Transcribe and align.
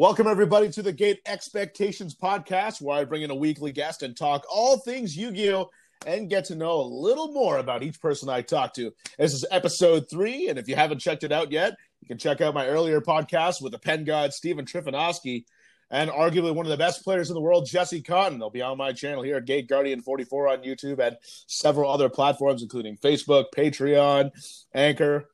Welcome, 0.00 0.28
everybody, 0.28 0.70
to 0.70 0.82
the 0.82 0.94
Gate 0.94 1.20
Expectations 1.26 2.14
podcast, 2.14 2.80
where 2.80 2.96
I 2.96 3.04
bring 3.04 3.20
in 3.20 3.30
a 3.30 3.34
weekly 3.34 3.70
guest 3.70 4.02
and 4.02 4.16
talk 4.16 4.46
all 4.50 4.78
things 4.78 5.14
Yu 5.14 5.30
Gi 5.30 5.52
Oh! 5.52 5.70
and 6.06 6.30
get 6.30 6.46
to 6.46 6.54
know 6.54 6.80
a 6.80 6.88
little 6.88 7.30
more 7.32 7.58
about 7.58 7.82
each 7.82 8.00
person 8.00 8.30
I 8.30 8.40
talk 8.40 8.72
to. 8.76 8.94
This 9.18 9.34
is 9.34 9.44
episode 9.50 10.08
three, 10.08 10.48
and 10.48 10.58
if 10.58 10.68
you 10.68 10.74
haven't 10.74 11.00
checked 11.00 11.22
it 11.22 11.32
out 11.32 11.52
yet, 11.52 11.76
you 12.00 12.08
can 12.08 12.16
check 12.16 12.40
out 12.40 12.54
my 12.54 12.66
earlier 12.66 13.02
podcast 13.02 13.60
with 13.60 13.72
the 13.72 13.78
pen 13.78 14.04
god 14.04 14.32
Stephen 14.32 14.64
Trifanowski 14.64 15.44
and 15.90 16.08
arguably 16.08 16.54
one 16.54 16.64
of 16.64 16.70
the 16.70 16.78
best 16.78 17.04
players 17.04 17.28
in 17.28 17.34
the 17.34 17.42
world, 17.42 17.68
Jesse 17.68 18.00
Cotton. 18.00 18.38
They'll 18.38 18.48
be 18.48 18.62
on 18.62 18.78
my 18.78 18.94
channel 18.94 19.22
here 19.22 19.36
at 19.36 19.44
Gate 19.44 19.68
Guardian 19.68 20.00
44 20.00 20.48
on 20.48 20.62
YouTube 20.62 20.98
and 21.06 21.18
several 21.46 21.92
other 21.92 22.08
platforms, 22.08 22.62
including 22.62 22.96
Facebook, 22.96 23.48
Patreon, 23.54 24.30
Anchor, 24.72 25.28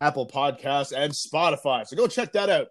Apple 0.00 0.28
Podcasts, 0.28 0.92
and 0.96 1.12
Spotify. 1.12 1.84
So 1.84 1.96
go 1.96 2.06
check 2.06 2.30
that 2.34 2.48
out. 2.48 2.68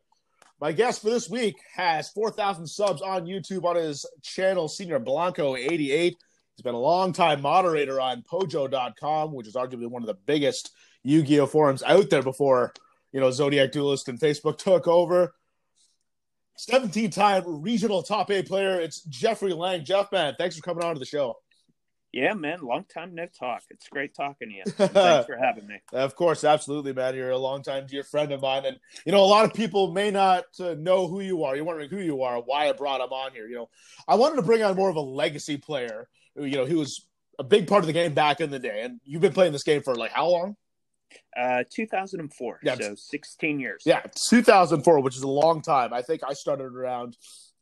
My 0.59 0.71
guest 0.71 1.03
for 1.03 1.11
this 1.11 1.29
week 1.29 1.55
has 1.75 2.09
4,000 2.09 2.66
subs 2.66 3.02
on 3.03 3.27
YouTube 3.27 3.63
on 3.63 3.75
his 3.75 4.05
channel, 4.23 4.67
Senor 4.67 4.99
Blanco88. 4.99 5.80
He's 5.80 6.63
been 6.63 6.73
a 6.73 6.80
long 6.80 7.13
time 7.13 7.41
moderator 7.41 8.02
on 8.02 8.23
Pojo.com, 8.23 9.33
which 9.33 9.47
is 9.47 9.53
arguably 9.53 9.88
one 9.88 10.02
of 10.02 10.07
the 10.07 10.17
biggest 10.25 10.71
Yu 11.03 11.21
Gi 11.21 11.41
Oh 11.41 11.45
forums 11.45 11.83
out 11.83 12.09
there 12.09 12.23
before, 12.23 12.73
you 13.11 13.20
know, 13.20 13.30
Zodiac 13.30 13.71
Duelist 13.71 14.09
and 14.09 14.20
Facebook 14.20 14.57
took 14.57 14.88
over. 14.88 15.35
17 16.58 17.11
time 17.11 17.44
regional 17.45 18.02
top 18.02 18.31
eight 18.31 18.47
player. 18.47 18.81
It's 18.81 19.02
Jeffrey 19.02 19.53
Lang. 19.53 19.85
Jeff, 19.85 20.11
man, 20.11 20.33
thanks 20.39 20.55
for 20.55 20.63
coming 20.63 20.83
on 20.83 20.95
to 20.95 20.99
the 20.99 21.05
show. 21.05 21.35
Yeah, 22.13 22.34
man, 22.34 22.59
long 22.61 22.85
time 22.85 23.13
no 23.13 23.27
talk. 23.27 23.63
It's 23.70 23.89
great 23.89 24.16
talking 24.16 24.49
to 24.49 24.55
you. 24.55 24.63
Thanks 24.88 25.27
for 25.27 25.38
having 25.38 25.67
me. 25.67 25.75
Of 25.91 26.16
course, 26.16 26.44
absolutely, 26.44 26.94
man. 26.94 27.16
You're 27.16 27.31
a 27.31 27.38
long 27.38 27.61
time 27.61 27.86
dear 27.86 28.03
friend 28.03 28.31
of 28.31 28.41
mine, 28.41 28.66
and 28.66 28.80
you 29.05 29.11
know 29.11 29.23
a 29.23 29.25
lot 29.25 29.45
of 29.45 29.53
people 29.53 29.91
may 29.91 30.09
not 30.09 30.45
uh, 30.59 30.75
know 30.75 31.08
who 31.08 31.19
you 31.19 31.44
are. 31.44 31.55
You're 31.55 31.66
wondering 31.66 31.89
who 31.89 31.99
you 31.99 32.23
are, 32.23 32.39
why 32.39 32.69
I 32.69 32.72
brought 32.72 33.02
him 33.02 33.11
on 33.11 33.33
here. 33.33 33.47
You 33.47 33.55
know, 33.55 33.69
I 34.08 34.16
wanted 34.16 34.38
to 34.38 34.41
bring 34.41 34.64
on 34.64 34.75
more 34.75 34.89
of 34.89 34.95
a 34.95 35.02
legacy 35.02 35.58
player. 35.58 36.08
You 36.36 36.55
know, 36.55 36.66
he 36.66 36.75
was 36.75 37.05
a 37.39 37.44
big 37.44 37.67
part 37.67 37.83
of 37.83 37.88
the 37.88 37.94
game 37.94 38.14
back 38.14 38.39
in 38.39 38.52
the 38.52 38.59
day, 38.59 38.81
and 38.83 38.99
you've 39.03 39.21
been 39.21 39.33
playing 39.33 39.52
this 39.52 39.64
game 39.64 39.83
for 39.83 39.94
like 39.95 40.11
how 40.11 40.30
long? 40.30 40.55
Uh, 41.38 41.64
2004. 41.71 42.59
Yeah, 42.64 42.75
so 42.75 42.95
16 42.95 43.59
years. 43.59 43.83
Yeah, 43.86 44.02
2004, 44.30 45.02
which 45.02 45.16
is 45.16 45.23
a 45.23 45.27
long 45.27 45.61
time. 45.61 45.94
I 45.94 46.02
think 46.02 46.21
I 46.27 46.33
started 46.33 46.66
around 46.66 47.17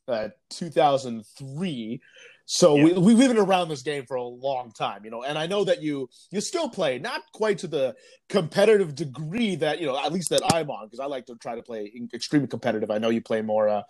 uh, 0.07 0.30
2003. 0.49 2.02
So 2.45 2.75
yeah. 2.75 2.83
we 2.97 3.13
we've 3.15 3.17
been 3.17 3.38
around 3.38 3.69
this 3.69 3.81
game 3.81 4.05
for 4.05 4.15
a 4.15 4.23
long 4.23 4.71
time, 4.71 5.03
you 5.03 5.11
know, 5.11 5.23
and 5.23 5.38
I 5.38 5.47
know 5.47 5.63
that 5.63 5.81
you 5.81 6.09
you 6.31 6.41
still 6.41 6.69
play, 6.69 6.99
not 6.99 7.21
quite 7.33 7.57
to 7.59 7.67
the 7.67 7.95
competitive 8.29 8.93
degree 8.93 9.55
that 9.55 9.79
you 9.79 9.87
know, 9.87 9.97
at 9.97 10.13
least 10.13 10.29
that 10.29 10.41
I'm 10.53 10.69
on, 10.69 10.85
because 10.85 10.99
I 10.99 11.05
like 11.05 11.25
to 11.27 11.35
try 11.35 11.55
to 11.55 11.63
play 11.63 11.91
extremely 12.13 12.47
competitive. 12.47 12.91
I 12.91 12.99
know 12.99 13.09
you 13.09 13.21
play 13.21 13.41
more 13.41 13.67
uh, 13.67 13.81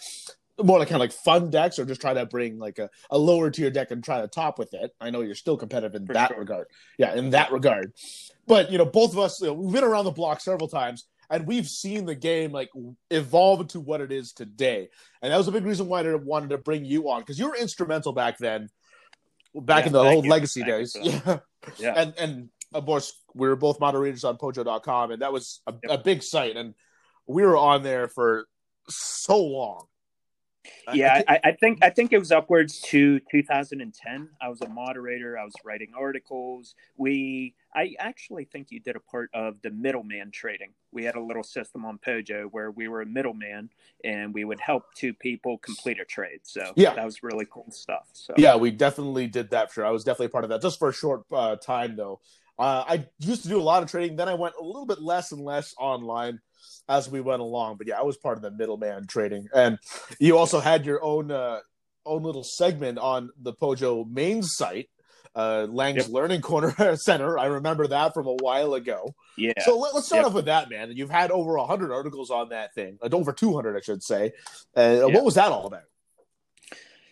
more 0.64 0.80
like 0.80 0.88
kind 0.88 0.96
of 0.96 1.02
like 1.02 1.12
fun 1.12 1.50
decks, 1.50 1.80
or 1.80 1.86
just 1.86 2.00
try 2.00 2.14
to 2.14 2.26
bring 2.26 2.58
like 2.58 2.80
a, 2.80 2.90
a 3.10 3.18
lower 3.18 3.50
tier 3.50 3.70
deck 3.70 3.92
and 3.92 4.04
try 4.04 4.22
to 4.22 4.28
top 4.28 4.58
with 4.58 4.74
it. 4.74 4.92
I 5.02 5.10
know 5.10 5.22
you're 5.22 5.36
still 5.36 5.58
competitive 5.58 5.96
in 5.96 6.08
for 6.08 6.14
that 6.14 6.30
sure. 6.30 6.40
regard, 6.40 6.68
yeah, 6.98 7.14
in 7.14 7.32
that 7.32 7.52
regard. 7.52 7.92
But 8.48 8.72
you 8.72 8.78
know, 8.78 8.86
both 8.86 9.12
of 9.12 9.20
us, 9.20 9.42
you 9.42 9.48
know, 9.48 9.54
we've 9.54 9.74
been 9.74 9.84
around 9.84 10.06
the 10.06 10.12
block 10.12 10.40
several 10.40 10.70
times 10.70 11.06
and 11.30 11.48
we've 11.48 11.68
seen 11.68 12.06
the 12.06 12.16
game 12.16 12.52
like 12.52 12.70
evolve 13.10 13.62
into 13.62 13.80
what 13.80 14.02
it 14.02 14.12
is 14.12 14.34
today. 14.34 14.90
And 15.22 15.32
that 15.32 15.38
was 15.38 15.48
a 15.48 15.52
big 15.52 15.66
reason 15.66 15.88
why 15.88 16.02
I 16.02 16.16
wanted 16.16 16.50
to 16.52 16.58
bring 16.58 16.86
you 16.86 17.10
on 17.10 17.22
because 17.22 17.40
you 17.40 17.48
were 17.48 17.56
instrumental 17.56 18.14
back 18.14 18.38
then, 18.38 18.70
back 19.54 19.84
yeah, 19.84 19.88
in 19.88 19.94
the 19.94 20.00
old 20.00 20.28
legacy 20.28 20.62
thank 20.62 20.72
days. 20.72 20.98
Yeah, 21.02 21.40
yeah. 21.78 21.94
And 21.96 22.14
and 22.18 22.50
of 22.74 22.86
course 22.86 23.14
we 23.34 23.48
were 23.48 23.56
both 23.56 23.80
moderators 23.80 24.24
on 24.24 24.38
Pojo.com, 24.38 25.12
and 25.12 25.22
that 25.22 25.34
was 25.34 25.62
a, 25.68 25.74
yep. 25.84 26.00
a 26.00 26.04
big 26.04 26.24
site, 26.24 26.58
and 26.58 26.74
we 27.28 27.44
were 27.44 27.58
on 27.58 27.84
there 27.84 28.08
for 28.08 28.48
so 28.90 29.44
long. 29.44 29.86
Yeah, 30.94 31.22
I, 31.28 31.40
I, 31.44 31.52
think 31.52 31.80
I 31.84 31.90
think 31.90 32.14
it 32.14 32.20
was 32.20 32.32
upwards 32.32 32.80
to 32.82 33.20
2010. 33.32 34.30
I 34.42 34.50
was 34.50 34.62
a 34.62 34.70
moderator. 34.70 35.38
I 35.38 35.44
was 35.44 35.54
writing 35.64 35.92
articles. 35.98 36.76
We, 36.98 37.56
I 37.74 37.96
actually 38.00 38.46
think 38.46 38.68
you 38.70 38.80
did 38.80 38.96
a 38.96 39.00
part 39.00 39.30
of 39.34 39.62
the 39.62 39.72
middleman 39.72 40.32
trading. 40.32 40.72
We 40.92 41.04
had 41.04 41.16
a 41.16 41.22
little 41.22 41.44
system 41.44 41.86
on 41.86 41.98
Pojo 41.98 42.48
where 42.52 42.72
we 42.72 42.88
were 42.88 43.02
a 43.02 43.06
middleman 43.06 43.70
and 44.04 44.34
we 44.34 44.46
would 44.46 44.60
help 44.60 44.94
two 44.96 45.14
people 45.14 45.58
complete 45.58 46.00
a 46.00 46.06
trade. 46.06 46.42
So 46.44 46.72
yeah, 46.76 46.94
that 46.94 47.06
was 47.06 47.24
really 47.24 47.46
cool 47.50 47.70
stuff. 47.72 48.08
So 48.14 48.34
yeah, 48.38 48.56
we 48.56 48.72
definitely 48.72 49.28
did 49.28 49.50
that. 49.50 49.70
For 49.70 49.76
sure, 49.76 49.86
I 49.86 49.92
was 49.92 50.04
definitely 50.04 50.30
part 50.30 50.44
of 50.44 50.50
that. 50.52 50.62
Just 50.62 50.80
for 50.80 50.90
a 50.90 50.94
short 50.94 51.24
uh, 51.32 51.56
time 51.58 51.96
though. 51.96 52.20
Uh, 52.58 52.84
I 52.88 53.06
used 53.20 53.44
to 53.44 53.50
do 53.50 53.60
a 53.60 53.64
lot 53.64 53.84
of 53.84 53.92
trading. 53.92 54.16
Then 54.16 54.30
I 54.30 54.34
went 54.34 54.56
a 54.60 54.64
little 54.64 54.86
bit 54.86 55.02
less 55.02 55.32
and 55.32 55.42
less 55.42 55.74
online 55.78 56.40
as 56.88 57.10
we 57.10 57.22
went 57.22 57.42
along. 57.42 57.78
But 57.78 57.88
yeah, 57.88 58.00
I 58.00 58.04
was 58.04 58.18
part 58.18 58.38
of 58.38 58.44
the 58.44 58.52
middleman 58.52 59.08
trading, 59.08 59.48
and 59.54 59.78
you 60.20 60.38
also 60.38 60.60
had 60.60 60.86
your 60.86 61.04
own 61.04 61.32
uh, 61.32 61.60
own 62.06 62.24
little 62.24 62.44
segment 62.44 62.98
on 62.98 63.30
the 63.42 63.54
Pojo 63.54 64.10
main 64.10 64.44
site. 64.44 64.90
Uh, 65.36 65.68
Lang's 65.70 66.04
yep. 66.04 66.08
Learning 66.08 66.40
Corner 66.40 66.96
Center. 66.96 67.38
I 67.38 67.48
remember 67.48 67.88
that 67.88 68.14
from 68.14 68.26
a 68.28 68.36
while 68.36 68.74
ago. 68.74 69.14
Yeah. 69.38 69.52
So 69.66 69.78
let, 69.78 69.94
us 69.94 70.06
start 70.06 70.20
yep. 70.20 70.28
off 70.28 70.34
with 70.34 70.46
that, 70.46 70.70
man. 70.70 70.94
You've 70.96 71.10
had 71.10 71.30
over 71.30 71.58
hundred 71.58 71.92
articles 71.92 72.32
on 72.32 72.50
that 72.50 72.74
thing, 72.74 72.98
uh, 73.02 73.10
over 73.12 73.34
two 73.34 73.54
hundred, 73.54 73.76
I 73.76 73.82
should 73.82 74.02
say. 74.02 74.32
Uh, 74.78 75.08
yep. 75.08 75.14
What 75.14 75.26
was 75.26 75.36
that 75.36 75.52
all 75.52 75.68
about? 75.68 75.84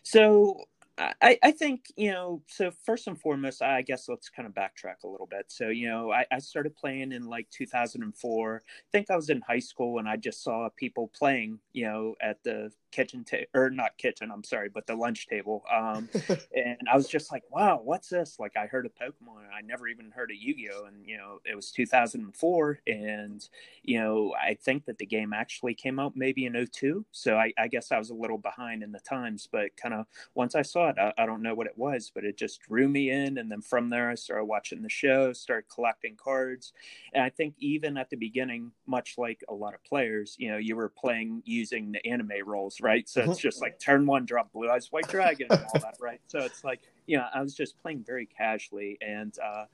So 0.03 0.63
I, 0.97 1.39
I 1.41 1.51
think, 1.51 1.91
you 1.95 2.11
know, 2.11 2.43
so 2.47 2.69
first 2.85 3.07
and 3.07 3.19
foremost, 3.19 3.63
I 3.63 3.81
guess 3.81 4.07
let's 4.07 4.29
kind 4.29 4.45
of 4.47 4.53
backtrack 4.53 5.03
a 5.03 5.07
little 5.07 5.25
bit. 5.25 5.45
So, 5.47 5.69
you 5.69 5.87
know, 5.87 6.11
I, 6.11 6.25
I 6.31 6.37
started 6.37 6.75
playing 6.75 7.11
in 7.11 7.25
like 7.25 7.49
2004. 7.49 8.61
I 8.65 8.69
think 8.91 9.09
I 9.09 9.15
was 9.15 9.29
in 9.29 9.41
high 9.41 9.59
school 9.59 9.97
and 9.97 10.07
I 10.07 10.17
just 10.17 10.43
saw 10.43 10.69
people 10.75 11.07
playing, 11.07 11.59
you 11.73 11.85
know, 11.85 12.15
at 12.21 12.43
the 12.43 12.71
kitchen 12.93 13.23
table 13.23 13.47
or 13.55 13.71
not 13.71 13.97
kitchen 13.97 14.29
i'm 14.31 14.43
sorry 14.43 14.69
but 14.69 14.85
the 14.85 14.93
lunch 14.93 15.27
table 15.27 15.63
um 15.75 16.07
and 16.55 16.77
i 16.91 16.95
was 16.95 17.07
just 17.07 17.31
like 17.31 17.43
wow 17.49 17.81
what's 17.83 18.09
this? 18.09 18.37
Like 18.39 18.55
i 18.55 18.67
heard 18.67 18.85
of 18.85 18.91
pokemon 18.93 19.47
i 19.51 19.61
never 19.61 19.87
even 19.87 20.11
heard 20.11 20.29
of 20.29 20.37
yu-gi-oh 20.37 20.85
and 20.85 21.03
you 21.07 21.17
know 21.17 21.39
it 21.43 21.55
was 21.55 21.71
2004 21.71 22.79
and 22.85 23.49
you 23.81 23.99
know 23.99 24.33
i 24.39 24.53
think 24.53 24.85
that 24.85 24.99
the 24.99 25.07
game 25.07 25.33
actually 25.33 25.73
came 25.73 25.99
out 25.99 26.13
maybe 26.15 26.45
in 26.45 26.67
02 26.71 27.03
so 27.11 27.35
i, 27.35 27.51
I 27.57 27.67
guess 27.67 27.91
i 27.91 27.97
was 27.97 28.11
a 28.11 28.13
little 28.13 28.37
behind 28.37 28.83
in 28.83 28.91
the 28.91 28.99
times 28.99 29.49
but 29.51 29.75
kind 29.75 29.95
of 29.95 30.05
once 30.35 30.53
i 30.53 30.61
saw 30.61 30.89
it 30.89 30.97
I, 30.99 31.13
I 31.17 31.25
don't 31.25 31.41
know 31.41 31.55
what 31.55 31.67
it 31.67 31.77
was 31.77 32.11
but 32.13 32.23
it 32.23 32.37
just 32.37 32.61
drew 32.61 32.87
me 32.87 33.09
in 33.09 33.39
and 33.39 33.51
then 33.51 33.61
from 33.61 33.89
there 33.89 34.11
i 34.11 34.15
started 34.15 34.45
watching 34.45 34.83
the 34.83 34.89
show 34.89 35.33
started 35.33 35.67
collecting 35.73 36.15
cards 36.15 36.73
and 37.13 37.23
i 37.23 37.29
think 37.29 37.55
even 37.57 37.97
at 37.97 38.11
the 38.11 38.17
beginning 38.17 38.71
much 38.85 39.15
like 39.17 39.43
a 39.49 39.53
lot 39.53 39.73
of 39.73 39.83
players 39.83 40.35
you 40.37 40.51
know 40.51 40.57
you 40.57 40.75
were 40.75 40.89
playing 40.89 41.41
using 41.43 41.91
the 41.91 42.05
anime 42.05 42.31
roles 42.45 42.79
right? 42.83 43.07
So 43.07 43.21
it's 43.21 43.39
just 43.39 43.61
like 43.61 43.79
turn 43.79 44.05
one, 44.05 44.25
drop 44.25 44.51
blue 44.51 44.69
eyes 44.69 44.91
white 44.91 45.07
dragon 45.07 45.47
and 45.49 45.65
all 45.73 45.81
that, 45.81 45.95
right? 45.99 46.21
So 46.27 46.39
it's 46.39 46.63
like, 46.63 46.81
you 47.07 47.17
know, 47.17 47.25
I 47.33 47.41
was 47.41 47.55
just 47.55 47.81
playing 47.81 48.03
very 48.05 48.25
casually 48.25 48.97
and 49.01 49.35
uh, 49.43 49.65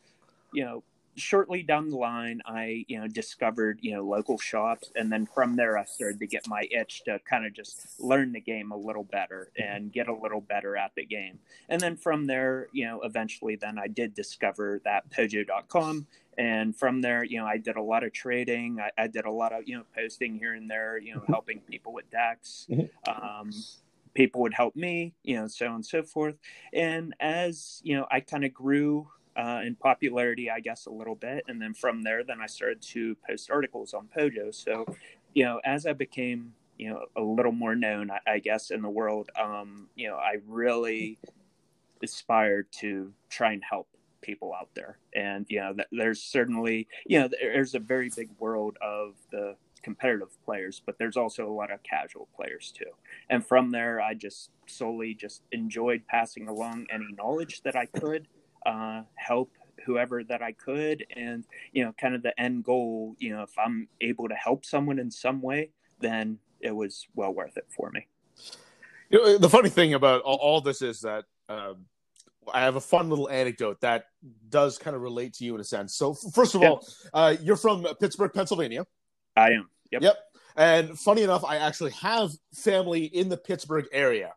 you 0.53 0.63
know, 0.63 0.83
shortly 1.15 1.63
down 1.63 1.89
the 1.89 1.97
line 1.97 2.39
I, 2.45 2.85
you 2.87 2.99
know, 2.99 3.07
discovered, 3.07 3.79
you 3.81 3.93
know, 3.93 4.05
local 4.05 4.37
shops 4.37 4.91
and 4.95 5.11
then 5.11 5.25
from 5.25 5.55
there 5.55 5.77
I 5.77 5.83
started 5.83 6.19
to 6.19 6.27
get 6.27 6.47
my 6.47 6.65
itch 6.71 7.03
to 7.05 7.19
kind 7.29 7.45
of 7.45 7.53
just 7.53 7.99
learn 7.99 8.31
the 8.31 8.39
game 8.39 8.71
a 8.71 8.77
little 8.77 9.03
better 9.03 9.51
and 9.57 9.91
get 9.91 10.07
a 10.07 10.13
little 10.13 10.39
better 10.39 10.77
at 10.77 10.91
the 10.95 11.05
game. 11.05 11.39
And 11.67 11.81
then 11.81 11.97
from 11.97 12.25
there, 12.25 12.67
you 12.71 12.85
know, 12.85 13.01
eventually 13.01 13.57
then 13.57 13.77
I 13.77 13.87
did 13.87 14.13
discover 14.13 14.81
that 14.85 15.09
pojo.com 15.11 16.07
and 16.39 16.75
from 16.75 17.01
there 17.01 17.23
you 17.23 17.37
know 17.37 17.45
i 17.45 17.57
did 17.57 17.75
a 17.75 17.81
lot 17.81 18.03
of 18.03 18.13
trading. 18.13 18.79
I, 18.79 19.03
I 19.03 19.07
did 19.07 19.25
a 19.25 19.31
lot 19.31 19.53
of 19.53 19.67
you 19.67 19.77
know 19.77 19.83
posting 19.95 20.39
here 20.39 20.53
and 20.53 20.71
there 20.71 20.97
you 20.97 21.13
know 21.13 21.19
mm-hmm. 21.19 21.33
helping 21.33 21.59
people 21.59 21.93
with 21.93 22.09
decks. 22.09 22.65
Mm-hmm. 22.71 23.11
um, 23.11 23.51
people 24.15 24.41
would 24.41 24.53
help 24.53 24.75
me 24.75 25.13
you 25.21 25.35
know 25.35 25.47
so 25.47 25.67
on 25.67 25.75
and 25.75 25.85
so 25.85 26.01
forth. 26.01 26.35
And 26.73 27.13
as 27.19 27.81
you 27.83 27.95
know 27.95 28.07
i 28.09 28.19
kind 28.21 28.45
of 28.45 28.53
grew 28.53 29.07
uh, 29.37 29.61
in 29.63 29.75
popularity 29.75 30.49
i 30.49 30.59
guess 30.59 30.87
a 30.87 30.91
little 30.91 31.15
bit. 31.15 31.43
And 31.47 31.61
then 31.61 31.73
from 31.73 32.01
there 32.01 32.23
then 32.23 32.39
i 32.41 32.47
started 32.47 32.81
to 32.93 33.15
post 33.27 33.51
articles 33.51 33.93
on 33.93 34.07
pojo. 34.15 34.55
So 34.55 34.85
you 35.33 35.43
know 35.43 35.59
as 35.65 35.85
i 35.85 35.93
became 35.93 36.53
you 36.77 36.89
know 36.89 37.05
a 37.17 37.21
little 37.21 37.51
more 37.51 37.75
known 37.75 38.09
i, 38.09 38.19
I 38.25 38.39
guess 38.39 38.71
in 38.71 38.81
the 38.81 38.89
world 38.89 39.29
um, 39.39 39.89
you 39.95 40.07
know 40.07 40.15
i 40.15 40.37
really 40.47 41.19
aspired 42.01 42.71
to 42.71 43.11
try 43.29 43.51
and 43.51 43.61
help 43.69 43.89
people 44.21 44.53
out 44.53 44.69
there. 44.75 44.97
And 45.13 45.45
you 45.49 45.59
know 45.59 45.75
there's 45.91 46.21
certainly 46.21 46.87
you 47.05 47.19
know 47.19 47.29
there's 47.41 47.75
a 47.75 47.79
very 47.79 48.09
big 48.15 48.29
world 48.39 48.77
of 48.81 49.15
the 49.31 49.55
competitive 49.81 50.27
players 50.43 50.81
but 50.85 50.97
there's 50.99 51.15
also 51.15 51.47
a 51.47 51.53
lot 51.53 51.71
of 51.71 51.81
casual 51.83 52.27
players 52.35 52.73
too. 52.75 52.91
And 53.29 53.45
from 53.45 53.71
there 53.71 54.01
i 54.01 54.13
just 54.13 54.51
solely 54.67 55.13
just 55.13 55.41
enjoyed 55.51 56.03
passing 56.07 56.47
along 56.47 56.85
any 56.91 57.07
knowledge 57.17 57.61
that 57.63 57.75
i 57.75 57.85
could 57.85 58.27
uh, 58.65 59.03
help 59.15 59.51
whoever 59.85 60.23
that 60.25 60.41
i 60.41 60.51
could. 60.51 61.05
And 61.15 61.45
you 61.71 61.85
know 61.85 61.93
kind 61.99 62.13
of 62.13 62.23
the 62.23 62.37
end 62.39 62.65
goal 62.65 63.15
you 63.19 63.33
know 63.33 63.43
if 63.43 63.57
i'm 63.57 63.87
able 64.01 64.27
to 64.27 64.35
help 64.35 64.65
someone 64.65 64.99
in 64.99 65.09
some 65.09 65.41
way 65.41 65.69
then 65.99 66.39
it 66.61 66.75
was 66.75 67.07
well 67.15 67.33
worth 67.33 67.57
it 67.57 67.67
for 67.69 67.89
me. 67.91 68.07
You 69.09 69.23
know, 69.23 69.37
the 69.37 69.49
funny 69.49 69.69
thing 69.69 69.93
about 69.93 70.21
all, 70.21 70.37
all 70.37 70.61
this 70.61 70.81
is 70.81 71.01
that 71.01 71.25
um, 71.47 71.85
I 72.53 72.61
have 72.61 72.75
a 72.75 72.81
fun 72.81 73.09
little 73.09 73.29
anecdote 73.29 73.81
that 73.81 74.05
does 74.49 74.77
kind 74.77 74.95
of 74.95 75.01
relate 75.01 75.33
to 75.35 75.45
you 75.45 75.55
in 75.55 75.61
a 75.61 75.63
sense. 75.63 75.95
So, 75.95 76.13
first 76.13 76.55
of 76.55 76.63
all, 76.63 76.85
uh, 77.13 77.35
you're 77.41 77.55
from 77.55 77.85
Pittsburgh, 77.99 78.31
Pennsylvania. 78.33 78.85
I 79.35 79.51
am. 79.51 79.69
Yep. 79.91 80.01
Yep. 80.03 80.17
And 80.55 80.99
funny 80.99 81.23
enough, 81.23 81.45
I 81.45 81.57
actually 81.57 81.91
have 81.91 82.31
family 82.53 83.05
in 83.05 83.29
the 83.29 83.37
Pittsburgh 83.37 83.85
area. 83.91 84.33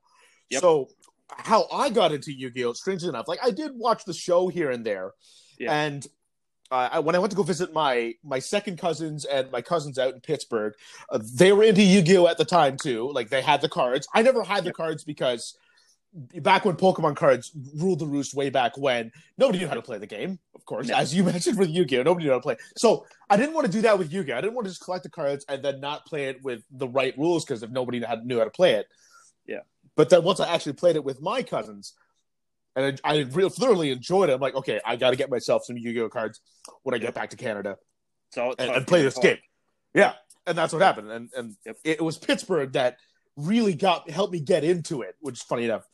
Yep. 0.50 0.60
So 0.60 0.88
how 1.28 1.66
I 1.72 1.88
got 1.90 2.12
into 2.12 2.32
Yu-Gi-Oh, 2.32 2.74
strangely 2.74 3.08
enough, 3.08 3.26
like 3.26 3.40
I 3.42 3.50
did 3.50 3.72
watch 3.74 4.04
the 4.04 4.12
show 4.12 4.48
here 4.48 4.70
and 4.70 4.84
there, 4.84 5.12
Yeah. 5.58 5.72
and 5.72 6.06
uh, 6.70 6.88
I, 6.92 6.98
when 7.00 7.14
I 7.14 7.18
went 7.18 7.30
to 7.32 7.36
go 7.36 7.42
visit 7.42 7.72
my 7.72 8.14
my 8.22 8.38
second 8.38 8.78
cousins 8.78 9.24
and 9.24 9.50
my 9.50 9.60
cousins 9.62 9.98
out 9.98 10.14
in 10.14 10.20
Pittsburgh, 10.20 10.74
uh, 11.10 11.18
they 11.34 11.52
were 11.52 11.64
into 11.64 11.82
Yu-Gi-Oh 11.82 12.26
at 12.28 12.38
the 12.38 12.44
time 12.44 12.76
too. 12.76 13.10
Like 13.12 13.28
they 13.30 13.42
had 13.42 13.60
the 13.60 13.68
cards. 13.68 14.06
I 14.14 14.22
never 14.22 14.42
had 14.42 14.64
the 14.64 14.72
cards 14.72 15.04
because 15.04 15.56
back 16.14 16.64
when 16.64 16.76
Pokemon 16.76 17.16
cards 17.16 17.52
ruled 17.76 17.98
the 17.98 18.06
roost 18.06 18.34
way 18.34 18.50
back 18.50 18.76
when, 18.76 19.10
nobody 19.38 19.58
knew 19.58 19.68
how 19.68 19.74
to 19.74 19.82
play 19.82 19.98
the 19.98 20.06
game. 20.06 20.38
Of 20.54 20.64
course, 20.66 20.88
No. 20.88 20.96
as 20.96 21.14
you 21.14 21.24
mentioned 21.32 21.58
with 21.58 21.70
Yu-Gi-Oh, 21.70 22.02
nobody 22.02 22.26
knew 22.26 22.32
how 22.32 22.38
to 22.38 22.42
play. 22.42 22.56
So 22.76 23.06
I 23.30 23.36
didn't 23.36 23.54
want 23.54 23.66
to 23.66 23.72
do 23.72 23.80
that 23.82 23.98
with 23.98 24.12
Yu-Gi-Oh. 24.12 24.36
I 24.36 24.40
didn't 24.40 24.54
want 24.54 24.66
to 24.66 24.70
just 24.70 24.82
collect 24.84 25.04
the 25.04 25.10
cards 25.10 25.44
and 25.48 25.62
then 25.64 25.80
not 25.80 26.04
play 26.06 26.26
it 26.26 26.42
with 26.42 26.62
the 26.70 26.88
right 26.88 27.16
rules 27.16 27.44
because 27.44 27.62
if 27.62 27.70
nobody 27.70 28.02
had, 28.02 28.26
knew 28.26 28.38
how 28.38 28.44
to 28.44 28.50
play 28.50 28.74
it. 28.74 28.86
Yeah. 29.46 29.60
But 29.96 30.10
then 30.10 30.22
once 30.22 30.40
I 30.40 30.52
actually 30.52 30.74
played 30.74 30.96
it 30.96 31.04
with 31.04 31.20
my 31.22 31.42
cousins, 31.42 31.94
and 32.76 33.00
I, 33.04 33.14
I 33.14 33.20
really 33.32 33.50
thoroughly 33.50 33.90
enjoyed 33.90 34.30
it, 34.30 34.34
I'm 34.34 34.40
like, 34.40 34.54
okay, 34.54 34.80
I 34.84 34.96
got 34.96 35.10
to 35.10 35.16
get 35.16 35.30
myself 35.30 35.64
some 35.64 35.76
Yu-Gi-Oh 35.76 36.08
cards 36.10 36.40
when 36.82 36.94
I 36.94 36.98
get 36.98 37.14
back 37.14 37.30
to 37.30 37.36
Canada 37.36 37.76
So 38.30 38.54
and, 38.58 38.70
and 38.70 38.86
play 38.86 39.02
this 39.02 39.18
game. 39.18 39.38
Yeah, 39.94 40.14
and 40.46 40.56
that's 40.56 40.72
what 40.72 40.80
happened. 40.82 41.10
And 41.10 41.30
and 41.36 41.56
Yep. 41.66 41.76
it, 41.84 42.02
was 42.02 42.16
Pittsburgh 42.16 42.72
that 42.72 42.96
really 43.36 43.74
got 43.74 44.08
helped 44.10 44.32
me 44.32 44.40
get 44.40 44.64
into 44.64 45.02
it, 45.02 45.14
which 45.20 45.36
is 45.36 45.42
funny 45.42 45.64
enough. 45.64 45.84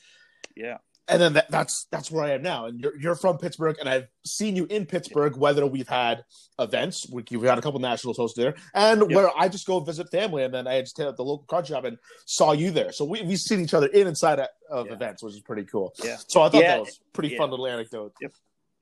Yeah. 0.57 0.79
And 1.11 1.23
then 1.23 1.33
that, 1.35 1.51
that's 1.51 1.87
that's 1.91 2.11
where 2.11 2.23
I 2.23 2.33
am 2.33 2.43
now. 2.43 2.67
And 2.67 2.79
you're 2.81 2.95
you're 3.01 3.15
from 3.15 3.39
Pittsburgh, 3.39 3.77
and 3.81 3.89
I've 3.89 4.09
seen 4.27 4.57
you 4.57 4.67
in 4.69 4.85
Pittsburgh. 4.85 5.39
Whether 5.39 5.65
we've 5.65 5.89
had 5.89 6.23
events, 6.59 7.07
we- 7.11 7.25
we've 7.31 7.43
had 7.49 7.57
a 7.57 7.63
couple 7.63 7.81
nationals 7.81 8.19
hosted 8.19 8.35
there, 8.35 8.55
and 8.75 9.01
Yep. 9.01 9.11
where 9.13 9.31
I 9.35 9.49
just 9.49 9.67
go 9.67 9.81
visit 9.81 10.11
family, 10.11 10.45
and 10.45 10.53
then 10.53 10.67
I 10.67 10.83
just 10.83 10.99
hit 10.99 11.07
up 11.07 11.17
the 11.17 11.25
local 11.25 11.47
card 11.47 11.67
shop 11.67 11.85
and 11.85 11.97
saw 12.27 12.53
you 12.53 12.71
there. 12.73 12.93
So 12.93 13.07
we 13.07 13.23
we've 13.23 13.39
seen 13.39 13.61
each 13.61 13.73
other 13.73 13.87
in 13.87 14.07
inside 14.07 14.39
of, 14.71 14.87
Yeah. 14.87 14.93
events, 14.93 15.23
which 15.23 15.33
is 15.33 15.41
pretty 15.41 15.65
cool. 15.65 15.95
Yeah. 16.05 16.19
So 16.27 16.43
I 16.43 16.51
thought 16.51 16.61
Yeah, 16.61 16.77
that 16.77 16.81
was 16.81 17.01
pretty 17.15 17.31
yeah. 17.31 17.39
fun 17.39 17.51
little 17.53 17.67
anecdote. 17.67 18.13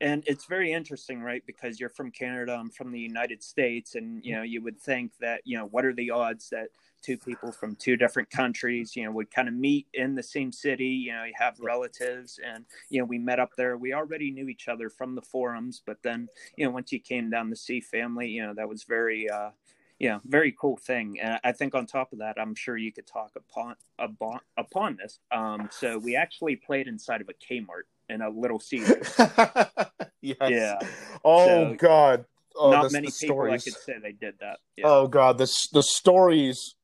And 0.01 0.23
it's 0.27 0.45
very 0.45 0.73
interesting 0.73 1.23
right 1.23 1.43
because 1.47 1.81
you're 1.81 1.89
from 1.89 2.11
canada 2.11 2.55
i'm 2.55 2.71
from 2.71 2.93
the 2.93 3.01
united 3.01 3.43
states 3.43 3.95
and 3.95 4.25
you 4.25 4.35
know 4.35 4.43
you 4.43 4.63
would 4.63 4.79
think 4.79 5.13
that 5.21 5.41
you 5.45 5.57
know 5.57 5.67
what 5.67 5.85
are 5.85 5.95
the 5.95 6.11
odds 6.11 6.51
that 6.51 6.69
two 7.03 7.17
people 7.17 7.51
from 7.51 7.75
two 7.77 7.97
different 7.97 8.29
countries 8.31 8.95
you 8.95 9.05
know 9.05 9.11
would 9.11 9.31
kind 9.31 9.49
of 9.49 9.55
meet 9.55 9.87
in 9.95 10.15
the 10.15 10.23
same 10.23 10.53
city 10.53 10.87
you 10.87 11.13
know 11.13 11.25
you 11.25 11.33
have 11.35 11.59
relatives 11.61 12.39
and 12.45 12.65
you 12.91 12.99
know 12.99 13.05
we 13.05 13.19
met 13.19 13.41
up 13.41 13.51
there 13.57 13.77
we 13.77 13.93
already 13.93 14.31
knew 14.31 14.49
each 14.49 14.69
other 14.69 14.91
from 14.91 15.15
the 15.15 15.23
forums 15.23 15.83
but 15.87 16.03
then 16.03 16.29
you 16.57 16.65
know 16.65 16.71
once 16.71 16.93
you 16.93 17.01
came 17.01 17.31
down 17.31 17.49
to 17.49 17.57
see 17.57 17.81
family 17.81 18.29
you 18.29 18.45
know 18.45 18.53
that 18.55 18.69
was 18.69 18.85
very 18.85 19.29
uh 19.31 19.51
yeah, 19.99 20.19
very 20.27 20.53
cool 20.53 20.77
thing. 20.77 21.19
And 21.21 21.41
I 21.43 21.53
think 21.53 21.75
on 21.75 21.87
top 21.87 22.13
of 22.13 22.19
that, 22.19 22.37
I'm 22.39 22.55
sure 22.55 22.77
you 22.77 22.93
could 22.93 23.07
talk 23.07 23.33
upon 23.35 23.77
upon, 23.99 24.41
upon 24.59 24.97
this. 24.97 25.21
Um, 25.33 25.69
so 25.73 25.99
we 25.99 26.17
actually 26.17 26.57
played 26.57 26.87
inside 26.87 27.23
of 27.23 27.31
a 27.31 27.33
Kmart 27.33 27.85
in 28.09 28.23
a 28.23 28.29
Little 28.31 28.61
Caesar. 28.61 29.01
yes. 30.23 30.51
Yeah. 30.51 30.79
Oh 31.25 31.71
So, 31.71 31.77
God. 31.77 32.25
Oh, 32.59 32.71
Not 32.71 32.91
many 32.93 33.09
people 33.21 33.43
I 33.43 33.59
could 33.59 33.75
say 33.75 33.95
they 34.03 34.13
did 34.13 34.35
that. 34.41 34.59
Yeah. 34.77 34.87
Oh 34.87 35.09
God, 35.09 35.39
the 35.39 35.53
the 35.73 35.83
stories 35.83 36.75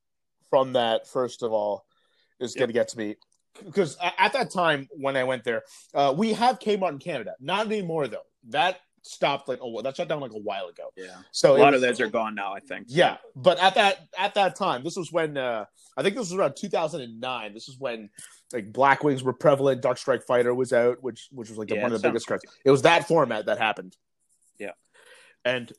from 0.51 0.75
that 0.75 1.09
first 1.09 1.43
of 1.43 1.53
all 1.53 1.87
is 2.41 2.55
Yep. 2.55 2.59
going 2.61 2.69
to 2.69 2.73
get 2.75 2.89
to 2.89 2.99
me 2.99 3.17
because 3.65 3.97
at 4.19 4.33
that 4.33 4.51
time 4.51 4.89
when 4.91 5.17
I 5.17 5.25
went 5.25 5.45
there, 5.45 5.63
uh, 5.95 6.15
we 6.17 6.33
have 6.33 6.59
Kmart 6.59 6.91
in 6.91 6.99
Canada. 6.99 7.35
Not 7.41 7.67
anymore 7.67 8.09
though. 8.09 8.27
That 8.49 8.81
stopped 9.03 9.49
like 9.49 9.59
oh 9.61 9.71
well 9.71 9.83
that 9.83 9.97
shut 9.97 10.09
down 10.09 10.21
like 10.21 10.33
a 10.33 10.39
while 10.39 10.69
ago. 10.69 10.93
yeah. 10.97 11.17
So 11.33 11.57
A 11.57 11.59
lot 11.59 11.73
was- 11.73 11.83
of 11.83 11.89
those 11.89 12.01
are 12.01 12.09
gone 12.09 12.35
now, 12.35 12.55
I 12.55 12.61
think. 12.61 12.87
Yeah, 12.89 13.17
but 13.37 13.59
at 13.61 13.75
that 13.75 14.09
at 14.19 14.35
that 14.35 14.57
time, 14.57 14.85
this 14.85 14.97
was 14.97 15.11
when 15.13 15.37
uh, 15.37 15.65
I 15.97 16.03
think 16.03 16.15
this 16.15 16.31
was 16.31 16.35
around 16.35 16.55
2009. 16.57 17.55
This 17.55 17.69
is 17.69 17.77
when 17.79 18.11
like 18.53 18.73
Black 18.73 19.03
Wings 19.03 19.23
were 19.23 19.33
prevalent. 19.33 19.83
Dark 19.83 19.99
Strike 19.99 20.23
Fighter 20.23 20.55
was 20.55 20.73
out, 20.73 21.03
which 21.03 21.29
which 21.33 21.49
was 21.49 21.59
like 21.59 21.69
the- 21.69 21.77
Yeah, 21.77 21.83
one 21.83 21.93
of 21.93 22.01
the 22.01 22.09
biggest 22.09 22.27
cards. 22.27 22.45
It 22.65 22.71
was 22.71 22.83
that 22.83 23.09
format 23.09 23.47
that 23.47 23.59
happened. 23.59 23.97
Yeah. 24.59 24.73
and 25.45 25.73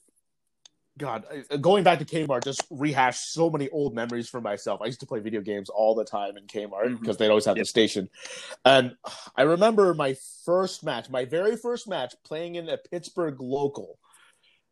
God, 0.97 1.25
going 1.59 1.83
back 1.83 1.99
to 1.99 2.05
Kmart 2.05 2.43
just 2.43 2.63
rehashed 2.69 3.33
so 3.33 3.49
many 3.49 3.67
old 3.69 3.95
memories 3.95 4.29
for 4.29 4.39
myself. 4.41 4.79
I 4.81 4.85
used 4.85 4.99
to 4.99 5.07
play 5.07 5.19
video 5.19 5.41
games 5.41 5.69
all 5.69 5.95
the 5.95 6.05
time 6.05 6.37
in 6.37 6.45
Kmart 6.45 6.99
because 6.99 7.17
they'd 7.17 7.29
always 7.29 7.45
have 7.45 7.57
Yep. 7.57 7.63
the 7.63 7.67
station, 7.67 8.09
and 8.63 8.95
I 9.35 9.41
remember 9.43 9.93
my 9.95 10.15
first 10.45 10.83
match, 10.83 11.09
my 11.09 11.25
very 11.25 11.55
first 11.55 11.87
match, 11.87 12.13
playing 12.23 12.55
in 12.55 12.69
a 12.69 12.77
Pittsburgh 12.77 13.39
local. 13.41 13.97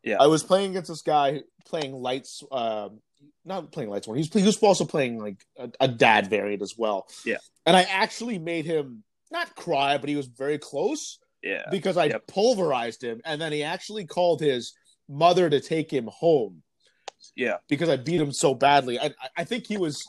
Yeah. 0.03 0.18
I 0.19 0.27
was 0.27 0.44
playing 0.44 0.71
against 0.71 0.89
this 0.89 1.01
guy 1.01 1.41
playing 1.65 1.94
lights. 1.94 2.44
Um, 2.51 3.00
not 3.45 3.71
playing 3.71 3.89
lights 3.89 4.07
one. 4.07 4.17
He 4.17 4.21
was, 4.21 4.33
he 4.33 4.44
was 4.44 4.57
also 4.63 4.85
playing 4.85 5.19
like 5.19 5.45
a, 5.57 5.69
a 5.79 5.88
dad 5.88 6.27
variant 6.27 6.62
as 6.62 6.75
well. 6.77 7.07
Yeah. 7.25 7.38
and 7.67 7.75
I 7.77 7.83
actually 7.83 8.38
made 8.39 8.65
him 8.65 9.03
not 9.31 9.56
cry, 9.56 9.97
but 9.97 10.09
he 10.09 10.15
was 10.15 10.25
very 10.27 10.57
close 10.57 11.19
Yeah. 11.44 11.63
because 11.71 11.97
I 11.97 12.06
Yep. 12.06 12.27
pulverized 12.27 13.03
him, 13.03 13.21
and 13.25 13.39
then 13.41 13.51
he 13.51 13.63
actually 13.63 14.06
called 14.06 14.41
his 14.41 14.74
mother 15.11 15.49
to 15.49 15.59
take 15.59 15.91
him 15.91 16.07
home 16.07 16.63
Yeah. 17.35 17.57
because 17.67 17.89
I 17.89 17.97
beat 17.97 18.21
him 18.21 18.31
so 18.31 18.53
badly. 18.53 18.99
I, 18.99 19.13
I- 19.37 19.43
think 19.43 19.67
he 19.67 19.77
was, 19.77 20.03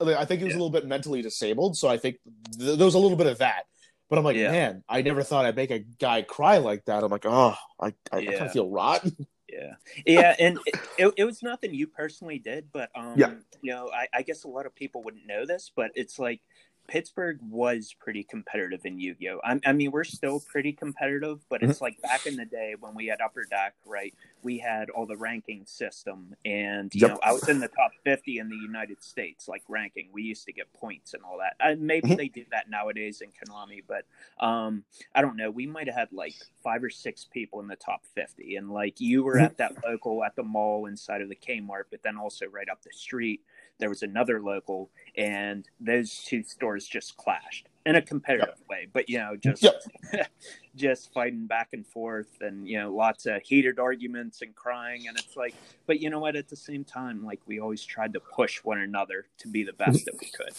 I 0.00 0.24
think 0.24 0.40
he 0.40 0.44
was 0.44 0.52
Yeah. 0.54 0.58
a 0.58 0.60
little 0.62 0.70
bit 0.70 0.86
mentally 0.86 1.22
disabled, 1.22 1.76
so 1.76 1.88
I 1.88 1.96
think 1.96 2.16
th- 2.58 2.76
there 2.76 2.84
was 2.84 2.94
a 2.94 2.98
little 2.98 3.16
bit 3.16 3.28
of 3.28 3.38
that. 3.38 3.64
But 4.10 4.18
I'm 4.18 4.24
like, 4.24 4.36
Yeah. 4.36 4.50
man, 4.50 4.84
I 4.88 5.00
never 5.02 5.22
thought 5.22 5.46
I'd 5.46 5.56
make 5.56 5.70
a 5.70 5.78
guy 5.78 6.22
cry 6.22 6.58
like 6.58 6.84
that. 6.86 7.02
I'm 7.02 7.10
like, 7.10 7.24
oh, 7.24 7.54
I, 7.80 7.94
I, 8.12 8.18
I 8.18 8.24
kind 8.26 8.40
of 8.46 8.52
feel 8.52 8.68
rotten. 8.68 9.16
Yeah, 9.48 9.74
yeah, 10.06 10.34
and 10.38 10.58
it, 10.64 10.74
it, 10.96 11.14
it 11.18 11.24
was 11.24 11.42
nothing 11.42 11.74
you 11.74 11.86
personally 11.86 12.38
did, 12.38 12.68
but 12.72 12.88
um, 12.94 13.14
Yeah. 13.18 13.34
you 13.60 13.72
know, 13.72 13.90
I, 13.94 14.08
I 14.14 14.22
guess 14.22 14.44
a 14.44 14.48
lot 14.48 14.64
of 14.64 14.74
people 14.74 15.02
wouldn't 15.02 15.26
know 15.26 15.44
this, 15.44 15.70
but 15.76 15.90
it's 15.94 16.18
like 16.18 16.40
Pittsburgh 16.88 17.38
was 17.42 17.94
pretty 18.00 18.22
competitive 18.24 18.80
in 18.84 18.98
Yu-Gi-Oh. 18.98 19.40
I, 19.44 19.60
I 19.66 19.72
mean, 19.74 19.90
we're 19.90 20.04
still 20.04 20.40
pretty 20.40 20.72
competitive, 20.72 21.40
but 21.50 21.62
it's 21.62 21.82
like 21.82 22.00
back 22.00 22.26
in 22.26 22.36
the 22.36 22.46
day 22.46 22.76
when 22.80 22.94
we 22.94 23.06
had 23.08 23.20
Upper 23.20 23.44
Deck, 23.44 23.74
right? 23.86 24.14
We 24.42 24.58
had 24.58 24.90
all 24.90 25.06
the 25.06 25.16
ranking 25.16 25.66
system, 25.66 26.34
and 26.44 26.94
you 26.94 27.02
Yep. 27.02 27.08
know, 27.08 27.20
I 27.22 27.32
was 27.32 27.48
in 27.48 27.60
the 27.60 27.68
top 27.68 27.92
fifty 28.04 28.38
in 28.38 28.48
the 28.48 28.56
United 28.56 29.02
States, 29.02 29.48
like 29.48 29.62
ranking. 29.68 30.08
We 30.12 30.22
used 30.22 30.46
to 30.46 30.52
get 30.52 30.72
points 30.72 31.14
and 31.14 31.22
all 31.24 31.38
that. 31.38 31.56
Uh, 31.60 31.76
maybe 31.78 32.10
Mhm. 32.10 32.14
they 32.14 32.28
do 32.28 32.44
that 32.50 32.70
nowadays 32.70 33.22
in 33.22 33.30
Konami, 33.32 33.82
but 33.86 34.06
um, 34.44 34.84
I 35.14 35.22
don't 35.22 35.36
know. 35.36 35.50
We 35.50 35.66
might 35.66 35.86
have 35.86 35.96
had 35.96 36.12
like 36.12 36.36
five 36.62 36.82
or 36.84 36.90
six 36.90 37.26
people 37.32 37.60
in 37.60 37.68
the 37.68 37.76
top 37.76 38.04
50. 38.14 38.56
And 38.56 38.70
like 38.70 39.00
you 39.00 39.24
were 39.24 39.38
Mhm. 39.38 39.40
at 39.40 39.56
that 39.58 39.72
local 39.84 40.24
at 40.24 40.36
the 40.36 40.42
mall 40.42 40.86
inside 40.86 41.22
of 41.22 41.28
the 41.28 41.36
Kmart, 41.36 41.84
but 41.90 42.02
then 42.02 42.16
also 42.18 42.46
right 42.46 42.68
up 42.68 42.82
the 42.82 42.92
street, 42.92 43.42
there 43.78 43.88
was 43.88 44.02
another 44.02 44.42
local, 44.42 44.90
and 45.16 45.68
those 45.80 46.24
two 46.24 46.42
stores 46.42 46.86
just 46.86 47.16
clashed 47.16 47.68
in 47.84 47.96
a 47.96 48.02
competitive 48.02 48.54
way. 48.68 48.88
But, 48.92 49.08
you 49.08 49.18
know, 49.18 49.36
just. 49.36 49.62
Yep. 49.62 49.82
just 50.74 51.12
fighting 51.12 51.46
back 51.46 51.68
and 51.74 51.86
forth 51.86 52.30
and 52.40 52.66
you 52.66 52.78
know 52.80 52.94
lots 52.94 53.26
of 53.26 53.42
heated 53.42 53.78
arguments 53.78 54.40
and 54.40 54.54
crying 54.54 55.06
and 55.06 55.18
it's 55.18 55.36
like 55.36 55.54
but 55.86 56.00
you 56.00 56.08
know 56.08 56.18
what 56.18 56.34
at 56.34 56.48
the 56.48 56.56
same 56.56 56.82
time 56.82 57.22
like 57.22 57.38
we 57.46 57.60
always 57.60 57.84
tried 57.84 58.14
to 58.14 58.20
push 58.20 58.64
one 58.64 58.78
another 58.78 59.26
to 59.36 59.48
be 59.48 59.64
the 59.64 59.74
best 59.74 60.06
that 60.06 60.14
we 60.18 60.30
could 60.30 60.54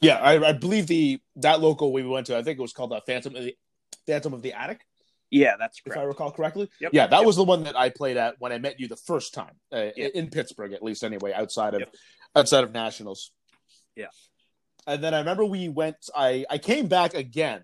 Yeah, 0.00 0.16
I, 0.16 0.42
I 0.48 0.52
believe 0.52 0.86
the 0.86 1.20
that 1.36 1.60
local 1.60 1.92
we 1.92 2.02
went 2.02 2.28
to, 2.28 2.38
I 2.38 2.42
think 2.42 2.58
it 2.58 2.62
was 2.62 2.72
called 2.72 2.92
the 2.92 3.00
Phantom 3.02 3.36
of 3.36 3.44
the 3.44 3.54
Phantom 4.06 4.32
of 4.32 4.40
the 4.40 4.54
Attic, 4.54 4.80
yeah 5.30 5.56
that's 5.58 5.82
if 5.84 5.94
I 5.94 6.02
recall 6.04 6.30
correctly. 6.30 6.70
Yep. 6.80 6.90
Yeah, 6.94 7.06
that 7.08 7.18
Yep. 7.18 7.26
was 7.26 7.36
the 7.36 7.44
one 7.44 7.64
that 7.64 7.76
I 7.78 7.90
played 7.90 8.16
at 8.16 8.36
when 8.38 8.52
I 8.52 8.58
met 8.58 8.80
you 8.80 8.88
the 8.88 8.96
first 8.96 9.34
time 9.34 9.54
uh, 9.70 9.88
Yep. 9.96 10.12
in 10.14 10.30
Pittsburgh, 10.30 10.72
at 10.72 10.82
least 10.82 11.04
anyway, 11.04 11.32
outside 11.34 11.74
of 11.74 11.80
Yep. 11.80 11.94
outside 12.36 12.64
of 12.64 12.72
nationals. 12.72 13.32
Yeah. 13.94 14.06
And 14.88 15.04
then 15.04 15.14
I 15.14 15.18
remember 15.18 15.44
we 15.44 15.68
went. 15.68 15.96
I 16.16 16.44
I 16.50 16.58
came 16.58 16.86
back 16.88 17.14
again 17.14 17.62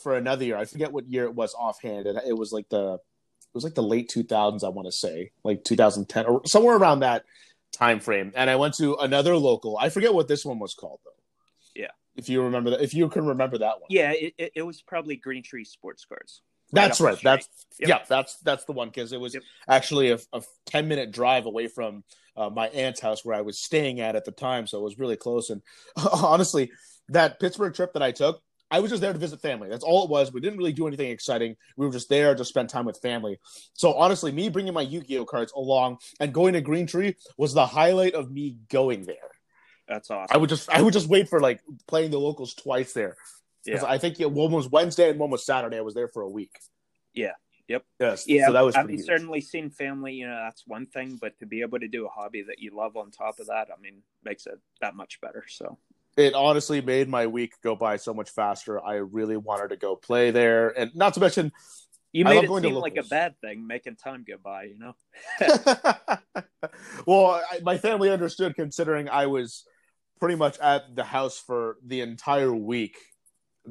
for 0.00 0.16
another 0.16 0.44
year. 0.44 0.56
I 0.56 0.64
forget 0.64 0.92
what 0.92 1.06
year 1.08 1.24
it 1.24 1.34
was 1.34 1.54
offhand. 1.54 2.06
It, 2.06 2.16
it 2.28 2.32
was 2.32 2.52
like 2.52 2.68
the 2.68 2.94
it 2.94 3.54
was 3.54 3.64
like 3.64 3.74
the 3.74 3.82
late 3.82 4.08
two 4.08 4.22
thousands. 4.22 4.64
I 4.64 4.68
want 4.68 4.86
to 4.86 4.92
say 4.92 5.32
like 5.44 5.64
2010 5.64 6.26
or 6.26 6.42
somewhere 6.46 6.76
around 6.76 7.00
that 7.00 7.24
time 7.72 8.00
frame. 8.00 8.32
And 8.36 8.48
I 8.48 8.56
went 8.56 8.74
to 8.74 8.94
another 8.96 9.36
local. 9.36 9.76
I 9.76 9.88
forget 9.88 10.14
what 10.14 10.28
this 10.28 10.44
one 10.44 10.58
was 10.58 10.74
called 10.74 11.00
though. 11.04 11.10
Yeah. 11.74 11.90
if 12.16 12.28
you 12.28 12.42
remember 12.42 12.70
that, 12.70 12.82
if 12.82 12.94
you 12.94 13.08
can 13.08 13.26
remember 13.26 13.58
that 13.58 13.80
one. 13.80 13.88
yeah 13.90 14.12
it, 14.12 14.34
it, 14.38 14.52
it 14.56 14.62
was 14.62 14.80
probably 14.80 15.16
Green 15.16 15.42
Tree 15.42 15.64
Sports 15.64 16.04
Cards 16.04 16.40
Right 16.72 16.82
That's 16.82 17.00
right. 17.00 17.18
That's 17.22 17.48
Yep. 17.80 17.88
yeah. 17.88 17.98
That's 18.08 18.36
that's 18.38 18.64
the 18.64 18.72
one 18.72 18.88
because 18.88 19.12
it 19.12 19.20
was 19.20 19.34
Yep. 19.34 19.42
actually 19.68 20.10
a, 20.12 20.18
a 20.32 20.42
ten 20.66 20.86
minute 20.88 21.10
drive 21.10 21.46
away 21.46 21.66
from 21.66 22.04
uh, 22.36 22.50
my 22.50 22.68
aunt's 22.68 23.00
house 23.00 23.24
where 23.24 23.36
I 23.36 23.42
was 23.42 23.58
staying 23.58 24.00
at 24.00 24.16
at 24.16 24.24
the 24.24 24.32
time, 24.32 24.66
so 24.66 24.78
it 24.78 24.84
was 24.84 24.98
really 24.98 25.16
close. 25.16 25.50
And 25.50 25.62
honestly, 26.12 26.70
that 27.08 27.40
Pittsburgh 27.40 27.74
trip 27.74 27.92
that 27.92 28.02
I 28.02 28.12
took, 28.12 28.42
I 28.70 28.80
was 28.80 28.90
just 28.90 29.02
there 29.02 29.12
to 29.12 29.18
visit 29.18 29.40
family. 29.40 29.68
That's 29.68 29.84
all 29.84 30.04
it 30.04 30.10
was. 30.10 30.32
We 30.32 30.40
didn't 30.40 30.58
really 30.58 30.72
do 30.72 30.86
anything 30.86 31.10
exciting. 31.10 31.56
We 31.76 31.86
were 31.86 31.92
just 31.92 32.08
there 32.08 32.34
to 32.34 32.44
spend 32.44 32.70
time 32.70 32.86
with 32.86 33.00
family. 33.00 33.38
So 33.74 33.94
honestly, 33.94 34.32
me 34.32 34.48
bringing 34.48 34.74
my 34.74 34.82
Yu 34.82 35.02
Gi 35.02 35.18
Oh 35.18 35.24
cards 35.24 35.52
along 35.52 35.98
and 36.18 36.32
going 36.32 36.54
to 36.54 36.60
Green 36.60 36.86
Tree 36.86 37.16
was 37.36 37.54
the 37.54 37.66
highlight 37.66 38.14
of 38.14 38.32
me 38.32 38.56
going 38.70 39.04
there. 39.04 39.16
That's 39.86 40.10
awesome. 40.10 40.34
I 40.34 40.38
would 40.38 40.48
just 40.48 40.70
I 40.70 40.80
would 40.80 40.94
just 40.94 41.08
wait 41.08 41.28
for 41.28 41.40
like 41.40 41.60
playing 41.86 42.10
the 42.10 42.18
locals 42.18 42.54
twice 42.54 42.92
there. 42.94 43.16
yeah. 43.82 43.90
I 43.90 43.98
think 43.98 44.18
yeah, 44.18 44.26
one 44.26 44.50
was 44.50 44.68
Wednesday 44.68 45.10
and 45.10 45.18
one 45.18 45.30
was 45.30 45.44
Saturday. 45.44 45.76
I 45.76 45.82
was 45.82 45.94
there 45.94 46.08
for 46.08 46.22
a 46.22 46.28
week. 46.28 46.56
Yep. 47.68 47.84
Yes. 47.98 48.24
Yeah, 48.26 48.46
So 48.46 48.52
that 48.52 48.60
was 48.60 48.76
I 48.76 48.80
pretty 48.80 48.94
mean, 48.94 48.98
huge. 48.98 49.06
certainly 49.06 49.40
seen 49.40 49.70
family, 49.70 50.12
you 50.14 50.26
know, 50.26 50.36
that's 50.44 50.64
one 50.66 50.86
thing, 50.86 51.18
but 51.20 51.38
to 51.38 51.46
be 51.46 51.62
able 51.62 51.78
to 51.80 51.88
do 51.88 52.06
a 52.06 52.08
hobby 52.08 52.42
that 52.42 52.58
you 52.58 52.76
love 52.76 52.96
on 52.96 53.10
top 53.10 53.40
of 53.40 53.46
that, 53.46 53.68
I 53.76 53.80
mean, 53.80 54.02
makes 54.22 54.46
it 54.46 54.58
that 54.80 54.94
much 54.94 55.20
better. 55.20 55.44
So, 55.48 55.78
it 56.16 56.34
honestly 56.34 56.80
made 56.80 57.08
my 57.08 57.26
week 57.26 57.54
go 57.62 57.74
by 57.74 57.96
so 57.96 58.12
much 58.14 58.30
faster. 58.30 58.84
I 58.84 58.96
really 58.96 59.36
wanted 59.36 59.68
to 59.70 59.76
go 59.76 59.96
play 59.96 60.30
there, 60.30 60.78
and 60.78 60.94
not 60.94 61.14
to 61.14 61.20
mention, 61.20 61.52
you 62.12 62.24
made 62.24 62.44
it 62.44 62.62
seem 62.62 62.74
like 62.74 62.96
a 62.96 63.02
bad 63.02 63.40
thing, 63.40 63.66
making 63.66 63.96
time 63.96 64.24
go 64.26 64.36
by, 64.42 64.64
you 64.64 64.78
know? 64.78 64.94
well, 67.06 67.42
I, 67.50 67.58
my 67.62 67.78
family 67.78 68.10
understood 68.10 68.54
considering 68.54 69.08
I 69.08 69.26
was 69.26 69.64
pretty 70.20 70.36
much 70.36 70.58
at 70.60 70.94
the 70.94 71.02
house 71.02 71.38
for 71.38 71.78
the 71.84 72.02
entire 72.02 72.54
week, 72.54 72.96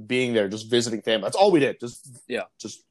being 0.07 0.33
there, 0.33 0.49
just 0.49 0.69
visiting 0.69 1.01
family. 1.01 1.23
That's 1.23 1.37
all 1.37 1.51
we 1.51 1.59
did. 1.61 1.79
Just 1.79 2.19
Yeah. 2.27 2.43
just 2.59 2.83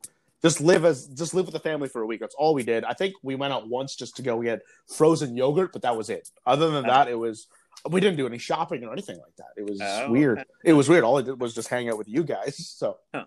just 0.42 0.60
live 0.60 0.84
as 0.84 1.06
just 1.08 1.34
live 1.34 1.46
with 1.46 1.52
the 1.54 1.60
family 1.60 1.88
for 1.88 2.02
a 2.02 2.06
week. 2.06 2.20
That's 2.20 2.34
all 2.36 2.54
we 2.54 2.62
did. 2.62 2.84
I 2.84 2.92
think 2.94 3.14
we 3.22 3.34
went 3.34 3.52
out 3.52 3.68
once 3.68 3.94
just 3.96 4.16
to 4.16 4.22
go. 4.22 4.36
We 4.36 4.48
had 4.48 4.60
frozen 4.96 5.36
yogurt, 5.36 5.72
but 5.72 5.82
that 5.82 5.96
was 5.96 6.10
it. 6.10 6.28
Other 6.46 6.70
than 6.70 6.84
that, 6.84 7.08
it 7.08 7.18
was 7.18 7.46
we 7.88 8.00
didn't 8.00 8.16
do 8.16 8.26
any 8.26 8.38
shopping 8.38 8.84
or 8.84 8.92
anything 8.92 9.16
like 9.18 9.34
that. 9.36 9.48
It 9.56 9.64
was 9.64 9.80
Oh, 9.80 10.10
weird. 10.10 10.44
It 10.64 10.72
was 10.72 10.88
weird. 10.88 11.04
All 11.04 11.18
I 11.18 11.22
did 11.22 11.40
was 11.40 11.54
just 11.54 11.68
hang 11.68 11.88
out 11.88 11.98
with 11.98 12.08
you 12.08 12.24
guys. 12.24 12.56
So 12.78 12.98
Huh. 13.14 13.24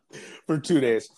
for 0.47 0.57
two 0.59 0.79
days. 0.79 1.09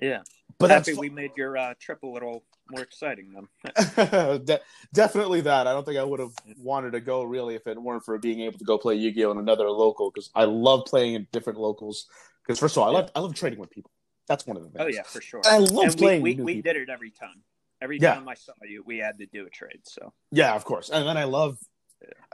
Yeah. 0.00 0.22
But 0.58 0.68
that's 0.68 0.88
Happy 0.88 0.98
we 0.98 1.10
made 1.10 1.32
your 1.36 1.56
uh, 1.56 1.74
trip 1.80 2.02
a 2.02 2.06
little 2.06 2.44
more 2.70 2.82
exciting 2.82 3.32
then. 3.34 4.44
De- 4.44 4.60
definitely 4.92 5.40
that. 5.42 5.66
I 5.66 5.72
don't 5.72 5.84
think 5.84 5.98
I 5.98 6.04
would 6.04 6.20
have 6.20 6.32
wanted 6.58 6.92
to 6.92 7.00
go 7.00 7.24
really 7.24 7.54
if 7.56 7.66
it 7.66 7.80
weren't 7.80 8.04
for 8.04 8.16
being 8.18 8.40
able 8.40 8.58
to 8.58 8.64
go 8.64 8.78
play 8.78 8.94
Yu-Gi-Oh 8.94 9.32
in 9.32 9.38
another 9.38 9.68
local 9.70 10.10
because 10.10 10.30
I 10.34 10.44
love 10.44 10.84
playing 10.86 11.14
in 11.14 11.26
different 11.32 11.58
locals. 11.58 12.06
Because 12.46 12.58
first 12.60 12.76
of 12.76 12.82
all, 12.82 12.88
I 12.88 12.92
love 12.92 13.10
I 13.14 13.20
love 13.20 13.34
trading 13.34 13.58
with 13.58 13.70
people. 13.70 13.90
That's 14.28 14.46
one 14.46 14.56
of 14.56 14.62
the 14.62 14.70
things. 14.70 14.84
Oh, 14.84 14.86
yeah, 14.86 15.02
for 15.02 15.20
sure. 15.20 15.42
I 15.44 15.58
love 15.58 15.84
and 15.84 15.94
we, 15.94 16.00
playing 16.00 16.22
we, 16.22 16.34
new 16.34 16.44
we 16.44 16.62
did 16.62 16.76
it 16.76 16.88
every 16.88 17.10
time. 17.10 17.42
Every 17.80 17.98
Yeah. 17.98 18.14
time 18.14 18.28
I 18.28 18.34
saw 18.34 18.52
you, 18.62 18.82
we 18.86 18.98
had 18.98 19.18
to 19.18 19.26
do 19.26 19.46
a 19.46 19.50
trade. 19.50 19.80
So, 19.84 20.12
Yeah, 20.30 20.54
of 20.54 20.64
course. 20.64 20.90
And 20.90 21.06
then 21.06 21.16
I 21.16 21.24
love, 21.24 21.58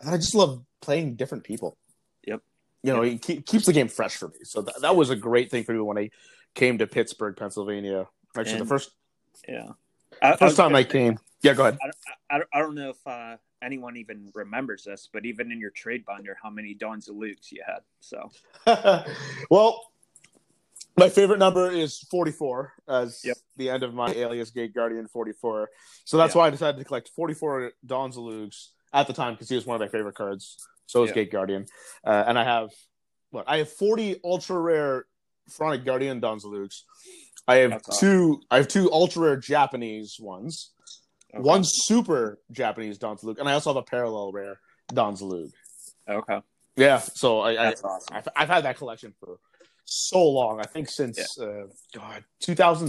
and 0.01 0.11
I 0.11 0.17
just 0.17 0.35
love 0.35 0.63
playing 0.83 1.17
different 1.17 1.45
people. 1.45 1.79
Yep. 2.27 2.43
You 2.83 2.93
know, 2.93 3.03
it 3.03 3.23
keep, 3.23 3.47
keeps 3.47 3.67
the 3.67 3.73
game 3.73 3.89
fresh 3.89 4.17
for 4.17 4.29
me. 4.29 4.41
So 4.43 4.63
that, 4.63 4.83
that 4.83 4.97
was 4.97 5.11
a 5.11 5.17
great 5.17 5.51
thing 5.51 5.65
for 5.65 5.73
me 5.73 5.81
when 5.81 5.99
I 5.99 6.11
came 6.55 6.79
to 6.79 6.87
Pittsburgh, 6.87 7.37
Pennsylvania. 7.37 8.07
Actually, 8.37 8.59
the 8.59 8.67
first 8.67 8.91
yeah. 9.49 9.73
I, 10.23 10.33
I 10.33 10.37
first 10.37 10.57
time 10.57 10.75
I 10.75 10.83
say, 10.83 10.89
came. 10.89 11.19
Yeah, 11.43 11.55
go 11.55 11.67
ahead. 11.67 11.79
I, 12.31 12.37
I, 12.37 12.41
I 12.53 12.59
don't 12.59 12.75
know 12.75 12.91
if 12.91 13.07
uh, 13.07 13.37
anyone 13.63 13.97
even 13.97 14.31
remembers 14.35 14.85
this, 14.85 15.09
but 15.13 15.25
even 15.25 15.53
in 15.53 15.61
your 15.61 15.71
trade 15.71 16.05
binder, 16.05 16.37
how 16.41 16.51
many 16.51 16.75
Don 16.75 17.01
Zaloogs 17.01 17.51
you 17.51 17.63
had. 17.67 17.81
So, 18.01 18.31
well, 19.51 19.91
my 20.99 21.09
favorite 21.09 21.39
number 21.39 21.71
is 21.71 21.99
44 22.11 22.73
as 22.89 23.21
Yep. 23.25 23.37
the 23.57 23.71
end 23.71 23.83
of 23.83 23.95
my 23.95 24.09
Alias 24.13 24.51
Gate 24.51 24.75
Guardian 24.75 25.07
44. 25.09 25.71
So 26.05 26.17
that's 26.17 26.35
Yeah. 26.35 26.39
why 26.41 26.47
I 26.49 26.51
decided 26.51 26.79
to 26.79 26.85
collect 26.85 27.09
44 27.15 27.73
Don 27.85 28.13
Zaloogs 28.13 28.69
at 28.93 29.07
the 29.07 29.13
time 29.13 29.35
because 29.35 29.49
he 29.49 29.55
was 29.55 29.67
one 29.67 29.75
of 29.77 29.81
my 29.81 29.89
favorite 29.89 30.15
cards. 30.15 30.57
So 30.87 31.03
is 31.05 31.09
Yeah. 31.11 31.15
Gate 31.17 31.31
Guardian. 31.33 31.67
Uh, 32.05 32.25
and 32.27 32.39
I 32.39 32.45
have, 32.45 32.71
what? 33.31 33.45
I 33.49 33.59
have 33.59 33.71
40 33.71 34.21
ultra 34.25 34.59
rare 34.59 35.07
Pharaonic 35.51 35.85
Guardian 35.85 36.21
Don 36.21 36.39
Zaloogs. 36.41 36.83
I 37.47 37.57
have 37.57 37.71
That's 37.71 37.89
awesome. 37.89 38.09
two. 38.09 38.43
I 38.51 38.57
have 38.59 38.69
two 38.69 38.91
ultra 38.93 39.23
rare 39.23 39.37
Japanese 39.37 40.17
ones. 40.21 40.73
okay. 41.35 41.43
One 41.43 41.63
super 41.65 42.39
Japanese 42.51 42.99
Don 42.99 43.17
Zaloog, 43.19 43.39
and 43.39 43.49
I 43.49 43.53
also 43.53 43.71
have 43.71 43.77
a 43.77 43.83
parallel 43.83 44.33
rare 44.33 44.61
Don 44.89 45.15
Zaloog. 45.17 45.53
Okay. 46.09 46.41
Yeah, 46.77 46.99
so 47.01 47.41
I, 47.41 47.53
I 47.55 47.73
awesome. 47.73 47.91
I've, 48.11 48.29
I've 48.37 48.49
had 48.49 48.65
that 48.65 48.77
collection 48.79 49.13
for 49.21 49.39
so 49.89 50.23
long. 50.25 50.61
I 50.61 50.65
think 50.67 50.89
since 50.89 51.39
uh, 51.39 51.67
God 51.95 52.25
2000, 52.41 52.89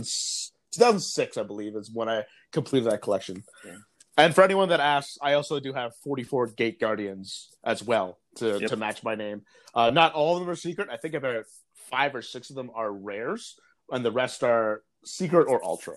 2006, 0.72 1.38
I 1.38 1.44
believe, 1.44 1.76
is 1.76 1.90
when 1.92 2.10
I 2.10 2.24
completed 2.52 2.92
that 2.92 3.02
collection. 3.02 3.44
Yeah. 3.66 3.78
And 4.18 4.36
for 4.36 4.44
anyone 4.44 4.70
that 4.70 4.80
asks, 4.82 5.18
I 5.22 5.34
also 5.34 5.60
do 5.60 5.72
have 5.74 5.96
44 6.04 6.48
Gate 6.48 6.80
Guardians 6.80 7.50
as 7.64 7.82
well 7.82 8.20
to, 8.36 8.60
Yep. 8.60 8.70
to 8.72 8.76
match 8.76 9.02
my 9.04 9.16
name. 9.16 9.44
Uh, 9.74 9.92
not 9.92 10.14
all 10.14 10.36
of 10.36 10.42
them 10.42 10.50
are 10.50 10.56
secret. 10.56 10.90
I 10.92 10.98
think 10.98 11.14
about 11.14 11.46
five 11.90 12.14
or 12.16 12.22
six 12.22 12.50
of 12.50 12.56
them 12.56 12.70
are 12.76 12.92
rares, 12.92 13.58
and 13.92 14.04
the 14.04 14.12
rest 14.12 14.44
are 14.44 14.84
secret 15.06 15.46
or 15.48 15.64
ultra. 15.64 15.96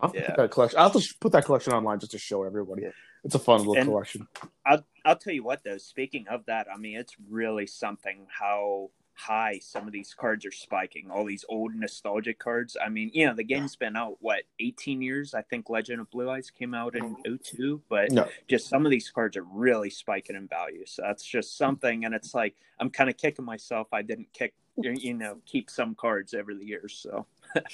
I'll 0.00 0.12
Yeah. 0.14 0.28
put 0.28 0.36
that 0.36 0.50
collection. 0.50 0.78
I'll 0.78 0.90
just 0.90 1.20
put 1.20 1.32
that 1.32 1.44
collection 1.44 1.74
online 1.74 1.98
just 2.00 2.12
to 2.12 2.18
show 2.18 2.44
everybody. 2.44 2.82
Yeah. 2.82 2.90
It's 3.24 3.34
a 3.34 3.38
fun 3.38 3.58
little 3.58 3.76
And- 3.76 3.84
collection. 3.86 4.26
I'll, 4.64 4.82
I'll 5.04 5.16
tell 5.16 5.34
you 5.34 5.42
what, 5.44 5.62
though, 5.62 5.76
speaking 5.76 6.26
of 6.28 6.46
that, 6.46 6.66
I 6.74 6.78
mean, 6.78 6.96
it's 6.96 7.14
really 7.28 7.66
something 7.66 8.26
how 8.30 8.90
high 9.20 9.58
some 9.62 9.86
of 9.86 9.92
these 9.92 10.14
cards 10.14 10.46
are 10.46 10.50
spiking. 10.52 11.10
All 11.10 11.24
these 11.24 11.44
old 11.48 11.74
nostalgic 11.74 12.38
cards. 12.38 12.76
I 12.84 12.88
mean, 12.88 13.10
you 13.12 13.26
know, 13.26 13.34
the 13.34 13.44
game's 13.44 13.76
been 13.76 13.96
out, 13.96 14.16
what, 14.20 14.42
18 14.58 15.02
years? 15.02 15.34
I 15.34 15.42
think 15.42 15.68
Legend 15.68 16.00
of 16.00 16.10
Blue 16.10 16.30
Eyes 16.30 16.50
came 16.50 16.74
out 16.74 16.96
in 16.96 17.16
mm-hmm. 17.16 17.34
02, 17.36 17.82
but 17.88 18.10
No. 18.10 18.28
just 18.48 18.68
some 18.68 18.86
of 18.86 18.90
these 18.90 19.10
cards 19.10 19.36
are 19.36 19.44
really 19.44 19.90
spiking 19.90 20.36
in 20.36 20.48
value. 20.48 20.84
So 20.86 21.02
that's 21.02 21.24
just 21.24 21.56
something. 21.58 22.04
And 22.04 22.14
it's 22.14 22.34
like, 22.34 22.54
I'm 22.78 22.90
kind 22.90 23.10
of 23.10 23.16
kicking 23.16 23.44
myself. 23.44 23.88
I 23.92 24.02
didn't 24.02 24.32
kick, 24.32 24.54
you 24.76 25.14
know, 25.14 25.38
keep 25.46 25.68
some 25.70 25.94
cards 25.94 26.32
over 26.34 26.54
the 26.54 26.64
years. 26.64 26.98
So, 27.02 27.26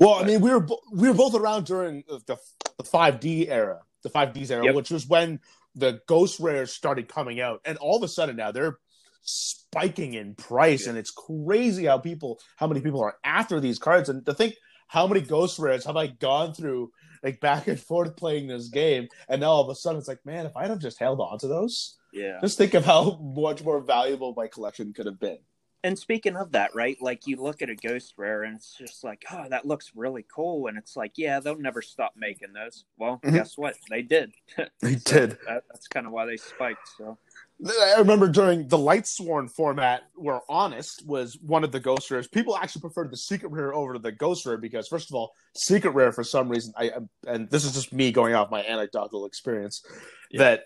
Well, 0.00 0.14
I 0.14 0.24
mean, 0.24 0.40
we 0.40 0.50
were 0.50 0.60
bo- 0.60 0.80
we 0.92 1.08
were 1.08 1.14
both 1.14 1.34
around 1.34 1.66
during 1.66 2.02
the 2.08 2.36
the 2.76 2.84
five 2.84 3.20
D 3.20 3.48
era, 3.48 3.82
the 4.02 4.08
five 4.08 4.32
Ds 4.32 4.50
era, 4.50 4.64
Yep. 4.64 4.74
which 4.74 4.90
was 4.90 5.06
when 5.06 5.40
the 5.74 6.00
Ghost 6.06 6.40
Rares 6.40 6.72
started 6.72 7.08
coming 7.08 7.40
out, 7.40 7.60
and 7.64 7.78
all 7.78 7.96
of 7.96 8.02
a 8.02 8.08
sudden 8.08 8.36
now 8.36 8.50
they're 8.52 8.78
spiking 9.24 10.14
in 10.14 10.34
price, 10.34 10.84
Yeah. 10.84 10.90
and 10.90 10.98
it's 10.98 11.10
crazy 11.10 11.86
how 11.86 11.98
people, 11.98 12.38
how 12.56 12.66
many 12.66 12.80
people 12.80 13.02
are 13.02 13.16
after 13.24 13.60
these 13.60 13.78
cards, 13.78 14.08
and 14.08 14.24
to 14.26 14.34
think 14.34 14.54
how 14.88 15.06
many 15.06 15.20
Ghost 15.20 15.58
Rares 15.58 15.84
have 15.86 15.96
I 15.96 16.06
gone 16.08 16.54
through, 16.54 16.92
like 17.22 17.40
back 17.40 17.66
and 17.68 17.80
forth 17.80 18.16
playing 18.16 18.46
this 18.48 18.68
game, 18.68 19.08
and 19.28 19.40
now 19.40 19.48
all 19.50 19.62
of 19.62 19.68
a 19.70 19.74
sudden 19.74 19.98
it's 19.98 20.08
like, 20.08 20.24
man, 20.24 20.46
if 20.46 20.56
I'd 20.56 20.70
have 20.70 20.78
just 20.78 20.98
held 20.98 21.20
on 21.20 21.38
to 21.38 21.48
those, 21.48 21.96
yeah. 22.12 22.38
just 22.40 22.58
think 22.58 22.74
of 22.74 22.84
how 22.84 23.18
much 23.18 23.64
more 23.64 23.80
valuable 23.80 24.34
my 24.36 24.46
collection 24.46 24.92
could 24.92 25.06
have 25.06 25.18
been. 25.18 25.38
And 25.82 25.98
speaking 25.98 26.34
of 26.36 26.52
that, 26.52 26.74
right? 26.74 26.96
Like 27.02 27.26
you 27.26 27.36
look 27.36 27.60
at 27.60 27.68
a 27.68 27.74
ghost 27.74 28.14
rare 28.16 28.42
and 28.44 28.56
it's 28.56 28.74
just 28.74 29.04
like, 29.04 29.22
oh, 29.30 29.44
that 29.50 29.66
looks 29.66 29.92
really 29.94 30.24
cool. 30.34 30.66
And 30.66 30.78
it's 30.78 30.96
like, 30.96 31.12
yeah, 31.18 31.40
they'll 31.40 31.58
never 31.58 31.82
stop 31.82 32.14
making 32.16 32.54
those. 32.54 32.86
Well, 32.96 33.20
Mhm. 33.22 33.34
guess 33.34 33.58
what? 33.58 33.74
They 33.90 34.00
did. 34.00 34.32
They 34.80 34.96
So 34.96 35.12
did. 35.26 35.30
That, 35.46 35.64
that's 35.70 35.86
kind 35.88 36.06
of 36.06 36.12
why 36.12 36.24
they 36.24 36.38
spiked. 36.38 36.88
So 36.96 37.18
I 37.66 37.94
remember 37.98 38.28
during 38.28 38.68
the 38.68 38.78
Light 38.78 39.06
Sworn 39.06 39.48
format, 39.48 40.02
where 40.14 40.40
Honest 40.48 41.06
was 41.06 41.38
one 41.40 41.64
of 41.64 41.72
the 41.72 41.80
Ghost 41.80 42.10
Rares. 42.10 42.28
People 42.28 42.56
actually 42.56 42.82
preferred 42.82 43.10
the 43.10 43.16
Secret 43.16 43.50
Rare 43.50 43.74
over 43.74 43.98
the 43.98 44.12
Ghost 44.12 44.44
Rare 44.44 44.58
because, 44.58 44.86
first 44.88 45.10
of 45.10 45.14
all, 45.14 45.32
Secret 45.56 45.92
Rare 45.92 46.12
for 46.12 46.24
some 46.24 46.48
reason, 46.48 46.74
I 46.76 46.90
and 47.26 47.48
this 47.50 47.64
is 47.64 47.72
just 47.72 47.92
me 47.92 48.12
going 48.12 48.34
off 48.34 48.50
my 48.50 48.62
anecdotal 48.64 49.24
experience, 49.24 49.82
Yeah. 50.30 50.40
that 50.40 50.64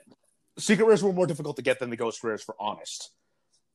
Secret 0.59 0.87
Rares 0.87 1.03
were 1.03 1.13
more 1.13 1.27
difficult 1.27 1.57
to 1.57 1.63
get 1.63 1.79
than 1.79 1.91
the 1.91 1.97
Ghost 1.97 2.25
Rares 2.25 2.43
for 2.43 2.57
Honest, 2.59 3.11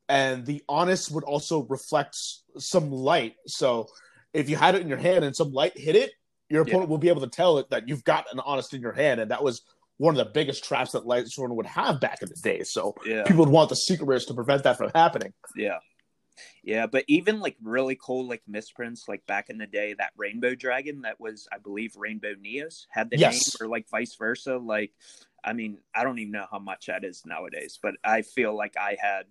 and 0.10 0.46
the 0.46 0.62
Honest 0.68 1.12
would 1.12 1.24
also 1.24 1.64
reflect 1.64 2.18
some 2.58 2.92
light. 2.92 3.36
So 3.48 3.88
if 4.34 4.50
you 4.50 4.58
had 4.58 4.76
it 4.76 4.82
in 4.82 4.90
your 4.90 4.98
hand 4.98 5.24
and 5.24 5.36
some 5.36 5.54
light 5.54 5.78
hit 5.78 5.96
it, 5.96 6.12
your 6.50 6.66
Yeah. 6.66 6.72
opponent 6.72 6.90
will 6.90 6.98
be 6.98 7.10
able 7.10 7.22
to 7.22 7.28
tell 7.28 7.58
it 7.60 7.70
that 7.70 7.88
you've 7.88 8.04
got 8.04 8.26
an 8.34 8.42
Honest 8.42 8.74
in 8.74 8.82
your 8.82 8.92
hand, 8.92 9.22
and 9.22 9.32
that 9.32 9.44
was 9.44 9.62
one 9.98 10.18
of 10.18 10.26
the 10.26 10.32
biggest 10.32 10.64
traps 10.64 10.92
that 10.92 11.06
Light 11.06 11.28
Sworn 11.28 11.56
would 11.56 11.66
have 11.66 12.00
back 12.00 12.22
in 12.22 12.30
the 12.30 12.36
day. 12.36 12.64
So 12.64 12.96
yeah, 13.06 13.24
people 13.24 13.46
would 13.46 13.52
want 13.52 13.70
the 13.70 13.76
secret 13.76 14.06
rares 14.06 14.26
to 14.26 14.34
prevent 14.34 14.64
that 14.64 14.78
from 14.78 14.92
happening. 14.94 15.34
yeah, 15.56 15.80
yeah. 16.64 16.88
But 16.88 17.06
even 17.08 17.40
like 17.40 17.58
really 17.62 17.98
cool 18.02 18.28
like 18.28 18.42
misprints, 18.48 19.06
like 19.08 19.26
back 19.28 19.50
in 19.50 19.58
the 19.58 19.68
day, 19.68 19.94
that 19.98 20.12
Rainbow 20.18 20.56
Dragon 20.56 21.02
that 21.02 21.20
was, 21.20 21.48
I 21.52 21.58
believe, 21.58 21.96
Rainbow 21.96 22.34
Neos 22.36 22.86
had 22.90 23.10
the 23.10 23.18
Yes. 23.18 23.34
name, 23.34 23.68
or 23.68 23.72
like 23.72 23.88
vice 23.90 24.16
versa. 24.18 24.58
Like, 24.58 24.92
I 25.44 25.54
mean, 25.54 25.78
I 25.94 26.04
don't 26.04 26.20
even 26.20 26.32
know 26.32 26.48
how 26.50 26.60
much 26.60 26.88
that 26.88 27.04
is 27.04 27.24
nowadays, 27.26 27.80
but 27.82 27.96
I 28.04 28.22
feel 28.22 28.56
like 28.56 28.76
I 28.78 28.98
had 29.00 29.26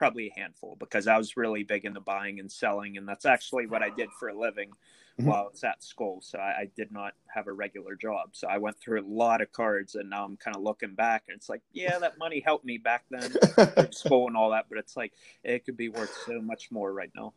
probably 0.00 0.32
a 0.34 0.40
handful 0.40 0.78
because 0.80 1.06
I 1.06 1.18
was 1.18 1.36
really 1.36 1.62
big 1.62 1.84
into 1.84 2.00
buying 2.00 2.40
and 2.40 2.50
selling, 2.50 2.96
and 2.96 3.06
that's 3.06 3.26
actually 3.26 3.66
what 3.66 3.82
I 3.82 3.90
did 3.90 4.08
for 4.18 4.30
a 4.30 4.34
living 4.34 4.70
Mhm. 5.18 5.26
while 5.26 5.42
I 5.44 5.48
was 5.50 5.62
at 5.62 5.82
school. 5.82 6.22
So 6.22 6.38
I, 6.38 6.60
I 6.62 6.70
did 6.74 6.90
not 6.90 7.12
have 7.26 7.48
a 7.48 7.52
regular 7.52 7.96
job, 7.96 8.30
so 8.32 8.48
I 8.48 8.56
went 8.56 8.80
through 8.80 9.02
a 9.02 9.06
lot 9.06 9.42
of 9.42 9.52
cards, 9.52 9.96
and 9.96 10.08
now 10.08 10.24
I'm 10.24 10.38
kind 10.38 10.56
of 10.56 10.62
looking 10.62 10.94
back, 10.94 11.24
and 11.28 11.36
it's 11.36 11.50
like, 11.50 11.60
yeah, 11.74 11.98
that 11.98 12.16
money 12.16 12.40
helped 12.40 12.64
me 12.64 12.78
back 12.78 13.04
then, 13.10 13.30
school 13.92 14.26
and 14.26 14.38
all 14.38 14.52
that, 14.52 14.70
but 14.70 14.78
it's 14.78 14.96
like 14.96 15.12
it 15.44 15.66
could 15.66 15.76
be 15.76 15.90
worth 15.90 16.14
so 16.24 16.40
much 16.40 16.70
more 16.70 16.90
right 16.94 17.12
now. 17.14 17.34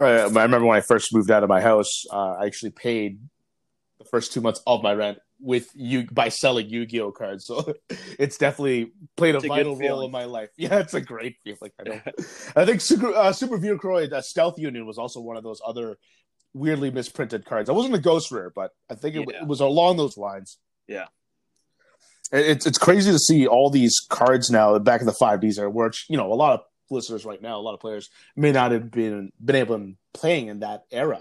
I 0.00 0.24
remember 0.26 0.66
when 0.66 0.76
I 0.76 0.82
first 0.82 1.14
moved 1.14 1.30
out 1.30 1.42
of 1.42 1.48
my 1.48 1.62
house, 1.62 2.04
uh, 2.12 2.32
I 2.32 2.44
actually 2.44 2.72
paid 2.72 3.20
the 3.98 4.04
first 4.04 4.34
two 4.34 4.42
months 4.42 4.60
of 4.66 4.82
my 4.82 4.92
rent 4.92 5.18
with 5.42 5.68
you 5.74 6.06
by 6.10 6.28
selling 6.28 6.68
Yu-Gi-Oh 6.68 7.12
cards. 7.12 7.44
So 7.46 7.74
it's 8.18 8.38
definitely 8.38 8.92
played 9.16 9.34
a 9.34 9.38
It's 9.38 9.44
a 9.44 9.48
good 9.48 9.54
vital 9.56 9.76
role 9.76 10.02
in 10.02 10.10
my 10.10 10.24
life. 10.24 10.50
Yeah, 10.56 10.78
it's 10.78 10.94
a 10.94 11.00
great 11.00 11.36
feeling. 11.44 11.72
I. 11.78 12.02
I 12.56 12.64
think 12.64 12.80
Super 12.80 13.12
uh, 13.14 13.32
Super 13.32 13.58
Vehicroid, 13.58 14.12
uh, 14.12 14.22
Stealth 14.22 14.58
Union 14.58 14.86
was 14.86 14.98
also 14.98 15.20
one 15.20 15.36
of 15.36 15.42
those 15.42 15.60
other 15.66 15.98
weirdly 16.54 16.90
misprinted 16.90 17.44
cards. 17.44 17.68
I 17.68 17.72
wasn't 17.72 17.94
a 17.94 17.98
ghost 18.00 18.30
rare, 18.30 18.50
but 18.54 18.70
I 18.90 18.94
think 18.94 19.16
it, 19.16 19.26
Yeah. 19.28 19.42
it 19.42 19.46
was 19.48 19.60
along 19.60 19.96
those 19.96 20.16
lines. 20.16 20.58
Yeah. 20.86 21.06
It- 22.32 22.46
It's 22.46 22.66
it's 22.66 22.78
crazy 22.78 23.10
to 23.10 23.18
see 23.18 23.46
all 23.46 23.68
these 23.70 23.98
cards 24.08 24.50
now 24.50 24.78
back 24.78 25.00
in 25.00 25.06
the 25.06 25.12
five 25.12 25.40
Ds 25.40 25.58
are 25.58 25.68
where 25.68 25.88
it's, 25.88 26.04
you 26.08 26.16
know 26.16 26.32
a 26.32 26.34
lot 26.34 26.54
of 26.54 26.60
listeners 26.90 27.24
right 27.24 27.40
now, 27.40 27.58
a 27.58 27.62
lot 27.62 27.74
of 27.74 27.80
players 27.80 28.10
may 28.36 28.52
not 28.52 28.70
have 28.70 28.90
been 28.90 29.32
been 29.42 29.56
able 29.56 29.78
to 29.78 29.94
playing 30.14 30.48
in 30.48 30.60
that 30.60 30.84
era. 30.90 31.20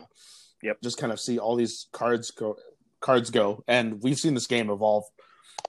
Yep. 0.64 0.78
Just 0.84 0.98
kind 1.00 1.12
of 1.12 1.20
see 1.20 1.40
all 1.40 1.56
these 1.56 1.88
cards 1.92 2.30
go, 2.32 2.56
cards 3.02 3.30
go, 3.32 3.64
and 3.68 4.02
we've 4.02 4.20
seen 4.20 4.34
this 4.34 4.48
game 4.48 4.70
evolve 4.70 5.04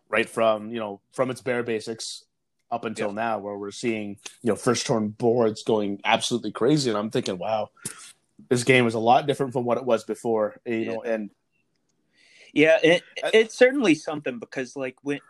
right 0.08 0.28
from 0.28 0.70
you 0.70 0.78
know 0.78 1.00
from 1.12 1.30
its 1.30 1.40
bare 1.40 1.62
basics 1.62 2.24
up 2.70 2.84
until 2.84 3.08
Yep. 3.08 3.14
now, 3.16 3.38
where 3.38 3.56
we're 3.58 3.70
seeing 3.70 4.18
you 4.42 4.50
know 4.50 4.56
first 4.56 4.86
turn 4.86 5.08
boards 5.08 5.62
going 5.64 6.00
absolutely 6.04 6.52
crazy, 6.52 6.90
and 6.90 6.98
I'm 6.98 7.10
thinking, 7.10 7.38
wow, 7.38 7.70
this 8.48 8.64
game 8.64 8.86
is 8.86 8.94
a 8.94 9.00
lot 9.00 9.26
different 9.26 9.52
from 9.52 9.64
what 9.64 9.78
it 9.78 9.84
was 9.84 10.04
before. 10.04 10.60
You 10.64 10.84
know, 10.86 11.02
and 11.02 11.30
Yeah, 12.52 12.78
it, 12.82 13.02
it's 13.16 13.54
certainly 13.54 13.94
something 13.94 14.38
because 14.38 14.76
like 14.76 14.96
when 15.02 15.20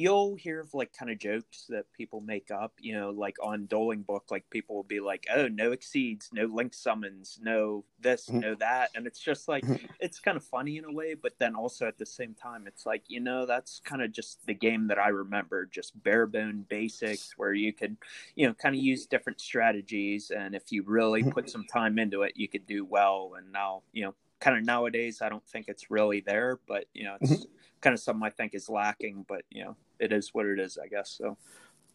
you'll 0.00 0.34
hear 0.36 0.60
of 0.60 0.74
like 0.74 0.92
kind 0.92 1.10
of 1.10 1.18
jokes 1.18 1.66
that 1.68 1.92
people 1.92 2.20
make 2.20 2.50
up, 2.50 2.74
you 2.80 2.94
know, 2.94 3.10
like 3.10 3.36
on 3.42 3.66
Dueling 3.66 4.02
Book, 4.02 4.30
like 4.30 4.48
people 4.50 4.76
will 4.76 4.84
be 4.84 5.00
like, 5.00 5.26
"Oh, 5.32 5.48
no 5.48 5.72
exceeds, 5.72 6.30
no 6.32 6.46
link 6.46 6.74
summons, 6.74 7.38
no 7.42 7.84
this, 7.98 8.32
Mhm. 8.32 8.40
no 8.40 8.54
that," 8.56 8.90
and 8.94 9.06
it's 9.06 9.20
just 9.20 9.48
like 9.48 9.64
Mhm. 9.64 9.90
it's 10.00 10.18
kind 10.20 10.36
of 10.36 10.44
funny 10.44 10.76
in 10.78 10.84
a 10.84 10.92
way, 10.92 11.14
but 11.14 11.38
then 11.38 11.54
also 11.54 11.86
at 11.86 11.98
the 11.98 12.06
same 12.06 12.34
time, 12.34 12.66
it's 12.66 12.86
like 12.86 13.04
you 13.08 13.20
know 13.20 13.46
that's 13.46 13.80
kind 13.80 14.02
of 14.02 14.12
just 14.12 14.46
the 14.46 14.54
game 14.54 14.86
that 14.88 14.98
I 14.98 15.08
remember, 15.08 15.66
just 15.66 16.02
bare 16.02 16.26
bone 16.26 16.62
basics 16.68 17.36
where 17.36 17.52
you 17.52 17.72
could, 17.72 17.96
you 18.34 18.46
know, 18.46 18.54
kind 18.54 18.74
of 18.74 18.80
use 18.82 19.06
different 19.06 19.40
strategies, 19.40 20.30
and 20.30 20.54
if 20.54 20.72
you 20.72 20.82
really 20.82 21.22
Mhm. 21.22 21.30
put 21.34 21.48
some 21.50 21.64
time 21.64 21.98
into 21.98 22.22
it, 22.22 22.32
you 22.36 22.48
could 22.48 22.66
do 22.66 22.84
well. 22.84 23.34
And 23.36 23.52
now, 23.52 23.82
you 23.92 24.02
know, 24.04 24.14
kind 24.40 24.56
of 24.56 24.64
nowadays, 24.64 25.20
I 25.22 25.28
don't 25.28 25.46
think 25.46 25.68
it's 25.68 25.90
really 25.90 26.20
there, 26.20 26.58
but 26.66 26.86
you 26.94 27.04
know, 27.04 27.14
it's 27.16 27.46
kind 27.80 27.94
of 27.94 28.00
something 28.00 28.22
I 28.26 28.30
think 28.30 28.54
is 28.54 28.68
lacking. 28.68 29.24
But 29.28 29.44
you 29.50 29.64
know, 29.64 29.76
it 30.00 30.12
is 30.12 30.30
what 30.32 30.46
it 30.46 30.58
is, 30.58 30.78
I 30.82 30.88
guess. 30.88 31.10
So 31.10 31.36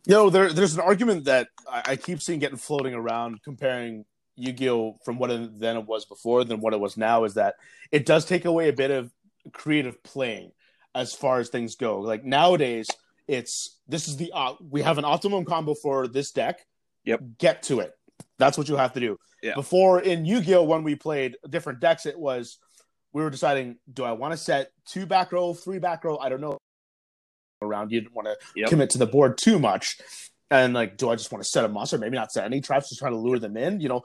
You 0.06 0.14
know, 0.14 0.30
there, 0.30 0.54
there's 0.54 0.76
an 0.76 0.82
argument 0.82 1.26
that 1.26 1.48
I, 1.70 1.82
I 1.86 1.96
keep 1.96 2.22
seeing 2.22 2.40
getting 2.40 2.58
floating 2.58 2.94
around 2.94 3.42
comparing 3.44 4.06
Yu-Gi-Oh 4.36 4.98
from 5.04 5.18
what 5.18 5.32
it, 5.32 5.60
then 5.60 5.78
it 5.78 5.86
was 5.86 6.06
before 6.06 6.44
than 6.44 6.60
what 6.60 6.74
it 6.74 6.80
was 6.80 6.98
now 6.98 7.24
is 7.24 7.34
that 7.36 7.56
it 7.92 8.06
does 8.06 8.26
take 8.26 8.46
away 8.46 8.70
a 8.70 8.74
bit 8.74 8.92
of 8.92 9.12
creative 9.54 10.02
playing 10.04 10.52
as 10.94 11.14
far 11.14 11.40
as 11.40 11.50
things 11.50 11.76
go. 11.76 12.02
Like 12.02 12.24
nowadays, 12.24 12.88
it's 13.28 13.80
this 13.88 14.08
is 14.08 14.18
the 14.18 14.32
op- 14.34 14.60
we 14.62 14.82
have 14.84 14.98
an 14.98 15.06
optimum 15.06 15.46
combo 15.46 15.74
for 15.74 16.08
this 16.08 16.32
deck. 16.32 16.66
Yep. 17.06 17.22
Get 17.40 17.64
to 17.64 17.80
it. 17.80 17.94
That's 18.38 18.58
what 18.58 18.70
you 18.70 18.76
have 18.76 18.94
to 18.94 19.00
do. 19.00 19.18
Yeah. 19.42 19.56
Before 19.56 20.00
in 20.02 20.26
Yu-Gi-Oh, 20.26 20.64
when 20.64 20.84
we 20.84 20.96
played 20.96 21.38
different 21.50 21.80
decks, 21.80 22.06
it 22.06 22.18
was 22.18 22.60
we 23.14 23.24
were 23.24 23.30
deciding: 23.30 23.78
do 23.92 24.04
I 24.04 24.12
want 24.12 24.34
to 24.34 24.38
set 24.38 24.72
two 24.86 25.06
back 25.06 25.32
row, 25.32 25.54
three 25.54 25.80
back 25.80 26.04
row? 26.04 26.18
I 26.18 26.30
don't 26.30 26.42
know. 26.42 26.58
Around, 27.66 27.92
you 27.92 28.02
didn't 28.02 28.16
want 28.16 28.28
to 28.28 28.38
Yep. 28.56 28.70
commit 28.70 28.90
to 28.92 28.98
the 28.98 29.08
board 29.08 29.38
too 29.38 29.60
much. 29.60 29.98
And 30.52 30.74
like, 30.74 30.98
do 30.98 31.10
I 31.10 31.16
just 31.16 31.32
want 31.32 31.44
to 31.44 31.50
set 31.50 31.66
a 31.66 31.68
monster? 31.68 31.98
Maybe 31.98 32.16
not 32.16 32.32
set 32.32 32.46
any 32.46 32.62
traps, 32.62 32.90
just 32.90 33.00
try 33.00 33.10
to 33.10 33.18
lure 33.18 33.40
them 33.40 33.58
in. 33.58 33.80
You 33.80 33.90
know, 33.90 34.04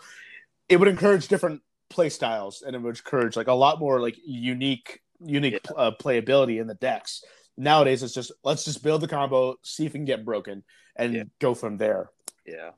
it 0.68 0.78
would 0.78 0.88
encourage 0.88 1.28
different 1.28 1.60
play 1.90 2.08
styles, 2.08 2.62
and 2.62 2.74
it 2.74 2.78
would 2.80 2.96
encourage 2.96 3.36
like 3.36 3.48
a 3.48 3.52
lot 3.52 3.78
more 3.78 4.00
like 4.00 4.16
unique, 4.24 5.00
unique 5.22 5.60
uh, 5.76 5.90
playability 6.00 6.60
in 6.60 6.66
the 6.66 6.74
decks. 6.74 7.22
Nowadays, 7.58 8.02
it's 8.02 8.14
just 8.14 8.32
let's 8.42 8.64
just 8.64 8.82
build 8.82 9.02
the 9.02 9.08
combo, 9.08 9.56
see 9.62 9.84
if 9.84 9.94
it 9.94 9.98
can 9.98 10.06
get 10.06 10.24
broken, 10.24 10.64
and 10.96 11.14
Yeah. 11.14 11.24
go 11.40 11.54
from 11.54 11.76
there. 11.76 12.10
yeah, 12.46 12.70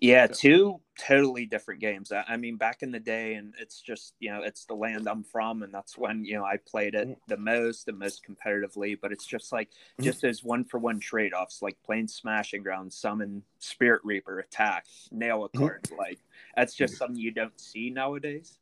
yeah, 0.00 0.26
two 0.26 0.81
totally 0.98 1.46
different 1.46 1.80
games. 1.80 2.12
I, 2.12 2.24
I 2.28 2.36
mean, 2.36 2.56
back 2.56 2.82
in 2.82 2.90
the 2.90 3.00
day, 3.00 3.34
and 3.34 3.54
it's 3.58 3.80
just 3.80 4.14
you 4.20 4.30
know, 4.30 4.42
it's 4.42 4.64
the 4.64 4.74
land 4.74 5.08
I'm 5.08 5.24
from, 5.24 5.62
and 5.62 5.72
that's 5.72 5.96
when 5.96 6.24
you 6.24 6.34
know 6.34 6.44
I 6.44 6.56
played 6.56 6.94
it 6.94 7.18
the 7.28 7.36
most, 7.36 7.86
the 7.86 7.92
most 7.92 8.24
competitively. 8.24 8.98
But 9.00 9.12
it's 9.12 9.26
just 9.26 9.52
like 9.52 9.70
Mhm. 9.98 10.04
just 10.04 10.24
as 10.24 10.44
one 10.44 10.64
for 10.64 10.78
one 10.78 11.00
trade 11.00 11.32
offs, 11.32 11.62
like 11.62 11.76
playing 11.84 12.08
Smashing 12.08 12.62
Ground, 12.62 12.92
summon 12.92 13.42
Spirit 13.58 14.02
Reaper, 14.04 14.38
attack, 14.38 14.86
nail 15.10 15.44
a 15.44 15.48
Mhm. 15.48 15.58
card. 15.58 15.90
Like 15.96 16.18
that's 16.56 16.74
just 16.74 16.96
something 16.96 17.16
you 17.16 17.30
don't 17.30 17.58
see 17.60 17.90
nowadays. 17.90 18.58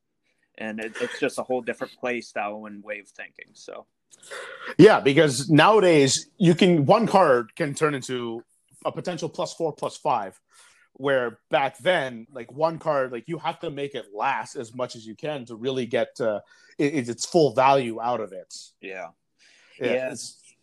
And 0.59 0.81
it, 0.81 0.93
it's 1.01 1.19
just 1.19 1.39
a 1.39 1.43
whole 1.43 1.63
different 1.63 1.93
play 1.99 2.21
style 2.21 2.67
and 2.67 2.83
way 2.85 2.99
of 2.99 3.09
thinking. 3.09 3.47
So 3.55 3.87
Yeah, 4.79 5.01
because 5.01 5.49
nowadays 5.51 6.29
you 6.39 6.55
can 6.55 6.87
one 6.87 7.07
card 7.07 7.55
can 7.57 7.75
turn 7.75 7.95
into 7.95 8.45
a 8.85 8.93
potential 8.93 9.29
plus 9.29 9.55
four, 9.55 9.73
plus 9.73 9.97
five. 9.97 10.41
Where 11.01 11.39
back 11.51 11.79
then, 11.79 12.27
like 12.31 12.53
one 12.53 12.79
card, 12.79 13.11
like 13.11 13.27
you 13.27 13.39
have 13.39 13.59
to 13.61 13.71
make 13.71 13.95
it 13.95 14.07
last 14.15 14.55
as 14.55 14.75
much 14.75 14.97
as 14.97 15.07
you 15.07 15.15
can 15.15 15.47
to 15.47 15.55
really 15.55 15.87
get 15.87 16.21
uh, 16.21 16.41
it, 16.79 17.09
its 17.09 17.25
full 17.25 17.55
value 17.55 18.01
out 18.01 18.21
of 18.21 18.33
it. 18.33 18.55
yeah. 18.83 19.09
Yeah, 19.81 19.93
Yeah. 20.11 20.15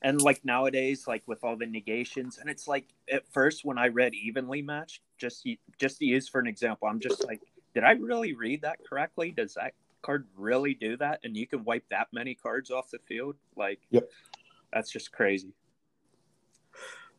and 0.04 0.22
like 0.22 0.46
nowadays 0.46 1.08
like 1.08 1.24
with 1.26 1.44
all 1.44 1.56
the 1.58 1.66
negations 1.66 2.38
and 2.38 2.52
it's 2.52 2.68
like 2.68 2.86
at 3.12 3.28
first 3.34 3.66
when 3.66 3.80
i 3.80 3.88
read 3.88 4.14
evenly 4.14 4.62
matched 4.62 5.02
just 5.18 5.48
just 5.80 5.98
to 5.98 6.06
use 6.06 6.30
for 6.30 6.40
an 6.40 6.46
example 6.46 6.88
i'm 6.88 7.00
just 7.00 7.26
like 7.26 7.42
did 7.74 7.84
i 7.84 7.94
really 7.94 8.34
read 8.36 8.62
that 8.62 8.78
correctly 8.88 9.32
does 9.32 9.56
that 9.56 9.74
card 10.04 10.28
really 10.38 10.76
do 10.76 10.98
that 10.98 11.20
and 11.24 11.36
you 11.36 11.48
can 11.48 11.64
wipe 11.64 11.84
that 11.90 12.08
many 12.14 12.36
cards 12.36 12.70
off 12.70 12.92
the 12.92 13.00
field 13.08 13.36
like 13.56 13.80
Yep. 13.90 14.08
that's 14.72 14.92
just 14.92 15.12
crazy 15.12 15.54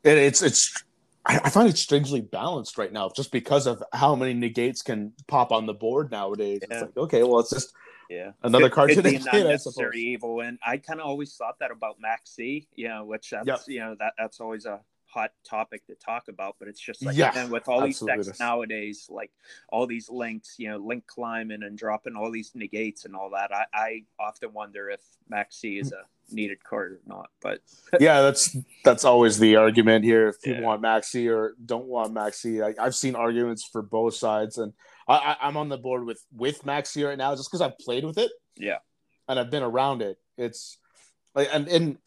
it, 0.04 0.16
it's 0.18 0.40
it's 0.42 0.84
I, 1.28 1.40
I 1.44 1.50
find 1.50 1.68
it 1.68 1.76
strangely 1.78 2.20
balanced 2.20 2.78
right 2.78 2.92
now 2.92 3.10
just 3.14 3.30
because 3.30 3.66
of 3.66 3.82
how 3.92 4.14
many 4.14 4.34
negates 4.34 4.82
can 4.82 5.12
pop 5.26 5.52
on 5.52 5.66
the 5.66 5.74
board 5.74 6.10
nowadays. 6.10 6.60
Yeah. 6.62 6.74
It's 6.74 6.82
like 6.82 6.96
okay, 6.96 7.22
well, 7.22 7.40
it's 7.40 7.50
just 7.50 7.74
yeah 8.08 8.32
another 8.42 8.70
card 8.70 8.90
to 8.90 9.02
negate, 9.02 9.26
I 9.26 9.56
suppose. 9.56 9.94
evil 9.94 10.40
and 10.40 10.58
i 10.66 10.78
kind 10.78 10.98
of 10.98 11.06
always 11.06 11.34
thought 11.34 11.58
that 11.60 11.70
about 11.70 12.00
Maxx 12.00 12.30
C 12.30 12.66
you 12.74 12.88
know 12.88 13.04
which 13.04 13.30
that's 13.30 13.46
Yep. 13.46 13.60
you 13.66 13.80
know 13.80 13.96
that 13.98 14.14
that's 14.18 14.40
always 14.40 14.64
a 14.64 14.80
hot 15.10 15.32
topic 15.42 15.86
to 15.86 15.94
talk 15.94 16.28
about 16.28 16.56
but 16.58 16.68
it's 16.68 16.78
just 16.80 17.04
like 17.04 17.16
Yeah, 17.16 17.32
and 17.34 17.50
with 17.50 17.66
all 17.68 17.80
these 17.80 17.98
decks 18.00 18.38
nowadays 18.38 19.06
like 19.08 19.30
all 19.70 19.86
these 19.86 20.10
links 20.10 20.56
you 20.58 20.68
know 20.68 20.76
link 20.76 21.06
climbing 21.06 21.62
and 21.62 21.78
dropping 21.78 22.14
all 22.14 22.30
these 22.30 22.52
negates 22.54 23.06
and 23.06 23.16
all 23.16 23.30
that 23.30 23.50
i, 23.54 23.64
I 23.72 24.02
often 24.20 24.52
wonder 24.52 24.90
if 24.90 25.00
Maxx 25.30 25.56
C 25.56 25.78
is 25.78 25.92
a 25.92 26.02
needed 26.30 26.62
card 26.62 26.92
or 26.92 27.00
not 27.06 27.30
but 27.40 27.60
yeah, 28.00 28.20
that's 28.22 28.54
that's 28.84 29.04
always 29.04 29.38
the 29.38 29.56
argument 29.56 30.04
here. 30.04 30.28
If 30.28 30.42
people 30.42 30.60
Yeah. 30.60 30.66
want 30.66 30.82
Maxx 30.82 31.08
C 31.08 31.28
or 31.28 31.54
don't 31.64 31.86
want 31.86 32.12
Maxx 32.12 32.40
C, 32.42 32.60
I, 32.62 32.74
I've 32.78 32.94
seen 32.94 33.14
arguments 33.14 33.64
for 33.70 33.80
both 33.82 34.14
sides, 34.14 34.58
and 34.58 34.72
I, 35.06 35.14
I, 35.14 35.36
I'm 35.46 35.56
on 35.56 35.68
the 35.70 35.78
board 35.78 36.04
with 36.04 36.22
with 36.34 36.64
Maxx 36.66 36.90
C 36.90 37.04
right 37.04 37.16
now 37.16 37.34
just 37.34 37.48
because 37.50 37.60
I've 37.62 37.78
played 37.78 38.04
with 38.04 38.18
it. 38.18 38.30
Yeah. 38.56 38.78
and 39.28 39.38
I've 39.38 39.50
been 39.50 39.62
around 39.62 40.00
it. 40.02 40.18
It's 40.36 40.76
like 41.34 41.48
and 41.52 41.66
and 41.68 41.98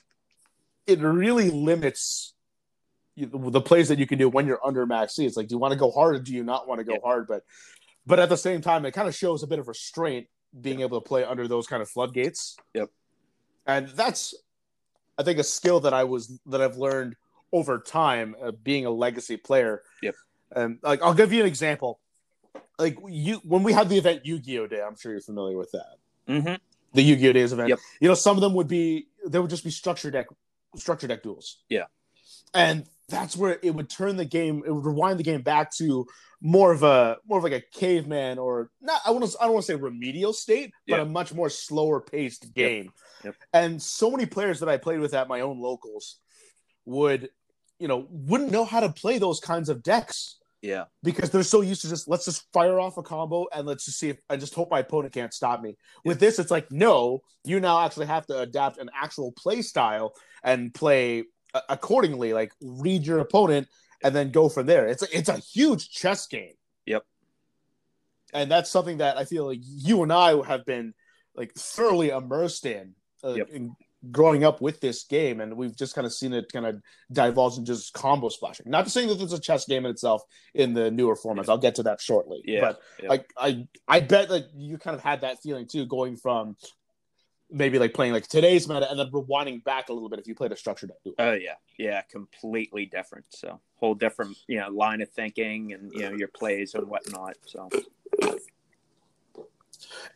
it 0.87 0.99
really 0.99 1.49
limits 1.51 2.33
you- 2.33 2.40
the 3.25 3.61
plays 3.61 3.87
that 3.89 3.99
you 3.99 4.07
can 4.07 4.17
do 4.17 4.29
when 4.29 4.47
you're 4.47 4.65
under 4.65 4.85
Maxx 4.85 5.15
C. 5.15 5.25
It's 5.25 5.37
like, 5.37 5.47
do 5.47 5.55
you 5.55 5.59
want 5.59 5.73
to 5.73 5.79
go 5.79 5.91
hard 5.91 6.15
or 6.15 6.19
do 6.19 6.33
you 6.33 6.43
not 6.43 6.67
want 6.67 6.79
to 6.79 6.83
go 6.83 6.93
Yeah. 6.93 6.99
hard? 7.03 7.27
But 7.27 7.43
but 8.05 8.19
at 8.19 8.29
the 8.29 8.37
same 8.37 8.61
time, 8.61 8.85
it 8.85 8.91
kind 8.91 9.07
of 9.07 9.15
shows 9.15 9.43
a 9.43 9.47
bit 9.47 9.59
of 9.59 9.67
restraint 9.67 10.27
being 10.59 10.81
able 10.81 10.99
to 10.99 11.07
play 11.07 11.23
under 11.23 11.47
those 11.47 11.67
kind 11.67 11.81
of 11.81 11.89
floodgates. 11.89 12.57
Yep. 12.73 12.89
And 13.67 13.89
that's, 13.89 14.33
I 15.17 15.23
think, 15.23 15.39
a 15.39 15.43
skill 15.43 15.81
that 15.81 15.93
I 15.93 16.03
was 16.03 16.39
that 16.47 16.61
I've 16.61 16.77
learned 16.77 17.15
over 17.53 17.79
time, 17.79 18.35
uh, 18.41 18.51
being 18.51 18.85
a 18.85 18.89
legacy 18.91 19.37
player. 19.37 19.83
Yep. 20.01 20.15
And 20.53 20.79
like, 20.81 21.01
I'll 21.01 21.13
give 21.13 21.31
you 21.31 21.41
an 21.41 21.47
example. 21.47 21.99
Like 22.79 22.97
you, 23.07 23.35
when 23.43 23.63
we 23.63 23.71
had 23.73 23.87
the 23.89 23.97
event 23.97 24.25
Yu-Gi-Oh 24.25 24.67
Day, 24.67 24.81
I'm 24.81 24.97
sure 24.97 25.11
you're 25.11 25.21
familiar 25.21 25.57
with 25.57 25.71
that. 25.71 25.95
mm-hmm. 26.27 26.55
The 26.93 27.01
Yu-Gi-Oh 27.01 27.33
Days 27.33 27.53
event. 27.53 27.69
Yep. 27.69 27.79
You 28.01 28.07
know, 28.09 28.15
some 28.15 28.35
of 28.35 28.41
them 28.41 28.53
would 28.55 28.67
be 28.67 29.07
they 29.25 29.39
would 29.39 29.49
just 29.49 29.63
be 29.63 29.69
structure 29.69 30.09
deck, 30.11 30.27
structure 30.75 31.07
deck 31.07 31.21
duels. 31.23 31.57
Yeah. 31.69 31.85
And 32.53 32.85
that's 33.11 33.37
where 33.37 33.59
it 33.61 33.75
would 33.75 33.89
turn 33.89 34.15
the 34.15 34.25
game. 34.25 34.63
It 34.65 34.71
would 34.71 34.85
rewind 34.85 35.19
the 35.19 35.23
game 35.23 35.41
back 35.41 35.71
to 35.75 36.07
more 36.41 36.71
of 36.71 36.81
a 36.81 37.17
more 37.27 37.37
of 37.37 37.43
like 37.43 37.53
a 37.53 37.61
caveman 37.73 38.39
or 38.39 38.71
not. 38.81 39.01
I 39.05 39.11
want 39.11 39.29
to. 39.29 39.37
I 39.39 39.43
don't 39.43 39.53
want 39.53 39.65
to 39.65 39.71
say 39.71 39.75
remedial 39.75 40.33
state, 40.33 40.71
but 40.87 40.95
Yeah. 40.97 41.01
a 41.03 41.05
much 41.05 41.33
more 41.33 41.49
slower 41.49 42.01
paced 42.01 42.53
game. 42.55 42.91
Yep. 43.23 43.35
And 43.53 43.81
so 43.81 44.09
many 44.09 44.25
players 44.25 44.59
that 44.61 44.69
I 44.69 44.77
played 44.77 44.99
with 44.99 45.13
at 45.13 45.27
my 45.27 45.41
own 45.41 45.59
locals 45.59 46.19
would, 46.85 47.29
you 47.77 47.87
know, 47.87 48.07
wouldn't 48.09 48.51
know 48.51 48.65
how 48.65 48.79
to 48.79 48.89
play 48.91 49.19
those 49.19 49.39
kinds 49.39 49.69
of 49.69 49.83
decks 49.83 50.37
yeah 50.63 50.85
because 51.01 51.31
they're 51.31 51.41
so 51.41 51.61
used 51.61 51.81
to 51.81 51.89
just 51.89 52.07
let's 52.07 52.25
just 52.25 52.45
fire 52.53 52.79
off 52.79 52.97
a 52.97 53.01
combo 53.01 53.47
and 53.51 53.65
let's 53.65 53.85
just 53.85 53.97
see 53.97 54.09
if 54.09 54.17
I 54.29 54.37
just 54.37 54.53
hope 54.53 54.69
my 54.69 54.79
opponent 54.79 55.11
can't 55.11 55.33
stop 55.33 55.59
me. 55.61 55.75
With 56.05 56.19
this, 56.19 56.37
it's 56.39 56.51
like 56.51 56.71
no, 56.71 57.21
you 57.43 57.59
now 57.59 57.83
actually 57.83 58.05
have 58.07 58.25
to 58.27 58.39
adapt 58.39 58.77
an 58.77 58.89
actual 58.95 59.31
play 59.31 59.61
style 59.63 60.13
and 60.43 60.73
play 60.73 61.23
accordingly. 61.69 62.33
Like 62.33 62.51
read 62.61 63.05
your 63.05 63.19
opponent 63.19 63.67
and 64.03 64.15
then 64.15 64.31
go 64.31 64.49
from 64.49 64.65
there. 64.65 64.87
It's 64.87 65.03
a, 65.03 65.17
it's 65.17 65.29
a 65.29 65.37
huge 65.37 65.89
chess 65.89 66.27
game. 66.27 66.53
Yep. 66.85 67.03
And 68.33 68.49
that's 68.49 68.69
something 68.69 68.97
that 68.99 69.17
I 69.17 69.25
feel 69.25 69.45
like 69.47 69.59
you 69.61 70.03
and 70.03 70.11
I 70.13 70.41
have 70.47 70.65
been 70.65 70.93
like 71.35 71.53
thoroughly 71.53 72.09
immersed 72.09 72.65
in, 72.65 72.95
uh, 73.23 73.33
Yep. 73.33 73.49
in 73.49 73.75
growing 74.11 74.43
up 74.43 74.61
with 74.61 74.79
this 74.79 75.03
game, 75.03 75.41
and 75.41 75.55
we've 75.55 75.75
just 75.75 75.93
kind 75.93 76.07
of 76.07 76.13
seen 76.13 76.33
it 76.33 76.51
kind 76.51 76.65
of 76.65 76.81
divulge 77.11 77.57
into 77.59 77.73
just 77.73 77.93
combo 77.93 78.29
splashing. 78.29 78.67
Not 78.67 78.85
to 78.85 78.89
say 78.89 79.05
that 79.05 79.21
it's 79.21 79.31
a 79.33 79.39
chess 79.39 79.65
game 79.65 79.85
in 79.85 79.91
itself 79.91 80.23
in 80.55 80.73
the 80.73 80.89
newer 80.89 81.15
formats. 81.15 81.49
I'll 81.49 81.57
get 81.59 81.75
to 81.75 81.83
that 81.83 82.01
shortly. 82.01 82.41
Yeah, 82.43 82.61
But 82.61 82.79
yeah. 83.03 83.09
like 83.09 83.31
I 83.37 83.67
I 83.87 83.99
bet 83.99 84.29
that 84.29 84.45
you 84.55 84.79
kind 84.79 84.95
of 84.95 85.03
had 85.03 85.21
that 85.21 85.41
feeling 85.43 85.67
too, 85.67 85.85
going 85.85 86.15
from 86.17 86.55
maybe 87.51 87.77
like 87.77 87.93
playing 87.93 88.13
like 88.13 88.27
today's 88.27 88.67
meta 88.67 88.89
and 88.89 88.99
then 88.99 89.07
rewinding 89.11 89.63
back 89.63 89.89
a 89.89 89.93
little 89.93 90.09
bit 90.09 90.19
if 90.19 90.27
you 90.27 90.35
played 90.35 90.51
a 90.51 90.55
structured 90.55 90.89
deck. 90.89 90.97
duel. 91.03 91.15
Oh 91.19 91.33
yeah, 91.33 91.55
yeah, 91.77 92.01
completely 92.01 92.85
different. 92.85 93.25
So 93.29 93.59
whole 93.75 93.95
different, 93.95 94.37
you 94.47 94.59
know, 94.59 94.69
line 94.69 95.01
of 95.01 95.09
thinking 95.09 95.73
and 95.73 95.91
you 95.93 96.01
know 96.01 96.15
your 96.15 96.29
plays 96.29 96.73
and 96.73 96.87
whatnot. 96.87 97.35
So 97.45 97.69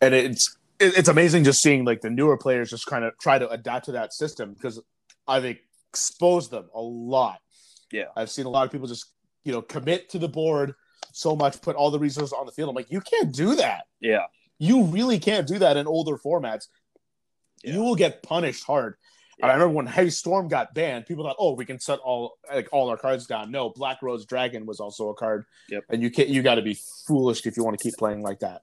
and 0.02 0.13
it's 0.13 0.58
it's 0.80 1.08
amazing 1.08 1.43
just 1.43 1.62
seeing 1.62 1.86
like 1.86 2.02
the 2.02 2.10
newer 2.10 2.38
players 2.38 2.69
just 2.69 2.86
kind 2.86 3.06
of 3.06 3.17
try 3.19 3.39
to 3.39 3.50
adapt 3.50 3.86
to 3.86 3.93
that 3.93 4.13
system 4.13 4.54
because 4.54 4.82
I've 5.28 5.45
exposed 5.45 6.52
them 6.52 6.69
a 6.74 6.82
lot. 6.82 7.39
Yeah. 7.91 8.06
I've 8.15 8.30
seen 8.30 8.45
a 8.45 8.50
lot 8.50 8.65
of 8.65 8.71
people 8.71 8.88
just 8.88 9.12
you 9.43 9.52
know 9.52 9.62
commit 9.62 10.10
to 10.10 10.19
the 10.19 10.28
board 10.28 10.74
so 11.13 11.36
much, 11.36 11.62
put 11.62 11.76
all 11.76 11.91
the 11.91 12.00
resources 12.00 12.34
on 12.34 12.45
the 12.45 12.52
field. 12.52 12.69
I'm 12.69 12.76
like, 12.76 12.91
you 12.91 13.00
can't 13.00 13.34
do 13.34 13.56
that. 13.56 13.86
Yeah. 14.02 14.26
You 14.60 14.84
really 14.84 15.19
can't 15.19 15.48
do 15.48 15.60
that 15.60 15.78
in 15.78 15.88
older 15.88 16.17
formats. 16.17 16.67
Yeah. 17.65 17.73
You 17.73 17.82
will 17.84 17.95
get 17.95 18.23
punished 18.23 18.63
hard. 18.63 18.95
And 19.41 19.51
I 19.51 19.56
remember 19.56 19.73
when 19.75 19.86
Heavy 19.86 20.12
Storm 20.12 20.47
got 20.47 20.73
banned, 20.73 21.08
people 21.08 21.25
thought, 21.25 21.36
"Oh, 21.38 21.56
we 21.56 21.65
can 21.65 21.78
set 21.78 21.99
all 21.99 22.38
like 22.49 22.69
all 22.71 22.89
our 22.89 22.95
cards 22.95 23.28
down." 23.28 23.51
No, 23.51 23.69
Black 23.69 24.01
Rose 24.01 24.25
Dragon 24.25 24.65
was 24.65 24.80
also 24.80 25.10
a 25.10 25.13
card, 25.13 25.43
Yep. 25.69 25.84
and 25.89 26.01
you 26.01 26.10
can't. 26.10 26.30
You 26.30 26.41
got 26.41 26.56
to 26.56 26.62
be 26.62 26.78
foolish 27.06 27.45
if 27.45 27.58
you 27.58 27.63
want 27.65 27.78
to 27.78 27.84
keep 27.84 27.97
playing 27.97 28.21
like 28.21 28.39
that. 28.39 28.62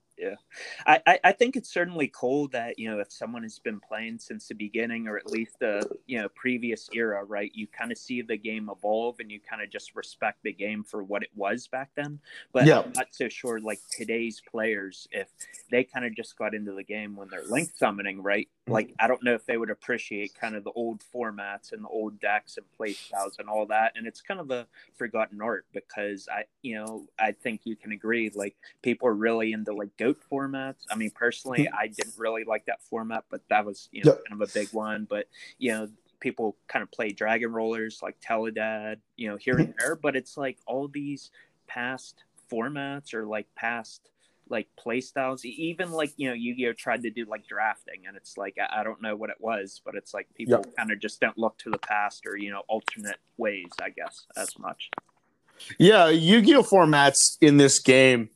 I, 0.87 1.01
I, 1.07 1.21
I 1.25 1.33
think 1.33 1.57
it's 1.57 1.73
certainly 1.73 2.09
cool 2.15 2.47
that 2.49 2.79
you 2.79 2.89
know 2.89 3.01
if 3.01 3.11
someone 3.13 3.43
has 3.43 3.59
been 3.59 3.81
playing 3.81 4.21
since 4.21 4.47
the 4.47 4.55
beginning 4.55 5.09
or 5.09 5.17
at 5.17 5.27
least 5.27 5.59
the 5.59 5.85
you 6.07 6.21
know 6.21 6.29
previous 6.29 6.89
era 6.93 7.25
right 7.25 7.51
you 7.55 7.67
kind 7.67 7.91
of 7.91 7.99
see 7.99 8.23
the 8.23 8.37
game 8.37 8.71
evolve 8.71 9.17
and 9.19 9.33
you 9.33 9.41
kind 9.41 9.63
of 9.63 9.71
just 9.71 9.97
respect 9.97 10.39
the 10.45 10.53
game 10.53 10.85
for 10.85 11.03
what 11.03 11.25
it 11.25 11.31
was 11.35 11.67
back 11.67 11.91
then 11.97 12.21
but 12.53 12.67
Yeah. 12.67 12.81
i'm 12.83 12.93
not 12.95 13.09
so 13.11 13.29
sure 13.29 13.59
like 13.59 13.81
today's 13.91 14.41
players 14.49 15.09
if 15.11 15.27
they 15.73 15.83
kind 15.83 16.05
of 16.07 16.15
just 16.15 16.39
got 16.39 16.55
into 16.55 16.73
the 16.73 16.85
game 16.85 17.17
when 17.17 17.29
they're 17.29 17.43
link 17.49 17.71
summoning 17.77 18.23
right. 18.23 18.49
Mm-hmm. 18.63 18.75
like 18.75 18.95
i 19.01 19.09
don't 19.09 19.25
know 19.25 19.35
if 19.35 19.45
they 19.45 19.57
would 19.57 19.71
appreciate 19.71 20.35
kind 20.35 20.55
of 20.55 20.63
the 20.63 20.71
old 20.73 21.03
formats 21.13 21.73
and 21.73 21.83
the 21.83 21.89
old 21.89 22.21
decks 22.21 22.57
and 22.59 22.67
play 22.77 22.93
styles 22.93 23.37
and 23.41 23.49
all 23.49 23.67
that 23.67 23.93
and 23.97 24.07
it's 24.07 24.21
kind 24.21 24.39
of 24.39 24.53
a 24.53 24.69
forgotten 24.97 25.43
art 25.43 25.67
because 25.73 26.29
i 26.31 26.45
you 26.63 26.77
know 26.77 27.05
i 27.19 27.33
think 27.33 27.63
you 27.65 27.75
can 27.75 27.91
agree 27.91 28.31
like 28.35 28.55
people 28.83 29.09
are 29.09 29.15
really 29.15 29.53
into 29.53 29.73
like 29.73 29.97
goat 29.97 30.19
formats. 30.31 30.85
I 30.91 30.97
mean, 30.97 31.11
personally, 31.11 31.65
mm-hmm. 31.65 31.77
I 31.79 31.87
didn't 31.89 32.15
really 32.17 32.45
like 32.45 32.67
that 32.67 32.83
format, 32.83 33.25
but 33.31 33.43
that 33.49 33.65
was 33.65 33.89
you 33.93 34.03
know 34.05 34.13
kind 34.13 34.41
of 34.41 34.49
a 34.49 34.53
big 34.53 34.69
one. 34.73 35.07
But 35.09 35.27
you 35.59 35.73
know, 35.73 35.89
people 36.21 36.57
kind 36.69 36.83
of 36.83 36.91
play 36.91 37.11
Dragon 37.11 37.53
Rulers 37.53 38.01
like 38.03 38.17
Teledad, 38.21 38.97
you 39.17 39.29
know, 39.29 39.37
here 39.37 39.57
and 39.57 39.69
mm-hmm. 39.69 39.79
there. 39.79 39.97
But 39.97 40.17
it's 40.17 40.37
like 40.37 40.59
all 40.67 40.89
these 40.89 41.31
past 41.67 42.25
formats 42.51 43.15
or 43.15 43.27
like 43.27 43.47
past 43.55 44.11
like 44.53 44.69
play 44.79 45.01
styles 45.01 45.45
even 45.45 45.91
like 45.91 46.13
you 46.17 46.29
know 46.29 46.35
yu-gi-oh 46.35 46.73
tried 46.75 47.03
to 47.03 47.11
do 47.11 47.25
like 47.29 47.45
drafting 47.49 48.03
and 48.07 48.17
it's 48.17 48.37
like 48.37 48.57
i, 48.61 48.81
I 48.81 48.85
don't 48.85 49.03
know 49.03 49.17
what 49.17 49.31
it 49.31 49.37
was 49.41 49.81
but 49.85 49.95
it's 49.97 50.13
like 50.15 50.29
people 50.35 50.63
kind 50.77 50.93
of 50.93 51.01
just 51.01 51.21
don't 51.21 51.37
look 51.39 51.57
to 51.59 51.71
the 51.71 51.79
past 51.79 52.27
or 52.27 52.37
you 52.37 52.51
know 52.53 52.63
alternate 52.69 53.17
ways 53.39 53.71
i 53.81 53.89
guess 53.91 54.27
as 54.37 54.57
much 54.59 54.91
Yeah, 55.79 56.09
Yu-Gi-Oh 56.09 56.63
formats 56.65 57.37
in 57.41 57.57
this 57.57 57.79
game, 57.79 58.31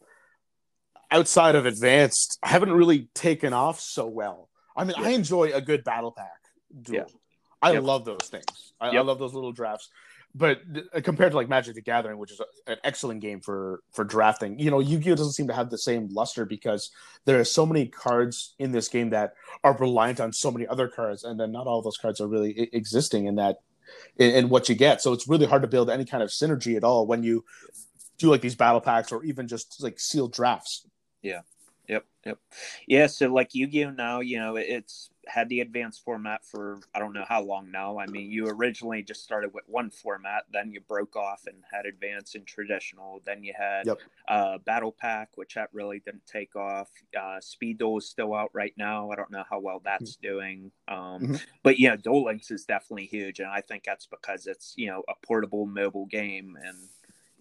outside 1.10 1.54
of 1.54 1.66
advanced, 1.66 2.38
haven't 2.42 2.72
really 2.72 3.08
taken 3.14 3.52
off 3.52 3.80
so 3.80 4.06
well. 4.06 4.48
I 4.76 4.84
mean, 4.84 4.94
I 4.96 5.10
enjoy 5.10 5.52
a 5.52 5.60
good 5.60 5.82
battle 5.82 6.12
pack 6.12 6.40
duel. 6.82 6.96
Yeah. 6.98 7.04
I 7.62 7.72
Yep. 7.72 7.82
love 7.82 8.04
those 8.04 8.28
things. 8.30 8.72
I, 8.80 8.88
I 8.90 9.00
love 9.00 9.18
those 9.18 9.34
little 9.34 9.52
drafts. 9.52 9.88
But 10.36 10.60
uh, 10.94 11.00
compared 11.00 11.32
to 11.32 11.36
like 11.36 11.48
Magic 11.48 11.74
the 11.74 11.80
Gathering, 11.80 12.18
which 12.18 12.30
is 12.30 12.40
a, 12.40 12.70
an 12.70 12.78
excellent 12.84 13.20
game 13.22 13.40
for 13.40 13.80
for 13.92 14.04
drafting, 14.04 14.58
you 14.58 14.70
know, 14.70 14.80
Yu-Gi-Oh 14.80 15.14
doesn't 15.14 15.32
seem 15.32 15.46
to 15.46 15.54
have 15.54 15.70
the 15.70 15.78
same 15.78 16.08
luster 16.12 16.44
because 16.44 16.90
there 17.24 17.40
are 17.40 17.44
so 17.44 17.64
many 17.64 17.86
cards 17.86 18.54
in 18.58 18.70
this 18.70 18.88
game 18.88 19.10
that 19.10 19.34
are 19.64 19.76
reliant 19.78 20.20
on 20.20 20.32
so 20.32 20.50
many 20.50 20.66
other 20.66 20.88
cards, 20.88 21.24
and 21.24 21.40
then 21.40 21.52
not 21.52 21.66
all 21.66 21.80
those 21.80 21.96
cards 21.96 22.20
are 22.20 22.28
really 22.28 22.54
I- 22.60 22.68
existing 22.76 23.26
in 23.26 23.36
that 23.36 23.60
in, 24.18 24.30
in 24.32 24.48
what 24.50 24.68
you 24.68 24.74
get. 24.74 25.00
So 25.00 25.14
it's 25.14 25.26
really 25.26 25.46
hard 25.46 25.62
to 25.62 25.68
build 25.68 25.88
any 25.88 26.04
kind 26.04 26.22
of 26.22 26.28
synergy 26.28 26.76
at 26.76 26.84
all 26.84 27.06
when 27.06 27.22
you 27.22 27.44
do 28.18 28.30
like 28.30 28.42
these 28.42 28.54
battle 28.54 28.80
packs 28.80 29.12
or 29.12 29.24
even 29.24 29.48
just 29.48 29.82
like 29.82 29.98
sealed 29.98 30.32
drafts. 30.32 30.86
Yeah. 31.22 31.40
Yep, 31.88 32.04
yep. 32.24 32.38
Yeah, 32.88 33.06
so 33.06 33.32
like 33.32 33.54
Yu-Gi-Oh 33.54 33.90
now, 33.90 34.20
you 34.20 34.38
know, 34.38 34.56
it's 34.56 35.08
had 35.26 35.48
the 35.48 35.60
advanced 35.60 36.04
format 36.04 36.44
for 36.44 36.78
I 36.94 36.98
don't 36.98 37.12
know 37.12 37.24
how 37.28 37.42
long 37.42 37.70
now. 37.70 37.98
I 37.98 38.06
mean, 38.06 38.30
you 38.30 38.46
originally 38.48 39.02
just 39.02 39.24
started 39.24 39.52
with 39.52 39.64
one 39.68 39.90
format, 39.90 40.44
then 40.52 40.70
you 40.70 40.80
broke 40.80 41.16
off 41.16 41.46
and 41.46 41.56
had 41.70 41.84
advanced 41.86 42.34
and 42.36 42.46
traditional. 42.46 43.20
Then 43.24 43.42
you 43.42 43.52
had 43.56 43.86
Yep. 43.86 43.98
uh, 44.28 44.58
battle 44.58 44.92
pack, 44.92 45.30
which 45.36 45.54
that 45.54 45.68
really 45.72 45.98
didn't 46.00 46.26
take 46.26 46.54
off. 46.56 46.90
Uh, 47.18 47.40
Speed 47.40 47.78
Duel 47.78 47.98
is 47.98 48.08
still 48.08 48.34
out 48.34 48.50
right 48.52 48.74
now. 48.76 49.10
I 49.10 49.16
don't 49.16 49.30
know 49.30 49.44
how 49.48 49.58
well 49.58 49.80
that's 49.84 50.16
doing. 50.16 50.70
Um, 50.88 51.22
Mhm. 51.22 51.46
But 51.62 51.78
yeah, 51.78 51.96
Duel 51.96 52.24
Links 52.24 52.50
is 52.50 52.64
definitely 52.64 53.06
huge, 53.06 53.40
and 53.40 53.48
I 53.48 53.60
think 53.60 53.84
that's 53.84 54.06
because 54.06 54.46
it's 54.46 54.74
you 54.76 54.86
know 54.86 55.02
a 55.08 55.14
portable 55.26 55.66
mobile 55.66 56.06
game, 56.06 56.56
and 56.62 56.88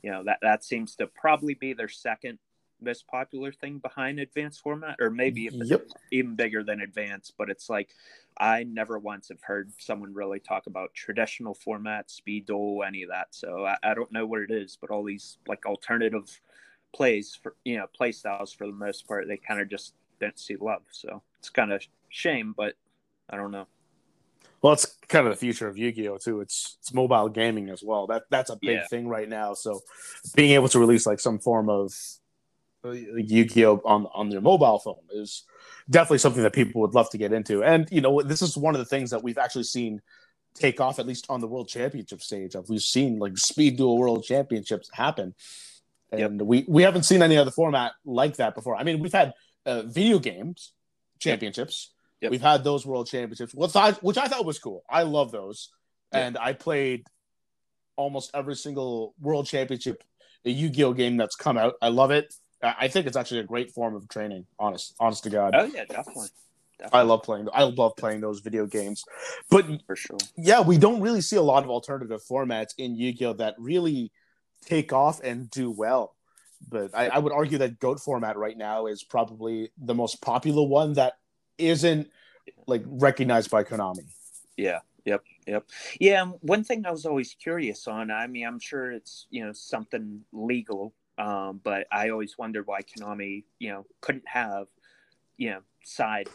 you 0.01 0.11
know 0.11 0.23
that 0.23 0.39
that 0.41 0.63
seems 0.63 0.95
to 0.97 1.07
probably 1.07 1.53
be 1.53 1.73
their 1.73 1.87
second 1.89 2.39
most 2.81 3.07
popular 3.07 3.51
thing 3.51 3.77
behind 3.79 4.19
advanced 4.19 4.61
format 4.61 4.95
or 4.99 5.09
maybe 5.09 5.47
if 5.47 5.53
it's 5.59 5.71
Yep. 5.71 5.85
even 6.11 6.35
bigger 6.35 6.63
than 6.63 6.81
advanced 6.81 7.33
but 7.37 7.49
it's 7.49 7.69
like 7.69 7.89
i 8.37 8.63
never 8.63 8.99
once 8.99 9.29
have 9.29 9.41
heard 9.41 9.71
someone 9.77 10.13
really 10.13 10.39
talk 10.39 10.67
about 10.67 10.93
traditional 10.93 11.53
format 11.53 12.11
speed 12.11 12.45
duel 12.45 12.83
any 12.85 13.03
of 13.03 13.09
that 13.09 13.27
so 13.31 13.65
I, 13.65 13.77
I 13.83 13.93
don't 13.93 14.11
know 14.11 14.25
what 14.25 14.41
it 14.41 14.51
is 14.51 14.77
but 14.79 14.89
all 14.91 15.03
these 15.03 15.37
like 15.47 15.65
alternative 15.65 16.41
plays 16.93 17.37
for 17.41 17.55
you 17.63 17.77
know 17.77 17.87
play 17.95 18.11
styles 18.11 18.53
for 18.53 18.67
the 18.67 18.73
most 18.73 19.07
part 19.07 19.27
they 19.27 19.37
kind 19.37 19.61
of 19.61 19.69
just 19.69 19.93
don't 20.19 20.37
see 20.39 20.55
love 20.55 20.83
so 20.91 21.21
it's 21.39 21.49
kind 21.49 21.71
of 21.71 21.81
shame 22.09 22.53
but 22.55 22.73
i 23.29 23.35
don't 23.37 23.51
know 23.51 23.67
Well, 24.61 24.73
it's 24.73 24.85
kind 25.07 25.27
of 25.27 25.33
the 25.33 25.37
future 25.39 25.67
of 25.67 25.77
Yu-Gi-Oh 25.77 26.17
too. 26.17 26.41
It's 26.41 26.77
it's 26.79 26.93
mobile 26.93 27.29
gaming 27.29 27.69
as 27.69 27.83
well. 27.83 28.07
That 28.07 28.23
that's 28.31 28.49
a 28.49 28.55
big 28.55 28.79
Yeah. 28.79 28.87
thing 28.87 29.07
right 29.07 29.29
now. 29.29 29.53
So 29.53 29.81
being 30.35 30.51
able 30.51 30.69
to 30.69 30.79
release 30.79 31.05
like 31.05 31.19
some 31.19 31.37
form 31.39 31.69
of 31.69 31.93
Yu-Gi-Oh 32.93 33.81
on 33.85 34.07
on 34.13 34.29
their 34.29 34.41
mobile 34.41 34.79
phone 34.79 35.03
is 35.11 35.43
definitely 35.89 36.19
something 36.19 36.43
that 36.43 36.53
people 36.53 36.81
would 36.81 36.93
love 36.95 37.09
to 37.11 37.17
get 37.17 37.33
into. 37.33 37.63
And 37.63 37.87
you 37.91 38.01
know, 38.01 38.21
this 38.21 38.41
is 38.41 38.57
one 38.57 38.75
of 38.75 38.79
the 38.79 38.85
things 38.85 39.11
that 39.11 39.23
we've 39.23 39.37
actually 39.37 39.63
seen 39.63 40.01
take 40.53 40.79
off 40.79 40.99
at 40.99 41.05
least 41.05 41.25
on 41.29 41.41
the 41.41 41.47
World 41.47 41.67
Championship 41.67 42.21
stage. 42.21 42.55
Of 42.55 42.69
we've 42.69 42.81
seen 42.81 43.19
like 43.19 43.37
Speed 43.37 43.77
Duel 43.77 43.97
World 43.97 44.23
Championships 44.23 44.89
happen, 44.93 45.35
and 46.11 46.41
we 46.41 46.65
we 46.67 46.83
haven't 46.83 47.03
seen 47.03 47.21
any 47.21 47.37
other 47.37 47.51
format 47.51 47.93
like 48.05 48.37
that 48.37 48.55
before. 48.55 48.75
I 48.75 48.83
mean, 48.83 48.99
we've 48.99 49.13
had 49.13 49.33
uh, 49.65 49.83
video 49.83 50.19
games 50.19 50.71
championships. 51.19 51.91
Yep. 52.21 52.31
We've 52.31 52.41
had 52.41 52.63
those 52.63 52.85
World 52.85 53.07
Championships, 53.07 53.53
which 53.53 53.75
I, 53.75 53.91
which 53.93 54.17
I 54.17 54.27
thought 54.27 54.45
was 54.45 54.59
cool. 54.59 54.83
I 54.89 55.03
love 55.03 55.31
those, 55.31 55.69
Yeah. 56.13 56.27
and 56.27 56.37
I 56.37 56.53
played 56.53 57.05
almost 57.97 58.31
every 58.33 58.55
single 58.55 59.13
World 59.19 59.47
Championship 59.47 60.03
Yu-Gi-Oh 60.43 60.93
game 60.93 61.17
that's 61.17 61.35
come 61.35 61.57
out. 61.57 61.73
I 61.81 61.89
love 61.89 62.11
it. 62.11 62.33
I 62.79 62.87
think 62.87 63.07
it's 63.07 63.17
actually 63.17 63.41
a 63.41 63.43
great 63.43 63.71
form 63.71 63.95
of 63.95 64.07
training. 64.09 64.45
Honest, 64.59 64.95
honest 64.99 65.23
to 65.23 65.29
God, 65.29 65.53
oh 65.55 65.65
yeah 65.65 65.85
definitely, 65.85 66.29
I 66.91 67.03
love 67.03 67.23
playing. 67.23 67.47
I 67.53 67.63
love 67.63 67.95
playing 67.95 68.21
those 68.21 68.39
video 68.39 68.65
games. 68.65 69.03
But 69.49 69.65
for 69.85 69.95
sure 69.95 70.17
yeah, 70.37 70.61
we 70.61 70.77
don't 70.77 71.01
really 71.01 71.21
see 71.21 71.35
a 71.35 71.41
lot 71.41 71.63
of 71.63 71.69
alternative 71.69 72.21
formats 72.23 72.73
in 72.77 72.95
Yu-Gi-Oh 72.95 73.33
that 73.33 73.55
really 73.57 74.11
take 74.65 74.93
off 74.93 75.21
and 75.23 75.49
do 75.49 75.71
well. 75.71 76.15
But 76.67 76.91
I, 76.95 77.07
I 77.07 77.19
would 77.19 77.33
argue 77.33 77.57
that 77.59 77.79
Goat 77.79 77.99
format 77.99 78.37
right 78.37 78.57
now 78.57 78.87
is 78.87 79.03
probably 79.03 79.69
the 79.77 79.93
most 79.93 80.21
popular 80.21 80.65
one 80.67 80.93
that 80.93 81.13
isn't 81.57 82.09
like 82.67 82.83
recognized 82.85 83.51
by 83.51 83.63
Konami. 83.63 84.05
Yeah. 84.57 84.79
Yep. 85.05 85.23
Yep. 85.47 85.65
Yeah. 85.99 86.25
One 86.41 86.63
thing 86.63 86.85
I 86.85 86.91
was 86.91 87.05
always 87.05 87.35
curious 87.39 87.87
on. 87.87 88.09
I 88.09 88.25
mean, 88.27 88.47
I'm 88.47 88.59
sure 88.59 88.91
it's 88.91 89.27
you 89.29 89.45
know 89.45 89.53
something 89.53 90.21
legal, 90.33 90.93
um, 91.17 91.61
but 91.63 91.87
I 91.91 92.09
always 92.09 92.37
wondered 92.37 92.67
why 92.67 92.81
Konami 92.81 93.43
you 93.59 93.69
know 93.69 93.85
couldn't 94.01 94.27
have 94.27 94.67
you 95.37 95.51
know 95.51 95.59
side 95.83 96.29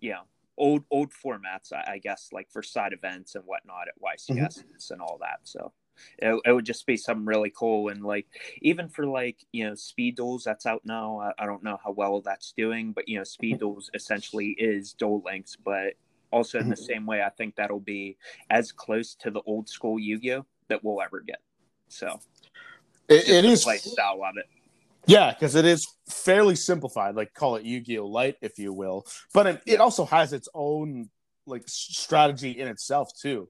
you 0.00 0.12
know 0.12 0.22
old 0.58 0.84
old 0.90 1.12
formats. 1.12 1.72
I, 1.72 1.94
I 1.94 1.98
guess 1.98 2.30
like 2.32 2.50
for 2.50 2.62
side 2.62 2.92
events 2.92 3.34
and 3.34 3.44
whatnot 3.44 3.88
at 3.88 4.00
YCS 4.02 4.58
mm-hmm. 4.58 4.92
and 4.92 5.02
all 5.02 5.18
that. 5.20 5.40
So. 5.44 5.72
It, 6.18 6.38
it 6.44 6.52
would 6.52 6.66
just 6.66 6.84
be 6.84 6.98
something 6.98 7.24
really 7.24 7.50
cool 7.56 7.88
and 7.88 8.04
like 8.04 8.26
even 8.60 8.86
for 8.86 9.06
like 9.06 9.38
you 9.52 9.66
know 9.66 9.74
speed 9.74 10.16
duels 10.16 10.44
that's 10.44 10.66
out 10.66 10.82
now 10.84 11.20
I, 11.20 11.42
I 11.42 11.46
don't 11.46 11.62
know 11.62 11.78
how 11.82 11.92
well 11.92 12.20
that's 12.20 12.52
doing 12.54 12.92
but 12.92 13.08
you 13.08 13.16
know 13.16 13.24
speed 13.24 13.52
mm-hmm. 13.54 13.60
duels 13.60 13.90
essentially 13.94 14.54
is 14.58 14.92
duel 14.92 15.22
links 15.24 15.56
but 15.56 15.94
also 16.30 16.58
in 16.58 16.68
the 16.68 16.74
mm-hmm. 16.74 16.84
same 16.84 17.06
way 17.06 17.22
i 17.22 17.30
think 17.30 17.56
that'll 17.56 17.80
be 17.80 18.18
as 18.50 18.72
close 18.72 19.14
to 19.20 19.30
the 19.30 19.40
old 19.46 19.70
school 19.70 19.98
yu-gi-oh 19.98 20.44
that 20.68 20.84
we'll 20.84 21.00
ever 21.00 21.20
get 21.20 21.40
so 21.88 22.20
It, 23.08 23.28
it 23.28 23.44
is, 23.44 23.64
play 23.64 23.78
style 23.78 24.22
of 24.24 24.36
it 24.36 24.46
yeah, 25.08 25.32
because 25.32 25.54
it 25.54 25.64
is 25.64 25.86
fairly 26.08 26.56
simplified. 26.56 27.14
Like 27.14 27.32
call 27.32 27.54
it 27.56 27.64
Yu-Gi-Oh 27.64 28.06
Light, 28.06 28.36
if 28.42 28.58
you 28.58 28.72
will. 28.72 29.06
But 29.32 29.46
it, 29.46 29.62
it 29.64 29.80
also 29.80 30.04
has 30.04 30.32
its 30.32 30.48
own 30.52 31.08
like 31.46 31.62
strategy 31.66 32.50
in 32.58 32.66
itself 32.66 33.10
too. 33.20 33.48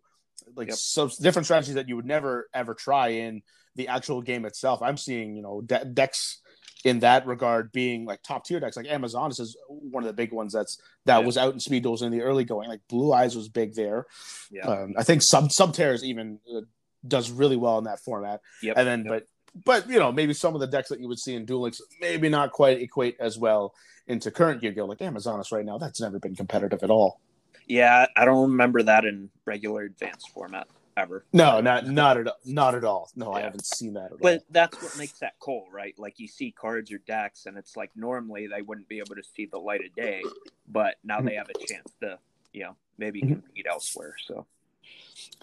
Like 0.55 0.69
Yep. 0.69 0.77
some 0.77 1.11
different 1.23 1.47
strategies 1.47 1.75
that 1.77 1.89
you 1.89 1.97
would 1.97 2.05
never 2.05 2.49
ever 2.53 2.75
try 2.75 3.09
in 3.09 3.43
the 3.75 3.89
actual 3.89 4.21
game 4.23 4.45
itself. 4.45 4.83
I'm 4.83 4.99
seeing 4.99 5.35
you 5.35 5.43
know 5.43 5.63
de- 5.63 5.85
decks 5.87 6.41
in 6.85 7.01
that 7.01 7.27
regard 7.27 7.73
being 7.73 8.05
like 8.05 8.23
top 8.23 8.45
tier 8.45 8.61
decks. 8.61 8.77
Like 8.77 8.87
Amazon 8.87 9.31
is 9.31 9.57
one 9.69 10.03
of 10.03 10.07
the 10.09 10.13
big 10.13 10.33
ones 10.33 10.53
that's 10.53 10.79
that 11.07 11.21
Yeah. 11.21 11.25
was 11.27 11.39
out 11.39 11.55
in 11.55 11.59
speed 11.61 11.83
duels 11.85 12.03
in 12.03 12.13
the 12.13 12.21
early 12.21 12.45
going. 12.45 12.69
Like 12.69 12.83
Blue 12.89 13.13
Eyes 13.15 13.35
was 13.35 13.49
big 13.49 13.75
there. 13.75 14.05
yeah 14.51 14.67
Um, 14.69 14.93
I 14.99 15.03
think 15.05 15.23
Sub 15.23 15.49
Subterror's 15.49 16.05
even 16.05 16.39
uh, 16.55 16.61
does 17.09 17.31
really 17.31 17.57
well 17.57 17.79
in 17.79 17.85
that 17.85 18.01
format. 18.01 18.41
yep 18.63 18.77
And 18.77 18.87
then, 18.87 19.05
yep. 19.05 19.09
but 19.09 19.27
but 19.65 19.89
you 19.89 19.99
know, 19.99 20.13
maybe 20.13 20.35
some 20.35 20.55
of 20.55 20.61
the 20.61 20.67
decks 20.67 20.89
that 20.89 21.01
you 21.01 21.09
would 21.09 21.19
see 21.19 21.35
in 21.35 21.45
Duel 21.45 21.63
Links 21.63 21.81
maybe 22.01 22.29
not 22.29 22.53
quite 22.53 22.81
equate 22.81 23.17
as 23.21 23.39
well 23.39 23.75
into 24.07 24.31
current 24.31 24.63
Yu-Gi-Oh! 24.63 24.87
Like 24.87 24.99
Amazoness 24.99 25.53
right 25.53 25.65
now, 25.65 25.79
that's 25.79 26.01
never 26.01 26.19
been 26.19 26.37
competitive 26.37 26.83
at 26.83 26.91
all. 26.91 27.21
Yeah, 27.67 28.07
I 28.17 28.25
don't 28.25 28.51
remember 28.51 28.83
that 28.85 29.05
in 29.05 29.31
regular 29.45 29.83
advanced 29.83 30.31
format 30.31 30.69
ever. 30.97 31.25
No, 31.33 31.61
not 31.61 31.87
not 31.87 32.17
at 32.17 32.29
not 32.45 32.75
at 32.75 32.85
all. 32.85 33.11
No, 33.17 33.31
yeah. 33.31 33.39
I 33.39 33.41
haven't 33.43 33.67
seen 33.67 33.95
that 33.95 34.13
at 34.13 34.19
but 34.21 34.33
all. 34.33 34.39
But 34.39 34.45
that's 34.51 34.83
what 34.83 34.97
makes 34.99 35.19
that 35.19 35.35
cool, 35.41 35.67
right? 35.73 35.95
Like 35.99 36.19
you 36.19 36.29
see 36.29 36.53
cards 36.53 36.93
or 36.93 36.99
decks, 36.99 37.47
and 37.47 37.59
it's 37.59 37.77
like 37.77 37.91
normally 37.97 38.47
they 38.47 38.63
wouldn't 38.63 38.89
be 38.89 38.99
able 38.99 39.17
to 39.17 39.23
see 39.35 39.47
the 39.47 39.59
light 39.59 39.85
of 39.85 39.95
day, 39.95 40.23
but 40.69 40.97
now 41.05 41.19
mm-hmm. 41.19 41.27
they 41.27 41.35
have 41.35 41.49
a 41.49 41.67
chance 41.67 41.93
to, 42.01 42.19
you 42.53 42.65
know, 42.65 42.77
maybe 42.99 43.21
mm-hmm. 43.21 43.35
compete 43.35 43.67
elsewhere. 43.69 44.15
So, 44.27 44.47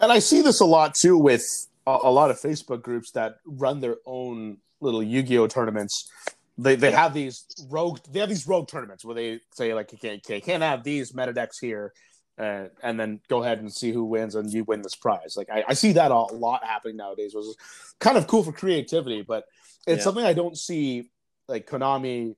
and 0.00 0.10
I 0.10 0.18
see 0.18 0.42
this 0.42 0.60
a 0.60 0.66
lot 0.66 0.94
too 0.94 1.18
with 1.18 1.68
a, 1.86 1.98
a 2.04 2.10
lot 2.10 2.30
of 2.30 2.40
Facebook 2.40 2.82
groups 2.82 3.10
that 3.12 3.36
run 3.46 3.80
their 3.80 3.96
own 4.06 4.58
little 4.80 5.02
Yu-Gi-Oh 5.02 5.46
tournaments. 5.46 6.10
They 6.56 6.76
they 6.76 6.92
have 6.92 7.14
these 7.14 7.46
rogue 7.68 7.98
they 8.10 8.20
have 8.20 8.28
these 8.28 8.46
rogue 8.46 8.68
tournaments 8.68 9.04
where 9.04 9.16
they 9.16 9.40
say 9.54 9.74
like 9.74 9.92
okay, 9.92 10.16
okay 10.18 10.40
can't 10.40 10.62
have 10.62 10.84
these 10.84 11.12
meta 11.12 11.32
decks 11.32 11.58
here 11.58 11.92
uh, 12.38 12.66
and 12.82 12.98
then 12.98 13.20
go 13.28 13.42
ahead 13.42 13.58
and 13.58 13.72
see 13.72 13.92
who 13.92 14.04
wins 14.04 14.34
and 14.34 14.52
you 14.52 14.64
win 14.64 14.82
this 14.82 14.94
prize. 14.94 15.34
Like 15.36 15.48
I, 15.50 15.64
I 15.68 15.74
see 15.74 15.92
that 15.92 16.10
a 16.10 16.16
lot 16.16 16.64
happening 16.64 16.96
nowadays, 16.96 17.34
which 17.34 17.44
is 17.44 17.56
kind 18.00 18.16
of 18.16 18.26
cool 18.26 18.42
for 18.42 18.52
creativity, 18.52 19.22
but 19.22 19.44
it's 19.86 19.98
yeah. 19.98 20.04
something 20.04 20.24
I 20.24 20.32
don't 20.32 20.56
see 20.58 21.10
like 21.48 21.68
Konami 21.68 22.34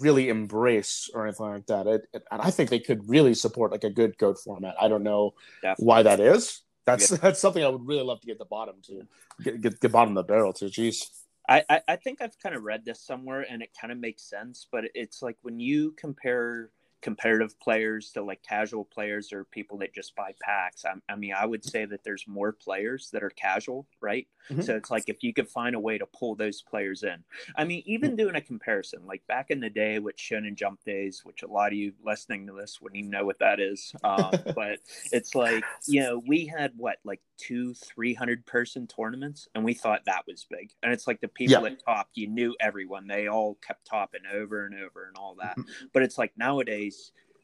really 0.00 0.28
embrace 0.28 1.08
or 1.14 1.26
anything 1.26 1.46
like 1.46 1.66
that. 1.66 1.86
It, 1.86 2.02
it, 2.12 2.22
and 2.30 2.42
I 2.42 2.50
think 2.50 2.68
they 2.68 2.80
could 2.80 3.08
really 3.08 3.34
support 3.34 3.72
like 3.72 3.84
a 3.84 3.90
good 3.90 4.18
code 4.18 4.38
format. 4.38 4.74
I 4.80 4.88
don't 4.88 5.02
know 5.02 5.34
Definitely. 5.62 5.86
why 5.86 6.02
that 6.02 6.20
is. 6.20 6.62
That's 6.88 7.10
yeah. 7.10 7.18
that's 7.18 7.40
something 7.40 7.62
I 7.62 7.68
would 7.68 7.86
really 7.86 8.02
love 8.02 8.20
to 8.20 8.26
get 8.26 8.38
the 8.38 8.44
bottom 8.44 8.76
to 8.86 9.06
get 9.42 9.60
get, 9.60 9.80
get 9.80 9.92
bottom 9.92 10.16
of 10.16 10.26
the 10.26 10.32
barrel 10.32 10.52
to. 10.54 10.66
Jeez. 10.66 11.08
I, 11.50 11.64
I, 11.70 11.80
I 11.88 11.96
think 11.96 12.20
I've 12.20 12.38
kind 12.38 12.54
of 12.54 12.62
read 12.62 12.84
this 12.84 13.00
somewhere 13.00 13.46
and 13.48 13.62
it 13.62 13.70
kind 13.80 13.90
of 13.90 13.98
makes 13.98 14.22
sense, 14.22 14.66
but 14.70 14.84
it's 14.94 15.22
like 15.22 15.38
when 15.40 15.58
you 15.58 15.92
compare 15.92 16.70
competitive 17.00 17.58
players 17.60 18.10
to 18.12 18.22
like 18.22 18.42
casual 18.42 18.84
players 18.84 19.32
or 19.32 19.44
people 19.44 19.78
that 19.78 19.94
just 19.94 20.14
buy 20.16 20.32
packs. 20.40 20.84
I, 20.84 20.94
I 21.12 21.16
mean, 21.16 21.32
I 21.36 21.46
would 21.46 21.64
say 21.64 21.84
that 21.84 22.02
there's 22.04 22.24
more 22.26 22.52
players 22.52 23.10
that 23.12 23.22
are 23.22 23.30
casual, 23.30 23.86
right? 24.00 24.26
Mm-hmm. 24.50 24.62
So 24.62 24.76
it's 24.76 24.90
like 24.90 25.04
if 25.06 25.22
you 25.22 25.32
could 25.32 25.48
find 25.48 25.74
a 25.74 25.80
way 25.80 25.98
to 25.98 26.06
pull 26.06 26.34
those 26.34 26.62
players 26.62 27.02
in. 27.02 27.22
I 27.56 27.64
mean, 27.64 27.82
even 27.86 28.16
doing 28.16 28.34
a 28.34 28.40
comparison, 28.40 29.00
like 29.06 29.26
back 29.26 29.50
in 29.50 29.60
the 29.60 29.70
day 29.70 29.98
with 29.98 30.16
Shonen 30.16 30.54
Jump 30.54 30.82
days, 30.84 31.22
which 31.24 31.42
a 31.42 31.46
lot 31.46 31.68
of 31.68 31.78
you 31.78 31.92
listening 32.04 32.46
to 32.46 32.52
this 32.52 32.80
wouldn't 32.80 32.98
even 32.98 33.10
know 33.10 33.24
what 33.24 33.38
that 33.40 33.60
is. 33.60 33.92
Um, 34.02 34.30
but 34.54 34.78
it's 35.12 35.34
like, 35.34 35.64
you 35.86 36.00
know, 36.00 36.22
we 36.26 36.46
had 36.46 36.72
what, 36.76 36.96
like 37.04 37.20
two, 37.38 37.74
300 37.74 38.46
person 38.46 38.86
tournaments, 38.86 39.48
and 39.54 39.64
we 39.64 39.74
thought 39.74 40.04
that 40.06 40.24
was 40.26 40.46
big. 40.48 40.70
And 40.82 40.92
it's 40.92 41.06
like 41.06 41.20
the 41.20 41.28
people 41.28 41.62
yeah. 41.62 41.68
that 41.68 41.84
topped, 41.84 42.16
you 42.16 42.26
knew 42.26 42.54
everyone. 42.60 43.06
They 43.06 43.28
all 43.28 43.58
kept 43.66 43.86
topping 43.86 44.22
over 44.32 44.64
and 44.64 44.74
over 44.74 45.06
and 45.06 45.16
all 45.16 45.36
that. 45.40 45.56
Mm-hmm. 45.58 45.86
But 45.92 46.02
it's 46.02 46.18
like 46.18 46.32
nowadays, 46.36 46.87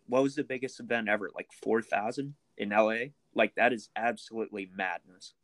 what 0.08 0.22
was 0.22 0.34
the 0.34 0.44
biggest 0.44 0.80
event 0.80 1.08
ever? 1.08 1.30
Like 1.34 1.50
4,000 1.62 2.34
in 2.58 2.68
LA? 2.70 3.06
Like 3.34 3.54
that 3.56 3.72
is 3.72 3.88
absolutely 3.96 4.70
madness. 4.74 5.34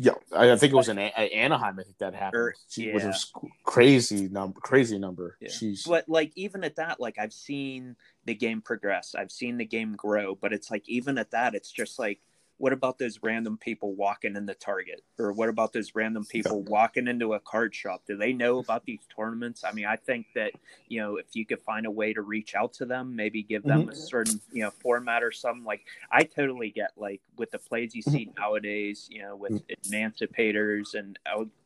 Yeah, 0.00 0.12
I 0.32 0.54
think 0.56 0.72
it 0.72 0.76
was 0.76 0.88
in 0.88 0.96
uh, 0.96 1.10
Anaheim. 1.16 1.76
I 1.80 1.82
think 1.82 1.98
that 1.98 2.14
happened. 2.14 2.40
Er, 2.40 2.46
or, 2.48 2.54
yeah. 2.76 2.94
Which 2.94 3.02
was 3.02 3.32
crazy 3.64 4.28
number, 4.28 4.60
crazy 4.60 4.96
number. 4.96 5.36
Yeah. 5.40 5.74
But 5.86 6.08
like 6.08 6.30
even 6.36 6.62
at 6.62 6.76
that, 6.76 7.00
like 7.00 7.18
I've 7.18 7.32
seen 7.32 7.96
the 8.24 8.34
game 8.34 8.62
progress. 8.62 9.16
I've 9.18 9.32
seen 9.32 9.56
the 9.56 9.64
game 9.64 9.96
grow. 9.96 10.36
But 10.36 10.52
it's 10.52 10.70
like 10.70 10.88
even 10.88 11.18
at 11.18 11.32
that, 11.32 11.56
it's 11.56 11.72
just 11.72 11.98
like 11.98 12.20
what 12.58 12.72
about 12.72 12.98
those 12.98 13.20
random 13.22 13.56
people 13.56 13.94
walking 13.94 14.36
in 14.36 14.44
the 14.44 14.54
Target? 14.54 15.02
Or 15.18 15.32
what 15.32 15.48
about 15.48 15.72
those 15.72 15.94
random 15.94 16.24
people 16.24 16.62
walking 16.62 17.06
into 17.06 17.34
a 17.34 17.40
card 17.40 17.74
shop? 17.74 18.02
Do 18.06 18.16
they 18.16 18.32
know 18.32 18.58
about 18.58 18.84
these 18.84 19.00
tournaments? 19.14 19.64
I 19.64 19.72
mean, 19.72 19.86
I 19.86 19.96
think 19.96 20.26
that, 20.34 20.52
you 20.88 21.00
know, 21.00 21.16
if 21.16 21.26
you 21.34 21.46
could 21.46 21.60
find 21.62 21.86
a 21.86 21.90
way 21.90 22.12
to 22.12 22.22
reach 22.22 22.56
out 22.56 22.72
to 22.74 22.84
them, 22.84 23.14
maybe 23.14 23.42
give 23.42 23.62
them 23.62 23.82
mm-hmm. 23.82 23.90
a 23.90 23.96
certain, 23.96 24.40
you 24.52 24.64
know, 24.64 24.70
format 24.70 25.22
or 25.22 25.30
something 25.30 25.64
like 25.64 25.82
I 26.10 26.24
totally 26.24 26.70
get 26.70 26.90
like 26.96 27.20
with 27.36 27.52
the 27.52 27.58
plays 27.58 27.94
you 27.94 28.02
see 28.02 28.26
mm-hmm. 28.26 28.40
nowadays, 28.40 29.06
you 29.08 29.22
know, 29.22 29.36
with 29.36 29.52
mm-hmm. 29.52 29.94
Emancipators 29.94 30.94
and 30.94 31.18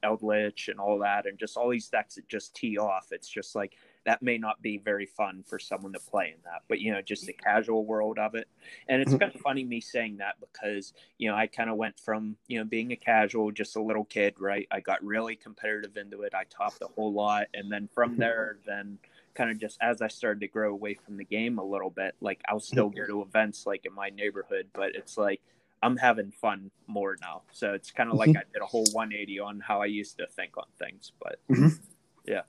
Eldlich 0.05 0.69
and 0.69 0.79
all 0.79 0.99
that, 0.99 1.27
and 1.27 1.39
just 1.39 1.57
all 1.57 1.71
these 1.71 1.89
decks 1.89 2.17
that 2.17 2.29
just 2.29 2.55
tee 2.55 2.77
off. 2.77 3.09
It's 3.13 3.29
just 3.29 3.55
like, 3.55 3.77
that 4.05 4.23
may 4.23 4.39
not 4.39 4.61
be 4.63 4.79
very 4.79 5.07
fun 5.07 5.45
for 5.47 5.59
someone 5.59 5.93
to 5.93 5.99
play 5.99 6.35
in 6.35 6.43
that 6.45 6.63
but 6.69 6.81
you 6.81 6.93
know 6.93 7.03
just 7.03 7.27
the 7.27 7.33
casual 7.33 7.85
world 7.85 8.19
of 8.19 8.35
it 8.35 8.49
and 8.89 9.01
it's 9.01 9.11
mm-hmm. 9.11 9.21
kind 9.21 9.35
of 9.35 9.41
funny 9.41 9.65
me 9.65 9.81
saying 9.81 10.17
that 10.17 10.37
because 10.41 10.93
you 11.19 11.29
know 11.29 11.37
i 11.37 11.47
kind 11.47 11.71
of 11.71 11.77
went 11.77 11.99
from 11.99 12.37
you 12.49 12.59
know 12.59 12.65
being 12.65 12.93
a 12.93 12.97
casual 12.97 13.51
just 13.51 13.77
a 13.77 13.83
little 13.83 14.05
kid 14.05 14.35
right 14.39 14.67
i 14.71 14.81
got 14.81 15.03
really 15.05 15.37
competitive 15.37 15.97
into 15.97 16.23
it 16.23 16.35
i 16.35 16.45
topped 16.45 16.83
a 16.83 16.89
whole 16.95 17.13
lot 17.13 17.47
and 17.55 17.71
then 17.71 17.89
from 17.95 18.13
mm-hmm. 18.13 18.21
there 18.21 18.59
then 18.67 18.99
kind 19.35 19.51
of 19.51 19.59
just 19.59 19.79
as 19.81 20.03
i 20.03 20.09
started 20.09 20.41
to 20.41 20.49
grow 20.49 20.73
away 20.73 20.95
from 20.95 21.17
the 21.17 21.25
game 21.25 21.59
a 21.59 21.65
little 21.65 21.91
bit 21.91 22.15
like 22.21 22.41
i'll 22.49 22.61
still 22.61 22.91
mm-hmm. 22.91 23.01
go 23.01 23.07
to 23.07 23.23
events 23.23 23.67
like 23.67 23.87
in 23.87 23.95
my 23.95 24.11
neighborhood 24.11 24.67
but 24.75 24.95
it's 24.95 25.17
like 25.17 25.41
I'm 25.83 25.97
having 25.97 26.31
fun 26.31 26.71
more 26.87 27.17
now. 27.21 27.43
So 27.51 27.73
it's 27.73 27.91
kind 27.91 28.09
of 28.09 28.17
like 28.17 28.31
I 28.31 28.45
did 28.53 28.63
a 28.63 28.67
whole 28.67 28.87
180 28.93 29.41
on 29.41 29.61
how 29.61 29.83
I 29.83 29.87
used 29.87 30.17
to 30.19 30.27
think 30.29 30.57
on 30.57 30.67
things. 30.79 31.11
But 31.21 31.41
yeah. 32.25 32.43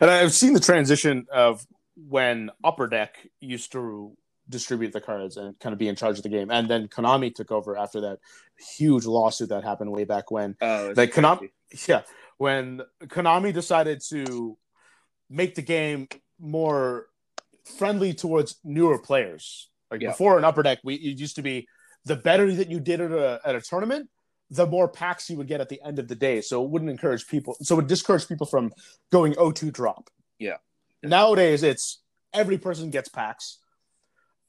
And 0.00 0.10
I've 0.10 0.32
seen 0.32 0.52
the 0.52 0.60
transition 0.60 1.26
of 1.32 1.66
when 1.96 2.50
Upper 2.62 2.86
Deck 2.86 3.16
used 3.40 3.72
to 3.72 4.16
distribute 4.48 4.92
the 4.92 5.00
cards 5.00 5.36
and 5.36 5.58
kind 5.58 5.72
of 5.72 5.78
be 5.78 5.88
in 5.88 5.96
charge 5.96 6.18
of 6.18 6.22
the 6.22 6.28
game, 6.28 6.50
and 6.50 6.68
then 6.68 6.88
Konami 6.88 7.34
took 7.34 7.50
over 7.50 7.76
after 7.76 8.00
that 8.02 8.18
huge 8.76 9.06
lawsuit 9.06 9.48
that 9.48 9.64
happened 9.64 9.90
way 9.90 10.04
back 10.04 10.30
when. 10.30 10.56
Oh, 10.60 10.92
like 10.96 11.12
Konami, 11.12 11.50
yeah, 11.88 12.02
when 12.38 12.82
Konami 13.04 13.52
decided 13.52 14.02
to 14.10 14.58
make 15.30 15.54
the 15.54 15.62
game 15.62 16.08
more 16.38 17.06
friendly 17.78 18.12
towards 18.12 18.56
newer 18.64 18.98
players. 18.98 19.70
Like 19.90 20.02
yeah. 20.02 20.10
before 20.10 20.38
in 20.38 20.44
Upper 20.44 20.62
Deck, 20.62 20.80
we 20.84 20.94
it 20.94 21.18
used 21.18 21.36
to 21.36 21.42
be 21.42 21.66
the 22.04 22.16
better 22.16 22.52
that 22.52 22.70
you 22.70 22.80
did 22.80 23.00
at 23.00 23.12
a, 23.12 23.40
at 23.44 23.54
a 23.54 23.60
tournament, 23.60 24.10
the 24.54 24.66
more 24.66 24.88
packs 24.88 25.28
you 25.28 25.36
would 25.36 25.46
get 25.46 25.60
at 25.60 25.68
the 25.68 25.80
end 25.84 25.98
of 25.98 26.08
the 26.08 26.14
day. 26.14 26.40
So 26.40 26.64
it 26.64 26.70
wouldn't 26.70 26.90
encourage 26.90 27.26
people. 27.26 27.56
So 27.62 27.74
it 27.74 27.76
would 27.76 27.86
discourage 27.86 28.28
people 28.28 28.46
from 28.46 28.72
going 29.10 29.34
O2 29.34 29.72
drop. 29.72 30.10
Yeah. 30.38 30.56
Nowadays, 31.02 31.62
it's 31.62 32.02
every 32.32 32.58
person 32.58 32.90
gets 32.90 33.08
packs. 33.08 33.58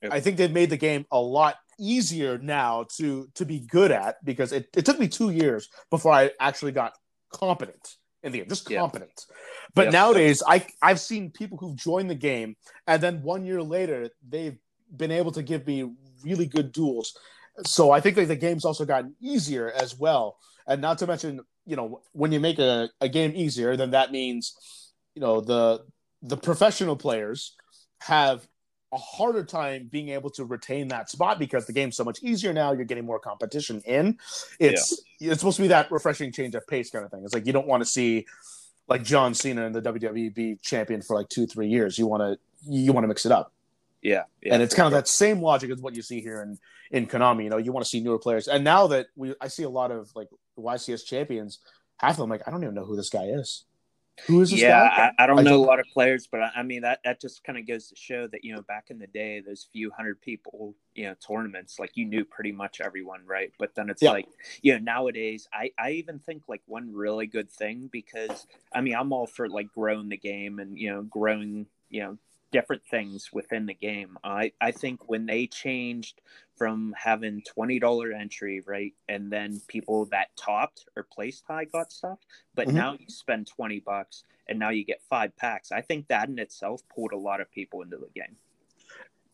Yep. 0.01 0.13
I 0.13 0.19
think 0.19 0.37
they've 0.37 0.51
made 0.51 0.69
the 0.69 0.77
game 0.77 1.05
a 1.11 1.19
lot 1.19 1.55
easier 1.79 2.37
now 2.37 2.85
to 2.97 3.27
to 3.35 3.45
be 3.45 3.59
good 3.59 3.91
at 3.91 4.23
because 4.23 4.51
it, 4.51 4.69
it 4.75 4.85
took 4.85 4.99
me 4.99 5.07
two 5.07 5.29
years 5.29 5.69
before 5.89 6.13
I 6.13 6.31
actually 6.39 6.71
got 6.71 6.93
competent 7.33 7.95
in 8.23 8.31
the 8.31 8.39
game, 8.39 8.49
just 8.49 8.69
competent. 8.69 9.25
But 9.73 9.85
yep. 9.85 9.93
nowadays, 9.93 10.43
I 10.45 10.65
I've 10.81 10.99
seen 10.99 11.31
people 11.31 11.57
who've 11.57 11.75
joined 11.75 12.09
the 12.09 12.15
game 12.15 12.55
and 12.87 13.01
then 13.01 13.23
one 13.23 13.45
year 13.45 13.61
later 13.61 14.09
they've 14.27 14.57
been 14.95 15.11
able 15.11 15.31
to 15.33 15.43
give 15.43 15.65
me 15.67 15.91
really 16.23 16.45
good 16.45 16.71
duels 16.71 17.17
so 17.63 17.91
I 17.91 17.99
think 18.01 18.15
that 18.15 18.27
the 18.27 18.35
game's 18.35 18.65
also 18.65 18.85
gotten 18.85 19.15
easier 19.21 19.71
as 19.71 19.97
well. 19.97 20.37
And 20.67 20.81
not 20.81 20.97
to 20.99 21.07
mention, 21.07 21.41
you 21.65 21.75
know, 21.75 22.01
when 22.11 22.31
you 22.31 22.39
make 22.39 22.59
a, 22.59 22.89
a 23.01 23.07
game 23.07 23.33
easier, 23.35 23.77
then 23.77 23.91
that 23.91 24.11
means, 24.11 24.55
you 25.13 25.21
know, 25.21 25.41
the 25.41 25.85
the 26.21 26.37
professional 26.37 26.95
players 26.95 27.55
have 27.99 28.47
a 28.91 28.97
harder 28.97 29.43
time 29.43 29.87
being 29.91 30.09
able 30.09 30.29
to 30.31 30.45
retain 30.45 30.87
that 30.87 31.09
spot 31.09 31.37
because 31.37 31.65
the 31.65 31.73
game's 31.73 31.95
so 31.95 32.03
much 32.03 32.21
easier 32.23 32.53
now. 32.53 32.71
You're 32.71 32.85
getting 32.85 33.05
more 33.05 33.19
competition 33.19 33.81
in. 33.85 34.17
It's 34.59 35.01
yeah. 35.19 35.31
it's 35.31 35.41
supposed 35.41 35.57
to 35.57 35.63
be 35.63 35.67
that 35.69 35.91
refreshing 35.91 36.31
change 36.31 36.55
of 36.55 36.65
pace 36.67 36.89
kind 36.89 37.05
of 37.05 37.11
thing. 37.11 37.23
It's 37.23 37.33
like 37.33 37.45
you 37.45 37.53
don't 37.53 37.67
want 37.67 37.81
to 37.81 37.85
see 37.85 38.25
like 38.87 39.03
John 39.03 39.33
Cena 39.33 39.65
and 39.65 39.75
the 39.75 39.81
WWE 39.81 40.33
be 40.33 40.55
champion 40.61 41.01
for 41.01 41.15
like 41.15 41.29
two 41.29 41.45
three 41.45 41.67
years. 41.67 41.97
You 41.97 42.07
want 42.07 42.21
to 42.21 42.39
you 42.67 42.91
want 42.93 43.03
to 43.03 43.07
mix 43.07 43.25
it 43.25 43.31
up. 43.31 43.51
Yeah, 44.05 44.23
yeah 44.43 44.53
and 44.53 44.61
it's 44.61 44.75
kind 44.75 44.91
sure. 44.91 44.97
of 44.97 45.03
that 45.03 45.07
same 45.07 45.41
logic 45.41 45.71
as 45.71 45.81
what 45.81 45.95
you 45.95 46.03
see 46.03 46.21
here 46.21 46.43
in 46.43 46.59
in 46.91 47.07
Konami. 47.07 47.43
You 47.43 47.49
know, 47.49 47.57
you 47.57 47.71
want 47.71 47.83
to 47.83 47.89
see 47.89 48.01
newer 48.01 48.19
players, 48.19 48.47
and 48.47 48.63
now 48.63 48.87
that 48.87 49.07
we, 49.15 49.33
I 49.41 49.47
see 49.47 49.63
a 49.63 49.69
lot 49.69 49.91
of 49.91 50.11
like 50.15 50.27
YCS 50.59 51.05
champions, 51.05 51.59
half 51.97 52.11
of 52.11 52.17
them 52.17 52.29
like 52.29 52.47
I 52.47 52.51
don't 52.51 52.61
even 52.61 52.75
know 52.75 52.85
who 52.85 52.95
this 52.95 53.09
guy 53.09 53.25
is. 53.25 53.65
Who 54.27 54.41
is 54.41 54.51
this 54.51 54.61
yeah, 54.61 54.87
guy? 54.87 55.11
I, 55.17 55.23
I 55.23 55.27
don't 55.27 55.39
I 55.39 55.41
know 55.41 55.49
don't... 55.51 55.63
a 55.63 55.67
lot 55.67 55.79
of 55.79 55.87
players, 55.91 56.27
but 56.31 56.39
I, 56.39 56.51
I 56.57 56.63
mean 56.63 56.83
that 56.83 56.99
that 57.03 57.19
just 57.19 57.43
kind 57.43 57.57
of 57.57 57.67
goes 57.67 57.87
to 57.87 57.95
show 57.95 58.27
that 58.27 58.45
you 58.45 58.55
know 58.55 58.61
back 58.61 58.85
in 58.89 58.99
the 58.99 59.07
day, 59.07 59.41
those 59.41 59.67
few 59.73 59.89
hundred 59.89 60.21
people, 60.21 60.75
you 60.93 61.05
know, 61.05 61.15
tournaments, 61.15 61.79
like 61.79 61.91
you 61.95 62.05
knew 62.05 62.23
pretty 62.23 62.51
much 62.51 62.79
everyone, 62.81 63.21
right? 63.25 63.51
But 63.57 63.73
then 63.73 63.89
it's 63.89 64.03
yeah. 64.03 64.11
like, 64.11 64.27
you 64.61 64.73
know, 64.73 64.79
nowadays, 64.79 65.49
I 65.51 65.71
I 65.79 65.91
even 65.93 66.19
think 66.19 66.43
like 66.47 66.61
one 66.67 66.93
really 66.93 67.25
good 67.25 67.51
thing 67.51 67.89
because 67.91 68.45
I 68.71 68.81
mean 68.81 68.95
I'm 68.95 69.11
all 69.11 69.25
for 69.25 69.49
like 69.49 69.73
growing 69.73 70.09
the 70.09 70.17
game 70.17 70.59
and 70.59 70.77
you 70.77 70.93
know 70.93 71.01
growing 71.01 71.65
you 71.89 72.03
know 72.03 72.17
different 72.51 72.83
things 72.89 73.29
within 73.33 73.65
the 73.65 73.73
game. 73.73 74.17
I, 74.23 74.51
I 74.61 74.71
think 74.71 75.09
when 75.09 75.25
they 75.25 75.47
changed 75.47 76.21
from 76.57 76.93
having 76.97 77.41
twenty 77.41 77.79
dollar 77.79 78.11
entry, 78.11 78.61
right, 78.65 78.93
and 79.09 79.31
then 79.31 79.61
people 79.67 80.05
that 80.11 80.29
topped 80.37 80.85
or 80.95 81.07
placed 81.11 81.43
high 81.47 81.65
got 81.65 81.91
stuff, 81.91 82.19
but 82.53 82.67
mm-hmm. 82.67 82.77
now 82.77 82.93
you 82.93 83.07
spend 83.09 83.47
twenty 83.47 83.79
bucks 83.79 84.23
and 84.47 84.59
now 84.59 84.69
you 84.69 84.85
get 84.85 85.01
five 85.09 85.35
packs. 85.35 85.71
I 85.71 85.81
think 85.81 86.07
that 86.07 86.29
in 86.29 86.39
itself 86.39 86.81
pulled 86.93 87.11
a 87.11 87.17
lot 87.17 87.41
of 87.41 87.51
people 87.51 87.81
into 87.81 87.97
the 87.97 88.09
game. 88.15 88.35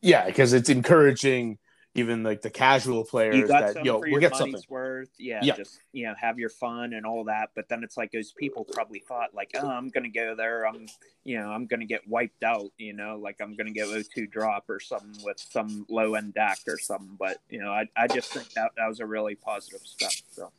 Yeah, 0.01 0.25
because 0.25 0.53
it's 0.53 0.69
encouraging 0.69 1.59
even 1.93 2.23
like 2.23 2.41
the 2.41 2.49
casual 2.49 3.03
players 3.03 3.35
you 3.35 3.47
got 3.47 3.61
that 3.61 3.73
some 3.73 3.85
yo 3.85 3.99
we'll 3.99 4.19
get 4.19 4.35
something. 4.35 4.61
worth. 4.69 5.09
Yeah, 5.17 5.43
Yeah. 5.43 5.55
just 5.55 5.81
you 5.91 6.05
know, 6.05 6.13
have 6.17 6.39
your 6.39 6.49
fun 6.49 6.93
and 6.93 7.05
all 7.05 7.25
that. 7.25 7.49
But 7.53 7.67
then 7.67 7.83
it's 7.83 7.97
like 7.97 8.11
those 8.11 8.31
people 8.31 8.63
probably 8.63 8.99
thought 8.99 9.33
like, 9.33 9.51
oh, 9.55 9.67
I'm 9.67 9.89
gonna 9.89 10.09
go 10.09 10.33
there. 10.35 10.65
I'm 10.65 10.87
you 11.25 11.37
know, 11.37 11.49
I'm 11.51 11.65
gonna 11.65 11.85
get 11.85 12.07
wiped 12.07 12.43
out. 12.43 12.71
You 12.77 12.93
know, 12.93 13.17
like 13.21 13.41
I'm 13.41 13.55
gonna 13.55 13.71
get 13.71 13.87
O2 13.87 14.31
drop 14.31 14.69
or 14.69 14.79
something 14.79 15.21
with 15.23 15.39
some 15.39 15.85
low 15.89 16.15
end 16.15 16.33
deck 16.33 16.59
or 16.67 16.77
something. 16.79 17.17
But 17.19 17.37
you 17.49 17.61
know, 17.61 17.71
I 17.71 17.87
I 17.95 18.07
just 18.07 18.31
think 18.31 18.49
that 18.53 18.71
that 18.77 18.87
was 18.87 19.01
a 19.01 19.05
really 19.05 19.35
positive 19.35 19.81
step. 19.83 20.11
So 20.31 20.51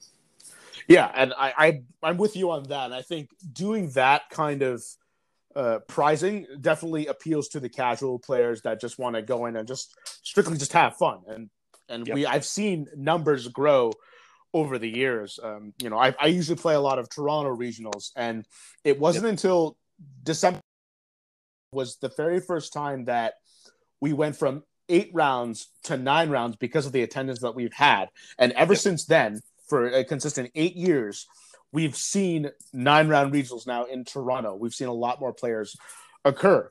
Yeah, 0.86 1.10
and 1.14 1.32
I, 1.38 1.54
I 1.56 1.82
I'm 2.02 2.18
with 2.18 2.36
you 2.36 2.50
on 2.50 2.64
that. 2.64 2.92
I 2.92 3.00
think 3.00 3.30
doing 3.52 3.88
that 3.90 4.28
kind 4.28 4.62
of 4.62 4.84
uh, 5.56 5.78
prizing 5.86 6.46
definitely 6.60 7.06
appeals 7.06 7.48
to 7.48 7.60
the 7.60 7.68
casual 7.68 8.18
players 8.18 8.62
that 8.62 8.80
just 8.80 8.98
want 8.98 9.16
to 9.16 9.22
go 9.22 9.46
in 9.46 9.56
and 9.56 9.66
just 9.68 9.94
strictly 10.22 10.56
just 10.56 10.72
have 10.72 10.96
fun. 10.96 11.20
And 11.26 11.50
and 11.88 12.06
Yep. 12.06 12.14
we 12.14 12.26
I've 12.26 12.44
seen 12.44 12.86
numbers 12.96 13.48
grow 13.48 13.92
over 14.54 14.78
the 14.78 14.88
years. 14.88 15.38
Um, 15.42 15.72
you 15.82 15.90
know, 15.90 15.98
I, 15.98 16.14
I 16.20 16.26
usually 16.26 16.56
play 16.58 16.74
a 16.74 16.80
lot 16.80 16.98
of 16.98 17.08
Toronto 17.08 17.54
regionals, 17.56 18.10
and 18.16 18.46
it 18.84 18.98
wasn't 18.98 19.26
until 19.26 19.76
December 20.22 20.60
was 21.72 21.96
the 21.96 22.10
very 22.16 22.40
first 22.40 22.72
time 22.72 23.06
that 23.06 23.34
we 24.00 24.12
went 24.12 24.36
from 24.36 24.62
eight 24.88 25.10
rounds 25.14 25.68
to 25.84 25.96
nine 25.96 26.28
rounds 26.28 26.56
because 26.56 26.86
of 26.86 26.92
the 26.92 27.02
attendance 27.02 27.40
that 27.40 27.54
we've 27.54 27.72
had. 27.72 28.08
And 28.38 28.52
ever 28.52 28.74
Yep. 28.74 28.80
since 28.80 29.04
then, 29.06 29.40
for 29.68 29.86
a 29.86 30.04
consistent 30.04 30.50
eight 30.54 30.76
years, 30.76 31.26
we've 31.72 31.96
seen 31.96 32.50
nine 32.72 33.08
round 33.08 33.32
regionals 33.32 33.66
now 33.66 33.84
in 33.84 34.04
Toronto. 34.04 34.54
We've 34.54 34.74
seen 34.74 34.88
a 34.88 34.92
lot 34.92 35.20
more 35.20 35.32
players 35.32 35.76
occur. 36.24 36.68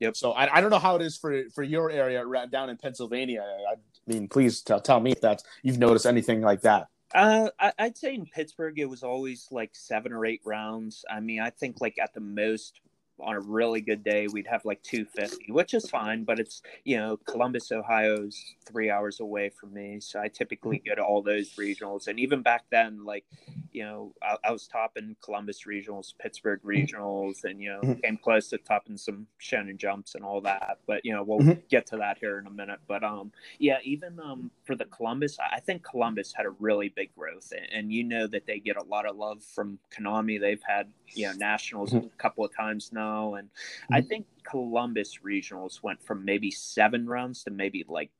Yep. 0.00 0.16
So 0.16 0.32
I, 0.32 0.56
I 0.56 0.60
don't 0.60 0.70
know 0.70 0.80
how 0.80 0.96
it 0.96 1.02
is 1.02 1.16
for 1.16 1.44
for 1.54 1.62
your 1.62 1.90
area 1.90 2.24
down 2.50 2.70
in 2.70 2.76
Pennsylvania. 2.76 3.44
I 3.70 3.76
mean, 4.06 4.28
please 4.28 4.60
tell 4.60 4.80
tell 4.80 5.00
me 5.00 5.12
if 5.12 5.20
that's 5.20 5.44
you've 5.62 5.78
noticed 5.78 6.06
anything 6.06 6.40
like 6.40 6.62
that. 6.62 6.88
Uh, 7.14 7.50
I, 7.60 7.72
I'd 7.78 7.96
say 7.96 8.14
in 8.14 8.26
Pittsburgh 8.26 8.78
it 8.78 8.86
was 8.86 9.02
always 9.02 9.46
like 9.50 9.70
seven 9.74 10.12
or 10.12 10.26
eight 10.26 10.40
rounds. 10.44 11.04
I 11.10 11.20
mean, 11.20 11.40
I 11.40 11.50
think 11.50 11.80
like 11.80 11.98
at 11.98 12.14
the 12.14 12.20
most 12.20 12.80
on 13.22 13.34
a 13.36 13.40
really 13.40 13.80
good 13.80 14.02
day 14.04 14.26
we'd 14.28 14.46
have 14.46 14.64
like 14.64 14.82
250, 14.82 15.52
which 15.52 15.74
is 15.74 15.88
fine. 15.88 16.24
But 16.24 16.38
it's 16.38 16.62
you 16.84 16.96
know 16.96 17.16
Columbus, 17.18 17.70
Ohio's 17.72 18.42
three 18.66 18.90
hours 18.90 19.20
away 19.20 19.48
from 19.50 19.72
me, 19.74 20.00
so 20.00 20.20
I 20.20 20.28
typically 20.28 20.78
go 20.84 20.94
to 20.94 21.02
all 21.02 21.22
those 21.22 21.54
regionals. 21.56 22.08
And 22.08 22.18
even 22.18 22.42
back 22.42 22.64
then, 22.70 23.04
like 23.04 23.24
you 23.72 23.82
know, 23.84 24.12
I, 24.22 24.36
I 24.44 24.50
was 24.52 24.68
topping 24.68 25.16
Columbus 25.24 25.62
regionals, 25.66 26.12
Pittsburgh 26.18 26.60
regionals, 26.62 27.44
and 27.44 27.60
you 27.60 27.70
know 27.70 27.80
Mhm. 27.82 28.02
came 28.02 28.16
close 28.18 28.48
to 28.50 28.58
topping 28.58 28.96
some 28.98 29.26
Shonen 29.40 29.76
Jumps 29.76 30.14
and 30.14 30.24
all 30.24 30.40
that. 30.42 30.78
But 30.86 31.04
you 31.04 31.12
know 31.14 31.22
we'll 31.22 31.40
Mhm. 31.40 31.68
get 31.68 31.86
to 31.86 31.96
that 31.98 32.18
here 32.18 32.38
in 32.38 32.46
a 32.46 32.50
minute. 32.50 32.80
But 32.86 33.02
um, 33.02 33.32
yeah, 33.58 33.78
even 33.82 34.18
um, 34.20 34.50
for 34.64 34.74
the 34.76 34.84
Columbus, 34.86 35.38
I 35.40 35.60
think 35.60 35.82
Columbus 35.82 36.34
had 36.36 36.44
a 36.46 36.50
really 36.50 36.90
big 36.90 37.14
growth, 37.14 37.52
and, 37.56 37.66
and 37.72 37.92
you 37.92 38.04
know 38.04 38.26
that 38.26 38.46
they 38.46 38.58
get 38.58 38.76
a 38.76 38.84
lot 38.84 39.06
of 39.06 39.16
love 39.16 39.42
from 39.42 39.78
Konami. 39.90 40.38
They've 40.40 40.62
had 40.66 40.88
you 41.14 41.26
know 41.28 41.32
nationals 41.34 41.92
Mhm. 41.92 42.06
a 42.12 42.16
couple 42.16 42.44
of 42.44 42.54
times 42.54 42.90
now, 42.92 43.11
and 43.34 43.48
I 43.90 44.00
Mhm. 44.00 44.08
think 44.08 44.26
Columbus 44.44 45.18
regionals 45.24 45.82
went 45.82 46.02
from 46.02 46.24
maybe 46.24 46.50
seven 46.50 47.06
rounds 47.06 47.44
to 47.44 47.50
maybe 47.50 47.84
like 47.88 48.10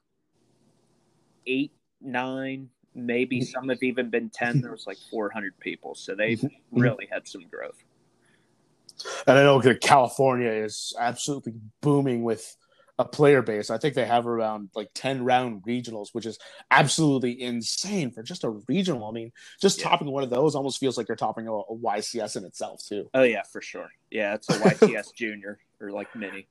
eight, 1.46 1.72
nine, 2.00 2.68
maybe 2.94 3.40
Mhm. 3.40 3.46
some 3.46 3.68
have 3.68 3.82
even 3.82 4.10
been 4.10 4.30
ten. 4.30 4.60
There 4.60 4.70
was 4.70 4.86
like 4.86 4.98
four 5.10 5.30
hundred 5.30 5.58
people, 5.60 5.94
so 5.94 6.14
they've 6.14 6.40
Mhm. 6.40 6.50
really 6.72 7.06
had 7.10 7.26
some 7.26 7.42
growth. 7.48 7.82
And 9.26 9.38
I 9.38 9.42
know 9.42 9.60
that 9.60 9.80
California 9.80 10.50
is 10.50 10.94
absolutely 10.98 11.54
booming 11.80 12.22
with 12.22 12.56
a 13.02 13.08
player 13.08 13.42
base. 13.42 13.68
I 13.70 13.78
think 13.78 13.94
they 13.94 14.04
have 14.06 14.26
around 14.26 14.70
like 14.74 14.90
10 14.94 15.24
round 15.24 15.62
regionals, 15.64 16.08
which 16.12 16.24
is 16.24 16.38
absolutely 16.70 17.40
insane 17.42 18.10
for 18.10 18.22
just 18.22 18.44
a 18.44 18.50
regional. 18.68 19.06
I 19.06 19.10
mean, 19.12 19.32
just 19.60 19.78
Yeah. 19.80 19.88
topping 19.88 20.10
one 20.10 20.22
of 20.22 20.30
those 20.30 20.54
almost 20.54 20.78
feels 20.78 20.96
like 20.96 21.08
you're 21.08 21.16
topping 21.16 21.48
a, 21.48 21.52
a 21.52 21.76
YCS 21.76 22.36
in 22.36 22.44
itself, 22.44 22.82
too. 22.86 23.10
Oh 23.12 23.22
yeah, 23.24 23.42
for 23.42 23.60
sure. 23.60 23.90
Yeah, 24.10 24.34
it's 24.34 24.48
a 24.48 24.54
YCS 24.54 25.12
junior 25.16 25.58
or 25.80 25.90
like 25.90 26.14
mini. 26.14 26.46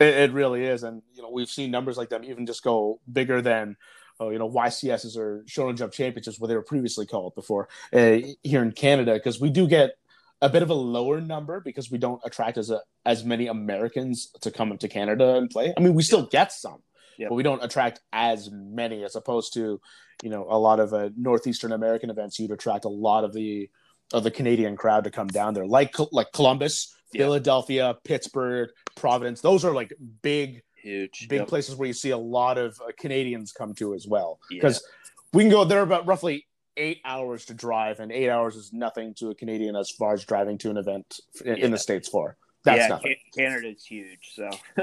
It, 0.00 0.14
it 0.14 0.32
really 0.32 0.64
is. 0.64 0.82
And, 0.82 1.02
you 1.14 1.22
know, 1.22 1.30
we've 1.30 1.50
seen 1.50 1.70
numbers 1.70 1.96
like 1.96 2.08
them 2.08 2.24
even 2.24 2.46
just 2.46 2.62
go 2.64 2.98
bigger 3.12 3.42
than, 3.42 3.76
uh, 4.20 4.28
you 4.30 4.38
know, 4.38 4.48
YCSs 4.50 5.16
or 5.16 5.44
Shonen 5.46 5.76
Jump 5.76 5.92
Championships, 5.92 6.40
what 6.40 6.48
they 6.48 6.56
were 6.56 6.62
previously 6.62 7.06
called 7.06 7.34
before 7.34 7.68
uh, 7.92 8.18
here 8.42 8.62
in 8.62 8.72
Canada, 8.72 9.14
because 9.14 9.40
we 9.40 9.50
do 9.50 9.66
get 9.68 9.96
a 10.42 10.48
bit 10.50 10.62
of 10.62 10.68
a 10.70 10.74
lower 10.74 11.20
number 11.20 11.60
because 11.60 11.90
we 11.90 11.96
don't 11.96 12.20
attract 12.24 12.58
as 12.58 12.68
a, 12.70 12.80
as 13.06 13.24
many 13.24 13.46
Americans 13.46 14.30
to 14.42 14.50
come 14.50 14.76
to 14.76 14.88
Canada 14.88 15.36
and 15.36 15.48
play. 15.48 15.72
I 15.76 15.80
mean, 15.80 15.94
we 15.94 16.02
still 16.02 16.26
get 16.26 16.52
some, 16.52 16.82
Yep. 17.18 17.28
but 17.30 17.34
we 17.36 17.42
don't 17.42 17.62
attract 17.64 18.00
as 18.12 18.50
many 18.52 19.04
as 19.04 19.16
opposed 19.16 19.54
to, 19.54 19.80
you 20.22 20.30
know, 20.30 20.46
a 20.50 20.58
lot 20.58 20.80
of 20.80 20.92
uh, 20.92 21.08
northeastern 21.16 21.72
American 21.72 22.10
events. 22.10 22.38
You'd 22.38 22.50
attract 22.50 22.84
a 22.84 22.90
lot 22.90 23.24
of 23.24 23.32
the 23.32 23.70
of 24.12 24.24
the 24.24 24.30
Canadian 24.30 24.76
crowd 24.76 25.04
to 25.04 25.10
come 25.10 25.28
down 25.28 25.54
there, 25.54 25.66
like 25.66 25.94
like 26.10 26.32
Columbus, 26.34 26.94
Yeah. 27.14 27.22
Philadelphia, 27.22 27.96
Pittsburgh, 28.04 28.68
Providence. 28.96 29.40
Those 29.40 29.64
are 29.64 29.72
like 29.72 29.92
big 30.22 30.62
Huge. 30.82 31.28
big 31.28 31.40
Yep. 31.40 31.48
places 31.48 31.76
where 31.76 31.86
you 31.86 31.94
see 31.94 32.10
a 32.10 32.18
lot 32.18 32.58
of 32.58 32.78
uh, 32.80 32.90
Canadians 32.98 33.52
come 33.52 33.74
to 33.74 33.94
as 33.94 34.06
well. 34.06 34.38
Yeah. 34.50 34.56
Because 34.58 34.84
we 35.32 35.44
can 35.44 35.50
go 35.50 35.64
there 35.64 35.82
about 35.82 36.06
roughly 36.06 36.46
eight 36.76 37.00
hours 37.04 37.44
to 37.46 37.54
drive, 37.54 38.00
and 38.00 38.10
eight 38.12 38.30
hours 38.30 38.56
is 38.56 38.72
nothing 38.72 39.14
to 39.14 39.30
a 39.30 39.34
Canadian 39.34 39.76
as 39.76 39.90
far 39.90 40.14
as 40.14 40.24
driving 40.24 40.58
to 40.58 40.70
an 40.70 40.76
event 40.76 41.20
in, 41.44 41.56
in 41.56 41.70
the 41.70 41.78
states 41.78 42.08
for. 42.08 42.36
That's 42.64 42.78
yeah, 42.78 42.88
nothing. 42.88 43.16
Canada's 43.36 43.84
huge, 43.84 44.32
so 44.34 44.48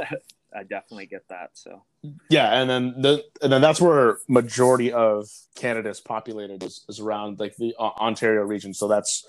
I 0.56 0.64
definitely 0.64 1.06
get 1.06 1.28
that. 1.30 1.52
So 1.54 1.84
Yeah, 2.30 2.62
and 2.62 2.70
then 2.70 3.02
the 3.02 3.24
and 3.42 3.52
then 3.52 3.62
that's 3.62 3.80
where 3.80 4.18
majority 4.28 4.92
of 4.92 5.28
Canada 5.56 5.90
is 5.90 6.02
populated 6.02 6.64
is, 6.64 6.84
is 6.90 7.00
around 7.00 7.40
like 7.40 7.56
the 7.56 7.74
uh, 7.80 7.92
Ontario 8.00 8.42
region. 8.42 8.74
So 8.74 8.88
that's 8.88 9.26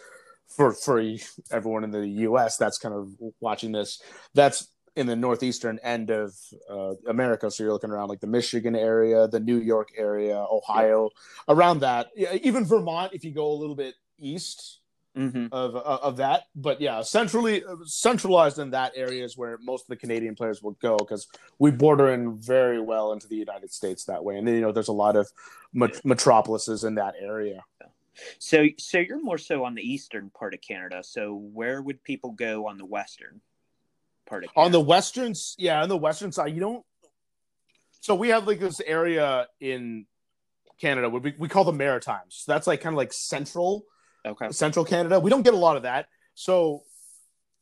for 0.48 0.72
for 0.72 1.02
everyone 1.52 1.84
in 1.84 1.90
the 1.90 2.06
U.S. 2.06 2.56
That's 2.56 2.78
kind 2.78 2.94
of 2.94 3.14
watching 3.40 3.72
this. 3.72 4.02
That's 4.34 4.68
in 4.96 5.06
the 5.06 5.16
northeastern 5.16 5.78
end 5.82 6.10
of 6.10 6.34
uh, 6.68 6.94
America. 7.08 7.50
So 7.50 7.62
you're 7.62 7.72
looking 7.72 7.90
around 7.90 8.08
like 8.08 8.20
the 8.20 8.26
Michigan 8.26 8.74
area, 8.74 9.28
the 9.28 9.40
New 9.40 9.58
York 9.58 9.90
area, 9.96 10.36
Ohio, 10.36 11.10
around 11.48 11.80
that. 11.80 12.08
Yeah, 12.16 12.34
even 12.42 12.64
Vermont, 12.64 13.12
if 13.14 13.24
you 13.24 13.32
go 13.32 13.50
a 13.50 13.54
little 13.54 13.76
bit 13.76 13.94
east 14.18 14.80
mm-hmm. 15.16 15.46
of 15.52 15.76
of 15.76 16.00
of 16.00 16.16
that. 16.18 16.44
But 16.54 16.80
yeah, 16.80 17.02
centrally 17.02 17.62
centralized 17.84 18.58
in 18.58 18.70
that 18.70 18.92
area 18.96 19.24
is 19.24 19.36
where 19.36 19.58
most 19.62 19.82
of 19.82 19.88
the 19.88 19.96
Canadian 19.96 20.34
players 20.34 20.62
will 20.62 20.76
go 20.82 20.96
because 20.96 21.28
we 21.58 21.70
border 21.70 22.12
in 22.12 22.38
very 22.38 22.80
well 22.80 23.12
into 23.12 23.28
the 23.28 23.36
United 23.36 23.72
States 23.72 24.04
that 24.04 24.24
way, 24.24 24.36
and 24.36 24.46
then 24.46 24.54
you 24.54 24.60
know 24.60 24.72
there's 24.72 24.88
a 24.88 24.92
lot 24.92 25.16
of 25.16 25.30
met- 25.72 26.04
metropolises 26.04 26.84
in 26.84 26.96
that 26.96 27.14
area. 27.20 27.62
so 28.38 28.66
so 28.78 28.98
you're 28.98 29.22
more 29.22 29.38
so 29.38 29.64
on 29.64 29.74
the 29.74 29.82
eastern 29.82 30.30
part 30.30 30.54
of 30.54 30.60
Canada. 30.60 31.02
So 31.02 31.34
where 31.34 31.82
would 31.82 32.02
people 32.02 32.32
go 32.32 32.66
on 32.66 32.78
the 32.78 32.86
western 32.86 33.40
part 34.30 34.44
of 34.44 34.54
Canada? 34.54 34.66
On 34.66 34.72
the 34.72 34.80
western, 34.80 35.34
yeah, 35.58 35.82
on 35.82 35.90
the 35.90 35.96
western 35.96 36.32
side, 36.32 36.54
you 36.54 36.60
don't. 36.60 36.84
So 38.00 38.14
we 38.14 38.30
have 38.30 38.46
like 38.46 38.60
this 38.60 38.80
area 38.80 39.46
in 39.60 40.06
Canada 40.80 41.10
where 41.10 41.20
we, 41.20 41.34
we 41.38 41.48
call 41.48 41.64
the 41.64 41.72
Maritimes. 41.72 42.42
So 42.44 42.52
that's 42.52 42.66
like 42.66 42.80
kind 42.80 42.94
of 42.94 42.96
like 42.96 43.12
central 43.12 43.84
okay, 44.24 44.50
central 44.50 44.84
Canada. 44.84 45.20
We 45.20 45.30
don't 45.30 45.42
get 45.42 45.54
a 45.54 45.58
lot 45.58 45.76
of 45.76 45.82
that. 45.82 46.06
So 46.34 46.82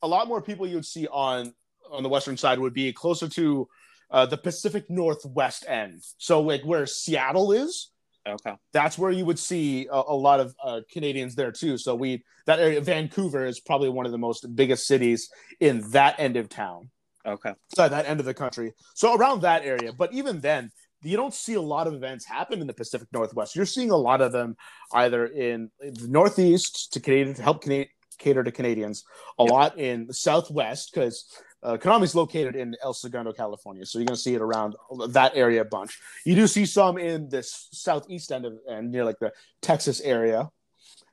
a 0.03 0.09
lot 0.09 0.29
more 0.29 0.41
people 0.41 0.67
you'd 0.67 0.85
see 0.87 1.09
on 1.09 1.53
on 1.91 2.03
the 2.03 2.09
western 2.09 2.37
side 2.37 2.59
would 2.59 2.75
be 2.75 2.93
closer 2.93 3.29
to 3.29 3.69
uh, 4.11 4.27
the 4.27 4.37
Pacific 4.37 4.89
Northwest 4.89 5.65
end. 5.67 6.03
So 6.19 6.41
like 6.41 6.63
where 6.63 6.87
Seattle 6.87 7.53
is, 7.53 7.91
okay, 8.27 8.55
that's 8.73 8.99
where 8.99 9.11
you 9.11 9.25
would 9.25 9.39
see 9.39 9.87
a, 9.91 10.03
a 10.09 10.15
lot 10.15 10.41
of 10.41 10.55
uh, 10.63 10.81
Canadians 10.91 11.35
there 11.35 11.53
too. 11.53 11.77
So 11.79 11.95
we 11.95 12.25
that 12.47 12.59
area, 12.59 12.81
Vancouver, 12.81 13.45
is 13.45 13.61
probably 13.61 13.89
one 13.89 14.07
of 14.07 14.13
the 14.13 14.19
most 14.19 14.55
biggest 14.55 14.87
cities 14.87 15.31
in 15.61 15.89
that 15.91 16.19
end 16.19 16.37
of 16.37 16.49
town, 16.49 16.91
okay, 17.27 17.53
sorry, 17.75 17.91
that 17.91 18.07
end 18.07 18.21
of 18.21 18.27
the 18.27 18.35
country. 18.35 18.73
So 18.95 19.15
around 19.15 19.43
that 19.43 19.65
area, 19.65 19.93
but 19.93 20.13
even 20.13 20.41
then. 20.41 20.71
You 21.01 21.17
don't 21.17 21.33
see 21.33 21.55
a 21.55 21.61
lot 21.61 21.87
of 21.87 21.95
events 21.95 22.25
happen 22.25 22.61
in 22.61 22.67
the 22.67 22.73
Pacific 22.73 23.07
Northwest. 23.13 23.55
You're 23.55 23.67
seeing 23.67 23.93
a 23.93 23.97
lot 23.97 24.21
of 24.21 24.33
them 24.33 24.57
either 24.93 25.27
in 25.27 25.71
the 25.81 26.09
Northeast 26.09 26.93
to 26.93 26.99
Canadian 26.99 27.37
to 27.37 27.43
help 27.43 27.63
Cana- 27.63 27.87
cater 28.19 28.43
to 28.43 28.51
Canadians, 28.51 29.05
a 29.39 29.45
Yep. 29.45 29.53
lot 29.53 29.79
in 29.79 30.09
the 30.09 30.13
Southwest 30.15 30.91
because 30.93 31.25
uh, 31.63 31.77
Konami 31.77 32.05
is 32.05 32.15
located 32.15 32.57
in 32.57 32.77
El 32.83 32.95
Segundo, 32.95 33.33
California. 33.33 33.85
So 33.85 33.99
you're 33.99 34.07
going 34.07 34.17
to 34.17 34.23
see 34.23 34.35
it 34.35 34.41
around 34.41 34.77
that 35.09 35.33
area 35.35 35.63
a 35.63 35.65
bunch. 35.65 35.99
You 36.25 36.35
do 36.35 36.47
see 36.47 36.67
some 36.67 36.99
in 36.99 37.29
this 37.29 37.69
southeast 37.73 38.31
end 38.31 38.45
of 38.45 38.59
and 38.69 38.93
near 38.93 39.05
like 39.05 39.19
the 39.19 39.33
Texas 39.61 40.01
area 40.01 40.51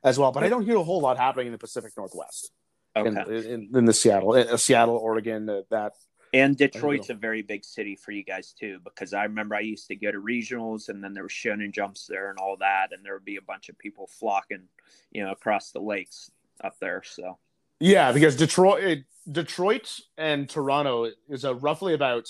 as 0.04 0.18
well, 0.18 0.30
but 0.30 0.44
I 0.44 0.48
don't 0.48 0.64
hear 0.64 0.76
a 0.76 0.84
whole 0.84 1.00
lot 1.00 1.16
happening 1.16 1.46
in 1.46 1.52
the 1.52 1.58
Pacific 1.58 1.92
Northwest. 1.96 2.52
okay. 2.96 3.08
In, 3.08 3.28
in, 3.28 3.70
in 3.74 3.84
the 3.84 3.92
Seattle, 3.92 4.32
uh, 4.32 4.56
Seattle, 4.56 4.96
Oregon, 4.96 5.48
uh, 5.48 5.62
that 5.70 5.94
And 6.32 6.56
Detroit's 6.56 7.10
a 7.10 7.14
very 7.14 7.42
big 7.42 7.64
city 7.64 7.96
for 7.96 8.12
you 8.12 8.22
guys 8.22 8.52
too, 8.52 8.78
because 8.84 9.12
I 9.12 9.24
remember 9.24 9.54
I 9.54 9.60
used 9.60 9.88
to 9.88 9.96
go 9.96 10.12
to 10.12 10.20
regionals, 10.20 10.88
and 10.88 11.02
then 11.02 11.12
there 11.12 11.22
was 11.22 11.32
Shonen 11.32 11.72
jumps 11.72 12.06
there 12.06 12.30
and 12.30 12.38
all 12.38 12.56
that, 12.58 12.88
and 12.92 13.04
there 13.04 13.14
would 13.14 13.24
be 13.24 13.36
a 13.36 13.42
bunch 13.42 13.68
of 13.68 13.78
people 13.78 14.06
flocking, 14.06 14.68
you 15.10 15.24
know, 15.24 15.32
across 15.32 15.72
the 15.72 15.80
lakes 15.80 16.30
up 16.62 16.78
there. 16.80 17.02
So 17.04 17.38
Yeah, 17.80 18.12
because 18.12 18.36
Detroit, 18.36 19.00
Detroit 19.30 19.98
and 20.16 20.48
Toronto 20.48 21.10
is 21.28 21.44
a 21.44 21.54
roughly 21.54 21.94
about 21.94 22.28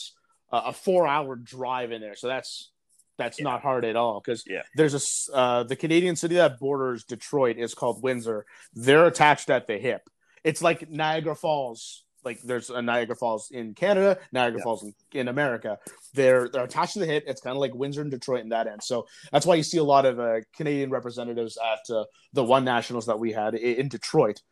uh, 0.52 0.62
a 0.66 0.72
four-hour 0.72 1.36
drive 1.36 1.92
in 1.92 2.00
there. 2.00 2.16
So 2.16 2.28
that's 2.28 2.70
that's 3.18 3.38
Yeah. 3.38 3.44
not 3.44 3.62
hard 3.62 3.84
at 3.84 3.96
all 3.96 4.20
because 4.20 4.44
Yeah. 4.46 4.62
there's 4.74 4.94
a 5.30 5.34
uh, 5.34 5.62
the 5.62 5.76
Canadian 5.76 6.16
city 6.16 6.34
that 6.36 6.58
borders 6.58 7.04
Detroit 7.04 7.56
is 7.58 7.74
called 7.74 8.02
Windsor. 8.02 8.44
They're 8.74 9.06
attached 9.06 9.48
at 9.50 9.66
the 9.66 9.78
hip. 9.78 10.08
It's 10.44 10.62
like 10.62 10.90
Niagara 10.90 11.34
Falls. 11.34 12.04
Like 12.24 12.40
there's 12.42 12.70
a 12.70 12.82
Niagara 12.82 13.14
Falls 13.16 13.50
in 13.52 13.74
Canada, 13.74 14.18
Niagara 14.32 14.58
Yeah. 14.58 14.64
Falls 14.64 14.82
in, 14.82 14.94
in 15.12 15.28
America. 15.28 15.78
They're 16.14 16.48
they're 16.48 16.64
attached 16.64 16.94
to 16.94 16.98
the 17.00 17.06
hip. 17.06 17.24
It's 17.26 17.40
kind 17.40 17.56
of 17.56 17.60
like 17.60 17.74
Windsor 17.74 18.02
and 18.02 18.10
Detroit 18.10 18.40
in 18.40 18.48
that 18.50 18.66
end. 18.66 18.82
So 18.82 19.06
that's 19.32 19.46
why 19.46 19.54
you 19.54 19.62
see 19.62 19.78
a 19.78 19.84
lot 19.84 20.04
of 20.06 20.18
uh, 20.20 20.40
Canadian 20.56 20.90
representatives 20.90 21.56
at 21.56 21.94
uh, 21.94 22.04
the 22.32 22.44
one 22.44 22.64
nationals 22.64 23.06
that 23.06 23.18
we 23.18 23.32
had 23.32 23.54
i- 23.54 23.58
in 23.58 23.88
Detroit. 23.88 24.42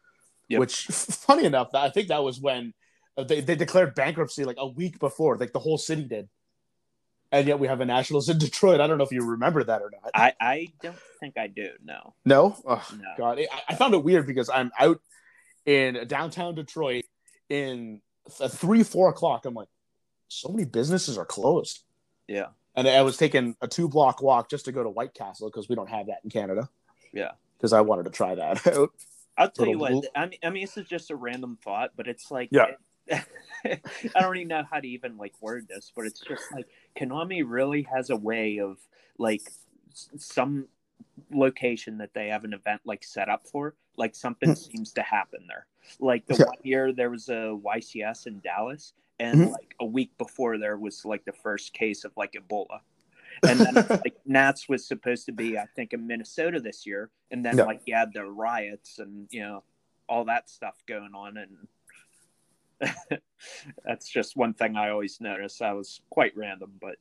Yep. 0.48 0.60
Which, 0.60 0.86
funny 0.86 1.44
enough, 1.44 1.68
I 1.74 1.88
think 1.90 2.08
that 2.08 2.22
was 2.22 2.40
when 2.40 2.74
uh, 3.16 3.24
they, 3.24 3.40
they 3.40 3.54
declared 3.56 3.94
bankruptcy 3.94 4.44
like 4.44 4.56
a 4.58 4.66
week 4.66 4.98
before, 4.98 5.36
like 5.38 5.52
the 5.52 5.58
whole 5.58 5.78
city 5.78 6.04
did. 6.04 6.28
And 7.32 7.48
yet 7.48 7.58
we 7.58 7.66
have 7.66 7.80
a 7.80 7.84
nationals 7.84 8.28
in 8.28 8.38
Detroit. 8.38 8.80
I 8.80 8.86
don't 8.86 8.96
know 8.98 9.04
if 9.04 9.10
you 9.10 9.24
remember 9.24 9.64
that 9.64 9.82
or 9.82 9.90
not. 9.90 10.10
I 10.14 10.34
I 10.40 10.68
don't 10.82 10.96
think 11.18 11.36
I 11.36 11.48
do. 11.48 11.70
No. 11.82 12.14
No, 12.24 12.56
oh, 12.64 12.86
No. 12.96 13.04
God, 13.18 13.38
I, 13.40 13.48
I 13.68 13.74
found 13.74 13.94
it 13.94 14.04
weird 14.04 14.26
because 14.26 14.48
I'm 14.48 14.70
out 14.78 15.00
in 15.66 16.06
downtown 16.06 16.54
Detroit 16.54 17.04
in 17.48 18.00
th- 18.38 18.50
three, 18.52 18.84
four 18.84 19.08
o'clock. 19.08 19.46
I'm 19.46 19.54
like, 19.54 19.68
so 20.28 20.48
many 20.50 20.64
businesses 20.64 21.18
are 21.18 21.24
closed, 21.24 21.80
Yeah. 22.28 22.48
and 22.76 22.86
I 22.86 23.02
was 23.02 23.16
taking 23.16 23.56
a 23.60 23.66
two 23.68 23.88
block 23.88 24.22
walk 24.22 24.48
just 24.50 24.66
to 24.66 24.72
go 24.72 24.82
to 24.84 24.90
White 24.90 25.14
Castle 25.14 25.48
because 25.48 25.68
we 25.68 25.74
don't 25.74 25.88
have 25.90 26.06
that 26.06 26.18
in 26.22 26.30
Canada. 26.30 26.68
Yeah. 27.12 27.32
because 27.56 27.72
I 27.72 27.80
wanted 27.80 28.04
to 28.04 28.10
try 28.10 28.34
that 28.36 28.64
out. 28.76 28.90
I'll 29.36 29.50
tell 29.50 29.66
you 29.66 29.78
what. 29.78 30.04
I 30.14 30.26
mean, 30.26 30.38
I 30.44 30.50
mean, 30.50 30.62
this 30.64 30.76
is 30.76 30.86
just 30.86 31.10
a 31.10 31.16
random 31.16 31.58
thought, 31.62 31.90
but 31.96 32.06
it's 32.08 32.30
like, 32.30 32.48
Yeah. 32.52 32.74
I 33.64 34.20
don't 34.20 34.36
even 34.36 34.48
know 34.48 34.62
how 34.70 34.80
to 34.80 34.88
even 34.88 35.16
like 35.16 35.34
word 35.40 35.66
this, 35.68 35.92
but 35.94 36.06
it's 36.06 36.20
just 36.20 36.44
like 36.52 36.66
Konami 36.96 37.42
really 37.46 37.82
has 37.82 38.10
a 38.10 38.16
way 38.16 38.58
of 38.60 38.78
like 39.18 39.42
some 40.16 40.68
location 41.30 41.98
that 41.98 42.14
they 42.14 42.28
have 42.28 42.44
an 42.44 42.52
event 42.54 42.80
like 42.84 43.04
set 43.04 43.28
up 43.28 43.46
for, 43.46 43.74
like 43.96 44.14
something 44.14 44.54
seems 44.54 44.92
to 44.92 45.02
happen 45.02 45.46
there. 45.48 45.66
Like 45.98 46.26
the. 46.26 46.34
Yeah. 46.38 46.46
one 46.46 46.56
year 46.62 46.92
there 46.92 47.10
was 47.10 47.28
a 47.28 47.58
YCS 47.62 48.26
in 48.26 48.40
Dallas, 48.40 48.94
and 49.20 49.40
Mhm. 49.40 49.52
like 49.52 49.74
a 49.80 49.84
week 49.84 50.16
before 50.18 50.56
there 50.58 50.76
was 50.78 51.04
like 51.04 51.24
the 51.24 51.32
first 51.32 51.72
case 51.74 52.04
of 52.04 52.12
like 52.16 52.32
Ebola. 52.32 52.80
And 53.42 53.60
then 53.60 53.74
like 53.90 54.16
Nats 54.26 54.68
was 54.68 54.86
supposed 54.86 55.26
to 55.26 55.32
be, 55.32 55.58
I 55.58 55.66
think, 55.76 55.92
in 55.92 56.06
Minnesota 56.06 56.60
this 56.60 56.86
year, 56.86 57.10
and 57.30 57.44
then 57.44 57.58
Yeah. 57.58 57.64
like 57.64 57.82
you 57.86 57.94
had 57.94 58.12
the 58.12 58.24
riots 58.24 58.98
and 58.98 59.26
you 59.30 59.40
know 59.40 59.62
all 60.08 60.24
that 60.26 60.48
stuff 60.50 60.76
going 60.86 61.12
on, 61.14 61.36
and 61.36 61.68
that's 63.84 64.08
just 64.08 64.36
one 64.36 64.54
thing 64.54 64.76
I 64.76 64.90
always 64.90 65.20
notice. 65.20 65.60
I 65.60 65.72
was 65.72 66.00
quite 66.10 66.36
random, 66.36 66.72
but 66.80 66.96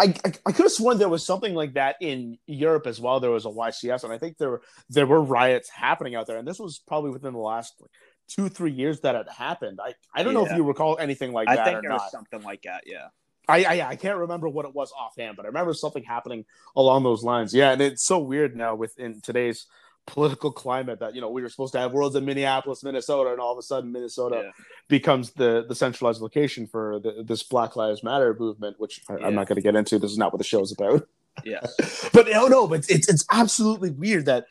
I, 0.00 0.14
I, 0.24 0.32
I 0.46 0.52
could 0.52 0.64
have 0.64 0.72
sworn 0.72 0.98
there 0.98 1.08
was 1.08 1.24
something 1.24 1.54
like 1.54 1.74
that 1.74 1.96
in 2.00 2.38
Europe 2.46 2.86
as 2.86 3.00
well. 3.00 3.20
There 3.20 3.30
was 3.30 3.46
a 3.46 3.50
YCS, 3.50 4.04
and 4.04 4.12
I 4.12 4.18
think 4.18 4.38
there 4.38 4.50
were 4.50 4.62
there 4.88 5.06
were 5.06 5.20
riots 5.20 5.68
happening 5.68 6.14
out 6.14 6.26
there, 6.26 6.38
and 6.38 6.46
this 6.46 6.58
was 6.58 6.78
probably 6.86 7.10
within 7.10 7.32
the 7.32 7.40
last 7.40 7.74
like, 7.80 7.90
two 8.28 8.48
three 8.48 8.72
years 8.72 9.00
that 9.00 9.14
had 9.14 9.28
happened. 9.28 9.80
I, 9.82 9.94
I 10.14 10.22
don't 10.22 10.34
know 10.34 10.46
if 10.46 10.52
you 10.52 10.62
recall 10.64 10.98
anything 10.98 11.32
like 11.32 11.48
I 11.48 11.56
that 11.56 11.64
think 11.64 11.78
or 11.78 11.82
there 11.82 11.90
not. 11.90 12.02
was 12.02 12.10
something 12.12 12.42
like 12.42 12.62
that. 12.62 12.84
Yeah, 12.86 13.08
I, 13.48 13.64
I 13.64 13.88
I 13.90 13.96
can't 13.96 14.18
remember 14.18 14.48
what 14.48 14.66
it 14.66 14.74
was 14.74 14.92
offhand, 14.92 15.36
but 15.36 15.44
I 15.44 15.48
remember 15.48 15.74
something 15.74 16.02
happening 16.04 16.44
along 16.76 17.02
those 17.02 17.22
lines. 17.22 17.54
Yeah, 17.54 17.72
and 17.72 17.80
it's 17.80 18.04
so 18.04 18.18
weird 18.18 18.56
now 18.56 18.74
within 18.74 19.20
today's 19.20 19.66
political 20.06 20.50
climate 20.50 21.00
that 21.00 21.14
you 21.14 21.20
know 21.20 21.30
we 21.30 21.42
were 21.42 21.48
supposed 21.48 21.72
to 21.74 21.78
have 21.78 21.92
worlds 21.92 22.16
in 22.16 22.24
Minneapolis, 22.24 22.82
Minnesota, 22.82 23.30
and 23.30 23.40
all 23.40 23.52
of 23.52 23.58
a 23.58 23.62
sudden 23.62 23.92
Minnesota 23.92 24.42
yeah, 24.44 24.50
becomes 24.88 25.32
the 25.32 25.64
the 25.68 25.74
centralized 25.74 26.20
location 26.20 26.66
for 26.66 26.98
the, 27.00 27.22
this 27.24 27.42
Black 27.42 27.76
Lives 27.76 28.02
Matter 28.02 28.34
movement, 28.38 28.78
which 28.78 29.00
I, 29.08 29.16
Yeah. 29.18 29.26
I'm 29.26 29.34
not 29.34 29.48
going 29.48 29.56
to 29.56 29.62
get 29.62 29.76
into. 29.76 29.98
This 29.98 30.10
is 30.10 30.18
not 30.18 30.32
what 30.32 30.38
the 30.38 30.44
show's 30.44 30.72
about. 30.72 31.06
Yeah, 31.44 31.60
but 32.12 32.26
no, 32.28 32.48
no, 32.48 32.66
but 32.66 32.88
it's 32.88 33.08
it's 33.08 33.24
absolutely 33.30 33.90
weird 33.90 34.26
that 34.26 34.46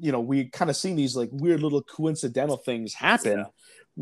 you 0.00 0.12
know 0.12 0.20
we 0.20 0.46
kind 0.46 0.70
of 0.70 0.76
seen 0.76 0.96
these 0.96 1.14
like 1.16 1.28
weird 1.32 1.62
little 1.62 1.82
coincidental 1.82 2.56
things 2.56 2.94
happen 2.94 3.46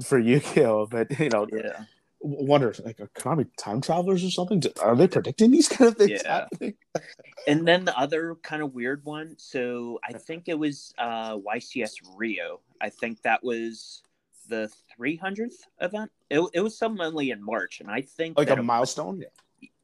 for 0.04 0.18
Yu-Gi-Oh. 0.18 0.86
But 0.86 1.18
you 1.18 1.28
know, 1.28 1.46
yeah. 1.52 1.84
Wonder 2.20 2.74
like 2.84 3.00
are 3.00 3.08
Konami 3.16 3.46
time 3.56 3.80
travelers 3.80 4.24
or 4.24 4.30
something? 4.30 4.62
Are 4.82 4.94
they 4.96 5.08
predicting 5.08 5.50
these 5.50 5.68
kind 5.68 5.90
of 5.90 5.96
things 5.96 6.22
Yeah. 6.24 6.40
happening? 6.50 6.74
And 7.48 7.66
then 7.66 7.86
the 7.86 7.98
other 7.98 8.36
kind 8.42 8.62
of 8.62 8.74
weird 8.74 9.02
one. 9.04 9.34
So 9.38 9.98
I 10.06 10.12
think 10.12 10.44
it 10.48 10.58
was 10.58 10.92
uh, 10.98 11.36
YCS 11.38 11.94
Rio. 12.14 12.60
I 12.82 12.90
think 12.90 13.22
that 13.22 13.42
was 13.42 14.02
the 14.48 14.70
300th 14.98 15.54
event. 15.80 16.10
It, 16.28 16.42
it 16.52 16.60
was 16.60 16.76
some 16.76 17.00
only 17.00 17.30
in 17.30 17.42
March, 17.42 17.80
and 17.80 17.90
I 17.90 18.02
think 18.02 18.36
Like 18.36 18.50
a 18.50 18.54
it- 18.58 18.62
milestone? 18.62 19.24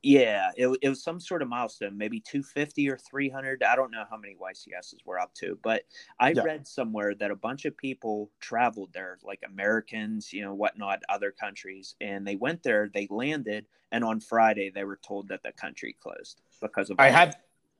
Yeah, 0.03 0.51
it, 0.57 0.69
it 0.83 0.89
was 0.89 1.03
some 1.03 1.19
sort 1.19 1.43
of 1.43 1.49
milestone, 1.49 1.99
maybe 1.99 2.21
250 2.21 2.89
or 2.91 2.97
300. 2.97 3.63
I 3.65 3.75
don't 3.75 3.91
know 3.91 4.05
how 4.09 4.17
many 4.17 4.37
YCSs 4.41 4.99
we're 5.05 5.19
up 5.19 5.35
to, 5.35 5.59
but 5.63 5.83
I 6.21 6.31
Yeah. 6.31 6.43
read 6.43 6.67
somewhere 6.67 7.15
that 7.17 7.31
a 7.31 7.37
bunch 7.37 7.65
of 7.65 7.77
people 7.77 8.31
traveled 8.39 8.93
there, 8.93 9.19
like 9.25 9.41
Americans, 9.45 10.33
you 10.33 10.43
know, 10.43 10.55
whatnot, 10.55 11.03
other 11.09 11.33
countries, 11.33 11.97
and 12.01 12.27
they 12.27 12.37
went 12.37 12.63
there, 12.63 12.89
they 12.93 13.09
landed, 13.11 13.67
and 13.91 14.05
on 14.05 14.21
Friday 14.21 14.71
they 14.71 14.85
were 14.85 15.01
told 15.05 15.29
that 15.29 15.43
the 15.43 15.53
country 15.53 15.97
closed 16.01 16.41
because 16.61 16.91
of 16.91 17.01
I 17.01 17.09
had, 17.09 17.37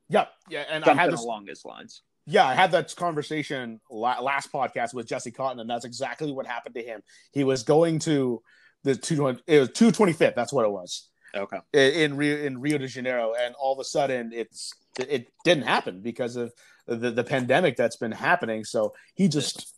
yeah, 0.09 0.25
yeah, 0.49 0.65
and 0.69 0.83
I 0.83 0.93
had 0.95 1.13
this, 1.13 1.21
along 1.23 1.45
those 1.45 1.63
lines. 1.63 2.01
yeah, 2.25 2.45
I 2.45 2.55
had 2.55 2.71
that 2.71 2.93
conversation 2.95 3.79
la- 3.89 4.19
last 4.19 4.51
podcast 4.51 4.93
with 4.93 5.07
Jesse 5.07 5.31
Cotton, 5.31 5.59
and 5.61 5.69
that's 5.69 5.85
exactly 5.85 6.31
what 6.33 6.45
happened 6.45 6.75
to 6.75 6.83
him. 6.83 7.03
He 7.31 7.45
was 7.45 7.63
going 7.63 7.99
to 7.99 8.41
the 8.83 8.95
two, 8.95 9.27
it 9.47 9.59
was 9.59 9.69
two 9.69 9.91
twenty 9.91 10.13
fifth. 10.13 10.35
That's 10.35 10.51
what 10.51 10.65
it 10.65 10.71
was. 10.71 11.07
Okay. 11.35 11.59
in 11.73 12.15
Rio 12.17 12.37
in 12.37 12.59
Rio 12.59 12.77
de 12.77 12.87
Janeiro, 12.87 13.33
and 13.39 13.53
all 13.55 13.73
of 13.73 13.79
a 13.79 13.83
sudden 13.83 14.31
it's 14.33 14.73
it 14.99 15.27
didn't 15.43 15.63
happen 15.65 16.01
because 16.01 16.35
of 16.35 16.53
the, 16.87 17.11
the 17.11 17.23
pandemic 17.23 17.75
that's 17.75 17.97
been 17.97 18.11
happening. 18.11 18.63
So 18.63 18.93
he 19.13 19.27
just 19.27 19.75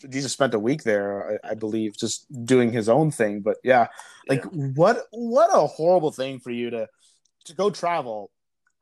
he 0.00 0.08
just 0.20 0.32
spent 0.32 0.54
a 0.54 0.58
week 0.58 0.82
there, 0.84 1.38
I, 1.44 1.50
I 1.50 1.54
believe, 1.54 1.96
just 1.96 2.26
doing 2.46 2.72
his 2.72 2.88
own 2.88 3.10
thing. 3.10 3.40
But 3.40 3.58
yeah, 3.62 3.88
like 4.28 4.44
what 4.44 5.04
what 5.10 5.50
a 5.52 5.66
horrible 5.66 6.12
thing 6.12 6.40
for 6.40 6.50
you 6.50 6.70
to 6.70 6.88
to 7.44 7.54
go 7.54 7.70
travel 7.70 8.30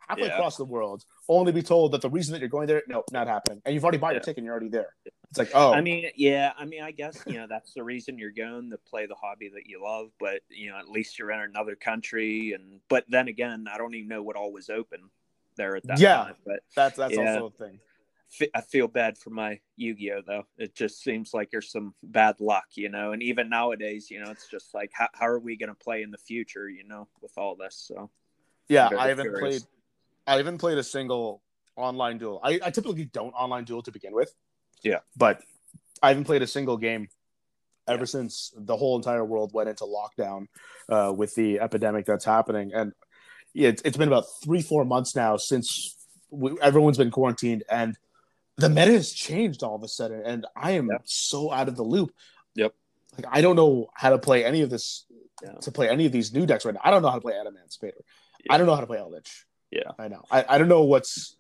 halfway 0.08 0.28
Yeah. 0.28 0.34
across 0.34 0.56
the 0.56 0.64
world, 0.64 1.04
only 1.28 1.52
be 1.52 1.62
told 1.62 1.92
that 1.92 2.02
the 2.02 2.10
reason 2.10 2.32
that 2.32 2.40
you're 2.40 2.48
going 2.48 2.66
there, 2.66 2.82
no, 2.88 3.02
not 3.12 3.26
happening, 3.26 3.62
and 3.64 3.74
you've 3.74 3.84
already 3.84 3.98
bought 3.98 4.12
your 4.12 4.20
ticket, 4.20 4.38
and 4.38 4.44
you're 4.44 4.52
already 4.54 4.68
there. 4.68 4.94
It's 5.30 5.38
like, 5.38 5.50
oh, 5.54 5.72
I 5.72 5.80
mean, 5.80 6.10
yeah, 6.14 6.52
I 6.56 6.64
mean, 6.64 6.82
I 6.82 6.92
guess, 6.92 7.22
you 7.26 7.38
know, 7.38 7.46
that's 7.48 7.72
the 7.74 7.82
reason 7.82 8.18
you're 8.18 8.30
going 8.30 8.70
to 8.70 8.78
play 8.78 9.06
the 9.06 9.16
hobby 9.16 9.50
that 9.54 9.66
you 9.66 9.82
love, 9.82 10.10
but, 10.20 10.42
you 10.48 10.70
know, 10.70 10.78
at 10.78 10.88
least 10.88 11.18
you're 11.18 11.32
in 11.32 11.40
another 11.40 11.74
country. 11.74 12.52
And, 12.52 12.80
but 12.88 13.04
then 13.08 13.26
again, 13.26 13.66
I 13.72 13.76
don't 13.76 13.94
even 13.94 14.08
know 14.08 14.22
what 14.22 14.36
all 14.36 14.52
was 14.52 14.70
open 14.70 15.10
there 15.56 15.74
at 15.74 15.86
that 15.88 15.98
Yeah. 15.98 16.16
time. 16.16 16.34
But 16.46 16.60
that's 16.76 16.96
that's 16.96 17.16
yeah. 17.16 17.34
also 17.34 17.46
a 17.46 17.50
thing. 17.50 17.80
I 18.54 18.60
feel 18.60 18.88
bad 18.88 19.18
for 19.18 19.30
my 19.30 19.60
Yu-Gi-Oh 19.76 20.22
though. 20.26 20.44
It 20.56 20.74
just 20.74 21.02
seems 21.02 21.34
like 21.34 21.50
there's 21.50 21.70
some 21.70 21.94
bad 22.02 22.40
luck, 22.40 22.66
you 22.74 22.88
know. 22.88 23.12
And 23.12 23.22
even 23.22 23.48
nowadays, 23.48 24.10
you 24.10 24.20
know, 24.22 24.30
it's 24.30 24.48
just 24.48 24.74
like 24.74 24.90
how, 24.92 25.08
how 25.14 25.26
are 25.26 25.38
we 25.40 25.56
going 25.56 25.68
to 25.68 25.74
play 25.74 26.02
in 26.02 26.10
the 26.10 26.18
future, 26.18 26.68
you 26.68 26.84
know, 26.84 27.08
with 27.20 27.32
all 27.36 27.56
this? 27.56 27.76
So 27.76 28.10
Yeah, 28.68 28.90
I 28.96 29.08
haven't 29.08 29.30
curious. 29.30 29.62
played. 29.62 29.62
I 30.26 30.36
haven't 30.36 30.58
played 30.58 30.78
a 30.78 30.82
single 30.84 31.42
online 31.76 32.18
duel. 32.18 32.40
I, 32.42 32.60
I 32.64 32.70
typically 32.70 33.04
don't 33.04 33.32
online 33.32 33.64
duel 33.64 33.82
to 33.82 33.92
begin 33.92 34.12
with. 34.14 34.32
Yeah. 34.82 34.98
but 35.16 35.40
I 36.02 36.08
haven't 36.08 36.24
played 36.24 36.42
a 36.42 36.46
single 36.46 36.76
game 36.76 37.08
ever 37.88 38.00
Yeah. 38.02 38.06
since 38.06 38.52
the 38.56 38.76
whole 38.76 38.96
entire 38.96 39.24
world 39.24 39.52
went 39.54 39.68
into 39.70 39.84
lockdown 39.84 40.46
uh, 40.88 41.12
with 41.16 41.34
the 41.34 41.60
epidemic 41.60 42.04
that's 42.06 42.24
happening. 42.24 42.72
And 42.74 42.92
yeah, 43.54 43.68
it's, 43.70 43.82
it's 43.84 43.96
been 43.96 44.08
about 44.08 44.26
three, 44.42 44.60
four 44.60 44.84
months 44.84 45.16
now 45.16 45.36
since 45.36 45.96
we, 46.30 46.58
everyone's 46.60 46.98
been 46.98 47.10
quarantined, 47.10 47.62
and 47.70 47.96
the 48.56 48.68
meta 48.68 48.92
has 48.92 49.12
changed 49.12 49.62
all 49.62 49.76
of 49.76 49.82
a 49.82 49.88
sudden. 49.88 50.22
And 50.24 50.46
I 50.56 50.72
am 50.72 50.88
Yeah. 50.90 50.98
so 51.04 51.50
out 51.52 51.68
of 51.68 51.76
the 51.76 51.82
loop. 51.84 52.12
Yep. 52.56 52.74
Like 53.16 53.26
I 53.30 53.40
don't 53.40 53.56
know 53.56 53.88
how 53.94 54.10
to 54.10 54.18
play 54.18 54.44
any 54.44 54.60
of 54.62 54.70
this 54.70 55.06
Yeah. 55.42 55.52
to 55.62 55.70
play 55.72 55.88
any 55.88 56.04
of 56.06 56.12
these 56.12 56.32
new 56.34 56.44
decks 56.46 56.64
right 56.64 56.74
now. 56.74 56.80
I 56.84 56.90
don't 56.90 57.00
know 57.02 57.08
how 57.08 57.14
to 57.16 57.20
play 57.22 57.34
Adamancipator. 57.34 58.00
I 58.50 58.58
don't 58.58 58.66
know 58.66 58.74
how 58.74 58.80
to 58.82 58.86
play 58.86 58.98
Eldlich. 58.98 59.30
Yeah. 59.74 59.90
I 59.98 60.08
know. 60.08 60.22
I, 60.30 60.44
I 60.48 60.58
don't 60.58 60.68
know 60.68 60.84
what's 60.84 61.36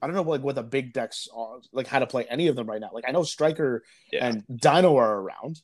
I 0.00 0.06
don't 0.06 0.14
know 0.14 0.22
like 0.22 0.42
what 0.42 0.54
the 0.54 0.62
big 0.62 0.92
decks 0.92 1.28
are 1.34 1.58
like 1.72 1.86
how 1.88 1.98
to 1.98 2.06
play 2.06 2.24
any 2.30 2.46
of 2.46 2.56
them 2.56 2.68
right 2.68 2.80
now. 2.80 2.90
Like 2.92 3.04
I 3.08 3.10
know 3.10 3.24
Striker 3.24 3.82
Yeah. 4.12 4.26
and 4.26 4.44
Dino 4.60 4.96
are 4.96 5.20
around. 5.20 5.60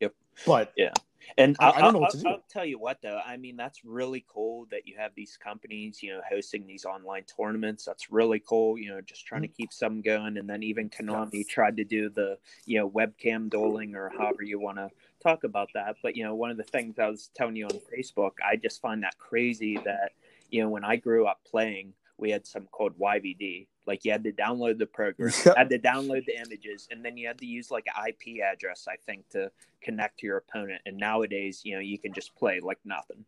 Yep. 0.00 0.14
But 0.46 0.72
yeah. 0.76 0.92
And 1.38 1.56
I- 1.58 1.70
I 1.72 1.80
don't 1.80 1.92
know 1.94 1.98
what 2.00 2.06
I'll- 2.06 2.12
to 2.12 2.18
do. 2.18 2.28
I'll 2.28 2.44
tell 2.50 2.64
you 2.66 2.78
what, 2.78 3.00
though. 3.02 3.18
I 3.24 3.36
mean, 3.38 3.56
that's 3.56 3.82
really 3.84 4.24
cool 4.28 4.66
that 4.70 4.86
you 4.86 4.96
have 4.98 5.12
these 5.14 5.36
companies, 5.38 6.02
you 6.02 6.12
know, 6.12 6.20
hosting 6.28 6.66
these 6.66 6.84
online 6.84 7.24
tournaments. 7.24 7.84
That's 7.84 8.10
really 8.10 8.40
cool. 8.40 8.78
You 8.78 8.90
know, 8.90 9.00
just 9.00 9.26
trying 9.26 9.42
to 9.42 9.48
Mm-hmm. 9.48 9.54
keep 9.54 9.72
some 9.72 10.02
going. 10.02 10.36
And 10.36 10.48
then 10.48 10.62
even 10.62 10.90
Konami 10.90 11.46
tried 11.48 11.76
to 11.78 11.84
do 11.84 12.10
the, 12.10 12.38
you 12.66 12.78
know, 12.78 12.90
webcam 12.90 13.48
dueling 13.50 13.94
or 13.96 14.10
however 14.10 14.42
you 14.42 14.60
want 14.60 14.76
to 14.78 14.90
talk 15.22 15.44
about 15.44 15.70
that. 15.74 15.96
But 16.02 16.14
you 16.14 16.24
know, 16.24 16.34
one 16.34 16.50
of 16.50 16.56
the 16.58 16.62
things 16.62 16.98
I 16.98 17.08
was 17.08 17.30
telling 17.34 17.56
you 17.56 17.64
on 17.66 17.80
Facebook, 17.96 18.32
I 18.44 18.56
just 18.56 18.80
find 18.82 19.02
that 19.02 19.16
crazy 19.18 19.78
that 19.78 20.12
you 20.54 20.62
know 20.62 20.70
when 20.76 20.84
I 20.84 20.96
grew 20.96 21.26
up 21.26 21.40
playing, 21.50 21.86
we 22.16 22.30
had 22.30 22.46
some 22.46 22.64
called 22.76 22.94
YVD. 22.98 23.66
Like 23.86 24.04
you 24.04 24.12
had 24.12 24.24
to 24.24 24.32
download 24.32 24.78
the 24.78 24.86
program, 24.86 25.30
Yeah. 25.46 25.52
had 25.56 25.68
to 25.70 25.78
download 25.78 26.24
the 26.26 26.36
images, 26.44 26.86
and 26.90 27.04
then 27.04 27.16
you 27.18 27.26
had 27.26 27.38
to 27.38 27.46
use 27.46 27.70
like 27.76 27.86
an 27.94 27.96
IP 28.10 28.40
address, 28.52 28.86
I 28.88 28.96
think, 29.06 29.28
to 29.30 29.50
connect 29.82 30.20
to 30.20 30.26
your 30.26 30.38
opponent. 30.38 30.80
And 30.86 30.96
nowadays, 30.96 31.62
you 31.64 31.74
know, 31.74 31.80
you 31.80 31.98
can 31.98 32.12
just 32.14 32.34
play 32.36 32.60
like 32.62 32.78
nothing. 32.84 33.24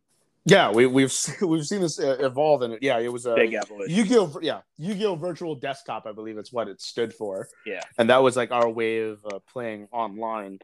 Yeah, 0.49 0.71
we, 0.71 0.87
we've 0.87 1.13
we've 1.43 1.67
seen 1.67 1.81
this 1.81 1.99
uh, 1.99 2.17
evolve, 2.21 2.63
and 2.63 2.79
yeah, 2.81 2.99
it 3.01 3.13
was 3.13 3.27
a 3.27 3.35
Big 3.35 3.55
evolution. 3.55 3.95
Yu-Gi-Oh! 3.97 4.39
Yeah, 4.41 4.61
Yu-Gi-Oh! 4.79 5.17
Virtual 5.17 5.57
Desktop, 5.57 6.07
I 6.07 6.13
believe 6.13 6.39
it's 6.39 6.53
what 6.53 6.69
it 6.69 6.81
stood 6.81 7.13
for. 7.13 7.49
Yeah. 7.67 7.81
and 7.99 8.09
that 8.11 8.23
was 8.23 8.37
like 8.37 8.53
our 8.53 8.69
way 8.71 9.01
of 9.01 9.19
uh, 9.27 9.41
playing 9.53 9.89
online. 9.91 10.61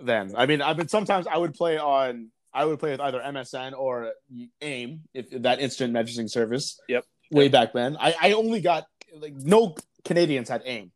Then, 0.00 0.32
I 0.36 0.46
mean, 0.46 0.62
I 0.62 0.74
mean, 0.74 0.86
sometimes 0.86 1.26
I 1.26 1.36
would 1.36 1.54
play 1.54 1.76
on, 1.76 2.30
I 2.52 2.64
would 2.64 2.78
play 2.78 2.90
with 2.92 3.00
either 3.00 3.20
MSN 3.20 3.72
or 3.78 4.12
AIM, 4.60 5.02
if 5.14 5.30
that 5.42 5.60
instant 5.60 5.92
messaging 5.92 6.30
service. 6.30 6.80
Yep. 6.88 7.04
Way 7.30 7.44
Yep. 7.44 7.52
back 7.52 7.72
then, 7.72 7.96
I 8.00 8.14
I 8.20 8.32
only 8.32 8.60
got 8.60 8.84
like 9.14 9.34
no 9.34 9.74
Canadians 10.04 10.48
had 10.48 10.62
AIM. 10.64 10.92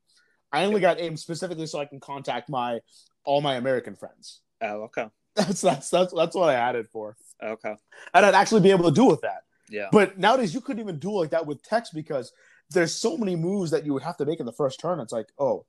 I 0.51 0.65
only 0.65 0.81
got 0.81 0.99
AIM 1.01 1.17
specifically 1.17 1.67
so 1.67 1.79
I 1.79 1.85
can 1.87 2.01
contact 2.01 2.49
my 2.49 2.81
all 3.25 3.41
my 3.41 3.55
American 3.57 3.97
friends. 3.97 4.41
Oh, 4.61 4.85
okay. 4.85 5.07
That's 5.35 5.61
that's 5.63 5.89
that's 5.91 6.13
that's 6.13 6.35
what 6.37 6.51
I 6.51 6.55
had 6.55 6.75
it 6.77 6.89
for, 6.93 7.17
Okay. 7.43 7.75
and 8.13 8.27
I'd 8.27 8.35
actually 8.35 8.61
be 8.61 8.71
able 8.71 8.85
to 8.85 8.95
do 8.95 9.07
with 9.07 9.23
that. 9.23 9.43
Yeah. 9.71 9.89
But 9.91 10.19
nowadays, 10.19 10.53
you 10.53 10.61
couldn't 10.61 10.83
even 10.83 10.99
do 10.99 11.11
like 11.13 11.31
that 11.31 11.47
with 11.47 11.63
text 11.63 11.95
because 11.95 12.33
there's 12.69 12.95
so 12.95 13.17
many 13.17 13.35
moves 13.35 13.71
that 13.71 13.87
you 13.87 13.95
would 13.95 14.03
have 14.03 14.19
to 14.19 14.27
make 14.27 14.41
in 14.41 14.47
the 14.47 14.53
first 14.53 14.79
turn. 14.79 15.01
It's 15.01 15.13
like, 15.13 15.29
oh, 15.39 15.65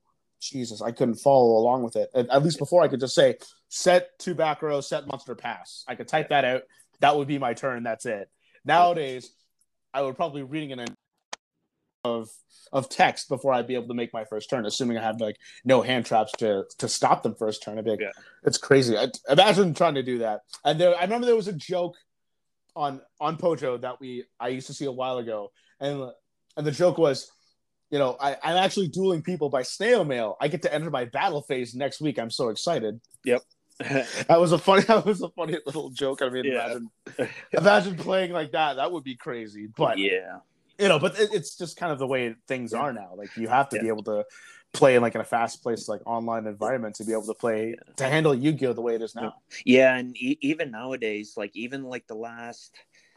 Jesus, 0.50 0.82
I 0.82 0.92
couldn't 0.92 1.16
follow 1.16 1.56
along 1.58 1.82
with 1.82 1.96
it. 1.96 2.10
At, 2.14 2.42
least 2.42 2.58
before, 2.58 2.82
I 2.82 2.88
could 2.88 3.00
just 3.00 3.14
say 3.14 3.36
set 3.68 4.18
two 4.18 4.34
back 4.34 4.62
row, 4.62 4.80
set 4.80 5.06
monster 5.06 5.34
pass. 5.34 5.84
I 5.88 5.94
could 5.94 6.08
type 6.08 6.28
that 6.30 6.44
out. 6.44 6.62
That 7.00 7.16
would 7.16 7.28
be 7.28 7.38
my 7.38 7.54
turn. 7.54 7.82
That's 7.82 8.06
it. 8.06 8.28
Nowadays, 8.64 9.30
I 9.92 10.02
would 10.02 10.16
probably 10.16 10.42
be 10.42 10.48
reading 10.48 10.72
an 10.72 10.86
of 12.04 12.28
of 12.72 12.88
text 12.88 13.28
before 13.28 13.52
I'd 13.52 13.66
be 13.66 13.74
able 13.76 13.88
to 13.88 13.94
make 13.94 14.12
my 14.12 14.24
first 14.24 14.50
turn, 14.50 14.66
assuming 14.66 14.98
I 14.98 15.02
have 15.02 15.20
like 15.20 15.36
no 15.64 15.80
hand 15.80 16.06
traps 16.06 16.32
to 16.38 16.64
to 16.78 16.88
stop 16.88 17.22
them 17.22 17.34
first 17.34 17.62
turn. 17.62 17.78
I'd 17.78 17.84
be 17.84 17.92
like, 17.92 18.00
Yeah. 18.00 18.10
it's 18.44 18.58
crazy. 18.58 18.96
I, 18.96 19.08
imagine 19.28 19.74
trying 19.74 19.94
to 19.94 20.02
do 20.02 20.18
that. 20.18 20.40
And 20.64 20.80
there, 20.80 20.96
I 20.96 21.02
remember 21.02 21.26
there 21.26 21.36
was 21.36 21.48
a 21.48 21.52
joke 21.52 21.96
on 22.76 23.00
on 23.20 23.36
Pojo 23.36 23.80
that 23.80 24.00
we 24.00 24.24
I 24.38 24.48
used 24.48 24.66
to 24.66 24.74
see 24.74 24.84
a 24.84 24.92
while 24.92 25.18
ago, 25.18 25.50
and 25.80 26.10
and 26.56 26.66
the 26.66 26.72
joke 26.72 26.98
was, 26.98 27.30
you 27.90 27.98
know, 27.98 28.16
I, 28.20 28.36
I'm 28.42 28.56
actually 28.56 28.88
dueling 28.88 29.22
people 29.22 29.48
by 29.48 29.62
snail 29.62 30.04
mail. 30.04 30.36
I 30.40 30.48
get 30.48 30.62
to 30.62 30.72
enter 30.74 30.90
my 30.90 31.04
battle 31.04 31.42
phase 31.42 31.74
next 31.74 32.00
week. 32.00 32.18
I'm 32.18 32.30
so 32.30 32.48
excited. 32.48 33.00
Yep. 33.24 33.42
that 33.80 34.40
was 34.40 34.52
a 34.52 34.58
funny. 34.58 34.82
That 34.88 35.04
was 35.04 35.20
a 35.22 35.28
funny 35.30 35.58
little 35.66 35.90
joke. 35.90 36.22
I 36.22 36.28
mean, 36.28 36.44
Yeah. 36.44 36.66
imagine 36.66 36.90
imagine 37.52 37.96
playing 37.96 38.32
like 38.32 38.52
that. 38.52 38.74
That 38.74 38.92
would 38.92 39.04
be 39.04 39.16
crazy. 39.16 39.68
But 39.76 39.98
yeah. 39.98 40.38
you 40.78 40.88
know, 40.88 40.98
but 40.98 41.18
it, 41.18 41.30
it's 41.32 41.56
just 41.56 41.76
kind 41.76 41.92
of 41.92 41.98
the 41.98 42.06
way 42.06 42.34
things 42.46 42.72
are 42.72 42.92
now. 42.92 43.10
Like 43.16 43.36
you 43.36 43.48
have 43.48 43.68
to 43.70 43.80
be 43.80 43.88
able 43.88 44.04
to 44.04 44.24
play 44.72 44.96
in 44.96 45.02
like 45.02 45.14
in 45.14 45.20
a 45.20 45.24
fast 45.24 45.62
place 45.62 45.88
like 45.88 46.00
online 46.04 46.46
environment 46.46 46.96
to 46.96 47.04
be 47.04 47.12
able 47.12 47.26
to 47.26 47.34
play 47.34 47.76
to 47.96 48.04
handle 48.04 48.34
Yu-Gi-Oh 48.34 48.72
the 48.72 48.80
way 48.80 48.94
it 48.96 49.02
is 49.02 49.14
now. 49.14 49.34
Yeah, 49.64 49.96
and 49.96 50.16
e- 50.16 50.38
even 50.40 50.70
nowadays, 50.72 51.34
like 51.36 51.52
even 51.54 51.84
like 51.84 52.06
the 52.08 52.16
last, 52.16 52.74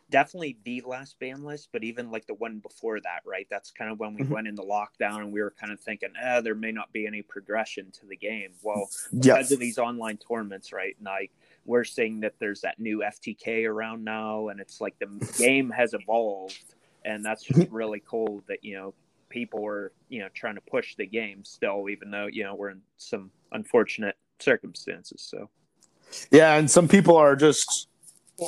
definitely 0.10 0.58
the 0.64 0.82
last 0.86 1.20
ban 1.20 1.44
list, 1.44 1.70
but 1.72 1.84
even 1.84 2.12
like 2.12 2.26
the 2.28 2.34
one 2.34 2.60
before 2.60 3.00
that, 3.02 3.22
right? 3.26 3.48
That's 3.50 3.72
kind 3.72 3.92
of 3.92 4.00
when 4.00 4.14
we 4.14 4.22
Mhm. 4.22 4.30
went 4.30 4.48
into 4.48 4.62
lockdown 4.64 5.18
and 5.22 5.32
we 5.32 5.42
were 5.42 5.52
kind 5.52 5.74
of 5.74 5.80
thinking, 5.80 6.14
ah, 6.22 6.42
there 6.42 6.56
may 6.56 6.72
not 6.72 6.92
be 6.94 7.06
any 7.06 7.22
progression 7.22 7.92
to 7.92 8.06
the 8.06 8.16
game. 8.16 8.54
Well, 8.64 8.90
Yeah. 9.12 9.36
because 9.36 9.52
of 9.52 9.60
these 9.60 9.78
online 9.78 10.18
tournaments, 10.18 10.72
right? 10.72 10.96
And 10.98 11.06
like 11.06 11.32
we're 11.66 11.84
seeing 11.84 12.22
that 12.22 12.40
there's 12.40 12.62
that 12.62 12.80
new 12.80 13.04
FTK 13.04 13.66
around 13.66 14.04
now, 14.04 14.48
and 14.48 14.60
it's 14.60 14.80
like 14.80 14.98
the 15.00 15.08
game 15.38 15.70
has 15.72 15.94
evolved, 15.94 16.58
and 17.04 17.26
that's 17.26 17.44
just 17.44 17.70
really 17.72 18.02
cool 18.06 18.44
that 18.48 18.64
you 18.64 18.76
know 18.76 18.94
people 19.30 19.66
are 19.66 19.92
you 20.08 20.20
know 20.20 20.30
trying 20.34 20.56
to 20.56 20.62
push 20.62 20.96
the 20.96 21.06
game 21.06 21.44
still, 21.44 21.90
even 21.90 22.12
though 22.12 22.28
you 22.28 22.44
know 22.44 22.56
we're 22.56 22.70
in 22.70 22.82
some 22.96 23.30
unfortunate 23.52 24.16
circumstances. 24.40 25.22
So 25.22 25.50
Yeah, 26.32 26.56
and 26.56 26.72
some 26.72 26.88
people 26.88 27.18
are 27.18 27.36
just 27.36 27.88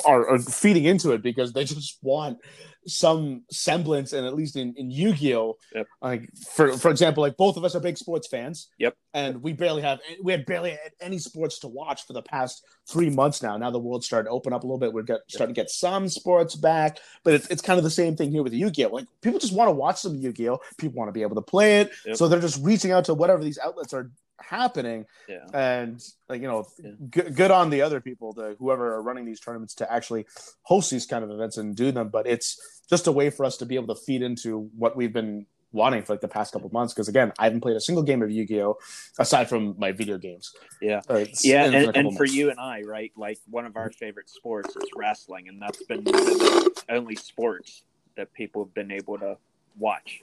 are, 0.04 0.28
are 0.28 0.38
feeding 0.38 0.84
into 0.84 1.12
it 1.12 1.22
because 1.22 1.52
they 1.52 1.64
just 1.64 1.98
want 2.02 2.38
some 2.86 3.42
semblance, 3.50 4.12
and 4.12 4.26
at 4.26 4.34
least 4.34 4.56
in, 4.56 4.74
in 4.76 4.90
Yu-Gi-Oh, 4.90 5.56
Yep. 5.74 5.86
like 6.02 6.28
for 6.54 6.72
for 6.76 6.90
example, 6.90 7.22
like 7.22 7.36
both 7.36 7.56
of 7.56 7.64
us 7.64 7.74
are 7.74 7.80
big 7.80 7.98
sports 7.98 8.26
fans. 8.28 8.68
Yep. 8.78 8.96
And 9.12 9.42
we 9.42 9.52
barely 9.52 9.82
have 9.82 10.00
we 10.22 10.32
had 10.32 10.46
barely 10.46 10.70
had 10.70 10.92
any 11.00 11.18
sports 11.18 11.58
to 11.60 11.68
watch 11.68 12.06
for 12.06 12.12
the 12.12 12.22
past 12.22 12.64
three 12.88 13.10
months 13.10 13.42
now. 13.42 13.56
Now 13.56 13.70
the 13.70 13.78
world 13.78 14.04
started 14.04 14.24
to 14.28 14.30
open 14.30 14.52
up 14.52 14.62
a 14.62 14.66
little 14.66 14.78
bit. 14.78 14.92
We're 14.92 15.02
get, 15.02 15.20
starting 15.28 15.54
to 15.54 15.60
get 15.60 15.70
some 15.70 16.08
sports 16.08 16.54
back, 16.54 16.98
but 17.24 17.34
it's, 17.34 17.46
it's 17.48 17.62
kind 17.62 17.78
of 17.78 17.84
the 17.84 17.90
same 17.90 18.16
thing 18.16 18.30
here 18.30 18.42
with 18.42 18.52
Yu-Gi-Oh. 18.52 18.88
Like 18.88 19.06
people 19.20 19.38
just 19.40 19.54
want 19.54 19.68
to 19.68 19.72
watch 19.72 19.98
some 20.00 20.16
Yu-Gi-Oh. 20.16 20.58
People 20.78 20.96
want 20.98 21.08
to 21.08 21.12
be 21.12 21.22
able 21.22 21.36
to 21.36 21.42
play 21.42 21.80
it, 21.80 21.90
Yep. 22.06 22.16
so 22.16 22.28
they're 22.28 22.40
just 22.40 22.62
reaching 22.64 22.92
out 22.92 23.04
to 23.06 23.14
whatever 23.14 23.42
these 23.44 23.58
outlets 23.58 23.92
are 23.92 24.10
happening 24.42 25.04
yeah. 25.28 25.44
and 25.52 26.02
like 26.30 26.40
you 26.40 26.48
know 26.48 26.64
Yeah. 26.82 26.92
good, 27.10 27.36
good 27.36 27.50
on 27.50 27.68
the 27.68 27.82
other 27.82 28.00
people 28.00 28.32
the 28.32 28.56
whoever 28.58 28.94
are 28.94 29.02
running 29.02 29.26
these 29.26 29.38
tournaments 29.38 29.74
to 29.76 29.92
actually 29.92 30.24
host 30.62 30.90
these 30.90 31.04
kind 31.04 31.22
of 31.22 31.30
events 31.30 31.58
and 31.58 31.76
do 31.76 31.92
them 31.92 32.08
but 32.08 32.26
it's 32.26 32.58
just 32.90 33.06
a 33.06 33.12
way 33.12 33.30
for 33.30 33.44
us 33.46 33.56
to 33.58 33.64
be 33.66 33.76
able 33.76 33.94
to 33.94 34.00
feed 34.00 34.20
into 34.20 34.68
what 34.76 34.96
we've 34.96 35.12
been 35.12 35.46
wanting 35.72 36.02
for 36.02 36.12
like 36.14 36.20
the 36.20 36.26
past 36.28 36.52
couple 36.52 36.66
of 36.66 36.72
months 36.72 36.92
because 36.92 37.06
again 37.06 37.32
i 37.38 37.44
haven't 37.44 37.60
played 37.60 37.76
a 37.76 37.80
single 37.80 38.02
game 38.02 38.22
of 38.22 38.30
yu-gi-oh 38.30 38.76
aside 39.20 39.48
from 39.48 39.76
my 39.78 39.92
video 39.92 40.18
games 40.18 40.52
Yeah. 40.82 41.00
Uh, 41.08 41.18
Yeah, 41.18 41.24
it's 41.24 41.44
been 41.44 41.54
a 41.62 41.76
and, 41.86 41.96
and 41.96 42.16
for 42.16 42.24
months. 42.24 42.34
you 42.34 42.50
and 42.50 42.58
I, 42.58 42.82
right? 42.82 43.12
Like 43.16 43.38
one 43.48 43.66
of 43.66 43.76
our 43.76 43.92
favorite 43.92 44.28
sports 44.28 44.74
is 44.74 44.88
wrestling, 44.96 45.48
and 45.48 45.62
that's 45.62 45.82
been 45.84 46.02
one 46.02 46.14
of 46.18 46.24
the 46.24 46.82
only 46.88 47.14
sports 47.14 47.84
that 48.16 48.32
people 48.32 48.64
have 48.64 48.74
been 48.74 48.90
able 48.90 49.16
to 49.18 49.36
watch 49.78 50.22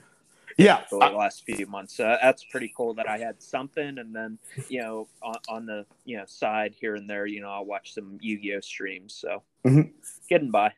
yeah 0.58 0.82
for 0.90 0.98
the 0.98 1.16
last 1.16 1.44
few 1.46 1.66
months. 1.66 1.98
Uh, 1.98 2.18
that's 2.20 2.44
pretty 2.44 2.70
cool 2.76 2.92
that 2.94 3.08
I 3.08 3.16
had 3.18 3.40
something, 3.42 3.96
and 3.98 4.14
then 4.14 4.38
you 4.68 4.82
know 4.82 5.08
on, 5.22 5.36
on 5.48 5.64
the 5.66 5.86
you 6.04 6.18
know 6.18 6.24
side 6.26 6.74
here 6.78 6.94
and 6.96 7.08
there, 7.08 7.24
you 7.24 7.40
know 7.40 7.48
I'll 7.50 7.64
watch 7.64 7.94
some 7.94 8.18
Yu-Gi-Oh 8.20 8.60
streams. 8.60 9.14
So 9.14 9.42
Mhm. 9.64 9.92
getting 10.28 10.50
by. 10.50 10.72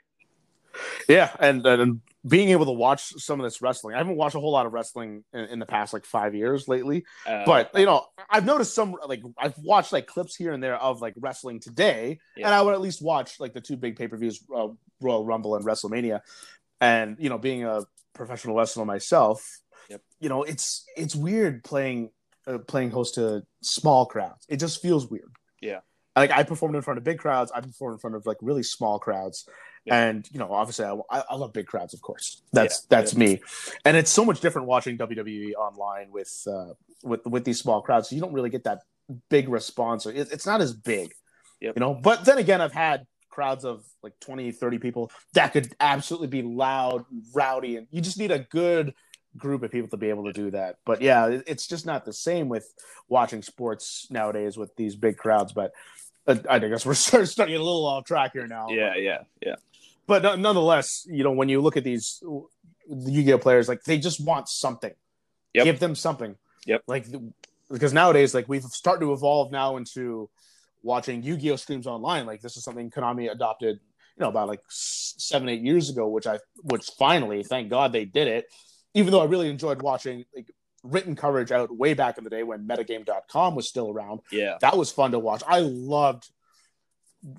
Yeah, 1.09 1.31
and 1.39 1.67
and 1.67 2.01
being 2.29 2.51
able 2.51 2.67
to 2.67 2.73
watch 2.73 3.15
some 3.17 3.41
of 3.41 3.45
this 3.45 3.63
wrestling. 3.63 3.95
I 3.95 3.99
haven't 3.99 4.17
watched 4.17 4.35
a 4.35 4.41
whole 4.41 4.53
lot 4.53 4.67
of 4.67 4.73
wrestling 4.75 5.25
in, 5.33 5.41
in 5.47 5.59
the 5.59 5.65
past 5.67 5.93
like 5.95 6.05
five 6.05 6.35
years 6.35 6.69
lately, 6.69 7.05
Uh, 7.27 7.45
but 7.47 7.71
you 7.75 7.87
know, 7.87 8.07
I've 8.29 8.45
noticed 8.45 8.75
some 8.75 8.95
like 9.07 9.23
I've 9.39 9.57
watched 9.59 9.93
like 9.93 10.07
clips 10.07 10.37
here 10.37 10.53
and 10.53 10.63
there 10.63 10.77
of 10.77 11.01
like 11.01 11.15
wrestling 11.17 11.61
today, 11.61 12.19
Yeah. 12.37 12.47
and 12.47 12.55
I 12.55 12.61
would 12.63 12.75
at 12.75 12.81
least 12.81 13.01
watch 13.03 13.41
like 13.41 13.55
the 13.55 13.61
two 13.63 13.77
big 13.77 13.97
pay 13.97 14.07
per 14.07 14.17
views, 14.19 14.45
uh, 14.55 14.69
Royal 15.01 15.25
Rumble 15.25 15.57
and 15.57 15.65
WrestleMania. 15.65 16.21
And 16.81 17.17
you 17.19 17.29
know, 17.31 17.39
being 17.39 17.65
a 17.65 17.85
professional 18.13 18.55
wrestler 18.57 18.85
myself, 18.85 19.59
Yep. 19.89 20.03
you 20.21 20.29
know, 20.29 20.43
it's 20.43 20.85
it's 20.97 21.17
weird 21.17 21.65
playing 21.65 22.11
uh, 22.47 22.59
playing 22.59 22.91
host 22.91 23.15
to 23.15 23.45
small 23.63 24.05
crowds. 24.07 24.45
It 24.49 24.59
just 24.59 24.83
feels 24.83 25.09
weird. 25.11 25.33
Yeah. 25.61 25.81
Like 26.17 26.33
I 26.33 26.43
performed 26.43 26.75
in 26.77 26.83
front 26.83 26.99
of 26.99 27.05
big 27.05 27.19
crowds. 27.19 27.51
I 27.51 27.61
performed 27.61 27.95
in 27.95 27.99
front 27.99 28.17
of 28.17 28.27
like 28.27 28.37
really 28.43 28.63
small 28.63 28.99
crowds. 28.99 29.47
Yeah. 29.87 30.09
And 30.09 30.29
you 30.31 30.39
know, 30.39 30.53
obviously, 30.53 30.85
I, 30.85 30.95
I 31.11 31.23
I 31.31 31.35
love 31.37 31.53
big 31.53 31.67
crowds, 31.67 31.95
of 31.95 32.03
course. 32.03 32.43
That's 32.53 32.83
Yeah, 32.91 32.99
that's 32.99 33.17
me, 33.17 33.41
and 33.85 33.97
it's 33.97 34.11
so 34.11 34.25
much 34.25 34.41
different 34.41 34.69
watching 34.69 34.99
WWE 34.99 35.55
online 35.55 36.13
with 36.13 36.47
uh, 36.47 36.75
with 37.03 37.25
with 37.25 37.45
these 37.45 37.59
small 37.61 37.81
crowds. 37.81 38.09
So 38.11 38.15
you 38.15 38.21
don't 38.21 38.33
really 38.35 38.51
get 38.51 38.65
that 38.65 38.81
big 39.31 39.49
response. 39.49 40.05
It, 40.07 40.29
it's 40.33 40.45
not 40.47 40.61
as 40.61 40.75
big, 40.75 41.15
Yep. 41.61 41.77
you 41.77 41.81
know. 41.81 41.95
But 41.95 42.25
then 42.27 42.37
again, 42.39 42.61
I've 42.61 42.73
had 42.75 43.07
crowds 43.31 43.65
of 43.65 43.85
like 44.03 44.13
20, 44.21 44.51
30 44.53 44.79
people 44.79 45.11
that 45.35 45.53
could 45.53 45.73
absolutely 45.81 46.27
be 46.29 46.43
loud, 46.43 47.05
rowdy, 47.35 47.77
and 47.77 47.87
you 47.91 48.01
just 48.03 48.19
need 48.19 48.31
a 48.33 48.41
good 48.41 48.93
group 49.37 49.63
of 49.63 49.71
people 49.71 49.89
to 49.89 49.97
be 49.97 50.11
able 50.11 50.25
to 50.25 50.33
do 50.33 50.51
that. 50.51 50.77
But 50.85 51.01
yeah, 51.01 51.27
it- 51.29 51.45
it's 51.47 51.67
just 51.67 51.87
not 51.87 52.05
the 52.05 52.13
same 52.13 52.49
with 52.49 52.67
watching 53.09 53.41
sports 53.43 54.09
nowadays 54.11 54.59
with 54.59 54.75
these 54.77 54.95
big 54.97 55.17
crowds. 55.17 55.53
But 55.53 55.73
uh, 56.27 56.37
I 56.49 56.59
guess 56.59 56.85
we're 56.85 56.95
starting 57.09 57.27
to 57.29 57.47
get 57.47 57.61
a 57.61 57.65
little 57.65 57.87
off 57.87 58.05
track 58.05 58.33
here 58.35 58.47
now. 58.47 58.67
yeah, 58.69 58.95
yeah, 58.97 59.23
yeah. 59.41 59.55
But 60.11 60.25
no- 60.25 60.35
nonetheless, 60.35 61.07
you 61.09 61.23
know, 61.23 61.31
when 61.31 61.49
you 61.49 61.61
look 61.61 61.77
at 61.77 61.85
these 61.85 62.21
Yu-Gi-Oh 62.89 63.39
players, 63.39 63.69
like 63.69 63.85
they 63.85 63.97
just 63.97 64.19
want 64.21 64.49
something. 64.49 64.93
Yep. 65.55 65.65
Give 65.65 65.79
them 65.79 65.95
something. 65.95 66.35
Yep. 66.67 66.83
Like 66.89 67.07
because 67.71 67.93
nowadays, 67.93 68.35
like 68.35 68.49
we've 68.49 68.65
started 68.65 69.03
to 69.03 69.13
evolve 69.13 69.53
now 69.53 69.77
into 69.77 70.29
watching 70.83 71.23
Yu-Gi-Oh 71.23 71.55
streams 71.55 71.87
online. 71.87 72.27
Like 72.27 72.41
this 72.41 72.57
is 72.57 72.65
something 72.65 72.91
Konami 72.91 73.31
adopted, 73.31 73.79
you 74.17 74.21
know, 74.21 74.29
about 74.29 74.49
like 74.49 74.63
seven, 74.69 75.49
eight 75.49 75.63
years 75.63 75.91
ago, 75.91 76.09
which 76.09 76.27
I, 76.27 76.41
which 76.65 76.91
finally, 76.99 77.45
thank 77.45 77.71
God 77.71 77.93
they 77.93 78.05
did 78.05 78.27
it. 78.27 78.47
Even 78.95 79.13
though 79.13 79.21
I 79.21 79.27
really 79.27 79.49
enjoyed 79.49 79.81
watching 79.81 80.25
like 80.35 80.51
written 80.83 81.15
coverage 81.15 81.53
out 81.53 81.71
way 81.71 81.95
back 81.95 82.19
in 82.19 82.25
the 82.25 82.31
day 82.31 82.43
when 82.43 82.67
Metagame.com 82.67 83.55
was 83.55 83.69
still 83.69 83.91
around 83.91 84.23
Yeah, 84.33 84.57
that 84.61 84.77
was 84.77 84.91
fun 84.91 85.13
to 85.13 85.21
watch. 85.21 85.45
I 85.47 85.61
loved 85.61 86.29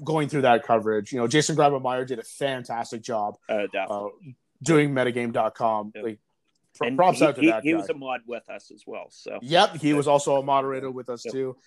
going 0.04 0.30
through 0.30 0.44
that 0.44 0.64
coverage. 0.64 1.12
You 1.12 1.20
know, 1.20 1.28
Jason 1.28 1.56
Grabher-Meyer 1.56 2.06
did 2.06 2.20
a 2.20 2.24
fantastic 2.24 3.02
job 3.02 3.38
uh, 3.50 3.66
uh, 3.76 4.10
doing 4.62 4.92
metagame.com. 4.92 5.92
Yep. 5.96 6.04
Like, 6.04 6.20
pr- 6.78 6.86
and 6.86 6.98
props 6.98 7.20
he, 7.20 7.26
out 7.26 7.36
to 7.36 7.42
he, 7.42 7.48
that 7.48 7.64
he 7.64 7.72
guy. 7.72 7.78
was 7.78 7.90
a 7.90 7.94
mod 7.94 8.22
with 8.28 8.48
us 8.50 8.72
as 8.74 8.84
well. 8.86 9.08
So 9.10 9.40
Yep, 9.42 9.78
he 9.78 9.94
was 9.94 10.08
also 10.08 10.38
a 10.38 10.44
moderator 10.44 10.92
with 10.92 11.10
us 11.10 11.26
Yep. 11.26 11.34
too. 11.34 11.58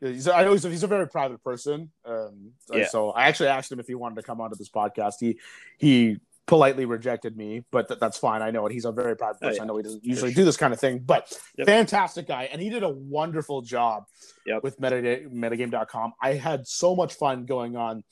He's, 0.00 0.28
I 0.28 0.44
know 0.44 0.52
he's 0.52 0.64
a, 0.64 0.70
he's 0.70 0.82
a 0.82 0.86
very 0.88 1.08
private 1.08 1.42
person. 1.42 1.90
Um, 2.04 2.52
Yeah. 2.72 2.86
So 2.88 3.10
I 3.10 3.26
actually 3.28 3.48
asked 3.48 3.72
him 3.72 3.80
if 3.80 3.86
he 3.86 3.94
wanted 3.94 4.16
to 4.16 4.22
come 4.22 4.40
onto 4.40 4.56
this 4.56 4.68
podcast. 4.68 5.14
He 5.20 5.38
he 5.78 6.18
politely 6.46 6.84
rejected 6.84 7.36
me, 7.36 7.64
but 7.70 7.88
th- 7.88 7.98
that's 8.00 8.18
fine. 8.18 8.42
I 8.42 8.50
know 8.50 8.66
it. 8.66 8.72
He's 8.72 8.84
a 8.84 8.92
very 8.92 9.16
private 9.16 9.38
Oh, 9.42 9.48
person. 9.48 9.56
yeah. 9.56 9.62
I 9.62 9.66
know 9.66 9.76
he 9.78 9.82
doesn't 9.82 10.04
usually 10.04 10.34
do 10.34 10.44
this 10.44 10.56
kind 10.58 10.72
of 10.74 10.80
thing, 10.80 10.98
but 10.98 11.32
Yep. 11.56 11.66
fantastic 11.66 12.26
guy. 12.26 12.44
And 12.52 12.60
he 12.60 12.68
did 12.68 12.82
a 12.82 12.88
wonderful 12.90 13.62
job 13.62 14.04
Yep. 14.46 14.62
with 14.62 14.78
metagame, 14.78 15.32
metagame.com. 15.32 16.12
I 16.20 16.34
had 16.34 16.66
so 16.66 16.94
much 16.94 17.14
fun 17.14 17.46
going 17.46 17.76
on 17.76 18.04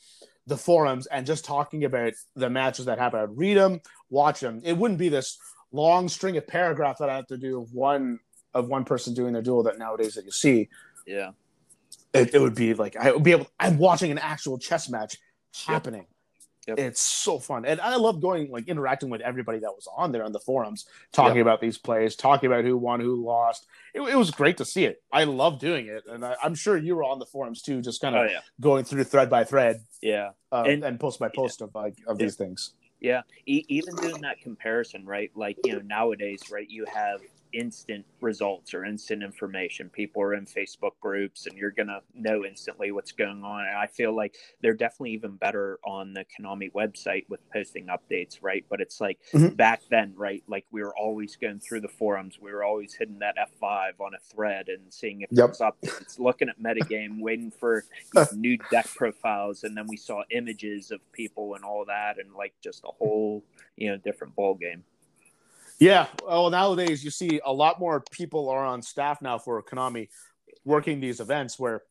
the 0.47 0.57
forums 0.57 1.07
and 1.07 1.27
just 1.27 1.45
talking 1.45 1.85
about 1.85 2.15
the 2.35 2.49
matches 2.51 2.87
that 2.87 2.99
happen. 2.99 3.21
I'd 3.21 3.37
read 3.37 3.57
them, 3.59 3.81
watch 4.11 4.41
them. 4.41 4.61
It 4.65 4.77
wouldn't 4.79 4.99
be 4.99 5.09
this 5.11 5.39
long 5.71 6.09
string 6.09 6.37
of 6.37 6.47
paragraphs 6.47 7.01
that 7.01 7.11
I 7.11 7.17
have 7.17 7.27
to 7.29 7.37
do 7.37 7.61
of 7.61 7.73
one 7.73 8.19
of 8.55 8.69
one 8.69 8.85
person 8.85 9.15
doing 9.15 9.33
their 9.33 9.41
duel 9.43 9.63
that 9.63 9.79
nowadays 9.79 10.15
that 10.15 10.25
you 10.25 10.31
see. 10.31 10.69
Yeah. 11.07 11.31
It, 12.13 12.35
it 12.35 12.39
would 12.41 12.55
be 12.55 12.75
like 12.75 12.97
I 12.97 13.13
would 13.13 13.23
be 13.23 13.33
able. 13.33 13.47
I'm 13.61 13.79
watching 13.79 14.11
an 14.11 14.19
actual 14.19 14.59
chess 14.59 14.89
match 14.91 15.17
happening. 15.67 16.07
Yep. 16.69 16.79
It's 16.79 17.01
so 17.01 17.41
fun, 17.41 17.65
and 17.65 17.81
I 17.81 17.97
love 17.97 18.21
going 18.21 18.51
like 18.53 18.69
interacting 18.69 19.11
with 19.11 19.21
everybody 19.21 19.59
that 19.59 19.73
was 19.73 19.89
on 19.97 20.13
there 20.13 20.25
on 20.25 20.31
the 20.31 20.39
forums, 20.39 20.87
talking 21.13 21.39
Yep. 21.39 21.43
about 21.43 21.61
these 21.61 21.77
plays, 21.77 22.15
talking 22.15 22.47
about 22.47 22.65
who 22.65 22.77
won, 22.77 23.01
who 23.01 23.17
lost. 23.25 23.67
It, 23.95 24.01
it 24.01 24.15
was 24.17 24.31
great 24.31 24.59
to 24.59 24.65
see 24.65 24.85
it. 24.85 25.03
I 25.13 25.25
love 25.25 25.59
doing 25.59 25.89
it, 25.89 26.05
and 26.09 26.25
I, 26.25 26.37
I'm 26.43 26.55
sure 26.55 26.77
you 26.77 26.95
were 26.95 27.03
on 27.03 27.19
the 27.19 27.27
forums 27.27 27.63
too, 27.63 27.83
just 27.83 28.01
kind 28.01 28.15
of 28.15 28.27
Oh 28.29 28.31
yeah. 28.31 28.41
going 28.61 28.85
through 28.85 29.03
thread 29.05 29.29
by 29.29 29.43
thread 29.43 29.81
Yeah. 30.01 30.31
uh, 30.53 30.63
And- 30.69 30.85
and, 30.85 31.01
post 31.01 31.19
by 31.19 31.31
post 31.31 31.63
of 31.63 31.75
like 31.75 31.97
of 32.07 32.21
Yeah. 32.21 32.27
these 32.27 32.37
things. 32.37 32.75
Yeah, 33.01 33.23
e- 33.47 33.65
even 33.67 33.97
doing 33.97 34.21
that 34.21 34.41
comparison, 34.41 35.05
right? 35.05 35.33
Like 35.35 35.59
you 35.65 35.73
know, 35.73 35.81
nowadays, 35.81 36.43
right? 36.53 36.71
You 36.71 36.85
have 36.85 37.21
instant 37.53 38.07
results 38.21 38.75
or 38.75 38.85
instant 38.85 39.23
information. 39.23 39.91
People 39.91 40.23
are 40.23 40.35
in 40.35 40.47
Facebook 40.47 40.93
groups, 41.01 41.47
and 41.47 41.57
you're 41.59 41.71
gonna 41.71 42.01
know 42.15 42.45
instantly 42.45 42.93
what's 42.93 43.13
going 43.13 43.45
on. 43.45 43.67
And 43.67 43.77
I 43.77 43.87
feel 43.87 44.15
like 44.15 44.37
they're 44.63 44.75
definitely 44.75 45.13
even 45.13 45.37
better 45.37 45.79
on 45.85 46.15
the 46.15 46.25
Konami 46.25 46.73
website 46.73 47.29
with 47.29 47.41
posting 47.53 47.87
updates, 47.89 48.39
right? 48.43 48.65
But 48.69 48.81
it's 48.81 49.01
like 49.01 49.19
Mhm. 49.35 49.57
back 49.57 49.83
then, 49.91 50.15
right? 50.17 50.43
Like 50.49 50.67
we 50.71 50.83
were 50.83 50.97
always 50.97 51.37
going 51.37 51.61
through 51.61 51.83
the 51.83 51.89
forums. 51.89 52.39
We 52.41 52.53
were 52.53 52.65
always 52.65 52.95
hitting 52.95 53.19
that 53.21 53.37
F5 53.39 54.01
on 54.01 54.15
a 54.15 54.19
thread 54.21 54.69
and 54.69 54.93
seeing 54.93 55.23
if 55.23 55.31
Yep. 55.31 55.39
it 55.39 55.47
was 55.49 55.61
updates, 55.61 56.19
looking 56.19 56.49
at 56.49 56.61
metagame, 56.61 57.21
waiting 57.21 57.51
for 57.51 57.87
new 58.31 58.59
deck 58.59 58.95
profiles, 58.95 59.65
and 59.65 59.77
then 59.77 59.89
we 59.89 59.97
saw 59.97 60.23
images 60.31 60.91
of 60.91 61.01
people 61.13 61.55
and 61.55 61.65
all 61.65 61.85
that, 61.87 62.19
and 62.19 62.35
like 62.35 62.55
just 62.63 62.85
a 62.85 62.93
whole 62.93 63.45
you 63.77 63.91
know 63.91 63.97
different 63.99 64.35
ball 64.37 64.55
game. 64.55 64.85
Yeah. 65.83 66.07
Well, 66.25 66.49
nowadays 66.49 67.03
you 67.03 67.11
see 67.11 67.41
a 67.45 67.53
lot 67.53 67.81
more 67.81 68.05
people 68.13 68.49
are 68.49 68.65
on 68.65 68.83
staff 68.83 69.21
now 69.21 69.39
for 69.39 69.61
Konami 69.65 70.11
working 70.65 71.01
these 71.01 71.19
events 71.19 71.59
where 71.59 71.83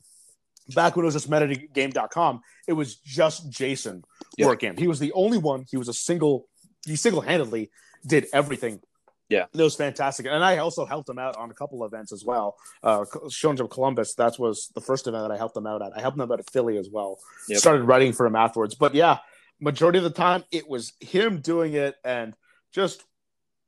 back 0.74 0.96
when 0.96 1.04
it 1.04 1.08
was 1.08 1.16
just 1.16 1.30
metagame.com, 1.30 2.40
it 2.70 2.74
was 2.74 2.96
just 2.96 3.50
Jason 3.52 4.04
working. 4.40 4.78
He 4.78 4.88
was 4.88 5.00
the 5.00 5.12
only 5.12 5.38
one. 5.38 5.66
He 5.70 5.76
was 5.76 5.90
a 5.90 5.94
single, 5.94 6.48
he 6.86 6.96
single 6.96 7.20
handedly 7.20 7.70
did 8.08 8.28
everything. 8.32 8.80
Yeah. 9.28 9.48
It 9.54 9.62
was 9.62 9.76
fantastic. 9.76 10.26
And 10.26 10.42
I 10.42 10.60
also 10.60 10.86
helped 10.86 11.10
him 11.10 11.20
out 11.20 11.36
on 11.36 11.52
a 11.52 11.54
couple 11.54 11.84
events 11.84 12.14
as 12.14 12.24
well. 12.24 12.56
Uh, 12.82 13.00
Shonen 13.28 13.58
Jump 13.58 13.72
Columbus, 13.72 14.16
that 14.16 14.40
was 14.40 14.72
the 14.74 14.82
first 14.82 15.06
event 15.06 15.28
that 15.28 15.34
I 15.34 15.38
helped 15.38 15.58
him 15.58 15.68
out 15.68 15.82
at. 15.82 15.92
I 15.98 16.00
helped 16.00 16.18
him 16.18 16.32
out 16.32 16.40
at 16.40 16.50
Philly 16.50 16.78
as 16.78 16.90
well. 16.90 17.20
Yep. 17.50 17.60
Started 17.60 17.84
writing 17.84 18.14
for 18.14 18.26
him 18.26 18.38
afterwards. 18.38 18.74
But 18.74 18.96
yeah, 18.96 19.18
majority 19.60 19.98
of 19.98 20.06
the 20.06 20.12
time 20.12 20.46
it 20.50 20.70
was 20.70 20.94
him 21.02 21.42
doing 21.42 21.74
it 21.74 21.96
and 22.06 22.34
just 22.72 23.04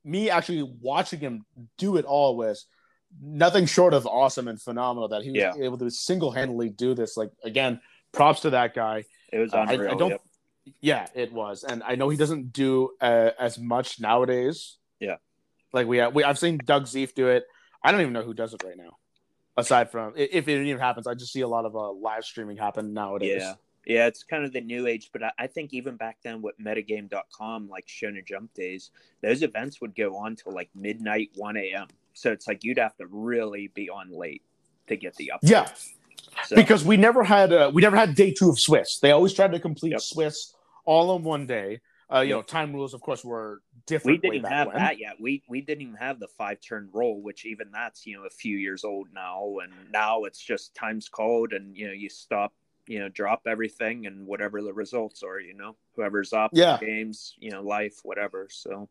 me 0.03 0.29
actually 0.29 0.63
watching 0.81 1.19
him 1.19 1.45
do 1.77 1.97
it 1.97 2.05
all 2.05 2.35
was 2.37 2.65
nothing 3.21 3.65
short 3.65 3.93
of 3.93 4.05
awesome 4.07 4.47
and 4.47 4.61
phenomenal 4.61 5.07
that 5.09 5.23
he 5.23 5.29
was 5.31 5.37
Yeah. 5.39 5.53
able 5.57 5.77
to 5.77 5.89
single-handedly 5.91 6.69
do 6.69 6.93
this 6.93 7.15
like 7.15 7.29
again 7.43 7.79
props 8.11 8.41
to 8.41 8.49
that 8.51 8.73
guy 8.73 9.05
It 9.31 9.39
was 9.39 9.53
Uh, 9.53 9.57
I- 9.57 9.61
I 9.61 9.73
unreal. 9.73 9.95
don't- 9.97 10.09
yep. 10.11 10.21
yeah 10.81 11.07
it 11.13 11.31
was 11.33 11.63
and 11.63 11.83
i 11.83 11.95
know 11.95 12.09
he 12.09 12.17
doesn't 12.17 12.53
do 12.53 12.91
uh, 13.01 13.31
as 13.39 13.59
much 13.59 13.99
nowadays 13.99 14.77
Yeah. 14.99 15.17
like 15.73 15.87
we, 15.87 16.05
we 16.07 16.23
i've 16.23 16.39
seen 16.39 16.57
Doug 16.63 16.83
Zeeff 16.85 17.13
do 17.13 17.27
it 17.27 17.43
i 17.83 17.91
don't 17.91 18.01
even 18.01 18.13
know 18.13 18.23
who 18.23 18.33
does 18.33 18.53
it 18.53 18.63
right 18.63 18.77
now 18.77 18.97
aside 19.57 19.91
from 19.91 20.13
if 20.15 20.47
it 20.47 20.65
even 20.67 20.79
happens 20.79 21.05
i 21.07 21.13
just 21.13 21.31
see 21.33 21.41
a 21.41 21.47
lot 21.47 21.65
of 21.65 21.75
uh, 21.75 21.91
live 21.91 22.23
streaming 22.25 22.57
happen 22.57 22.93
nowadays 22.93 23.41
Yeah. 23.41 23.53
Yeah, 23.85 24.07
it's 24.07 24.23
kind 24.23 24.45
of 24.45 24.53
the 24.53 24.61
new 24.61 24.87
age, 24.87 25.09
but 25.11 25.23
I, 25.23 25.31
I 25.39 25.47
think 25.47 25.73
even 25.73 25.95
back 25.97 26.17
then 26.23 26.41
with 26.41 26.57
metagame.com, 26.59 27.69
like 27.69 27.85
Shonen 27.87 28.25
Jump 28.25 28.53
days, 28.53 28.91
those 29.21 29.43
events 29.43 29.81
would 29.81 29.95
go 29.95 30.15
on 30.15 30.35
till 30.35 30.53
like 30.53 30.69
midnight, 30.75 31.31
1 31.35 31.57
a.m. 31.57 31.87
So 32.13 32.31
it's 32.31 32.47
like 32.47 32.63
you'd 32.63 32.77
have 32.77 32.95
to 32.97 33.07
really 33.07 33.69
be 33.73 33.89
on 33.89 34.11
late 34.11 34.43
to 34.87 34.95
get 34.95 35.15
the 35.15 35.31
update. 35.33 35.49
yeah 35.49 35.69
So, 36.45 36.55
because 36.55 36.83
we 36.83 36.97
never 36.97 37.23
had 37.23 37.51
uh, 37.53 37.71
we 37.73 37.81
never 37.81 37.95
had 37.97 38.15
day 38.15 38.33
two 38.33 38.49
of 38.49 38.59
Swiss. 38.59 38.99
They 38.99 39.11
always 39.11 39.33
tried 39.33 39.51
to 39.51 39.59
complete 39.59 39.91
Yep. 39.91 40.01
Swiss 40.01 40.53
all 40.85 41.15
in 41.15 41.23
one 41.23 41.45
day. 41.45 41.81
Uh, 42.13 42.19
you 42.19 42.29
know, 42.29 42.41
time 42.41 42.73
rules, 42.73 42.93
of 42.93 43.01
course, 43.01 43.23
were 43.23 43.61
different. 43.87 44.21
we 44.21 44.29
didn't 44.29 44.45
have 44.45 44.67
when. 44.67 44.75
that 44.75 44.99
yet. 44.99 45.15
We 45.19 45.41
we 45.47 45.61
didn't 45.61 45.81
even 45.81 45.95
have 45.95 46.19
the 46.19 46.27
five 46.27 46.59
turn 46.61 46.89
roll, 46.93 47.21
which 47.21 47.45
even 47.45 47.71
that's 47.71 48.05
you 48.05 48.17
know 48.17 48.25
a 48.25 48.29
few 48.29 48.57
years 48.57 48.83
old 48.83 49.07
now. 49.13 49.55
And 49.63 49.71
now 49.91 50.23
it's 50.25 50.39
just 50.39 50.75
times 50.75 51.09
called, 51.09 51.53
and 51.53 51.75
you 51.75 51.87
know 51.87 51.93
you 51.93 52.09
stop, 52.09 52.53
you 52.87 52.99
know, 52.99 53.09
drop 53.09 53.41
everything, 53.47 54.05
and 54.07 54.25
whatever 54.27 54.61
the 54.61 54.73
results 54.73 55.23
are, 55.23 55.39
you 55.39 55.53
know, 55.53 55.75
whoever's 55.95 56.33
up, 56.33 56.51
Yeah. 56.53 56.77
games, 56.79 57.35
you 57.39 57.51
know, 57.51 57.61
life, 57.61 57.99
whatever. 58.03 58.47
So 58.51 58.89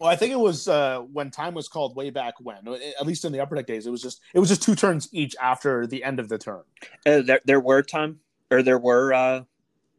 Well, 0.00 0.08
I 0.10 0.16
think 0.16 0.32
it 0.32 0.38
was 0.38 0.68
uh, 0.68 1.00
when 1.00 1.30
time 1.30 1.54
was 1.54 1.66
called 1.68 1.96
way 1.96 2.10
back 2.10 2.34
when. 2.40 2.58
At 2.98 3.06
least 3.06 3.24
in 3.24 3.32
the 3.32 3.40
upper 3.40 3.56
deck 3.56 3.66
days, 3.66 3.86
it 3.86 3.90
was 3.90 4.02
just 4.02 4.20
it 4.34 4.38
was 4.40 4.48
just 4.48 4.62
two 4.62 4.74
turns 4.74 5.08
each 5.12 5.34
after 5.40 5.86
the 5.86 6.04
end 6.04 6.20
of 6.20 6.28
the 6.28 6.38
turn. 6.38 6.62
uh, 7.06 7.22
there 7.22 7.40
there 7.44 7.60
were 7.60 7.82
time 7.82 8.20
or 8.50 8.62
there 8.62 8.78
were 8.78 9.12
uh 9.14 9.44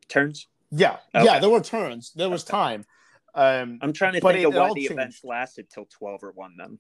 turns. 0.08 0.48
Yeah, 0.72 0.98
Okay. 1.14 1.26
yeah, 1.26 1.40
there 1.40 1.50
were 1.50 1.62
turns. 1.62 2.12
There 2.14 2.30
was 2.30 2.44
time. 2.44 2.86
Um, 3.34 3.80
I'm 3.82 3.92
trying 3.94 4.14
to 4.14 4.22
think 4.22 4.40
it- 4.40 4.46
of 4.46 4.54
why 4.56 4.70
the 4.70 4.76
changed. 4.82 4.92
events 4.92 5.24
lasted 5.24 5.70
till 5.70 5.86
twelve 5.86 6.24
or 6.24 6.32
one. 6.32 6.56
Then 6.58 6.80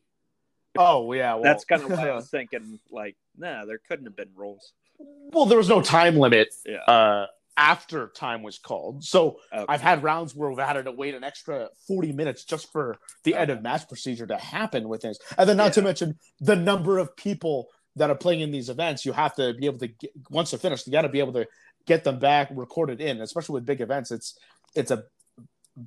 oh 0.77 1.11
yeah, 1.13 1.33
well, 1.33 1.43
that's 1.43 1.65
kind 1.65 1.81
of 1.83 1.89
what 1.89 1.99
I 1.99 2.13
was 2.13 2.29
thinking 2.37 2.79
like, 2.91 3.15
nah, 3.37 3.65
there 3.65 3.79
couldn't 3.87 4.05
have 4.05 4.15
been 4.15 4.31
rolls. 4.35 4.71
Well, 4.99 5.45
there 5.45 5.57
was 5.57 5.69
no 5.69 5.81
time 5.81 6.17
limit 6.17 6.49
Yeah. 6.65 6.77
uh, 6.87 7.27
after 7.57 8.07
time 8.09 8.43
was 8.43 8.57
called. 8.59 9.03
So 9.03 9.37
Okay. 9.53 9.65
I've 9.69 9.81
had 9.81 10.03
rounds 10.03 10.35
where 10.35 10.49
we've 10.49 10.59
had 10.59 10.73
to 10.83 10.91
wait 10.91 11.15
an 11.15 11.23
extra 11.23 11.69
40 11.87 12.11
minutes 12.11 12.43
just 12.43 12.71
for 12.71 12.97
the 13.23 13.33
end 13.35 13.49
of 13.49 13.61
match 13.61 13.87
procedure 13.87 14.27
to 14.27 14.37
happen 14.37 14.89
with 14.89 15.01
things. 15.01 15.17
And 15.37 15.47
then 15.47 15.57
not 15.57 15.73
to 15.73 15.81
mention 15.81 16.19
the 16.41 16.55
number 16.55 16.97
of 16.97 17.15
people 17.15 17.69
that 17.95 18.09
are 18.09 18.15
playing 18.15 18.41
in 18.41 18.51
these 18.51 18.67
events. 18.69 19.05
You 19.05 19.13
have 19.13 19.35
to 19.35 19.53
be 19.53 19.67
able 19.67 19.79
to 19.79 19.87
get, 19.87 20.11
once 20.29 20.51
they're 20.51 20.59
finished, 20.59 20.85
you 20.85 20.91
got 20.91 21.03
to 21.03 21.09
be 21.09 21.19
able 21.19 21.31
to 21.33 21.47
get 21.85 22.03
them 22.03 22.19
back 22.19 22.49
recorded 22.51 22.99
in, 22.99 23.21
especially 23.21 23.53
with 23.53 23.65
big 23.65 23.79
events. 23.79 24.11
It's, 24.11 24.37
it's 24.75 24.91
a 24.91 25.05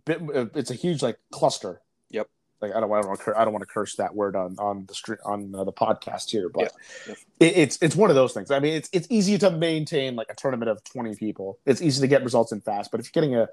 bit, 0.06 0.22
it's 0.54 0.70
a 0.70 0.74
huge 0.74 1.02
like 1.02 1.18
cluster. 1.30 1.82
Yep. 2.10 2.28
Like 2.60 2.74
I 2.74 2.80
don't, 2.80 2.92
I 2.92 3.00
don't 3.00 3.08
want 3.08 3.20
to, 3.20 3.38
I 3.38 3.44
don't 3.44 3.52
want 3.52 3.62
to 3.62 3.72
curse 3.72 3.96
that 3.96 4.14
word 4.14 4.34
on 4.36 4.56
on 4.58 4.86
the 4.86 4.94
street 4.94 5.20
on 5.24 5.54
uh, 5.54 5.64
the 5.64 5.72
podcast 5.72 6.30
here, 6.30 6.48
but 6.48 6.72
Yeah. 7.06 7.14
it, 7.40 7.56
it's 7.56 7.78
it's 7.80 7.96
one 7.96 8.10
of 8.10 8.16
those 8.16 8.32
things. 8.32 8.50
I 8.50 8.58
mean, 8.58 8.74
it's 8.74 8.88
it's 8.92 9.06
easy 9.10 9.38
to 9.38 9.50
maintain 9.50 10.16
like 10.16 10.28
a 10.30 10.34
tournament 10.34 10.70
of 10.70 10.82
twenty 10.84 11.14
people. 11.14 11.58
It's 11.66 11.80
easy 11.80 12.00
to 12.00 12.08
get 12.08 12.24
results 12.24 12.52
in 12.52 12.60
fast, 12.60 12.90
but 12.90 13.00
if 13.00 13.06
you're 13.06 13.22
getting 13.22 13.36
a 13.36 13.48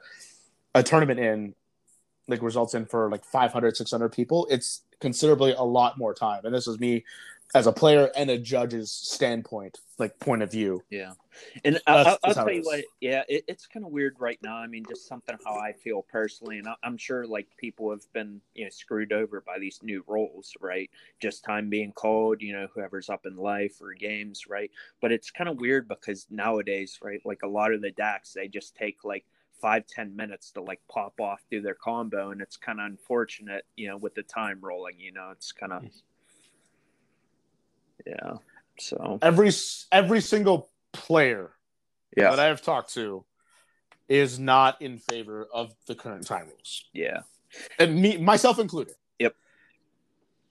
a 0.74 0.84
tournament 0.84 1.20
in 1.20 1.56
like 2.28 2.41
results 2.41 2.74
in 2.74 2.86
for 2.86 3.10
like 3.12 3.24
500 3.24 3.78
600 3.78 4.10
people 4.10 4.47
it's 4.49 4.82
considerably 4.99 5.53
a 5.53 5.62
lot 5.62 5.97
more 5.97 6.14
time 6.14 6.41
and 6.43 6.56
this 6.56 6.68
is 6.68 6.80
me 6.80 7.03
as 7.56 7.68
a 7.68 7.72
player 7.72 8.12
and 8.18 8.30
a 8.30 8.38
judge's 8.38 8.91
standpoint 8.91 9.80
like 9.97 10.20
point 10.20 10.43
of 10.43 10.51
view 10.51 10.84
Yeah, 10.89 11.14
and 11.64 11.80
I, 11.88 11.93
I'll, 11.93 12.18
I'll 12.24 12.34
tell 12.34 12.51
you 12.51 12.62
what. 12.64 12.84
Yeah, 12.99 13.24
it, 13.30 13.45
it's 13.47 13.66
kind 13.66 13.86
of 13.86 13.91
weird 13.91 14.18
right 14.20 14.38
now. 14.43 14.58
I 14.58 14.68
mean, 14.68 14.84
just 14.88 15.08
something 15.08 15.38
how 15.45 15.56
I 15.56 15.72
feel 15.72 16.01
personally, 16.03 16.60
and 16.60 16.68
I, 16.68 16.76
I'm 16.84 16.97
sure 16.97 17.26
like 17.26 17.47
people 17.58 17.89
have 17.91 18.12
been 18.14 18.41
you 18.53 18.66
know 18.66 18.70
screwed 18.70 19.14
over 19.14 19.41
by 19.41 19.58
these 19.58 19.80
new 19.82 20.03
rules, 20.06 20.53
right? 20.60 20.89
Just 21.22 21.45
time 21.45 21.70
being 21.70 21.93
called, 21.93 22.41
you 22.41 22.53
know, 22.53 22.68
whoever's 22.74 23.10
up 23.10 23.26
in 23.26 23.38
life 23.38 23.82
or 23.82 23.93
games, 23.93 24.47
right? 24.47 24.70
But 25.01 25.14
it's 25.14 25.32
kind 25.32 25.49
of 25.49 25.60
weird 25.60 25.88
because 25.88 26.28
nowadays, 26.30 26.99
right, 27.01 27.22
like 27.26 27.43
a 27.43 27.47
lot 27.47 27.74
of 27.74 27.82
the 27.82 27.91
decks, 27.91 28.34
they 28.34 28.49
just 28.49 28.76
take 28.76 29.06
like 29.06 29.26
five 29.62 29.88
ten 29.88 30.14
minutes 30.14 30.51
to 30.51 30.62
like 30.62 30.82
pop 30.91 31.20
off 31.22 31.41
do 31.49 31.62
their 31.62 31.76
combo, 31.76 32.32
and 32.32 32.41
it's 32.41 32.58
kind 32.58 32.82
of 32.82 32.86
unfortunate, 32.88 33.66
you 33.78 33.88
know, 33.88 33.95
with 33.95 34.14
the 34.14 34.24
time 34.24 34.60
rolling. 34.62 34.99
You 34.99 35.14
know, 35.14 35.30
it's 35.32 35.53
kind 35.53 35.72
of 35.72 35.86
yeah. 38.06 38.34
So 38.80 39.20
every 39.22 39.51
every 39.91 40.22
single 40.22 40.70
player 40.95 41.51
yeah, 42.16 42.30
that 42.30 42.39
i 42.39 42.45
have 42.45 42.62
talked 42.62 42.93
to 42.93 43.26
is 44.08 44.39
not 44.39 44.82
in 44.82 44.97
favor 44.97 45.47
of 45.53 45.74
the 45.88 45.95
current 45.95 46.26
time 46.26 46.47
rules 46.47 46.86
yeah. 46.93 47.22
and 47.80 48.01
me 48.01 48.18
myself 48.18 48.60
included 48.60 48.95
Yep. 49.20 49.36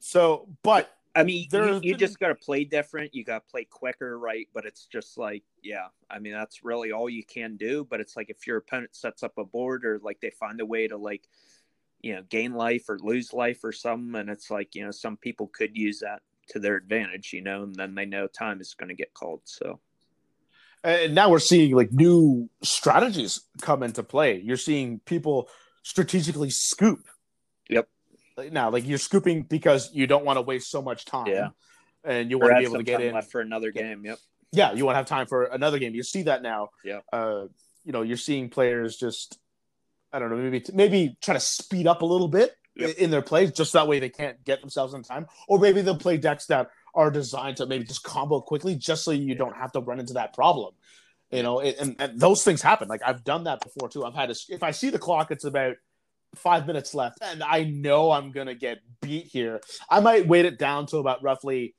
so 0.00 0.48
but 0.62 0.90
I 1.16 1.22
mean, 1.22 1.46
you, 1.52 1.74
you 1.74 1.92
been- 1.92 1.98
just 1.98 2.18
got 2.18 2.28
to 2.28 2.34
play 2.34 2.64
different. 2.64 3.14
You 3.14 3.22
got 3.22 3.46
to 3.46 3.48
play 3.48 3.62
quicker, 3.64 4.18
right? 4.18 4.48
But 4.52 4.66
it's 4.66 4.86
just 4.86 5.16
like, 5.16 5.44
yeah, 5.62 5.86
I 6.11 6.18
mean, 6.18 6.32
that's 6.32 6.64
really 6.64 6.90
all 6.90 7.09
you 7.09 7.24
can 7.24 7.57
do. 7.57 7.86
But 7.88 8.00
it's 8.00 8.16
like 8.16 8.30
if 8.30 8.48
your 8.48 8.57
opponent 8.57 8.96
sets 8.96 9.22
up 9.22 9.38
a 9.38 9.44
board 9.44 9.84
or 9.84 10.00
like 10.02 10.18
they 10.20 10.30
find 10.30 10.61
a 10.61 10.66
way 10.66 10.88
to 10.88 10.96
like, 10.96 11.22
you 12.00 12.16
know, 12.16 12.22
gain 12.28 12.55
life 12.55 12.88
or 12.88 12.98
lose 12.98 13.32
life 13.32 13.62
or 13.62 13.70
something, 13.70 14.20
and 14.20 14.28
it's 14.28 14.50
like, 14.50 14.74
you 14.74 14.84
know, 14.84 14.90
some 14.90 15.16
people 15.16 15.46
could 15.46 15.76
use 15.76 16.00
that 16.00 16.20
to 16.51 16.59
their 16.59 16.76
advantage, 16.76 17.32
you 17.32 17.42
know, 17.42 17.62
and 17.62 17.74
then 17.74 17.95
they 17.95 18.07
know 18.07 18.26
time 18.26 18.61
is 18.61 18.74
going 18.74 18.88
to 18.88 18.95
get 18.95 19.14
called. 19.14 19.40
So, 19.45 19.80
and 20.82 21.14
now 21.14 21.30
we're 21.30 21.38
seeing 21.38 21.74
like 21.74 21.92
new 21.92 22.49
strategies 22.62 23.40
come 23.61 23.82
into 23.82 24.03
play. 24.03 24.40
You're 24.40 24.57
seeing 24.57 25.01
people 25.01 25.49
strategically 25.82 26.51
scoop. 26.51 27.07
Yep. 27.68 27.88
Now, 28.51 28.70
like 28.70 28.86
you're 28.86 28.99
scooping 28.99 29.42
because 29.42 29.90
you 29.95 30.07
don't 30.07 30.24
want 30.24 30.38
to 30.38 30.42
waste 30.42 30.70
so 30.70 30.82
much 30.82 31.05
time. 31.05 31.26
Yeah. 31.26 31.49
And 32.05 32.30
you 32.30 32.38
or 32.38 32.40
want 32.40 32.57
to 32.57 32.59
be 32.61 32.66
able 32.66 32.76
to 32.76 32.82
get 32.82 33.01
in. 33.01 33.14
left 33.14 33.30
for 33.30 33.40
another 33.40 33.70
game. 33.70 34.05
Yep. 34.05 34.18
Yeah, 34.53 34.72
you 34.72 34.84
want 34.84 34.95
to 34.95 34.99
have 34.99 35.07
time 35.07 35.26
for 35.26 35.45
another 35.45 35.78
game. 35.78 35.95
You 35.95 36.03
see 36.03 36.24
that 36.24 36.42
now. 36.42 36.68
Yeah. 36.84 37.01
Uh, 37.12 37.47
you 37.84 37.92
know 37.92 38.03
you're 38.03 38.16
seeing 38.16 38.49
players 38.49 38.97
just 38.97 39.38
I 40.12 40.18
don't 40.18 40.30
know 40.30 40.36
maybe 40.36 40.64
maybe 40.72 41.16
try 41.20 41.34
to 41.34 41.40
speed 41.40 41.86
up 41.86 42.03
a 42.03 42.07
little 42.07 42.28
bit 42.28 42.57
yep. 42.77 42.97
in 42.97 43.11
their 43.11 43.22
plays 43.22 43.53
just 43.53 43.72
that 43.72 43.89
way 43.89 43.99
they 43.99 44.09
can't 44.09 44.43
get 44.45 44.61
themselves 44.61 44.95
in 44.95 45.03
time, 45.03 45.27
or 45.49 45.59
maybe 45.59 45.83
they'll 45.83 45.97
play 45.97 46.16
decks 46.16 46.47
that 46.47 46.70
are 46.95 47.11
designed 47.11 47.57
to 47.59 47.66
maybe 47.66 47.85
just 47.85 48.03
combo 48.03 48.41
quickly 48.41 48.75
just 48.77 49.05
so 49.05 49.11
you 49.11 49.35
don't 49.35 49.57
have 49.57 49.72
to 49.72 49.81
run 49.81 50.01
into 50.01 50.14
that 50.14 50.35
problem. 50.35 50.75
You 51.31 51.43
know, 51.43 51.61
and, 51.61 51.97
and 51.99 52.20
those 52.20 52.45
things 52.45 52.62
happen. 52.62 52.89
Like 52.89 53.03
I've 53.05 53.25
done 53.25 53.45
that 53.45 53.61
before 53.61 53.89
too. 53.89 54.05
I've 54.05 54.14
had 54.14 54.33
to, 54.33 54.37
if 54.51 54.62
I 54.62 54.70
see 54.70 54.91
the 54.91 54.99
clock, 54.99 55.31
it's 55.31 55.45
about 55.45 55.77
five 56.37 56.66
minutes 56.66 56.95
left, 56.95 57.18
and 57.22 57.43
I 57.43 57.64
know 57.64 58.11
I'm 58.11 58.31
gonna 58.31 58.55
get 58.55 58.79
beat 59.01 59.27
here. 59.27 59.61
I 59.91 60.01
might 60.01 60.27
wait 60.27 60.45
it 60.45 60.59
down 60.59 60.87
to 60.87 60.99
about 60.99 61.22
roughly 61.22 61.75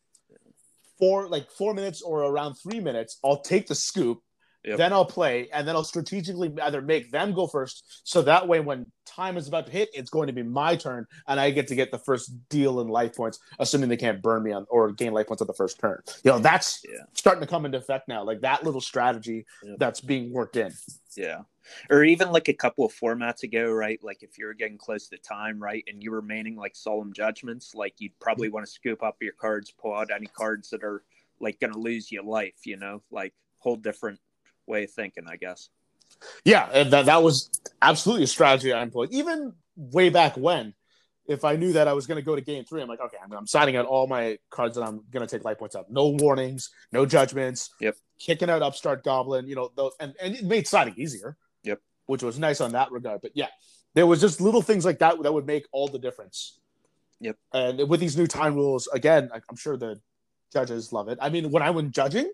four, 0.98 1.28
like 1.30 1.52
four 1.52 1.74
minutes 1.74 2.02
or 2.02 2.24
around 2.24 2.56
three 2.56 2.80
minutes. 2.80 3.20
I'll 3.24 3.42
take 3.42 3.68
the 3.68 3.76
scoop, 3.76 4.22
Yep. 4.66 4.78
Then 4.78 4.94
I'll 4.94 5.06
play, 5.06 5.48
and 5.54 5.68
then 5.68 5.76
I'll 5.76 5.84
strategically 5.84 6.52
either 6.62 6.82
make 6.82 7.12
them 7.12 7.34
go 7.34 7.46
first, 7.46 8.02
so 8.04 8.24
that 8.24 8.48
way 8.48 8.60
when 8.60 8.88
time 9.06 9.38
is 9.38 9.48
about 9.48 9.68
to 9.68 9.72
hit, 9.72 9.90
it's 9.94 10.10
going 10.10 10.26
to 10.28 10.34
be 10.34 10.42
my 10.42 10.76
turn, 10.76 11.06
and 11.28 11.40
I 11.40 11.52
get 11.52 11.68
to 11.68 11.76
get 11.76 11.92
the 11.92 12.00
first 12.00 12.32
deal 12.50 12.80
in 12.80 12.88
life 12.88 13.16
points, 13.16 13.40
assuming 13.60 13.90
they 13.90 13.98
can't 13.98 14.24
burn 14.24 14.42
me 14.42 14.52
on 14.52 14.66
or 14.70 14.92
gain 14.92 15.14
life 15.14 15.28
points 15.28 15.42
at 15.42 15.48
the 15.48 15.54
first 15.54 15.80
turn. 15.80 16.02
You 16.24 16.32
know, 16.32 16.40
that's 16.40 16.82
yeah. 16.84 17.04
starting 17.14 17.42
to 17.42 17.48
come 17.48 17.66
into 17.66 17.78
effect 17.78 18.08
now. 18.08 18.24
Like 18.24 18.42
that 18.42 18.64
little 18.64 18.82
strategy 18.82 19.46
yep. 19.64 19.78
that's 19.78 20.02
being 20.02 20.34
worked 20.34 20.58
in. 20.58 20.74
Yeah. 21.16 21.42
Or 21.90 22.04
even 22.04 22.32
like 22.32 22.48
a 22.48 22.54
couple 22.54 22.86
of 22.86 22.94
formats 22.94 23.44
ago, 23.44 23.72
right? 23.72 24.00
Like 24.04 24.24
if 24.24 24.38
you're 24.38 24.54
getting 24.54 24.78
close 24.78 25.08
to 25.10 25.18
time, 25.18 25.62
right, 25.62 25.84
and 25.88 26.02
you're 26.02 26.16
remaining 26.16 26.56
like 26.56 26.76
solemn 26.76 27.14
judgments, 27.14 27.74
like 27.76 27.94
you'd 28.00 28.20
probably 28.20 28.50
want 28.50 28.66
to 28.66 28.72
scoop 28.72 29.04
up 29.04 29.18
your 29.22 29.34
cards, 29.34 29.72
pull 29.72 29.94
out 29.94 30.10
any 30.12 30.28
cards 30.28 30.70
that 30.72 30.84
are 30.84 31.04
like 31.40 31.60
going 31.60 31.74
to 31.74 31.80
lose 31.80 32.12
you 32.12 32.24
life, 32.24 32.66
you 32.66 32.78
know, 32.78 33.02
like 33.12 33.34
whole 33.60 33.76
different 33.76 34.20
way 34.68 34.86
of 34.86 34.92
thinking, 34.92 35.26
I 35.28 35.38
guess. 35.38 35.70
Yeah, 36.44 36.70
and 36.72 36.92
that 36.92 37.06
that 37.08 37.24
was 37.24 37.50
absolutely 37.82 38.24
a 38.24 38.28
strategy 38.28 38.72
I 38.72 38.82
employed. 38.82 39.10
Even 39.12 39.54
way 39.76 40.10
back 40.10 40.38
when, 40.38 40.74
if 41.28 41.44
I 41.44 41.56
knew 41.56 41.74
that 41.74 41.88
I 41.88 41.94
was 41.94 42.08
going 42.08 42.18
to 42.18 42.26
go 42.26 42.36
to 42.36 42.42
game 42.42 42.64
three, 42.64 42.82
I'm 42.82 42.88
like, 42.88 43.02
okay, 43.02 43.18
I'm, 43.24 43.32
I'm 43.34 43.48
signing 43.48 43.76
out 43.76 43.86
all 43.86 44.08
my 44.08 44.38
cards 44.50 44.76
that 44.76 44.84
I'm 44.84 45.04
going 45.12 45.26
to 45.26 45.36
take 45.36 45.44
life 45.44 45.58
points 45.58 45.76
up. 45.76 45.90
No 45.90 46.10
warnings, 46.10 46.70
no 46.92 47.06
judgments. 47.06 47.72
Yep. 47.82 47.96
Kicking 48.20 48.50
out 48.50 48.62
Upstart 48.62 49.04
Goblin, 49.04 49.48
you 49.48 49.56
know, 49.56 49.72
those, 49.76 49.94
and, 50.00 50.14
and 50.22 50.36
it 50.36 50.46
made 50.46 50.68
signing 50.68 50.94
easier. 50.98 51.36
Yep. 51.64 51.82
Which 52.06 52.24
was 52.24 52.40
nice 52.40 52.62
on 52.62 52.72
that 52.74 52.92
regard. 52.92 53.22
But 53.22 53.32
yeah, 53.34 53.48
there 53.96 54.06
was 54.06 54.22
just 54.22 54.40
little 54.40 54.62
things 54.62 54.86
like 54.86 55.00
that 55.00 55.22
that 55.24 55.34
would 55.34 55.48
make 55.48 55.66
all 55.72 55.88
the 55.88 56.00
difference. 56.00 56.60
Yep. 57.20 57.38
And 57.54 57.90
with 57.90 58.00
these 58.00 58.16
new 58.16 58.28
time 58.28 58.56
rules, 58.56 58.88
again, 58.94 59.30
I'm 59.34 59.56
sure 59.56 59.78
the 59.78 60.00
judges 60.54 60.94
love 60.94 61.10
it. 61.10 61.18
I 61.22 61.30
mean, 61.30 61.50
when 61.50 61.64
I 61.64 61.72
went 61.72 61.92
judging, 61.92 62.32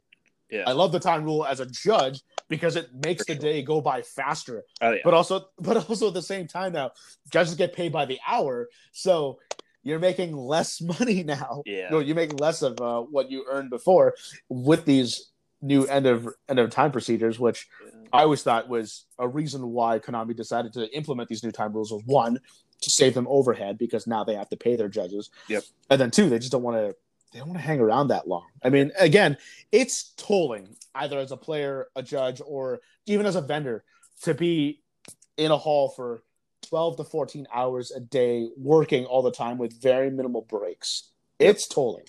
yeah. 0.51 0.63
I 0.67 0.73
love 0.73 0.91
the 0.91 0.99
time 0.99 1.23
rule 1.23 1.45
as 1.45 1.59
a 1.59 1.65
judge 1.65 2.21
because 2.49 2.75
it 2.75 2.89
makes 2.93 3.25
For 3.25 3.33
the 3.33 3.41
sure. 3.41 3.51
day 3.51 3.63
go 3.63 3.81
by 3.81 4.01
faster. 4.01 4.63
Oh, 4.81 4.91
yeah. 4.91 5.01
But 5.03 5.13
also, 5.13 5.45
but 5.59 5.89
also 5.89 6.09
at 6.09 6.13
the 6.13 6.21
same 6.21 6.47
time 6.47 6.73
now, 6.73 6.91
judges 7.31 7.55
get 7.55 7.73
paid 7.73 7.91
by 7.91 8.05
the 8.05 8.19
hour, 8.27 8.67
so 8.91 9.39
you're 9.83 9.99
making 9.99 10.35
less 10.35 10.81
money 10.81 11.23
now. 11.23 11.63
Yeah, 11.65 11.89
know, 11.89 11.99
you 11.99 12.13
make 12.13 12.39
less 12.39 12.61
of 12.61 12.79
uh, 12.81 13.01
what 13.01 13.31
you 13.31 13.45
earned 13.49 13.69
before 13.69 14.13
with 14.49 14.85
these 14.85 15.31
new 15.61 15.85
end 15.85 16.05
of 16.05 16.27
end 16.49 16.59
of 16.59 16.69
time 16.69 16.91
procedures, 16.91 17.39
which 17.39 17.67
yeah. 17.85 17.91
I 18.13 18.23
always 18.23 18.43
thought 18.43 18.67
was 18.67 19.05
a 19.17 19.27
reason 19.27 19.69
why 19.69 19.99
Konami 19.99 20.35
decided 20.35 20.73
to 20.73 20.93
implement 20.95 21.29
these 21.29 21.43
new 21.43 21.51
time 21.51 21.73
rules 21.73 21.91
was 21.91 22.03
one 22.05 22.39
to 22.81 22.89
save 22.89 23.13
them 23.13 23.27
overhead 23.29 23.77
because 23.77 24.07
now 24.07 24.23
they 24.23 24.35
have 24.35 24.49
to 24.49 24.57
pay 24.57 24.75
their 24.75 24.89
judges. 24.89 25.29
Yep. 25.47 25.63
And 25.89 26.01
then 26.01 26.11
two, 26.11 26.29
they 26.29 26.39
just 26.39 26.51
don't 26.51 26.63
want 26.63 26.77
to 26.77 26.95
they 27.31 27.39
don't 27.39 27.49
want 27.49 27.59
to 27.59 27.65
hang 27.65 27.79
around 27.79 28.09
that 28.09 28.27
long. 28.27 28.47
I 28.63 28.69
mean, 28.69 28.91
again, 28.99 29.37
it's 29.71 30.13
tolling 30.17 30.75
either 30.95 31.17
as 31.19 31.31
a 31.31 31.37
player, 31.37 31.87
a 31.95 32.03
judge, 32.03 32.41
or 32.45 32.81
even 33.05 33.25
as 33.25 33.35
a 33.35 33.41
vendor 33.41 33.83
to 34.23 34.33
be 34.33 34.81
in 35.37 35.51
a 35.51 35.57
hall 35.57 35.89
for 35.89 36.23
12 36.67 36.97
to 36.97 37.03
14 37.03 37.47
hours 37.53 37.91
a 37.91 37.99
day 37.99 38.49
working 38.57 39.05
all 39.05 39.21
the 39.21 39.31
time 39.31 39.57
with 39.57 39.81
very 39.81 40.11
minimal 40.11 40.41
breaks. 40.41 41.09
It's 41.39 41.67
tolling. 41.67 42.05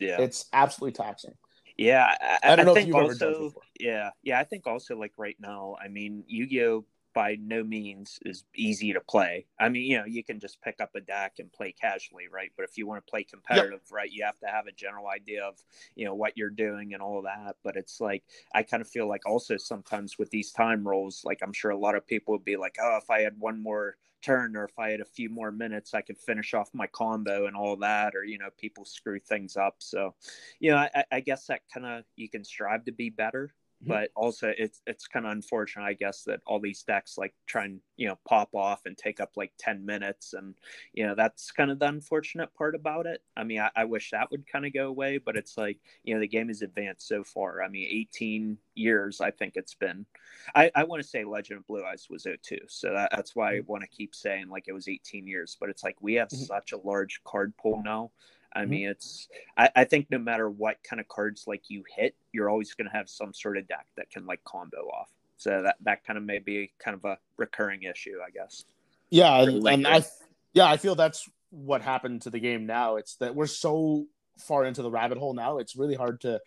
Yeah. 0.00 0.20
It's 0.20 0.46
absolutely 0.52 0.92
taxing. 0.92 1.34
Yeah, 1.76 2.14
I, 2.20 2.38
I 2.52 2.56
don't 2.56 2.60
I 2.60 2.62
know 2.64 2.76
if 2.76 2.86
you've 2.86 2.94
also, 2.94 3.08
ever 3.08 3.32
done 3.32 3.42
before. 3.44 3.62
Yeah, 3.80 4.10
yeah, 4.22 4.38
I 4.38 4.44
think 4.44 4.66
also 4.66 4.96
like 4.96 5.12
right 5.16 5.36
now, 5.40 5.76
I 5.82 5.88
mean, 5.88 6.22
Yu-Gi-Oh 6.28 6.84
by 7.14 7.36
no 7.40 7.62
means 7.62 8.18
is 8.22 8.44
easy 8.54 8.92
to 8.92 9.00
play. 9.00 9.46
I 9.58 9.68
mean, 9.68 9.90
you 9.90 9.98
know, 9.98 10.04
you 10.04 10.24
can 10.24 10.40
just 10.40 10.60
pick 10.60 10.80
up 10.80 10.90
a 10.94 11.00
deck 11.00 11.34
and 11.38 11.52
play 11.52 11.72
casually, 11.72 12.24
right? 12.30 12.50
But 12.56 12.64
if 12.64 12.76
you 12.76 12.86
want 12.86 13.06
to 13.06 13.10
play 13.10 13.22
competitive, 13.22 13.80
yep. 13.86 13.92
right, 13.92 14.10
you 14.10 14.24
have 14.24 14.38
to 14.40 14.46
have 14.46 14.66
a 14.66 14.72
general 14.72 15.06
idea 15.08 15.44
of, 15.44 15.54
you 15.94 16.04
know, 16.04 16.14
what 16.14 16.36
you're 16.36 16.50
doing 16.50 16.92
and 16.92 17.02
all 17.02 17.22
that. 17.22 17.56
But 17.62 17.76
it's 17.76 18.00
like, 18.00 18.24
I 18.52 18.64
kind 18.64 18.80
of 18.80 18.88
feel 18.88 19.08
like 19.08 19.26
also 19.26 19.56
sometimes 19.56 20.18
with 20.18 20.30
these 20.30 20.52
time 20.52 20.86
rolls, 20.86 21.22
like 21.24 21.38
I'm 21.42 21.52
sure 21.52 21.70
a 21.70 21.78
lot 21.78 21.94
of 21.94 22.06
people 22.06 22.32
would 22.32 22.44
be 22.44 22.56
like, 22.56 22.76
oh, 22.82 22.98
if 23.00 23.08
I 23.08 23.20
had 23.20 23.38
one 23.38 23.62
more 23.62 23.96
turn 24.20 24.56
or 24.56 24.64
if 24.64 24.78
I 24.78 24.90
had 24.90 25.00
a 25.00 25.04
few 25.04 25.28
more 25.28 25.52
minutes, 25.52 25.94
I 25.94 26.00
could 26.00 26.18
finish 26.18 26.54
off 26.54 26.70
my 26.72 26.86
combo 26.88 27.46
and 27.46 27.54
all 27.54 27.76
that. 27.76 28.16
Or, 28.16 28.24
you 28.24 28.38
know, 28.38 28.48
people 28.58 28.84
screw 28.84 29.20
things 29.20 29.56
up. 29.56 29.76
So, 29.78 30.14
you 30.58 30.70
know, 30.72 30.78
I, 30.78 31.04
I 31.12 31.20
guess 31.20 31.46
that 31.46 31.60
kind 31.72 31.86
of, 31.86 32.04
you 32.16 32.28
can 32.28 32.42
strive 32.42 32.86
to 32.86 32.92
be 32.92 33.10
better 33.10 33.54
Mm-hmm. 33.84 33.92
but 33.92 34.10
also 34.16 34.52
it's 34.56 34.80
it's 34.86 35.06
kind 35.06 35.26
of 35.26 35.32
unfortunate 35.32 35.84
i 35.84 35.92
guess 35.92 36.22
that 36.24 36.40
all 36.46 36.58
these 36.58 36.82
decks 36.84 37.18
like 37.18 37.34
try 37.46 37.64
and 37.64 37.80
you 37.96 38.08
know 38.08 38.18
pop 38.26 38.54
off 38.54 38.86
and 38.86 38.96
take 38.96 39.20
up 39.20 39.32
like 39.36 39.52
10 39.58 39.84
minutes 39.84 40.32
and 40.32 40.54
you 40.94 41.06
know 41.06 41.14
that's 41.14 41.50
kind 41.50 41.70
of 41.70 41.78
the 41.78 41.86
unfortunate 41.86 42.54
part 42.54 42.74
about 42.74 43.04
it 43.04 43.22
i 43.36 43.44
mean 43.44 43.60
i, 43.60 43.70
I 43.76 43.84
wish 43.84 44.10
that 44.10 44.30
would 44.30 44.46
kind 44.46 44.64
of 44.64 44.72
go 44.72 44.88
away 44.88 45.18
but 45.18 45.36
it's 45.36 45.58
like 45.58 45.78
you 46.02 46.14
know 46.14 46.20
the 46.20 46.28
game 46.28 46.48
has 46.48 46.62
advanced 46.62 47.06
so 47.06 47.22
far 47.24 47.62
i 47.62 47.68
mean 47.68 47.86
18 47.90 48.56
years 48.74 49.20
i 49.20 49.30
think 49.30 49.54
it's 49.56 49.74
been 49.74 50.06
i, 50.54 50.70
I 50.74 50.84
want 50.84 51.02
to 51.02 51.08
say 51.08 51.24
legend 51.24 51.58
of 51.58 51.66
blue 51.66 51.84
eyes 51.84 52.06
was 52.08 52.26
02 52.42 52.58
so 52.68 52.92
that, 52.94 53.10
that's 53.12 53.36
why 53.36 53.50
i 53.50 53.58
mm-hmm. 53.58 53.70
want 53.70 53.82
to 53.82 53.88
keep 53.88 54.14
saying 54.14 54.48
like 54.48 54.64
it 54.66 54.72
was 54.72 54.88
18 54.88 55.26
years 55.26 55.58
but 55.60 55.68
it's 55.68 55.84
like 55.84 55.96
we 56.00 56.14
have 56.14 56.28
mm-hmm. 56.28 56.44
such 56.44 56.72
a 56.72 56.78
large 56.78 57.20
card 57.24 57.52
pool 57.58 57.82
now 57.84 58.10
I 58.54 58.60
mm-hmm. 58.60 58.70
mean, 58.70 58.88
it's 58.88 59.28
I, 59.56 59.70
I, 59.74 59.84
think 59.84 60.10
no 60.10 60.18
matter 60.18 60.48
what 60.48 60.76
kind 60.88 61.00
of 61.00 61.08
cards 61.08 61.44
like 61.46 61.62
you 61.68 61.84
hit, 61.96 62.14
you're 62.32 62.48
always 62.48 62.74
going 62.74 62.88
to 62.88 62.96
have 62.96 63.08
some 63.08 63.34
sort 63.34 63.58
of 63.58 63.66
deck 63.66 63.86
that 63.96 64.10
can 64.10 64.26
like 64.26 64.42
combo 64.44 64.88
off. 64.88 65.10
So 65.36 65.62
that 65.62 65.76
that 65.82 66.04
kind 66.04 66.16
of 66.16 66.24
may 66.24 66.38
be 66.38 66.72
kind 66.78 66.96
of 66.96 67.04
a 67.04 67.18
recurring 67.36 67.82
issue, 67.82 68.18
I 68.24 68.30
guess. 68.30 68.64
Yeah, 69.10 69.42
and, 69.42 69.86
I 69.86 70.04
yeah 70.52 70.66
I 70.66 70.76
feel 70.76 70.94
that's 70.94 71.28
what 71.50 71.82
happened 71.82 72.22
to 72.22 72.30
the 72.30 72.40
game 72.40 72.66
now. 72.66 72.96
It's 72.96 73.16
that 73.16 73.34
we're 73.34 73.46
so 73.46 74.06
far 74.38 74.64
into 74.64 74.82
the 74.82 74.90
rabbit 74.90 75.18
hole 75.18 75.34
now. 75.34 75.58
It's 75.58 75.76
really 75.76 75.94
hard 75.94 76.20
to 76.22 76.40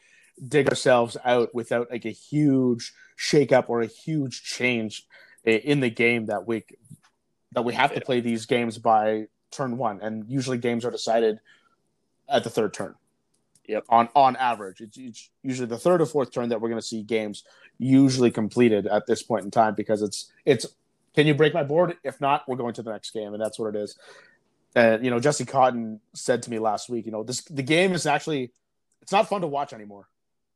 dig 0.46 0.70
ourselves 0.70 1.18
out 1.26 1.54
without 1.54 1.90
like 1.92 2.06
a 2.06 2.12
huge 2.12 2.94
shakeup 3.18 3.66
or 3.70 3.82
a 3.82 3.88
huge 3.88 4.44
change 4.44 5.06
in 5.44 5.80
the 5.80 5.90
game 5.90 6.28
that 6.28 6.48
we 6.48 6.64
that 7.54 7.64
we 7.64 7.74
have 7.74 7.94
to 7.94 8.02
play 8.02 8.20
these 8.20 8.46
games 8.46 8.78
by 8.78 9.26
turn 9.52 9.78
one 9.78 10.02
and 10.02 10.30
usually 10.30 10.58
games 10.58 10.84
are 10.86 10.92
decided 10.92 11.40
at 12.30 12.44
the 12.44 12.50
third 12.50 12.74
turn. 12.74 12.96
Yep. 13.68 13.86
On 13.90 14.10
on 14.16 14.36
average, 14.38 14.80
it's, 14.80 14.98
it's 14.98 15.30
usually 15.44 15.68
the 15.68 15.78
third 15.78 16.02
or 16.02 16.06
fourth 16.06 16.32
turn 16.32 16.50
that 16.50 16.62
we're 16.62 16.70
going 16.70 16.82
to 16.82 16.88
see 16.88 17.04
games 17.04 17.44
usually 17.78 18.32
completed 18.32 18.88
at 18.88 19.06
this 19.08 19.22
point 19.22 19.44
in 19.44 19.52
time 19.52 19.76
because 19.76 20.02
it's 20.02 20.32
it's 20.46 20.66
can 21.14 21.28
you 21.28 21.34
break 21.34 21.54
my 21.54 21.64
board? 21.64 21.98
If 22.04 22.22
not, 22.22 22.48
we're 22.48 22.56
going 22.56 22.76
to 22.76 22.84
the 22.84 22.92
next 22.92 23.12
game, 23.12 23.34
and 23.34 23.42
that's 23.42 23.60
what 23.60 23.76
it 23.76 23.80
is. 23.80 23.98
And 24.76 25.04
you 25.04 25.10
know, 25.10 25.20
Jesse 25.20 25.46
Cotton 25.46 26.00
said 26.14 26.44
to 26.44 26.50
me 26.50 26.60
last 26.60 26.90
week, 26.90 27.06
you 27.06 27.12
know, 27.12 27.24
this 27.24 27.42
the 27.42 27.64
game 27.64 27.94
is 27.94 28.06
actually 28.06 28.52
it's 29.02 29.12
not 29.12 29.28
fun 29.28 29.42
to 29.42 29.48
watch 29.48 29.74
anymore 29.74 30.08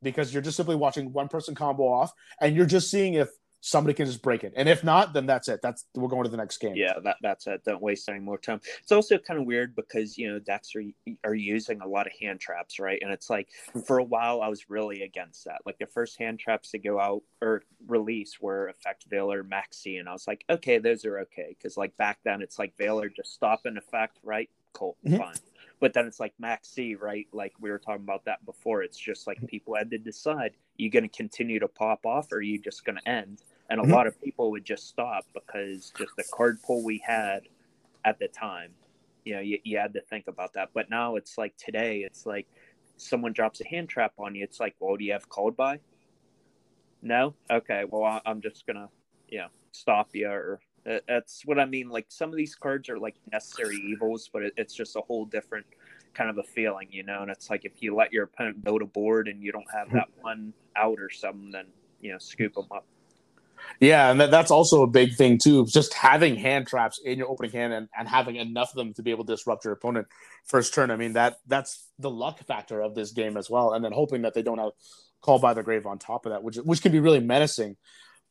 because 0.01 0.33
you're 0.33 0.41
just 0.41 0.57
simply 0.57 0.75
watching 0.75 1.11
one 1.11 1.27
person 1.27 1.53
combo 1.53 1.83
off, 1.83 2.13
and 2.39 2.55
you're 2.55 2.65
just 2.65 2.89
seeing 2.89 3.15
if 3.15 3.29
somebody 3.61 3.93
can 3.93 4.07
just 4.07 4.23
break 4.23 4.43
it. 4.43 4.53
And 4.55 4.67
if 4.67 4.83
not, 4.83 5.13
then 5.13 5.27
that's 5.27 5.47
it. 5.47 5.61
That's 5.61 5.85
we're 5.95 6.07
going 6.07 6.23
to 6.23 6.29
the 6.29 6.37
next 6.37 6.57
game. 6.57 6.75
Yeah, 6.75 6.95
that, 7.03 7.17
that's 7.21 7.45
it. 7.47 7.63
Don't 7.63 7.81
waste 7.81 8.09
any 8.09 8.19
more 8.19 8.39
time. 8.39 8.59
It's 8.81 8.91
also 8.91 9.17
kind 9.19 9.39
of 9.39 9.45
weird 9.45 9.75
because 9.75 10.17
you 10.17 10.29
know 10.29 10.39
decks 10.39 10.75
are 10.75 10.83
are 11.23 11.35
using 11.35 11.79
a 11.81 11.87
lot 11.87 12.07
of 12.07 12.13
hand 12.19 12.39
traps, 12.39 12.79
right? 12.79 12.99
And 13.01 13.11
it's 13.11 13.29
like 13.29 13.49
for 13.85 13.99
a 13.99 14.03
while 14.03 14.41
I 14.41 14.49
was 14.49 14.69
really 14.69 15.03
against 15.03 15.45
that. 15.45 15.61
Like 15.65 15.77
the 15.77 15.85
first 15.85 16.17
hand 16.17 16.39
traps 16.39 16.71
to 16.71 16.79
go 16.79 16.99
out 16.99 17.21
or 17.41 17.63
release 17.87 18.41
were 18.41 18.67
Effect 18.67 19.09
Veiler, 19.09 19.47
Maxx 19.47 19.77
C, 19.77 19.97
and 19.97 20.09
I 20.09 20.13
was 20.13 20.27
like, 20.27 20.43
okay, 20.49 20.79
those 20.79 21.05
are 21.05 21.19
okay 21.19 21.55
because 21.57 21.77
like 21.77 21.95
back 21.97 22.17
then 22.23 22.41
it's 22.41 22.57
like 22.59 22.75
Veiler 22.77 23.15
just 23.15 23.33
stop 23.33 23.61
an 23.65 23.77
effect, 23.77 24.17
right? 24.23 24.49
Cool, 24.73 24.97
mm-hmm. 25.05 25.17
fine. 25.17 25.35
But 25.79 25.93
then 25.93 26.05
it's 26.05 26.19
like 26.19 26.33
Maxx 26.39 26.69
C, 26.69 26.95
right? 26.95 27.27
Like 27.31 27.53
we 27.59 27.69
were 27.69 27.79
talking 27.79 28.03
about 28.03 28.25
that 28.25 28.45
before. 28.45 28.83
It's 28.83 28.97
just 28.97 29.27
like 29.27 29.45
people 29.47 29.75
had 29.75 29.91
to 29.91 29.97
decide: 29.97 30.53
you 30.77 30.89
going 30.89 31.07
to 31.07 31.09
continue 31.09 31.59
to 31.59 31.67
pop 31.67 32.05
off, 32.05 32.31
or 32.31 32.37
are 32.37 32.41
you 32.41 32.59
just 32.59 32.85
going 32.85 32.97
to 32.97 33.09
end? 33.09 33.41
And 33.71 33.79
a 33.79 33.83
mm-hmm. 33.83 33.93
lot 33.93 34.05
of 34.05 34.21
people 34.21 34.51
would 34.51 34.65
just 34.65 34.87
stop 34.89 35.25
because 35.33 35.91
just 35.97 36.11
the 36.17 36.25
card 36.31 36.61
pool 36.61 36.83
we 36.83 37.01
had 37.03 37.43
at 38.03 38.19
the 38.19 38.27
time 38.27 38.71
you 39.23 39.33
know 39.33 39.39
you, 39.39 39.59
you 39.63 39.77
had 39.77 39.93
to 39.93 40.01
think 40.01 40.27
about 40.27 40.53
that. 40.53 40.69
But 40.73 40.89
now 40.89 41.15
it's 41.15 41.37
like 41.37 41.55
today 41.57 41.99
it's 41.99 42.25
like 42.25 42.47
someone 42.97 43.33
drops 43.33 43.61
a 43.61 43.67
hand 43.67 43.89
trap 43.89 44.13
on 44.19 44.35
you 44.35 44.43
it's 44.43 44.59
like 44.59 44.75
well 44.79 44.95
do 44.95 45.03
you 45.03 45.13
have 45.13 45.27
called 45.29 45.55
by? 45.55 45.79
No? 47.01 47.33
Okay 47.49 47.85
well 47.89 48.21
i'm 48.25 48.41
just 48.41 48.67
gonna 48.67 48.89
you 49.29 49.39
know 49.39 49.47
stop 49.71 50.09
you 50.13 50.27
or 50.27 50.59
that's 51.07 51.43
what 51.45 51.59
i 51.59 51.65
mean 51.65 51.89
like 51.89 52.05
some 52.09 52.29
of 52.29 52.35
these 52.35 52.53
cards 52.55 52.89
are 52.89 52.99
like 52.99 53.15
necessary 53.31 53.77
evils 53.77 54.29
but 54.31 54.43
it, 54.43 54.53
it's 54.57 54.73
just 54.73 54.95
a 54.95 55.01
whole 55.01 55.25
different 55.25 55.65
kind 56.13 56.29
of 56.29 56.37
a 56.37 56.43
feeling 56.43 56.87
you 56.91 57.03
know 57.03 57.21
and 57.21 57.31
it's 57.31 57.49
like 57.49 57.63
if 57.65 57.81
you 57.81 57.95
let 57.95 58.11
your 58.11 58.25
opponent 58.25 58.63
build 58.63 58.81
a 58.81 58.85
board 58.85 59.27
and 59.27 59.41
you 59.41 59.51
don't 59.51 59.71
have 59.73 59.89
that 59.91 60.09
one 60.21 60.53
out 60.75 60.99
or 60.99 61.09
something 61.09 61.51
then 61.51 61.65
you 62.01 62.11
know 62.11 62.17
scoop 62.17 62.53
them 62.53 62.67
up 62.71 62.85
Yeah, 63.79 64.11
and 64.11 64.19
that, 64.19 64.31
that's 64.31 64.51
also 64.51 64.83
a 64.83 64.87
big 64.87 65.15
thing 65.15 65.39
too. 65.41 65.65
Just 65.65 65.93
having 65.93 66.35
hand 66.35 66.67
traps 66.67 66.99
in 67.03 67.17
your 67.17 67.29
opening 67.29 67.51
hand 67.51 67.73
and, 67.73 67.87
and 67.97 68.07
having 68.07 68.35
enough 68.35 68.71
of 68.71 68.75
them 68.75 68.93
to 68.95 69.03
be 69.03 69.11
able 69.11 69.25
to 69.25 69.33
disrupt 69.33 69.65
your 69.65 69.73
opponent 69.73 70.07
first 70.45 70.73
turn. 70.73 70.91
I 70.91 70.95
mean 70.95 71.13
that 71.13 71.37
that's 71.47 71.87
the 71.99 72.09
luck 72.09 72.45
factor 72.45 72.81
of 72.81 72.95
this 72.95 73.11
game 73.11 73.37
as 73.37 73.49
well. 73.49 73.73
And 73.73 73.83
then 73.83 73.91
hoping 73.91 74.23
that 74.23 74.33
they 74.33 74.41
don't 74.41 74.57
have 74.57 74.71
call 75.21 75.39
by 75.39 75.53
the 75.53 75.63
grave 75.63 75.85
on 75.85 75.99
top 75.99 76.25
of 76.25 76.31
that, 76.31 76.43
which 76.43 76.57
which 76.57 76.81
can 76.81 76.91
be 76.91 76.99
really 76.99 77.19
menacing. 77.19 77.77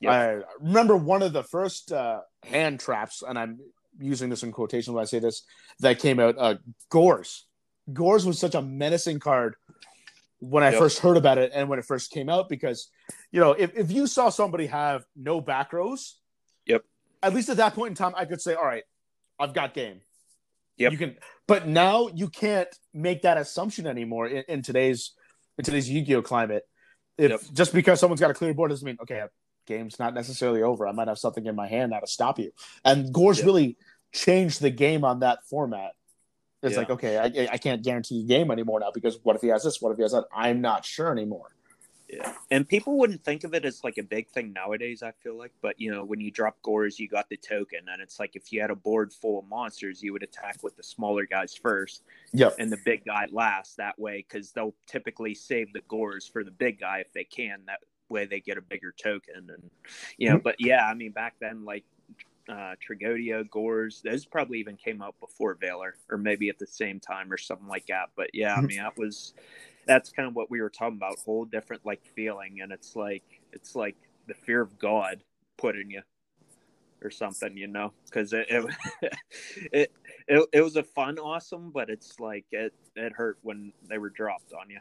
I 0.08 0.40
remember 0.60 0.96
one 0.96 1.22
of 1.22 1.32
the 1.32 1.42
first 1.42 1.92
uh, 1.92 2.20
hand 2.44 2.80
traps, 2.80 3.22
and 3.26 3.38
I'm 3.38 3.58
using 3.98 4.30
this 4.30 4.42
in 4.42 4.50
quotation 4.50 4.94
when 4.94 5.02
I 5.02 5.04
say 5.04 5.18
this, 5.18 5.42
that 5.80 5.98
came 5.98 6.18
out. 6.18 6.36
Uh, 6.38 6.54
Gorz, 6.90 7.44
Gorz 7.92 8.24
was 8.24 8.38
such 8.38 8.54
a 8.54 8.62
menacing 8.62 9.18
card 9.18 9.56
when 10.40 10.64
I 10.64 10.70
yep. 10.70 10.78
first 10.78 10.98
heard 10.98 11.16
about 11.16 11.38
it 11.38 11.52
and 11.54 11.68
when 11.68 11.78
it 11.78 11.84
first 11.84 12.10
came 12.10 12.28
out 12.28 12.48
because 12.48 12.90
you 13.30 13.40
know 13.40 13.52
if, 13.52 13.76
if 13.76 13.92
you 13.92 14.06
saw 14.06 14.30
somebody 14.30 14.66
have 14.66 15.04
no 15.14 15.40
back 15.40 15.72
rows 15.72 16.18
yep. 16.66 16.82
at 17.22 17.34
least 17.34 17.48
at 17.48 17.58
that 17.58 17.74
point 17.74 17.90
in 17.90 17.94
time 17.94 18.14
I 18.16 18.24
could 18.24 18.40
say 18.40 18.54
all 18.54 18.64
right 18.64 18.84
I've 19.38 19.54
got 19.54 19.72
game. 19.72 20.00
Yep. 20.76 20.92
You 20.92 20.98
can 20.98 21.16
but 21.46 21.66
now 21.66 22.08
you 22.08 22.28
can't 22.28 22.68
make 22.92 23.22
that 23.22 23.38
assumption 23.38 23.86
anymore 23.86 24.26
in, 24.26 24.44
in 24.48 24.62
today's 24.62 25.12
in 25.58 25.64
today's 25.64 25.88
Yu-Gi-Oh 25.88 26.22
climate. 26.22 26.62
If 27.18 27.30
yep. 27.30 27.40
just 27.52 27.72
because 27.74 28.00
someone's 28.00 28.20
got 28.20 28.30
a 28.30 28.34
clear 28.34 28.54
board 28.54 28.70
doesn't 28.70 28.84
mean 28.84 28.98
okay 29.02 29.24
game's 29.66 29.98
not 29.98 30.14
necessarily 30.14 30.62
over. 30.62 30.86
I 30.86 30.92
might 30.92 31.08
have 31.08 31.18
something 31.18 31.46
in 31.46 31.54
my 31.54 31.68
hand 31.68 31.92
now 31.92 32.00
to 32.00 32.06
stop 32.06 32.38
you. 32.38 32.50
And 32.84 33.12
Gorz 33.14 33.38
yep. 33.38 33.46
really 33.46 33.76
changed 34.12 34.60
the 34.60 34.70
game 34.70 35.04
on 35.04 35.20
that 35.20 35.46
format 35.48 35.92
it's 36.62 36.72
yeah. 36.72 36.78
like, 36.78 36.90
okay, 36.90 37.18
I, 37.18 37.48
I 37.52 37.58
can't 37.58 37.82
guarantee 37.82 38.20
a 38.20 38.24
game 38.24 38.50
anymore 38.50 38.80
now 38.80 38.90
because 38.92 39.18
what 39.22 39.36
if 39.36 39.42
he 39.42 39.48
has 39.48 39.64
this? 39.64 39.80
What 39.80 39.92
if 39.92 39.96
he 39.96 40.02
has 40.02 40.12
that? 40.12 40.24
I'm 40.34 40.60
not 40.60 40.84
sure 40.84 41.10
anymore. 41.10 41.54
Yeah. 42.12 42.32
And 42.50 42.68
people 42.68 42.98
wouldn't 42.98 43.22
think 43.22 43.44
of 43.44 43.54
it 43.54 43.64
as 43.64 43.84
like 43.84 43.96
a 43.96 44.02
big 44.02 44.28
thing 44.28 44.52
nowadays, 44.52 45.02
I 45.02 45.12
feel 45.12 45.38
like. 45.38 45.52
But, 45.62 45.80
you 45.80 45.92
know, 45.92 46.04
when 46.04 46.20
you 46.20 46.30
drop 46.30 46.60
Gorz, 46.62 46.98
you 46.98 47.08
got 47.08 47.28
the 47.28 47.36
token. 47.36 47.80
And 47.90 48.02
it's 48.02 48.18
like 48.18 48.34
if 48.34 48.52
you 48.52 48.60
had 48.60 48.70
a 48.70 48.74
board 48.74 49.12
full 49.12 49.38
of 49.38 49.46
monsters, 49.46 50.02
you 50.02 50.12
would 50.12 50.24
attack 50.24 50.62
with 50.62 50.76
the 50.76 50.82
smaller 50.82 51.24
guys 51.24 51.54
first. 51.54 52.02
Yep. 52.32 52.56
And 52.58 52.72
the 52.72 52.78
big 52.84 53.04
guy 53.04 53.28
last 53.30 53.76
that 53.76 53.98
way 53.98 54.26
because 54.28 54.50
they'll 54.50 54.74
typically 54.86 55.34
save 55.34 55.72
the 55.72 55.82
Gorz 55.82 56.26
for 56.26 56.42
the 56.42 56.50
big 56.50 56.80
guy 56.80 56.98
if 56.98 57.12
they 57.12 57.24
can. 57.24 57.60
That 57.66 57.78
way 58.08 58.26
they 58.26 58.40
get 58.40 58.58
a 58.58 58.62
bigger 58.62 58.92
token. 59.00 59.48
And, 59.48 59.70
you 60.18 60.28
know, 60.28 60.36
mm-hmm. 60.36 60.42
but 60.42 60.56
yeah, 60.58 60.86
I 60.86 60.94
mean, 60.94 61.12
back 61.12 61.36
then, 61.40 61.64
like, 61.64 61.84
uh, 62.50 62.74
Tragoedia, 62.80 63.48
Gorz. 63.48 64.02
Those 64.02 64.26
probably 64.26 64.58
even 64.58 64.76
came 64.76 65.00
out 65.00 65.14
before 65.20 65.54
Veiler, 65.56 65.92
or 66.10 66.18
maybe 66.18 66.48
at 66.48 66.58
the 66.58 66.66
same 66.66 66.98
time, 66.98 67.32
or 67.32 67.38
something 67.38 67.68
like 67.68 67.86
that. 67.86 68.10
But 68.16 68.30
yeah, 68.34 68.54
I 68.54 68.58
mm-hmm. 68.58 68.66
mean 68.66 68.78
that 68.78 68.98
was 68.98 69.34
that's 69.86 70.10
kind 70.10 70.28
of 70.28 70.34
what 70.34 70.50
we 70.50 70.60
were 70.60 70.70
talking 70.70 70.96
about. 70.96 71.18
Whole 71.24 71.44
different 71.44 71.86
like 71.86 72.04
feeling, 72.14 72.60
and 72.60 72.72
it's 72.72 72.96
like 72.96 73.22
it's 73.52 73.76
like 73.76 73.96
the 74.26 74.34
fear 74.34 74.60
of 74.60 74.78
God 74.78 75.22
put 75.56 75.76
in 75.76 75.90
you, 75.90 76.02
or 77.02 77.10
something, 77.10 77.56
you 77.56 77.68
know? 77.68 77.92
Because 78.06 78.32
it 78.32 78.46
it, 78.50 78.64
it 79.72 79.92
it 80.26 80.48
it 80.52 80.60
was 80.60 80.76
a 80.76 80.82
fun 80.82 81.18
awesome, 81.18 81.70
but 81.70 81.88
it's 81.88 82.18
like 82.18 82.46
it 82.50 82.74
it 82.96 83.12
hurt 83.12 83.38
when 83.42 83.72
they 83.88 83.98
were 83.98 84.10
dropped 84.10 84.52
on 84.52 84.70
you. 84.70 84.80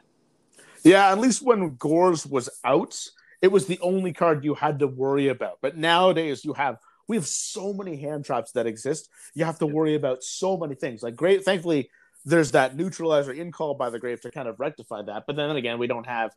Yeah, 0.84 1.12
at 1.12 1.20
least 1.20 1.42
when 1.42 1.76
Gorz 1.76 2.26
was 2.26 2.50
out, 2.64 3.00
it 3.42 3.52
was 3.52 3.68
the 3.68 3.80
only 3.82 4.14
card 4.14 4.44
you 4.44 4.56
had 4.56 4.80
to 4.80 4.88
worry 4.88 5.28
about. 5.28 5.60
But 5.62 5.78
nowadays, 5.78 6.44
you 6.44 6.54
have 6.54 6.78
we 7.10 7.18
have 7.18 7.28
so 7.28 7.74
many 7.74 7.98
hand 7.98 8.24
traps 8.24 8.52
that 8.54 8.68
exist. 8.68 9.10
You 9.34 9.44
have 9.44 9.60
to 9.60 9.66
worry 9.66 9.96
about 9.96 10.24
so 10.24 10.56
many 10.56 10.76
things. 10.76 11.04
Like 11.04 11.16
great, 11.16 11.44
thankfully, 11.44 11.90
there's 12.24 12.52
that 12.52 12.78
neutralizer 12.78 13.34
in 13.34 13.52
call 13.52 13.74
by 13.74 13.90
the 13.90 14.00
grave 14.00 14.22
to 14.22 14.32
kind 14.32 14.48
of 14.48 14.60
rectify 14.60 15.02
that. 15.02 15.24
But 15.26 15.36
then 15.36 15.50
again, 15.56 15.80
we 15.80 15.88
don't 15.88 16.06
have 16.06 16.32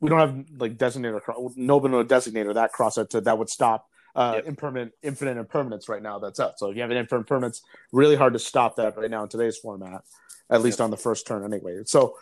we 0.00 0.08
don't 0.08 0.18
have 0.18 0.44
like 0.58 0.78
designator 0.78 1.20
no 1.54 1.78
no 1.78 2.02
designator 2.02 2.54
that 2.54 2.72
cross 2.72 2.96
out 2.96 3.10
to 3.10 3.20
that 3.20 3.36
would 3.38 3.50
stop 3.50 3.86
uh 4.16 4.32
yep. 4.36 4.46
impermanent 4.46 4.92
infinite 5.02 5.36
impermanence 5.36 5.88
right 5.88 6.02
now 6.02 6.18
that's 6.18 6.40
up. 6.40 6.54
So 6.56 6.70
if 6.70 6.76
you 6.76 6.82
have 6.82 6.90
an 6.90 6.96
infinite 6.96 7.20
impermanence, 7.20 7.60
really 7.92 8.16
hard 8.16 8.32
to 8.32 8.38
stop 8.38 8.76
that 8.76 8.96
right 8.96 9.10
now 9.10 9.22
in 9.22 9.28
today's 9.28 9.58
format, 9.58 10.00
at 10.48 10.62
least 10.62 10.78
yep. 10.78 10.86
on 10.86 10.90
the 10.90 10.96
first 10.96 11.26
turn 11.26 11.44
anyway. 11.44 11.82
So 11.84 12.16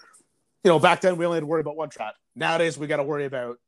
you 0.65 0.71
know, 0.71 0.81
back 0.81 1.01
then 1.01 1.17
we 1.17 1.25
only 1.25 1.37
had 1.37 1.41
to 1.43 1.47
worry 1.47 1.61
about 1.61 1.77
one 1.77 1.91
trap. 1.91 2.15
Nowadays 2.35 2.77
we 2.77 2.89
got 2.89 2.97
to 2.97 3.05
worry 3.05 3.25
about 3.25 3.59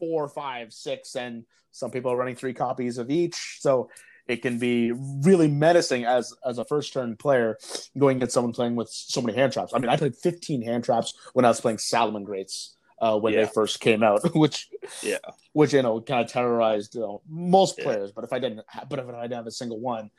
four, 0.00 0.28
five, 0.28 0.72
six, 0.72 1.14
and 1.14 1.44
some 1.70 1.92
people 1.92 2.10
are 2.10 2.16
running 2.16 2.34
three 2.34 2.54
copies 2.54 2.98
of 2.98 3.10
each. 3.10 3.58
So 3.60 3.90
it 4.26 4.42
can 4.42 4.58
be 4.58 4.92
really 4.92 5.48
menacing 5.48 6.04
as 6.04 6.34
as 6.44 6.58
a 6.58 6.64
first 6.64 6.92
turn 6.92 7.16
player 7.16 7.58
going 7.98 8.16
against 8.16 8.34
someone 8.34 8.52
playing 8.52 8.76
with 8.76 8.88
so 8.88 9.20
many 9.20 9.36
hand 9.36 9.52
traps. 9.52 9.72
I 9.74 9.78
mean, 9.78 9.88
I 9.88 9.96
played 9.96 10.16
15 10.16 10.62
hand 10.62 10.84
traps 10.84 11.14
when 11.32 11.44
I 11.44 11.48
was 11.48 11.60
playing 11.60 11.78
Salamangreats 11.78 12.74
uh, 13.00 13.18
when 13.18 13.32
yeah. 13.32 13.44
they 13.44 13.50
first 13.50 13.80
came 13.80 14.02
out, 14.02 14.34
which 14.34 14.68
yeah, 15.02 15.18
which 15.52 15.72
you 15.72 15.82
know 15.82 16.00
kind 16.00 16.24
of 16.24 16.30
terrorized 16.30 16.94
you 16.94 17.00
know, 17.00 17.22
most 17.28 17.78
yeah. 17.78 17.84
players. 17.84 18.12
But 18.12 18.24
if 18.24 18.32
I 18.32 18.38
didn't, 18.38 18.60
but 18.88 18.98
if 18.98 19.08
I 19.08 19.22
didn't 19.22 19.36
have 19.36 19.46
a 19.46 19.52
single 19.52 19.80
one, 19.80 20.10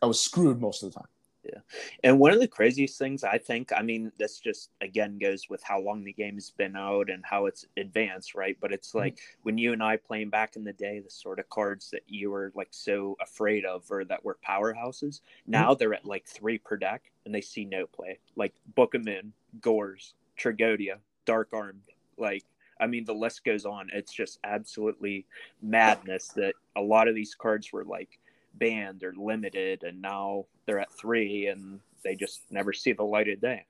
I 0.00 0.06
was 0.06 0.20
screwed 0.20 0.60
most 0.60 0.82
of 0.82 0.92
the 0.92 0.98
time. 0.98 1.08
Yeah. 1.44 1.60
And 2.04 2.20
one 2.20 2.32
of 2.32 2.38
the 2.38 2.46
craziest 2.46 2.98
things 2.98 3.24
I 3.24 3.36
think, 3.38 3.72
I 3.76 3.82
mean, 3.82 4.12
this 4.18 4.38
just 4.38 4.70
again 4.80 5.18
goes 5.18 5.48
with 5.50 5.62
how 5.62 5.80
long 5.80 6.04
the 6.04 6.12
game 6.12 6.34
has 6.34 6.50
been 6.50 6.76
out 6.76 7.10
and 7.10 7.24
how 7.24 7.46
it's 7.46 7.66
advanced, 7.76 8.34
right? 8.34 8.56
But 8.60 8.72
it's 8.72 8.90
mm-hmm. 8.90 8.98
like 8.98 9.14
mm-hmm. 9.16 9.40
when 9.42 9.58
you 9.58 9.72
and 9.72 9.82
I 9.82 9.96
playing 9.96 10.30
back 10.30 10.56
in 10.56 10.64
the 10.64 10.72
day, 10.72 11.00
the 11.00 11.10
sort 11.10 11.40
of 11.40 11.48
cards 11.48 11.90
that 11.90 12.02
you 12.06 12.30
were 12.30 12.52
like 12.54 12.68
so 12.70 13.16
afraid 13.20 13.64
of 13.64 13.90
or 13.90 14.04
that 14.04 14.24
were 14.24 14.38
powerhouses, 14.46 15.20
now 15.46 15.70
mm-hmm. 15.70 15.78
they're 15.78 15.94
at 15.94 16.04
like 16.04 16.26
three 16.26 16.58
per 16.58 16.76
deck 16.76 17.10
and 17.24 17.34
they 17.34 17.40
see 17.40 17.64
no 17.64 17.86
play. 17.86 18.18
Like 18.36 18.54
Book 18.74 18.94
of 18.94 19.04
Moon, 19.04 19.32
Gorz, 19.60 20.14
Tragoedia, 20.38 20.98
Dark 21.24 21.48
Armed. 21.52 21.82
Like, 22.16 22.44
I 22.80 22.86
mean, 22.86 23.04
the 23.04 23.14
list 23.14 23.44
goes 23.44 23.64
on. 23.64 23.90
It's 23.92 24.12
just 24.12 24.38
absolutely 24.44 25.26
madness 25.60 26.28
that 26.36 26.54
a 26.76 26.80
lot 26.80 27.08
of 27.08 27.14
these 27.14 27.34
cards 27.34 27.72
were 27.72 27.84
like 27.84 28.18
banned 28.54 29.02
or 29.02 29.12
limited, 29.16 29.82
and 29.82 30.00
now 30.00 30.46
they're 30.66 30.80
at 30.80 30.92
three, 30.92 31.46
and 31.46 31.80
they 32.04 32.14
just 32.14 32.42
never 32.50 32.72
see 32.72 32.92
the 32.92 33.04
light 33.04 33.28
of 33.28 33.40
day. 33.40 33.64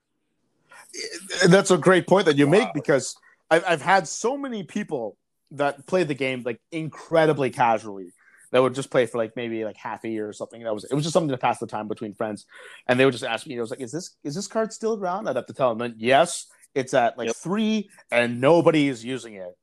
And 1.42 1.52
that's 1.52 1.70
a 1.70 1.78
great 1.78 2.06
point 2.06 2.26
that 2.26 2.36
you 2.36 2.46
wow. 2.46 2.52
make 2.52 2.74
because 2.74 3.16
I've, 3.50 3.64
I've 3.66 3.82
had 3.82 4.08
so 4.08 4.36
many 4.36 4.62
people 4.62 5.16
that 5.52 5.86
play 5.86 6.04
the 6.04 6.14
game 6.14 6.42
like 6.44 6.60
incredibly 6.70 7.50
casually 7.50 8.12
that 8.50 8.62
would 8.62 8.74
just 8.74 8.90
play 8.90 9.06
for 9.06 9.18
like 9.18 9.34
maybe 9.34 9.64
like 9.64 9.76
half 9.76 10.04
a 10.04 10.08
year 10.08 10.28
or 10.28 10.32
something. 10.32 10.62
That 10.62 10.74
was 10.74 10.84
it 10.84 10.94
was 10.94 11.04
just 11.04 11.12
something 11.12 11.30
to 11.30 11.38
pass 11.38 11.58
the 11.58 11.66
time 11.66 11.88
between 11.88 12.14
friends, 12.14 12.46
and 12.86 12.98
they 12.98 13.04
would 13.04 13.12
just 13.12 13.24
ask 13.24 13.46
me. 13.46 13.56
It 13.56 13.60
was 13.60 13.70
like, 13.70 13.80
"Is 13.80 13.92
this 13.92 14.16
is 14.22 14.34
this 14.34 14.46
card 14.46 14.72
still 14.72 14.98
around?" 14.98 15.28
I'd 15.28 15.36
have 15.36 15.46
to 15.46 15.54
tell 15.54 15.74
them, 15.74 15.94
"Yes, 15.96 16.46
it's 16.74 16.94
at 16.94 17.18
like 17.18 17.28
yep. 17.28 17.36
three, 17.36 17.90
and 18.10 18.40
nobody 18.40 18.88
is 18.88 19.04
using 19.04 19.34
it." 19.34 19.56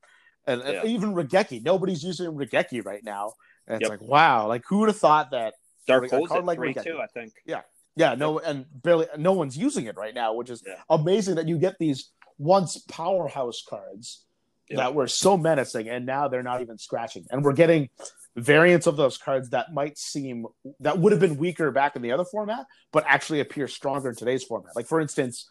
And, 0.47 0.61
yeah. 0.61 0.81
and 0.81 0.89
even 0.89 1.13
Raigeki, 1.13 1.63
nobody's 1.63 2.03
using 2.03 2.31
Raigeki 2.31 2.83
right 2.83 3.03
now. 3.03 3.33
And 3.69 3.81
it's 3.81 3.89
like, 3.89 4.01
wow, 4.01 4.47
like 4.47 4.63
who 4.67 4.79
would 4.79 4.89
have 4.89 4.97
thought 4.97 5.31
that 5.31 5.53
Dark 5.87 6.09
Hole's 6.09 6.31
at 6.31 6.43
like 6.43 6.57
three 6.57 6.73
too, 6.73 6.99
I 7.01 7.07
think. 7.07 7.33
Yeah. 7.45 7.61
Yeah, 7.95 8.15
no, 8.15 8.39
and 8.39 8.65
barely 8.71 9.07
no 9.17 9.33
one's 9.33 9.57
using 9.57 9.85
it 9.85 9.97
right 9.97 10.13
now, 10.13 10.33
which 10.33 10.49
is 10.49 10.63
yeah. 10.65 10.75
amazing 10.89 11.35
that 11.35 11.47
you 11.47 11.57
get 11.57 11.77
these 11.79 12.11
once 12.37 12.77
powerhouse 12.87 13.61
cards 13.67 14.25
yep. 14.69 14.77
that 14.77 14.95
were 14.95 15.07
so 15.07 15.35
menacing, 15.35 15.89
and 15.89 16.05
now 16.05 16.27
they're 16.27 16.43
not 16.43 16.61
even 16.61 16.77
scratching. 16.77 17.25
And 17.29 17.43
we're 17.43 17.53
getting 17.53 17.89
variants 18.35 18.87
of 18.87 18.95
those 18.95 19.17
cards 19.17 19.49
that 19.49 19.73
might 19.73 19.97
seem 19.97 20.45
that 20.79 20.97
would 20.99 21.11
have 21.11 21.19
been 21.19 21.35
weaker 21.37 21.71
back 21.71 21.95
in 21.95 22.01
the 22.01 22.11
other 22.11 22.25
format, 22.25 22.65
but 22.93 23.03
actually 23.07 23.41
appear 23.41 23.67
stronger 23.67 24.09
in 24.09 24.15
today's 24.15 24.43
format. 24.43 24.75
Like 24.75 24.87
for 24.87 25.01
instance, 25.01 25.47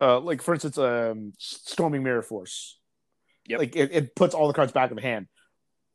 uh, 0.00 0.20
like 0.20 0.42
for 0.42 0.52
instance, 0.54 0.76
um, 0.76 1.32
Storming 1.38 2.02
Mirror 2.02 2.22
Force. 2.22 2.78
Yep. 3.46 3.58
Like 3.58 3.76
it, 3.76 3.90
it 3.92 4.14
puts 4.14 4.34
all 4.34 4.48
the 4.48 4.54
cards 4.54 4.72
back 4.72 4.90
in 4.90 4.96
the 4.96 5.02
hand. 5.02 5.28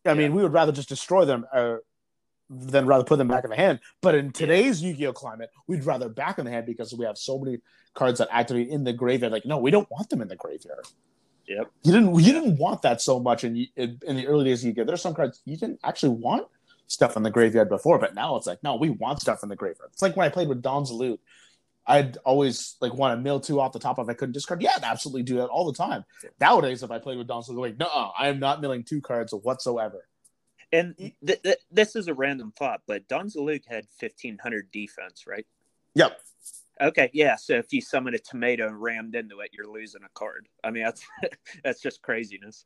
I 0.06 0.10
yeah. 0.10 0.16
mean, 0.16 0.34
we 0.34 0.44
would 0.44 0.54
rather 0.54 0.72
just 0.72 0.90
destroy 0.90 1.26
them 1.26 1.46
uh, 1.54 1.78
than 2.50 2.86
rather 2.86 3.04
put 3.04 3.18
them 3.18 3.28
back 3.28 3.44
in 3.44 3.50
the 3.50 3.56
hand. 3.56 3.80
But 4.02 4.16
in 4.16 4.32
today's 4.32 4.82
yeah. 4.82 4.90
Yu-Gi-Oh 4.90 5.14
climate, 5.14 5.50
we'd 5.68 5.86
rather 5.86 6.10
back 6.10 6.38
in 6.40 6.46
the 6.46 6.52
hand 6.52 6.66
because 6.66 6.94
we 6.94 7.06
have 7.06 7.18
so 7.18 7.40
many 7.40 7.60
cards 7.94 8.20
that 8.20 8.30
activate 8.32 8.70
in 8.70 8.84
the 8.84 8.94
graveyard. 8.94 9.34
Like, 9.34 9.46
no, 9.46 9.58
we 9.58 9.72
don't 9.72 9.90
want 9.90 10.10
them 10.10 10.22
in 10.22 10.28
the 10.28 10.36
graveyard. 10.36 10.86
Yep. 11.48 11.72
You 11.84 11.92
didn't. 11.92 12.16
You 12.16 12.34
didn't 12.34 12.58
want 12.58 12.82
that 12.82 13.02
so 13.02 13.20
much 13.20 13.44
in 13.44 13.68
in, 13.76 14.00
in 14.08 14.16
the 14.16 14.28
early 14.28 14.46
days 14.46 14.62
of 14.62 14.68
Yu-Gi-Oh. 14.68 14.86
There's 14.86 15.02
some 15.02 15.14
cards 15.14 15.42
you 15.46 15.58
didn't 15.58 15.80
actually 15.84 16.10
want 16.10 16.48
stuff 16.88 17.18
in 17.18 17.24
the 17.24 17.32
graveyard 17.32 17.70
before, 17.70 18.00
but 18.00 18.16
now 18.16 18.36
it's 18.36 18.48
like, 18.48 18.62
no, 18.64 18.76
we 18.76 18.90
want 18.90 19.22
stuff 19.22 19.44
in 19.44 19.50
the 19.50 19.56
graveyard. 19.56 19.90
It's 19.94 20.02
like 20.02 20.16
when 20.16 20.26
I 20.26 20.30
played 20.30 20.48
with 20.48 20.62
Don 20.62 20.84
Zaloog. 20.84 21.20
I'd 21.88 22.18
always 22.18 22.76
like 22.82 22.94
want 22.94 23.18
to 23.18 23.22
mill 23.22 23.40
two 23.40 23.60
off 23.60 23.72
the 23.72 23.80
top 23.80 24.00
of 24.00 24.10
I 24.10 24.14
couldn't 24.14 24.34
discard. 24.34 24.62
Yeah, 24.62 24.72
I'd 24.76 24.84
absolutely 24.84 25.24
do 25.24 25.38
that 25.38 25.48
all 25.48 25.66
the 25.66 25.78
time. 25.78 26.04
Nowadays, 26.40 26.84
if 26.84 26.92
I 26.92 27.00
played 27.00 27.18
with 27.18 27.28
Don 27.28 27.44
like, 27.50 27.78
no, 27.78 28.12
I 28.18 28.28
am 28.30 28.40
not 28.40 28.62
milling 28.62 28.84
two 28.84 29.02
cards 29.02 29.34
whatsoever. 29.34 30.08
And 30.72 30.96
th- 30.98 31.42
th- 31.44 31.58
this 31.72 31.96
is 31.96 32.08
a 32.08 32.14
random 32.14 32.52
thought, 32.58 32.82
but 32.88 33.08
Don 33.08 33.30
had 33.68 33.86
1500 34.00 34.72
defense, 34.72 35.26
right? 35.28 35.46
Yep. 35.94 36.20
Okay, 36.82 37.10
yeah. 37.14 37.36
So 37.36 37.54
if 37.54 37.72
you 37.72 37.82
summon 37.82 38.16
a 38.16 38.20
tomato 38.20 38.68
and 38.68 38.82
rammed 38.82 39.16
into 39.16 39.40
it, 39.40 39.52
you're 39.54 39.72
losing 39.72 40.04
a 40.04 40.10
card. 40.14 40.48
I 40.64 40.72
mean, 40.72 40.84
that's 40.84 41.06
that's 41.64 41.82
just 41.82 42.02
craziness. 42.02 42.66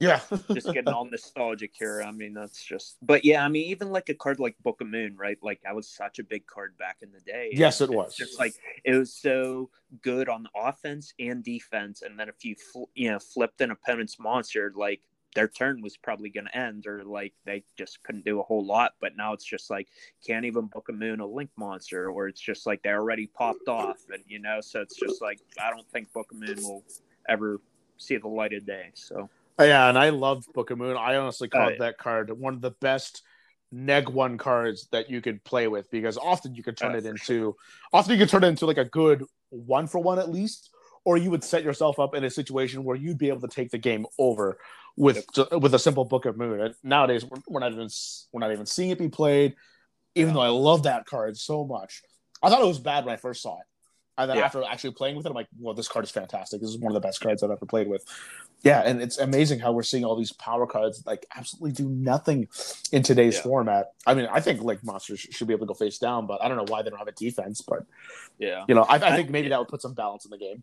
Yeah. 0.00 0.20
just 0.52 0.72
getting 0.72 0.88
all 0.88 1.04
nostalgic 1.04 1.72
here. 1.78 2.02
I 2.02 2.10
mean, 2.10 2.32
that's 2.32 2.64
just. 2.64 2.96
But 3.02 3.24
yeah, 3.24 3.44
I 3.44 3.48
mean, 3.48 3.66
even 3.66 3.90
like 3.90 4.08
a 4.08 4.14
card 4.14 4.40
like 4.40 4.56
Book 4.62 4.80
of 4.80 4.88
Moon, 4.88 5.14
right? 5.16 5.38
Like 5.42 5.60
that 5.62 5.74
was 5.74 5.88
such 5.88 6.18
a 6.18 6.24
big 6.24 6.46
card 6.46 6.76
back 6.78 6.98
in 7.02 7.12
the 7.12 7.20
day. 7.20 7.50
Yes, 7.52 7.82
it 7.82 7.90
was. 7.90 8.16
Just 8.16 8.38
like 8.38 8.54
it 8.84 8.94
was 8.94 9.12
so 9.12 9.68
good 10.02 10.30
on 10.30 10.42
the 10.42 10.50
offense 10.56 11.12
and 11.18 11.44
defense, 11.44 12.00
and 12.00 12.18
then 12.18 12.30
if 12.30 12.44
you 12.44 12.56
fl- 12.56 12.90
you 12.94 13.10
know 13.10 13.18
flipped 13.18 13.60
an 13.60 13.70
opponent's 13.70 14.18
monster, 14.18 14.72
like 14.74 15.02
their 15.34 15.48
turn 15.48 15.80
was 15.82 15.96
probably 15.96 16.30
going 16.30 16.46
to 16.46 16.56
end 16.56 16.86
or 16.86 17.04
like 17.04 17.32
they 17.44 17.62
just 17.76 18.02
couldn't 18.02 18.24
do 18.24 18.40
a 18.40 18.42
whole 18.42 18.64
lot 18.64 18.94
but 19.00 19.16
now 19.16 19.32
it's 19.32 19.44
just 19.44 19.70
like 19.70 19.86
can't 20.26 20.44
even 20.44 20.66
book 20.66 20.88
a 20.88 20.92
moon 20.92 21.20
a 21.20 21.26
link 21.26 21.50
monster 21.56 22.10
or 22.10 22.26
it's 22.26 22.40
just 22.40 22.66
like 22.66 22.82
they 22.82 22.90
already 22.90 23.28
popped 23.28 23.68
off 23.68 23.98
and 24.12 24.22
you 24.26 24.40
know 24.40 24.60
so 24.60 24.80
it's 24.80 24.98
just 24.98 25.22
like 25.22 25.38
i 25.62 25.70
don't 25.70 25.88
think 25.90 26.12
book 26.12 26.26
a 26.32 26.34
moon 26.34 26.56
will 26.62 26.82
ever 27.28 27.60
see 27.96 28.16
the 28.16 28.26
light 28.26 28.52
of 28.52 28.66
day 28.66 28.90
so 28.94 29.28
Uh, 29.60 29.64
yeah 29.64 29.88
and 29.88 29.98
i 29.98 30.08
love 30.08 30.44
book 30.54 30.70
of 30.70 30.78
moon. 30.78 30.96
I 30.96 31.16
honestly 31.16 31.48
oh, 31.52 31.56
called 31.56 31.68
Oh, 31.68 31.72
yeah. 31.72 31.78
that 31.86 31.98
card 31.98 32.30
one 32.30 32.54
of 32.54 32.60
the 32.60 32.72
best 32.80 33.22
neg 33.72 34.08
one 34.08 34.38
cards 34.38 34.88
that 34.90 35.10
you 35.10 35.20
could 35.20 35.44
play 35.44 35.68
with 35.68 35.90
because 35.90 36.16
often 36.16 36.54
you 36.54 36.62
could 36.62 36.76
turn 36.76 36.94
Oh, 36.94 36.98
it 36.98 37.06
into 37.06 37.54
often 37.92 38.12
you 38.12 38.18
could 38.18 38.28
turn 38.28 38.42
it 38.44 38.48
into 38.48 38.66
like 38.66 38.78
a 38.78 38.84
good 38.84 39.24
one 39.50 39.86
for 39.86 39.98
one 40.00 40.18
at 40.18 40.30
least 40.30 40.70
or 41.04 41.16
you 41.16 41.30
would 41.30 41.44
set 41.44 41.62
yourself 41.62 41.98
up 41.98 42.14
in 42.14 42.24
a 42.24 42.30
situation 42.30 42.84
where 42.84 42.96
you'd 42.96 43.18
be 43.18 43.28
able 43.28 43.40
to 43.40 43.48
take 43.48 43.70
the 43.70 43.78
game 43.78 44.06
over 44.18 44.58
with 44.96 45.24
with 45.52 45.74
a 45.74 45.78
simple 45.78 46.04
book 46.04 46.26
of 46.26 46.36
moon. 46.36 46.60
And 46.60 46.74
nowadays 46.82 47.24
we're, 47.24 47.38
we're 47.48 47.60
not 47.60 47.72
even 47.72 47.88
we're 48.32 48.40
not 48.40 48.52
even 48.52 48.66
seeing 48.66 48.90
it 48.90 48.98
be 48.98 49.08
played 49.08 49.54
even 50.14 50.34
though 50.34 50.40
i 50.40 50.48
love 50.48 50.82
that 50.84 51.06
card 51.06 51.36
so 51.36 51.64
much. 51.64 52.02
I 52.42 52.48
thought 52.50 52.62
it 52.62 52.66
was 52.66 52.78
bad 52.78 53.04
when 53.04 53.14
i 53.14 53.16
first 53.16 53.42
saw 53.42 53.56
it 53.58 53.66
and 54.22 54.30
then 54.30 54.36
Yeah. 54.38 54.44
after 54.44 54.62
actually 54.64 54.92
playing 54.92 55.16
with 55.16 55.26
it 55.26 55.30
i'm 55.30 55.34
like 55.34 55.48
well 55.58 55.74
this 55.74 55.88
card 55.88 56.04
is 56.04 56.10
fantastic 56.10 56.60
this 56.60 56.70
is 56.70 56.78
one 56.78 56.90
of 56.94 56.94
the 56.94 57.06
best 57.06 57.20
cards 57.20 57.42
i've 57.42 57.50
ever 57.50 57.66
played 57.66 57.88
with 57.88 58.04
yeah 58.62 58.80
and 58.84 59.00
it's 59.02 59.18
amazing 59.18 59.58
how 59.58 59.72
we're 59.72 59.82
seeing 59.82 60.04
all 60.04 60.16
these 60.16 60.32
power 60.32 60.66
cards 60.66 61.02
like 61.06 61.26
absolutely 61.36 61.72
do 61.72 61.88
nothing 61.88 62.48
in 62.92 63.02
today's 63.02 63.36
Yeah. 63.36 63.42
format 63.42 63.92
i 64.06 64.14
mean 64.14 64.26
i 64.30 64.40
think 64.40 64.62
like 64.62 64.82
monsters 64.84 65.20
should 65.20 65.46
be 65.48 65.54
able 65.54 65.66
to 65.66 65.70
go 65.70 65.74
face 65.74 65.98
down 65.98 66.26
but 66.26 66.42
i 66.42 66.48
don't 66.48 66.56
know 66.56 66.66
why 66.68 66.82
they 66.82 66.90
don't 66.90 66.98
have 66.98 67.08
a 67.08 67.12
defense 67.12 67.60
but 67.60 67.84
yeah 68.38 68.64
you 68.68 68.74
know 68.74 68.82
i, 68.88 68.96
I 68.96 69.16
think 69.16 69.30
maybe 69.30 69.48
that 69.48 69.58
would 69.58 69.68
put 69.68 69.82
some 69.82 69.94
balance 69.94 70.24
in 70.24 70.30
the 70.30 70.38
game 70.38 70.62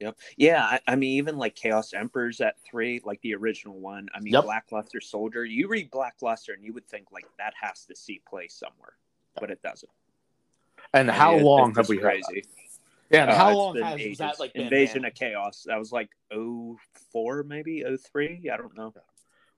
Yep. 0.00 0.16
Yeah, 0.36 0.62
I, 0.64 0.78
I 0.86 0.94
mean, 0.94 1.14
even 1.14 1.38
like 1.38 1.56
Chaos 1.56 1.92
Emperors 1.92 2.40
at 2.40 2.54
three, 2.62 3.00
like 3.04 3.20
the 3.22 3.34
original 3.34 3.80
one. 3.80 4.06
I 4.14 4.20
mean, 4.20 4.32
Yep. 4.32 4.44
Blackluster 4.44 5.00
Soldier. 5.02 5.44
You 5.44 5.66
read 5.66 5.90
Blackluster, 5.90 6.54
and 6.54 6.62
you 6.64 6.72
would 6.72 6.86
think 6.86 7.10
like 7.10 7.26
that 7.38 7.52
has 7.60 7.84
to 7.86 7.96
see 7.96 8.22
play 8.30 8.46
somewhere, 8.46 8.92
but 9.40 9.50
it 9.50 9.60
doesn't. 9.60 9.90
and 10.94 11.10
I 11.10 11.14
how 11.14 11.32
mean, 11.32 11.40
it- 11.40 11.44
long 11.44 11.74
have 11.74 11.88
we 11.88 11.96
had 11.96 12.04
that? 12.04 12.42
Yeah 13.10 13.22
and 13.22 13.30
Uh, 13.30 13.36
how 13.36 13.54
long 13.56 13.76
has 13.82 14.00
ages. 14.00 14.18
that 14.18 14.38
like 14.40 14.52
Invasion 14.54 15.02
banned? 15.02 15.12
of 15.12 15.14
Chaos? 15.14 15.64
That 15.66 15.78
was 15.78 15.92
like 15.92 16.10
04 17.12 17.42
maybe 17.44 17.84
03 18.12 18.50
I 18.52 18.56
don't 18.56 18.76
know. 18.76 18.92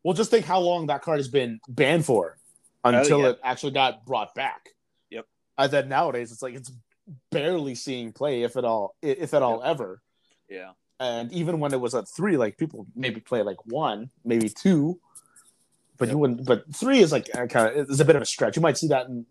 Well, 0.02 0.14
just 0.14 0.30
think 0.30 0.46
how 0.46 0.60
long 0.60 0.86
that 0.86 1.02
card 1.02 1.18
has 1.18 1.28
been 1.28 1.60
banned 1.68 2.06
for 2.06 2.36
until 2.84 3.18
Oh, 3.18 3.22
yeah. 3.24 3.28
it 3.30 3.40
actually 3.44 3.72
got 3.72 4.06
brought 4.06 4.34
back. 4.34 4.70
Yep. 5.10 5.26
And 5.58 5.70
then 5.72 5.88
nowadays, 5.90 6.32
it's 6.32 6.40
like 6.42 6.54
it's 6.54 6.72
barely 7.30 7.74
seeing 7.74 8.12
play, 8.12 8.42
if 8.42 8.56
at 8.56 8.64
all, 8.64 8.94
if 9.02 9.34
at 9.34 9.42
all 9.42 9.62
ever. 9.62 10.00
Yeah. 10.48 10.70
And 11.00 11.30
even 11.32 11.60
when 11.60 11.74
it 11.74 11.80
was 11.80 11.94
at 11.94 12.08
three, 12.08 12.36
like 12.38 12.56
people 12.56 12.86
maybe 12.96 13.20
play 13.20 13.42
like 13.42 13.58
one, 13.66 14.10
maybe 14.24 14.48
two, 14.48 14.98
but 15.98 16.08
you 16.08 16.16
wouldn't. 16.16 16.46
But 16.46 16.74
three 16.74 17.00
is 17.00 17.12
like 17.12 17.28
kind 17.50 17.54
of 17.78 17.90
it's 17.90 18.00
a 18.00 18.04
bit 18.06 18.16
of 18.16 18.22
a 18.22 18.26
stretch. 18.26 18.56
You 18.56 18.62
might 18.62 18.78
see 18.78 18.88
that 18.88 19.06
in 19.08 19.26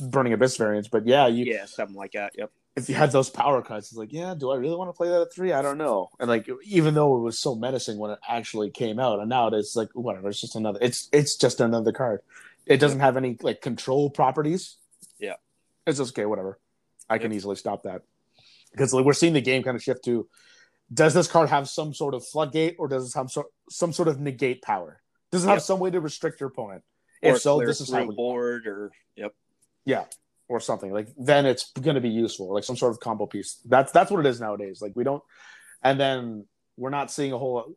Burning 0.00 0.32
Abyss 0.32 0.56
variants, 0.56 0.88
but 0.88 1.06
yeah, 1.06 1.28
you 1.28 1.44
Yeah, 1.44 1.66
something 1.66 1.96
like 1.96 2.12
that. 2.12 2.32
Yep. 2.36 2.50
If 2.78 2.88
you 2.88 2.94
had 2.94 3.12
those 3.12 3.30
power 3.30 3.60
cuts, 3.62 3.88
it's 3.88 3.96
like, 3.96 4.12
yeah, 4.12 4.34
do 4.38 4.50
I 4.50 4.56
really 4.56 4.76
want 4.76 4.88
to 4.88 4.92
play 4.96 5.08
that 5.08 5.20
at 5.20 5.32
three? 5.32 5.52
I 5.52 5.62
don't 5.62 5.78
know. 5.78 6.08
And 6.18 6.28
like, 6.28 6.48
even 6.64 6.94
though 6.94 7.16
it 7.16 7.20
was 7.20 7.38
so 7.38 7.54
menacing 7.54 7.98
when 7.98 8.10
it 8.12 8.18
actually 8.28 8.70
came 8.70 8.98
out, 8.98 9.20
and 9.20 9.28
now 9.28 9.48
it's 9.48 9.76
like, 9.76 9.88
whatever. 9.94 10.28
It's 10.28 10.40
just 10.40 10.56
another. 10.56 10.78
It's 10.80 11.08
it's 11.12 11.36
just 11.36 11.60
another 11.60 11.92
card. 11.92 12.20
It 12.66 12.78
doesn't 12.78 13.00
have 13.00 13.16
any 13.16 13.36
like 13.42 13.60
control 13.60 14.10
properties. 14.10 14.76
Yeah. 15.18 15.34
it's 15.86 15.98
just 15.98 16.12
okay. 16.12 16.26
Whatever. 16.26 16.58
I 17.10 17.18
can 17.18 17.30
Yep. 17.30 17.36
easily 17.36 17.56
stop 17.56 17.82
that 17.84 18.02
because 18.72 18.92
like, 18.92 19.04
we're 19.04 19.12
seeing 19.14 19.32
the 19.32 19.40
game 19.40 19.62
kind 19.62 19.74
of 19.76 19.82
shift 19.82 20.04
to: 20.04 20.28
does 20.92 21.14
this 21.14 21.26
card 21.26 21.48
have 21.48 21.68
some 21.68 21.94
sort 21.94 22.14
of 22.14 22.26
floodgate, 22.26 22.76
or 22.78 22.88
does 22.88 23.10
it 23.10 23.18
have 23.18 23.30
some 23.30 23.44
some 23.70 23.92
sort 23.92 24.08
of 24.08 24.20
negate 24.20 24.62
power? 24.62 25.00
Does 25.30 25.44
it 25.44 25.48
have 25.48 25.62
some 25.62 25.78
way 25.78 25.90
to 25.90 26.00
restrict 26.00 26.40
your 26.40 26.48
opponent? 26.48 26.82
Or 27.22 27.32
If 27.34 27.40
so, 27.40 27.58
this 27.60 27.80
is 27.80 27.90
how 27.90 28.04
we 28.04 28.14
board 28.14 28.66
or 28.66 28.92
yep. 29.16 29.34
yeah 29.84 30.04
or 30.48 30.60
something 30.60 30.92
like 30.92 31.08
then 31.16 31.46
it's 31.46 31.72
going 31.72 31.94
to 31.94 32.00
be 32.00 32.08
useful 32.08 32.52
like 32.52 32.64
some 32.64 32.76
sort 32.76 32.92
of 32.92 33.00
combo 33.00 33.26
piece. 33.26 33.60
That's 33.66 33.92
that's 33.92 34.10
what 34.10 34.24
it 34.24 34.28
is 34.28 34.40
nowadays. 34.40 34.80
Like 34.80 34.92
we 34.94 35.04
don't 35.04 35.22
and 35.82 36.00
then 36.00 36.46
we're 36.76 36.90
not 36.90 37.10
seeing 37.10 37.32
a 37.32 37.38
whole 37.38 37.76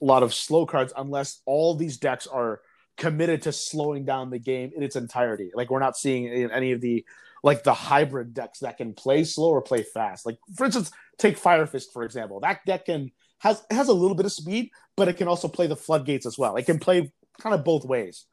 lot 0.00 0.22
of 0.22 0.34
slow 0.34 0.66
cards 0.66 0.92
unless 0.96 1.40
all 1.46 1.74
these 1.74 1.98
decks 1.98 2.26
are 2.26 2.60
committed 2.96 3.42
to 3.42 3.52
slowing 3.52 4.04
down 4.04 4.30
the 4.30 4.38
game 4.38 4.72
in 4.76 4.82
its 4.82 4.96
entirety. 4.96 5.50
Like 5.54 5.70
we're 5.70 5.80
not 5.80 5.96
seeing 5.96 6.28
any 6.50 6.72
of 6.72 6.80
the 6.80 7.04
like 7.42 7.62
the 7.62 7.74
hybrid 7.74 8.32
decks 8.32 8.60
that 8.60 8.78
can 8.78 8.94
play 8.94 9.24
slow 9.24 9.50
or 9.50 9.62
play 9.62 9.82
fast. 9.82 10.26
Like 10.26 10.38
for 10.56 10.64
instance 10.64 10.90
take 11.18 11.38
fire 11.38 11.66
fist 11.66 11.92
for 11.92 12.02
example. 12.02 12.40
That 12.40 12.64
deck 12.66 12.86
can 12.86 13.12
has 13.38 13.62
has 13.70 13.88
a 13.88 13.94
little 13.94 14.16
bit 14.16 14.26
of 14.26 14.32
speed 14.32 14.70
but 14.96 15.08
it 15.08 15.16
can 15.16 15.28
also 15.28 15.48
play 15.48 15.68
the 15.68 15.76
floodgates 15.76 16.26
as 16.26 16.36
well. 16.38 16.56
It 16.56 16.66
can 16.66 16.78
play 16.78 17.12
kind 17.40 17.54
of 17.54 17.64
both 17.64 17.84
ways. 17.84 18.26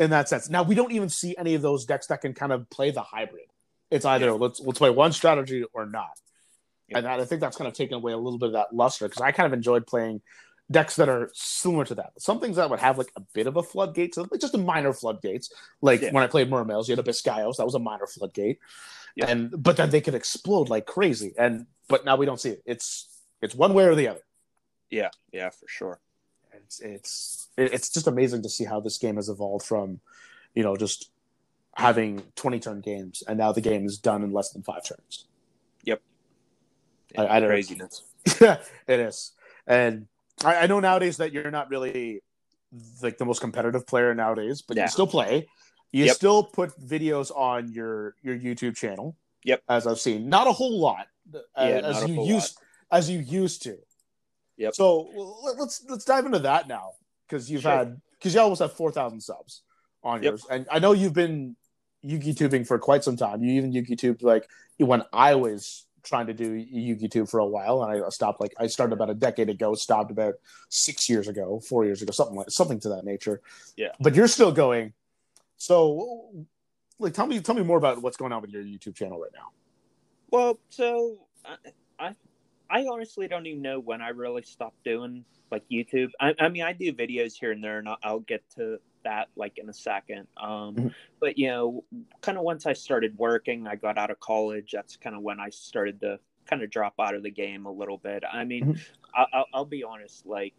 In 0.00 0.10
that 0.10 0.28
sense. 0.28 0.48
Now 0.50 0.62
we 0.64 0.74
don't 0.74 0.90
even 0.92 1.08
see 1.10 1.36
any 1.36 1.54
of 1.54 1.62
those 1.62 1.84
decks 1.84 2.06
that 2.08 2.22
can 2.22 2.32
kind 2.34 2.52
of 2.52 2.68
play 2.70 2.90
the 2.90 3.02
hybrid. 3.02 3.44
It's 3.90 4.04
either 4.06 4.26
Yeah. 4.26 4.32
let's 4.32 4.58
let's 4.60 4.78
play 4.78 4.90
one 4.90 5.12
strategy 5.12 5.62
or 5.74 5.84
not. 5.86 6.18
Yep. 6.88 6.98
And 6.98 7.06
I 7.06 7.24
think 7.24 7.40
that's 7.40 7.56
kind 7.56 7.68
of 7.68 7.74
taken 7.74 7.94
away 7.96 8.12
a 8.12 8.16
little 8.16 8.38
bit 8.38 8.46
of 8.48 8.52
that 8.54 8.72
luster 8.74 9.06
because 9.06 9.20
I 9.20 9.30
kind 9.30 9.46
of 9.46 9.52
enjoyed 9.52 9.86
playing 9.86 10.22
decks 10.70 10.96
that 10.96 11.08
are 11.08 11.30
similar 11.34 11.84
to 11.84 11.96
that. 11.96 12.12
Some 12.18 12.40
things 12.40 12.56
that 12.56 12.70
would 12.70 12.80
have 12.80 12.96
like 12.96 13.10
a 13.16 13.20
bit 13.34 13.46
of 13.46 13.56
a 13.56 13.62
floodgate, 13.62 14.14
so 14.14 14.26
like 14.30 14.40
just 14.40 14.54
a 14.54 14.58
minor 14.58 14.92
floodgates. 14.92 15.52
Like 15.82 16.00
Yeah. 16.00 16.12
when 16.12 16.24
I 16.24 16.28
played 16.28 16.48
Mermails, 16.48 16.88
you 16.88 16.96
had 16.96 17.04
Abyssgaios, 17.04 17.56
that 17.56 17.66
was 17.66 17.74
a 17.74 17.78
minor 17.78 18.06
floodgate. 18.06 18.58
Yep. 19.16 19.28
And 19.28 19.62
but 19.62 19.76
then 19.76 19.90
they 19.90 20.00
could 20.00 20.14
explode 20.14 20.68
like 20.70 20.86
crazy. 20.86 21.34
And 21.36 21.66
but 21.88 22.04
now 22.04 22.16
we 22.16 22.24
don't 22.26 22.40
see 22.40 22.50
it. 22.50 22.62
It's 22.64 23.06
it's 23.42 23.54
one 23.54 23.74
way 23.74 23.84
or 23.84 23.94
the 23.94 24.08
other. 24.08 24.22
Yeah, 24.88 25.10
yeah, 25.32 25.50
for 25.50 25.66
sure. 25.68 26.00
It's 26.70 26.80
it's 26.84 27.48
it's 27.56 27.90
just 27.90 28.06
amazing 28.06 28.42
to 28.42 28.48
see 28.48 28.64
how 28.64 28.78
this 28.78 28.96
game 28.96 29.16
has 29.16 29.28
evolved 29.28 29.66
from, 29.66 29.98
you 30.54 30.62
know, 30.62 30.76
just 30.76 31.10
having 31.74 32.22
twenty 32.36 32.60
turn 32.60 32.80
games, 32.80 33.24
and 33.26 33.38
now 33.38 33.50
the 33.50 33.60
game 33.60 33.84
is 33.84 33.98
done 33.98 34.22
in 34.22 34.32
less 34.32 34.50
than 34.52 34.62
five 34.62 34.84
turns. 34.84 35.26
Yeah, 35.82 35.96
I- 37.18 37.40
craziness. 37.40 38.02
It 38.40 39.00
is, 39.00 39.32
and 39.66 40.06
I, 40.44 40.56
I 40.58 40.66
know 40.68 40.78
nowadays 40.78 41.16
that 41.16 41.32
you're 41.32 41.50
not 41.50 41.70
really 41.70 42.22
like 43.02 43.18
the 43.18 43.24
most 43.24 43.40
competitive 43.40 43.84
player 43.86 44.14
nowadays, 44.14 44.62
but 44.62 44.76
Yeah. 44.76 44.84
you 44.84 44.88
still 44.90 45.06
play. 45.08 45.48
You 45.90 46.04
Yep. 46.04 46.14
still 46.14 46.44
put 46.44 46.70
videos 46.80 47.32
on 47.36 47.72
your 47.72 48.14
your 48.22 48.38
YouTube 48.38 48.76
channel. 48.76 49.16
Yep. 49.42 49.62
as 49.68 49.86
I've 49.88 49.98
seen, 49.98 50.28
not 50.28 50.46
a 50.46 50.52
whole 50.52 50.78
lot. 50.78 51.06
Yeah, 51.32 51.80
as 51.82 52.02
not 52.02 52.10
you 52.10 52.22
used 52.24 52.58
as 52.92 53.10
you 53.10 53.18
used 53.18 53.62
to. 53.64 53.78
Yep. 54.60 54.74
So 54.74 55.08
well, 55.14 55.56
let's 55.58 55.82
let's 55.88 56.04
dive 56.04 56.26
into 56.26 56.40
that 56.40 56.68
now 56.68 56.92
because 57.26 57.50
you've 57.50 57.62
Sure. 57.62 57.70
had 57.70 58.00
because 58.12 58.34
you 58.34 58.40
almost 58.40 58.60
have 58.60 58.74
four 58.74 58.92
thousand 58.92 59.20
subs 59.20 59.62
on 60.04 60.22
Yep. 60.22 60.30
yours, 60.30 60.46
and 60.50 60.66
I 60.70 60.78
know 60.78 60.92
you've 60.92 61.14
been 61.14 61.56
Yugi 62.04 62.36
tubing 62.36 62.64
for 62.64 62.78
quite 62.78 63.02
some 63.02 63.16
time. 63.16 63.42
You 63.42 63.52
even 63.54 63.96
tubed 63.96 64.22
like 64.22 64.48
when 64.78 65.02
I 65.12 65.34
was 65.34 65.86
trying 66.02 66.26
to 66.26 66.34
do 66.34 66.50
Yugi 66.52 67.10
tube 67.10 67.28
for 67.28 67.40
a 67.40 67.46
while, 67.46 67.82
and 67.82 68.04
I 68.04 68.08
stopped 68.10 68.38
like 68.38 68.54
I 68.58 68.66
started 68.66 68.92
about 68.92 69.08
a 69.08 69.14
decade 69.14 69.48
ago, 69.48 69.74
stopped 69.74 70.10
about 70.10 70.34
six 70.68 71.08
years 71.08 71.26
ago, 71.26 71.60
four 71.60 71.86
years 71.86 72.02
ago, 72.02 72.12
something 72.12 72.36
like 72.36 72.50
something 72.50 72.80
to 72.80 72.90
that 72.90 73.04
nature. 73.04 73.40
Yeah. 73.76 73.92
But 73.98 74.14
you're 74.14 74.28
still 74.28 74.52
going. 74.52 74.92
So, 75.56 76.46
like, 76.98 77.14
tell 77.14 77.26
me 77.26 77.40
tell 77.40 77.54
me 77.54 77.62
more 77.62 77.78
about 77.78 78.02
what's 78.02 78.18
going 78.18 78.32
on 78.32 78.42
with 78.42 78.50
your 78.50 78.62
YouTube 78.62 78.94
channel 78.94 79.18
right 79.20 79.32
now. 79.34 79.52
Well, 80.30 80.58
so 80.70 81.18
I, 81.44 81.56
I, 81.98 82.14
I 82.70 82.86
honestly 82.86 83.28
don't 83.28 83.46
even 83.46 83.62
know 83.62 83.80
when 83.80 84.00
I 84.00 84.10
really 84.10 84.42
stopped 84.42 84.82
doing 84.84 85.24
like 85.50 85.64
YouTube. 85.72 86.10
I, 86.20 86.34
I 86.38 86.48
mean, 86.48 86.62
I 86.62 86.72
do 86.72 86.92
videos 86.92 87.34
here 87.38 87.52
and 87.52 87.62
there, 87.62 87.78
and 87.78 87.88
I'll, 87.88 87.98
I'll 88.02 88.20
get 88.20 88.44
to 88.56 88.78
that 89.04 89.28
like 89.36 89.54
in 89.58 89.68
a 89.68 89.74
second. 89.74 90.28
Um, 90.36 90.76
Mhm. 90.76 90.94
but 91.20 91.36
you 91.36 91.48
know, 91.48 91.84
kind 92.22 92.38
of 92.38 92.44
once 92.44 92.66
I 92.66 92.72
started 92.74 93.18
working, 93.18 93.66
I 93.66 93.76
got 93.76 93.98
out 93.98 94.10
of 94.10 94.20
college. 94.20 94.70
That's 94.72 94.96
kind 94.96 95.16
of 95.16 95.22
when 95.22 95.40
I 95.40 95.50
started 95.50 96.00
to 96.02 96.20
kind 96.46 96.62
of 96.62 96.70
drop 96.70 96.94
out 97.00 97.14
of 97.14 97.22
the 97.22 97.30
game 97.30 97.66
a 97.66 97.72
little 97.72 97.98
bit. 97.98 98.22
I 98.30 98.44
mean, 98.44 98.66
Mhm. 98.66 98.84
I, 99.14 99.26
I'll, 99.32 99.46
I'll 99.52 99.64
be 99.66 99.82
honest, 99.84 100.24
like 100.26 100.54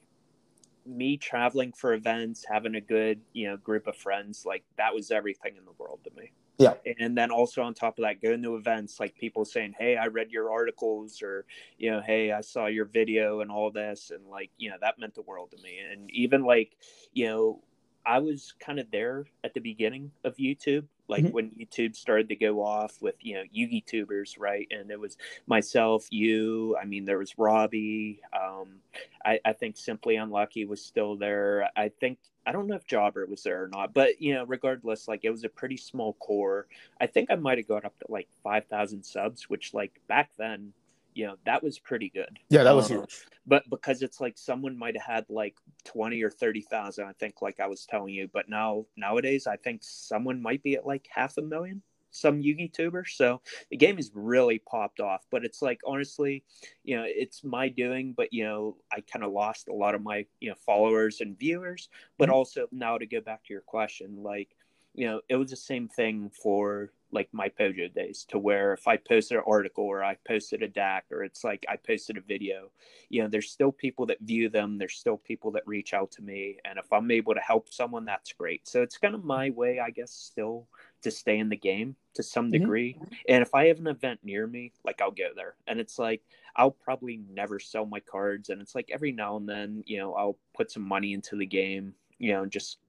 me 0.86 1.18
traveling 1.18 1.74
for 1.74 1.94
events, 1.94 2.46
having 2.50 2.76
a 2.76 2.82
good 2.82 3.24
you 3.34 3.48
know 3.50 3.58
group 3.58 3.88
of 3.88 3.98
friends, 3.98 4.44
like 4.46 4.66
that 4.78 4.94
was 4.96 5.12
everything 5.12 5.58
in 5.58 5.66
the 5.66 5.74
world 5.74 6.02
to 6.06 6.12
me 6.16 6.32
Yeah. 6.62 6.94
and 7.00 7.18
then 7.18 7.32
also 7.32 7.62
on 7.62 7.74
top 7.74 7.98
of 7.98 8.04
that 8.04 8.22
going 8.22 8.44
to 8.44 8.56
events 8.56 9.00
like 9.00 9.16
people 9.16 9.46
saying 9.46 9.74
hey 9.78 9.98
i 9.98 10.08
read 10.08 10.32
your 10.32 10.52
articles 10.52 11.22
or 11.22 11.46
you 11.78 11.92
know 11.92 12.02
hey 12.02 12.32
i 12.32 12.42
saw 12.42 12.68
your 12.68 12.86
video 12.86 13.42
and 13.42 13.52
all 13.52 13.72
this 13.72 14.12
and 14.12 14.26
like 14.28 14.52
you 14.58 14.70
know 14.70 14.78
that 14.82 15.00
meant 15.00 15.16
the 15.16 15.22
world 15.22 15.52
to 15.52 15.58
me 15.64 15.80
and 15.92 16.10
even 16.12 16.44
like 16.44 16.78
you 17.14 17.26
know 17.26 17.62
i 18.06 18.20
was 18.20 18.54
kind 18.60 18.80
of 18.80 18.90
there 18.92 19.26
at 19.44 19.54
the 19.54 19.60
beginning 19.60 20.12
of 20.24 20.36
youtube 20.38 20.86
like 21.12 21.26
Mhm. 21.26 21.32
when 21.34 21.52
youtube 21.52 21.96
started 21.96 22.30
to 22.30 22.36
go 22.36 22.64
off 22.64 23.02
with 23.02 23.16
you 23.20 23.36
know 23.36 23.44
yugi 23.56 23.86
tubers 23.86 24.38
right 24.38 24.68
and 24.72 24.90
it 24.90 25.00
was 25.00 25.18
myself 25.46 26.08
you 26.10 26.76
i 26.82 26.86
mean 26.86 27.06
there 27.06 27.20
was 27.20 27.38
robbie 27.38 28.22
um 28.34 28.80
I, 29.24 29.40
I 29.46 29.54
think 29.54 29.78
simply 29.78 30.16
unlucky 30.16 30.66
was 30.66 30.84
still 30.84 31.16
there 31.16 31.70
i 31.76 31.90
think 31.90 32.18
I 32.44 32.52
don't 32.52 32.66
know 32.66 32.76
if 32.76 32.88
Jobber 32.88 33.28
was 33.28 33.44
there 33.44 33.64
or 33.64 33.68
not, 33.68 33.94
but 33.94 34.20
you 34.20 34.34
know, 34.34 34.46
regardless, 34.46 35.08
like 35.08 35.24
it 35.24 35.30
was 35.30 35.44
a 35.44 35.50
pretty 35.50 35.78
small 35.78 36.14
core. 36.14 36.66
I 37.00 37.06
think 37.06 37.30
I 37.30 37.36
might 37.36 37.60
have 37.60 37.68
got 37.68 37.86
up 37.86 37.98
to 38.00 38.06
like 38.10 38.28
five 38.44 38.66
thousand 38.66 39.04
subs, 39.04 39.48
which 39.48 39.76
like 39.76 40.02
back 40.08 40.32
then, 40.40 40.74
you 41.14 41.26
know 41.28 41.36
that 41.46 41.64
was 41.64 41.80
pretty 41.80 42.10
good. 42.10 42.40
Yeah, 42.50 42.64
that 42.64 42.76
was 42.76 42.90
Um, 42.92 43.00
huge. 43.00 43.26
But 43.46 43.70
because 43.70 44.02
it's 44.04 44.22
like 44.22 44.38
someone 44.38 44.78
might 44.78 44.96
have 44.96 45.06
had 45.16 45.26
like 45.30 45.56
twenty 45.84 46.22
or 46.22 46.30
thirty 46.30 46.62
thousand, 46.62 47.06
I 47.08 47.14
think, 47.14 47.42
like 47.42 47.60
I 47.60 47.68
was 47.68 47.86
telling 47.86 48.14
you. 48.14 48.30
But 48.32 48.50
now 48.50 48.86
nowadays, 48.98 49.48
I 49.48 49.58
think 49.58 49.82
someone 49.84 50.42
might 50.42 50.62
be 50.64 50.76
at 50.76 50.86
like 50.86 51.08
half 51.10 51.38
a 51.38 51.42
million. 51.42 51.82
Some 52.14 52.42
Yugi 52.42 52.72
tuber. 52.72 53.06
So 53.06 53.42
the 53.70 53.78
game 53.78 53.96
has 53.96 54.12
really 54.14 54.60
popped 54.60 55.00
off. 55.00 55.26
But 55.32 55.46
it's 55.46 55.62
like 55.62 55.80
honestly, 55.86 56.44
you 56.84 56.98
know, 56.98 57.06
it's 57.08 57.44
my 57.44 57.70
doing. 57.70 58.14
But 58.16 58.34
you 58.34 58.44
know, 58.44 58.78
I 58.92 59.02
kind 59.02 59.24
of 59.24 59.32
lost 59.32 59.70
a 59.70 59.74
lot 59.74 59.96
of 59.96 60.04
my 60.04 60.26
you 60.40 60.50
know 60.50 60.56
followers 60.66 61.22
and 61.22 61.40
viewers. 61.40 61.90
But 62.18 62.30
Mhm. 62.30 62.34
also 62.34 62.68
now 62.72 62.98
to 62.98 63.06
go 63.06 63.22
back 63.22 63.44
to 63.46 63.54
your 63.54 63.62
question, 63.62 64.22
like 64.22 64.56
you 64.94 65.08
know, 65.08 65.22
it 65.30 65.36
was 65.38 65.50
the 65.50 65.56
same 65.56 65.88
thing 65.88 66.30
for 66.30 66.92
like 67.14 67.30
my 67.34 67.50
Pojo 67.50 67.94
days 67.94 68.26
to 68.30 68.40
where 68.40 68.74
if 68.74 68.88
I 68.88 68.96
posted 68.98 69.38
an 69.38 69.44
article 69.46 69.84
or 69.84 70.04
I 70.04 70.16
posted 70.28 70.64
a 70.64 70.68
DAC 70.68 71.04
or 71.12 71.24
it's 71.24 71.44
like 71.44 71.66
I 71.70 71.76
posted 71.78 72.18
a 72.18 72.22
video, 72.22 72.72
you 73.10 73.22
know, 73.22 73.28
there's 73.28 73.52
still 73.52 73.72
people 73.72 74.06
that 74.08 74.22
view 74.22 74.50
them. 74.50 74.78
There's 74.78 74.96
still 74.96 75.18
people 75.18 75.52
that 75.52 75.68
reach 75.68 75.94
out 75.94 76.12
to 76.12 76.22
me. 76.22 76.60
And 76.66 76.80
if 76.80 76.92
I'm 76.92 77.12
able 77.12 77.34
to 77.34 77.42
help 77.42 77.72
someone, 77.74 78.06
that's 78.06 78.34
great. 78.34 78.68
So 78.68 78.82
it's 78.82 78.98
kind 78.98 79.16
of 79.16 79.24
my 79.24 79.50
way, 79.50 79.80
I 79.80 79.90
guess, 79.90 80.12
still 80.12 80.68
to 81.02 81.12
stay 81.12 81.38
in 81.40 81.50
the 81.50 81.58
game 81.58 81.96
to 82.14 82.24
some 82.24 82.52
Mhm. 82.52 82.52
degree. 82.52 82.98
And 83.28 83.42
if 83.42 83.54
I 83.54 83.68
have 83.68 83.80
an 83.80 83.88
event 83.88 84.22
near 84.24 84.48
me, 84.48 84.74
like 84.84 85.02
I'll 85.02 85.12
go 85.12 85.32
there. 85.36 85.56
And 85.68 85.80
it's 85.80 86.00
like, 86.00 86.24
I'll 86.56 86.72
probably 86.72 87.18
never 87.18 87.60
sell 87.60 87.86
my 87.86 88.00
cards. 88.00 88.50
And 88.50 88.62
it's 88.62 88.76
like 88.76 88.90
every 88.92 89.12
now 89.12 89.38
and 89.38 89.48
then, 89.48 89.84
you 89.86 89.98
know, 89.98 90.14
I'll 90.16 90.38
put 90.54 90.72
some 90.72 90.84
money 90.84 91.14
into 91.14 91.36
the 91.36 91.46
game, 91.46 91.96
you 92.20 92.34
know, 92.34 92.46
just 92.46 92.80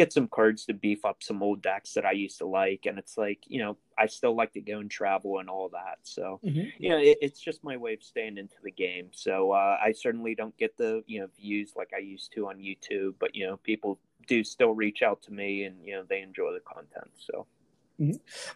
get 0.00 0.14
some 0.14 0.28
cards 0.28 0.64
to 0.64 0.72
beef 0.72 1.04
up 1.04 1.22
some 1.22 1.42
old 1.42 1.60
decks 1.60 1.92
that 1.92 2.06
I 2.06 2.12
used 2.12 2.38
to 2.38 2.46
like. 2.46 2.86
And 2.86 2.98
it's 2.98 3.18
like, 3.18 3.40
you 3.46 3.60
know, 3.62 3.76
I 3.98 4.06
still 4.06 4.34
like 4.34 4.54
to 4.54 4.62
go 4.62 4.78
and 4.78 4.90
travel 4.90 5.40
and 5.40 5.50
all 5.50 5.68
that. 5.70 5.98
So, 6.04 6.40
Mhm. 6.42 6.72
you 6.78 6.88
know, 6.88 6.96
it, 6.98 7.18
it's 7.20 7.38
just 7.38 7.62
my 7.62 7.76
way 7.76 7.92
of 7.92 8.02
staying 8.02 8.38
into 8.38 8.56
the 8.62 8.70
game. 8.70 9.08
So 9.12 9.52
uh, 9.52 9.76
I 9.86 9.92
certainly 9.92 10.34
don't 10.34 10.56
get 10.56 10.78
the, 10.78 11.04
you 11.06 11.20
know, 11.20 11.28
views 11.38 11.74
like 11.76 11.90
I 11.94 11.98
used 11.98 12.32
to 12.32 12.48
on 12.48 12.56
YouTube, 12.56 13.16
but, 13.18 13.34
you 13.34 13.46
know, 13.46 13.58
people 13.58 13.98
do 14.26 14.42
still 14.42 14.72
reach 14.74 15.02
out 15.02 15.20
to 15.24 15.32
me 15.34 15.64
and, 15.64 15.76
you 15.84 15.92
know, 15.96 16.04
they 16.08 16.22
enjoy 16.22 16.52
the 16.54 16.60
content. 16.60 17.10
So, 17.18 17.46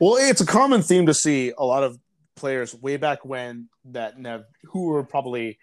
Well, 0.00 0.16
it's 0.16 0.40
a 0.40 0.46
common 0.46 0.80
theme 0.80 1.04
to 1.06 1.14
see 1.14 1.52
a 1.58 1.64
lot 1.64 1.82
of 1.84 1.98
players 2.36 2.74
way 2.74 2.96
back 2.96 3.26
when 3.26 3.68
that 3.84 4.14
have, 4.24 4.46
who 4.64 4.86
were 4.86 5.04
probably 5.04 5.58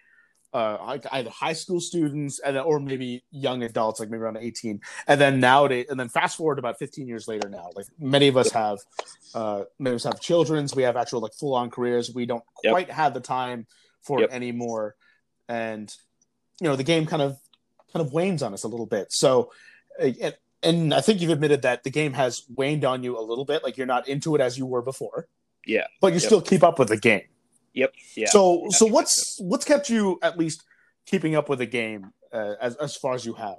uh, 0.52 0.98
either 1.12 1.30
high 1.30 1.52
school 1.54 1.80
students 1.80 2.38
and 2.38 2.58
or 2.58 2.78
maybe 2.78 3.24
young 3.30 3.62
adults, 3.62 4.00
like 4.00 4.10
maybe 4.10 4.22
around 4.22 4.36
18. 4.36 4.80
And 5.06 5.20
then 5.20 5.40
nowadays, 5.40 5.86
and 5.88 5.98
then 5.98 6.08
fast 6.08 6.36
forward 6.36 6.58
about 6.58 6.78
15 6.78 7.06
years 7.08 7.26
later 7.26 7.48
now, 7.48 7.70
like 7.74 7.86
many 7.98 8.28
of 8.28 8.36
us 8.36 8.50
have, 8.52 8.78
uh, 9.34 9.64
many 9.78 9.94
of 9.94 9.96
us 9.96 10.04
have 10.04 10.20
children's, 10.20 10.74
we 10.76 10.82
have 10.82 10.96
actual 10.96 11.20
like 11.20 11.32
full 11.34 11.54
on 11.54 11.70
careers. 11.70 12.12
We 12.14 12.26
don't 12.26 12.44
Yep. 12.64 12.72
quite 12.72 12.90
have 12.90 13.14
the 13.14 13.20
time 13.20 13.66
for 14.02 14.20
Yep. 14.20 14.30
it 14.30 14.34
anymore. 14.34 14.94
And, 15.48 15.94
you 16.60 16.68
know, 16.68 16.76
the 16.76 16.84
game 16.84 17.06
kind 17.06 17.22
of, 17.22 17.38
kind 17.92 18.04
of 18.06 18.12
wanes 18.12 18.42
on 18.42 18.52
us 18.52 18.64
a 18.64 18.68
little 18.68 18.86
bit. 18.86 19.12
So, 19.12 19.52
uh, 20.00 20.10
and, 20.20 20.36
and 20.62 20.94
I 20.94 21.00
think 21.00 21.20
you've 21.20 21.30
admitted 21.30 21.62
that 21.62 21.82
the 21.82 21.90
game 21.90 22.12
has 22.12 22.42
waned 22.54 22.84
on 22.84 23.02
you 23.02 23.18
a 23.18 23.20
little 23.20 23.44
bit. 23.44 23.64
Like 23.64 23.76
you're 23.78 23.86
not 23.86 24.06
into 24.06 24.34
it 24.34 24.40
as 24.40 24.56
you 24.58 24.66
were 24.66 24.82
before, 24.82 25.28
yeah. 25.66 25.86
but 26.00 26.08
you 26.08 26.20
Yep. 26.20 26.22
still 26.22 26.40
keep 26.42 26.62
up 26.62 26.78
with 26.78 26.88
the 26.88 26.96
game. 26.98 27.22
Yep. 27.74 27.94
Yeah. 28.16 28.28
So, 28.28 28.66
so 28.70 28.86
what's 28.86 29.38
what's 29.40 29.64
kept 29.64 29.88
you 29.88 30.18
at 30.22 30.38
least 30.38 30.62
keeping 31.06 31.34
up 31.34 31.48
with 31.48 31.58
the 31.58 31.66
game 31.66 32.12
uh, 32.32 32.54
as 32.60 32.76
as 32.76 32.96
far 32.96 33.14
as 33.14 33.24
you 33.24 33.34
have? 33.34 33.58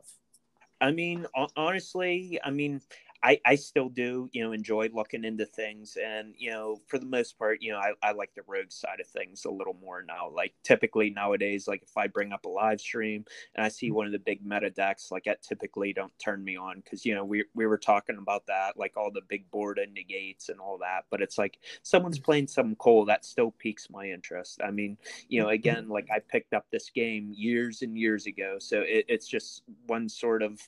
I 0.82 0.92
mean, 0.92 1.26
honestly, 1.56 2.40
I 2.44 2.52
mean, 2.52 2.82
I, 3.24 3.40
I 3.46 3.56
still 3.56 3.88
do, 3.88 4.30
you 4.34 4.44
know, 4.44 4.52
enjoy 4.52 4.90
looking 4.94 5.24
into 5.24 5.46
things. 5.46 5.98
And, 6.04 6.34
you 6.38 6.52
know, 6.52 6.82
for 6.88 7.00
the 7.00 7.06
most 7.06 7.40
part, 7.40 7.62
you 7.62 7.72
know, 7.72 7.78
I, 7.78 7.94
I 8.04 8.12
like 8.12 8.36
the 8.36 8.42
rogue 8.46 8.72
side 8.72 9.00
of 9.00 9.08
things 9.08 9.46
a 9.46 9.50
little 9.50 9.78
more 9.82 10.04
now. 10.04 10.30
Like 10.30 10.54
typically 10.64 11.10
nowadays, 11.10 11.66
like 11.66 11.84
if 11.84 11.96
I 11.96 12.08
bring 12.08 12.34
up 12.34 12.44
a 12.44 12.50
live 12.50 12.82
stream 12.82 13.24
and 13.56 13.66
I 13.66 13.70
see 13.70 13.88
mm-hmm. 13.88 13.96
one 13.96 14.06
of 14.08 14.12
the 14.12 14.20
big 14.20 14.46
meta 14.46 14.70
decks, 14.70 15.10
like 15.10 15.24
that 15.24 15.42
typically 15.42 15.94
don't 15.94 16.12
turn 16.20 16.44
me 16.44 16.58
on 16.58 16.82
because, 16.84 17.06
you 17.06 17.16
know, 17.16 17.24
we, 17.24 17.46
we 17.56 17.66
were 17.66 17.78
talking 17.78 18.18
about 18.18 18.46
that, 18.48 18.78
like 18.78 18.98
all 18.98 19.10
the 19.10 19.22
big 19.30 19.50
board 19.52 19.80
and 19.80 19.94
negates 19.94 20.50
and 20.50 20.60
all 20.60 20.78
that. 20.80 21.06
But 21.10 21.22
it's 21.22 21.38
like 21.38 21.60
someone's 21.82 22.18
mm-hmm. 22.18 22.26
playing 22.26 22.48
some 22.48 22.76
cool 22.76 23.06
that 23.06 23.24
still 23.24 23.52
piques 23.52 23.90
my 23.90 24.06
interest. 24.06 24.60
I 24.62 24.72
mean, 24.72 24.98
you 25.30 25.40
know, 25.40 25.48
mm-hmm. 25.48 25.54
again, 25.54 25.88
like 25.88 26.10
I 26.14 26.20
picked 26.20 26.54
up 26.54 26.66
this 26.72 26.90
game 26.90 27.32
years 27.34 27.84
and 27.84 27.98
years 27.98 28.26
ago. 28.26 28.58
So 28.60 28.82
it, 28.82 29.06
it's 29.08 29.28
just 29.30 29.64
one 29.88 30.10
sort 30.10 30.44
of, 30.44 30.60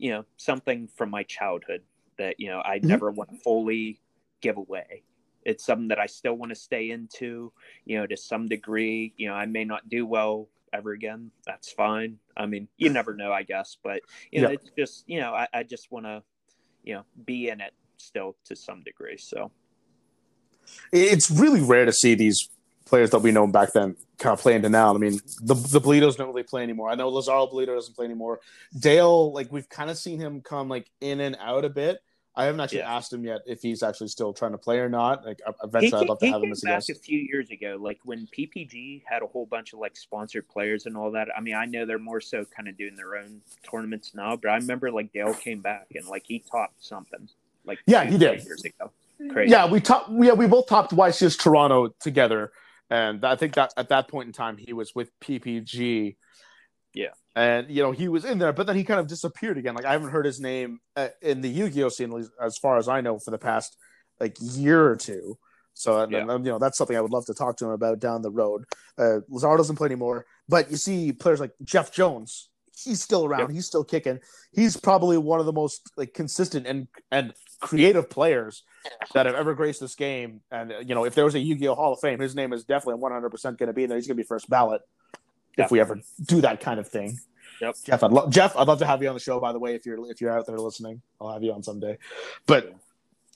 you 0.00 0.10
know 0.10 0.24
something 0.36 0.88
from 0.96 1.10
my 1.10 1.24
childhood 1.24 1.82
that 2.18 2.38
you 2.38 2.48
know 2.48 2.60
I 2.64 2.78
Mhm. 2.78 2.84
never 2.84 3.10
want 3.10 3.30
to 3.30 3.36
fully 3.38 4.00
give 4.40 4.56
away. 4.56 5.02
It's 5.44 5.64
something 5.64 5.88
that 5.88 5.98
I 5.98 6.06
still 6.06 6.34
want 6.34 6.50
to 6.50 6.56
stay 6.56 6.90
into, 6.90 7.52
you 7.86 7.96
know, 7.96 8.06
to 8.06 8.16
some 8.16 8.48
degree. 8.48 9.14
You 9.16 9.28
know, 9.28 9.34
I 9.34 9.46
may 9.46 9.64
not 9.64 9.88
do 9.88 10.04
well 10.04 10.48
ever 10.72 10.92
again. 10.92 11.30
That's 11.46 11.72
fine. 11.72 12.18
I 12.36 12.44
mean, 12.46 12.68
you 12.76 12.90
never 12.90 13.14
know, 13.14 13.32
I 13.32 13.42
guess. 13.44 13.78
But 13.82 14.02
you 14.30 14.42
know, 14.42 14.48
Yeah. 14.50 14.54
it's 14.54 14.70
just 14.76 15.08
you 15.08 15.20
know, 15.20 15.32
I, 15.34 15.48
I 15.54 15.62
just 15.62 15.90
want 15.90 16.04
to, 16.06 16.22
you 16.84 16.94
know, 16.94 17.04
be 17.24 17.48
in 17.48 17.60
it 17.60 17.72
still 17.96 18.36
to 18.44 18.54
some 18.54 18.82
degree. 18.82 19.16
So 19.16 19.50
It's 20.92 21.30
really 21.30 21.62
rare 21.62 21.86
to 21.86 21.92
see 21.92 22.14
these 22.14 22.48
players 22.84 23.10
that 23.10 23.18
we 23.20 23.30
know 23.32 23.46
back 23.46 23.72
then 23.72 23.96
kind 24.18 24.32
of 24.32 24.40
play 24.40 24.54
into 24.54 24.68
now. 24.68 24.94
I 24.94 24.98
mean, 24.98 25.20
the 25.42 25.54
the 25.54 25.80
Bolitos 25.80 26.16
don't 26.16 26.28
really 26.28 26.42
play 26.42 26.62
anymore. 26.62 26.90
I 26.90 26.94
know 26.94 27.08
Lazaro 27.08 27.46
Bolito 27.46 27.74
doesn't 27.74 27.94
play 27.94 28.04
anymore. 28.04 28.40
Dale, 28.78 29.32
like 29.32 29.50
we've 29.52 29.68
kind 29.68 29.90
of 29.90 29.96
seen 29.98 30.18
him 30.20 30.40
come 30.42 30.68
like 30.68 30.90
in 31.00 31.20
and 31.20 31.36
out 31.40 31.64
a 31.64 31.70
bit. 31.70 32.00
I 32.38 32.44
haven't 32.44 32.60
actually 32.60 32.78
Yeah. 32.78 32.96
asked 32.96 33.12
him 33.12 33.24
yet 33.24 33.40
if 33.46 33.60
he's 33.60 33.82
actually 33.82 34.08
still 34.08 34.32
trying 34.32 34.52
to 34.52 34.58
play 34.58 34.78
or 34.78 34.88
not. 34.88 35.26
Like 35.26 35.40
uh, 35.46 35.52
he, 35.60 35.66
eventually, 35.66 36.02
I'd 36.02 36.08
love 36.08 36.18
to 36.20 36.26
have 36.30 36.42
him 36.42 36.52
as 36.52 36.62
a 36.62 36.66
back 36.66 36.74
guest. 36.76 36.90
a 36.90 36.94
few 36.94 37.18
years 37.18 37.50
ago, 37.50 37.76
like 37.80 37.98
when 38.04 38.28
PPG 38.28 39.02
had 39.06 39.22
a 39.22 39.26
whole 39.26 39.44
bunch 39.44 39.72
of 39.72 39.80
like 39.80 39.96
sponsored 39.96 40.48
players 40.48 40.86
and 40.86 40.96
all 40.96 41.10
that. 41.10 41.28
I 41.36 41.40
mean, 41.40 41.54
I 41.56 41.64
know 41.64 41.84
they're 41.84 41.98
more 41.98 42.20
so 42.20 42.44
kind 42.56 42.68
of 42.68 42.78
doing 42.78 42.94
their 42.96 43.16
own 43.16 43.40
tournaments 43.68 44.14
now, 44.14 44.36
but 44.36 44.50
I 44.50 44.56
remember 44.56 44.90
like 44.92 45.12
Dale 45.12 45.34
came 45.34 45.60
back 45.60 45.88
and 45.94 46.06
like 46.06 46.22
he 46.26 46.38
topped 46.50 46.82
something. 46.84 47.28
Like 47.64 47.80
Yeah, 47.86 48.04
he 48.04 48.16
did. 48.16 48.44
Years 48.44 48.64
ago. 48.64 48.92
Crazy. 49.30 49.50
Yeah, 49.50 49.66
we 49.68 49.80
top. 49.80 50.06
Yeah, 50.10 50.34
we 50.34 50.46
both 50.46 50.68
topped 50.68 50.92
YCS 50.92 51.36
Toronto 51.40 51.88
together, 52.00 52.52
and 52.88 53.24
I 53.24 53.34
think 53.34 53.54
that 53.54 53.74
at 53.76 53.88
that 53.88 54.06
point 54.06 54.28
in 54.28 54.32
time 54.32 54.56
he 54.56 54.72
was 54.72 54.94
with 54.94 55.10
PPG. 55.20 56.14
Yeah. 56.94 57.08
And 57.38 57.70
you 57.70 57.82
know 57.82 57.92
he 57.92 58.08
was 58.08 58.24
in 58.24 58.38
there, 58.38 58.52
but 58.52 58.66
then 58.66 58.74
he 58.74 58.82
kind 58.82 58.98
of 58.98 59.06
disappeared 59.06 59.58
again. 59.58 59.76
Like 59.76 59.84
I 59.84 59.92
haven't 59.92 60.10
heard 60.10 60.26
his 60.26 60.40
name 60.40 60.80
uh, 60.96 61.08
in 61.22 61.40
the 61.40 61.48
Yu-Gi-Oh 61.48 61.88
scene, 61.88 62.28
as 62.42 62.58
far 62.58 62.78
as 62.78 62.88
I 62.88 63.00
know, 63.00 63.20
for 63.20 63.30
the 63.30 63.38
past 63.38 63.76
like 64.18 64.36
year 64.40 64.84
or 64.84 64.96
two. 64.96 65.38
So 65.72 66.00
and, 66.00 66.10
Yeah. 66.10 66.26
and, 66.28 66.44
you 66.44 66.50
know 66.50 66.58
that's 66.58 66.76
something 66.76 66.96
I 66.96 67.00
would 67.00 67.12
love 67.12 67.26
to 67.26 67.34
talk 67.34 67.56
to 67.58 67.66
him 67.66 67.70
about 67.70 68.00
down 68.00 68.22
the 68.22 68.30
road. 68.32 68.64
Uh, 68.98 69.20
Lazaro 69.28 69.56
doesn't 69.56 69.76
play 69.76 69.86
anymore, 69.86 70.26
but 70.48 70.68
you 70.68 70.76
see 70.76 71.12
players 71.12 71.38
like 71.38 71.52
Jeff 71.62 71.92
Jones. 71.92 72.50
He's 72.76 73.00
still 73.00 73.24
around. 73.24 73.40
Yep. 73.40 73.50
He's 73.50 73.66
still 73.66 73.84
kicking. 73.84 74.18
He's 74.52 74.76
probably 74.76 75.16
one 75.18 75.38
of 75.38 75.46
the 75.46 75.52
most 75.52 75.92
like 75.96 76.14
consistent 76.14 76.66
and 76.66 76.88
and 77.12 77.34
creative 77.60 78.10
players 78.10 78.64
that 79.14 79.26
have 79.26 79.36
ever 79.36 79.54
graced 79.54 79.80
this 79.80 79.94
game. 79.94 80.40
And 80.50 80.74
you 80.84 80.96
know, 80.96 81.04
if 81.04 81.14
there 81.14 81.24
was 81.24 81.36
a 81.36 81.40
Yu-Gi-Oh 81.40 81.76
Hall 81.76 81.92
of 81.92 82.00
Fame, 82.00 82.18
his 82.18 82.34
name 82.34 82.52
is 82.52 82.64
definitely 82.64 83.00
100 83.00 83.30
percent 83.30 83.58
going 83.58 83.68
to 83.68 83.72
be 83.72 83.84
in 83.84 83.88
there. 83.90 83.98
He's 83.98 84.08
going 84.08 84.16
to 84.16 84.22
be 84.22 84.26
first 84.26 84.50
ballot 84.50 84.82
if 85.58 85.70
we 85.70 85.80
ever 85.80 86.00
do 86.26 86.40
that 86.40 86.60
kind 86.60 86.80
of 86.80 86.88
thing. 86.88 87.18
Yep. 87.60 87.76
Jeff, 87.84 88.02
I'd 88.02 88.12
lo- 88.12 88.28
Jeff, 88.30 88.56
I'd 88.56 88.68
love 88.68 88.78
to 88.80 88.86
have 88.86 89.02
you 89.02 89.08
on 89.08 89.14
the 89.14 89.20
show. 89.20 89.40
By 89.40 89.52
the 89.52 89.58
way, 89.58 89.74
if 89.74 89.84
you're 89.86 90.10
if 90.10 90.20
you're 90.20 90.30
out 90.36 90.46
there 90.46 90.58
listening, 90.58 91.02
I'll 91.20 91.32
have 91.32 91.42
you 91.42 91.52
on 91.52 91.62
someday. 91.62 91.98
But 92.46 92.74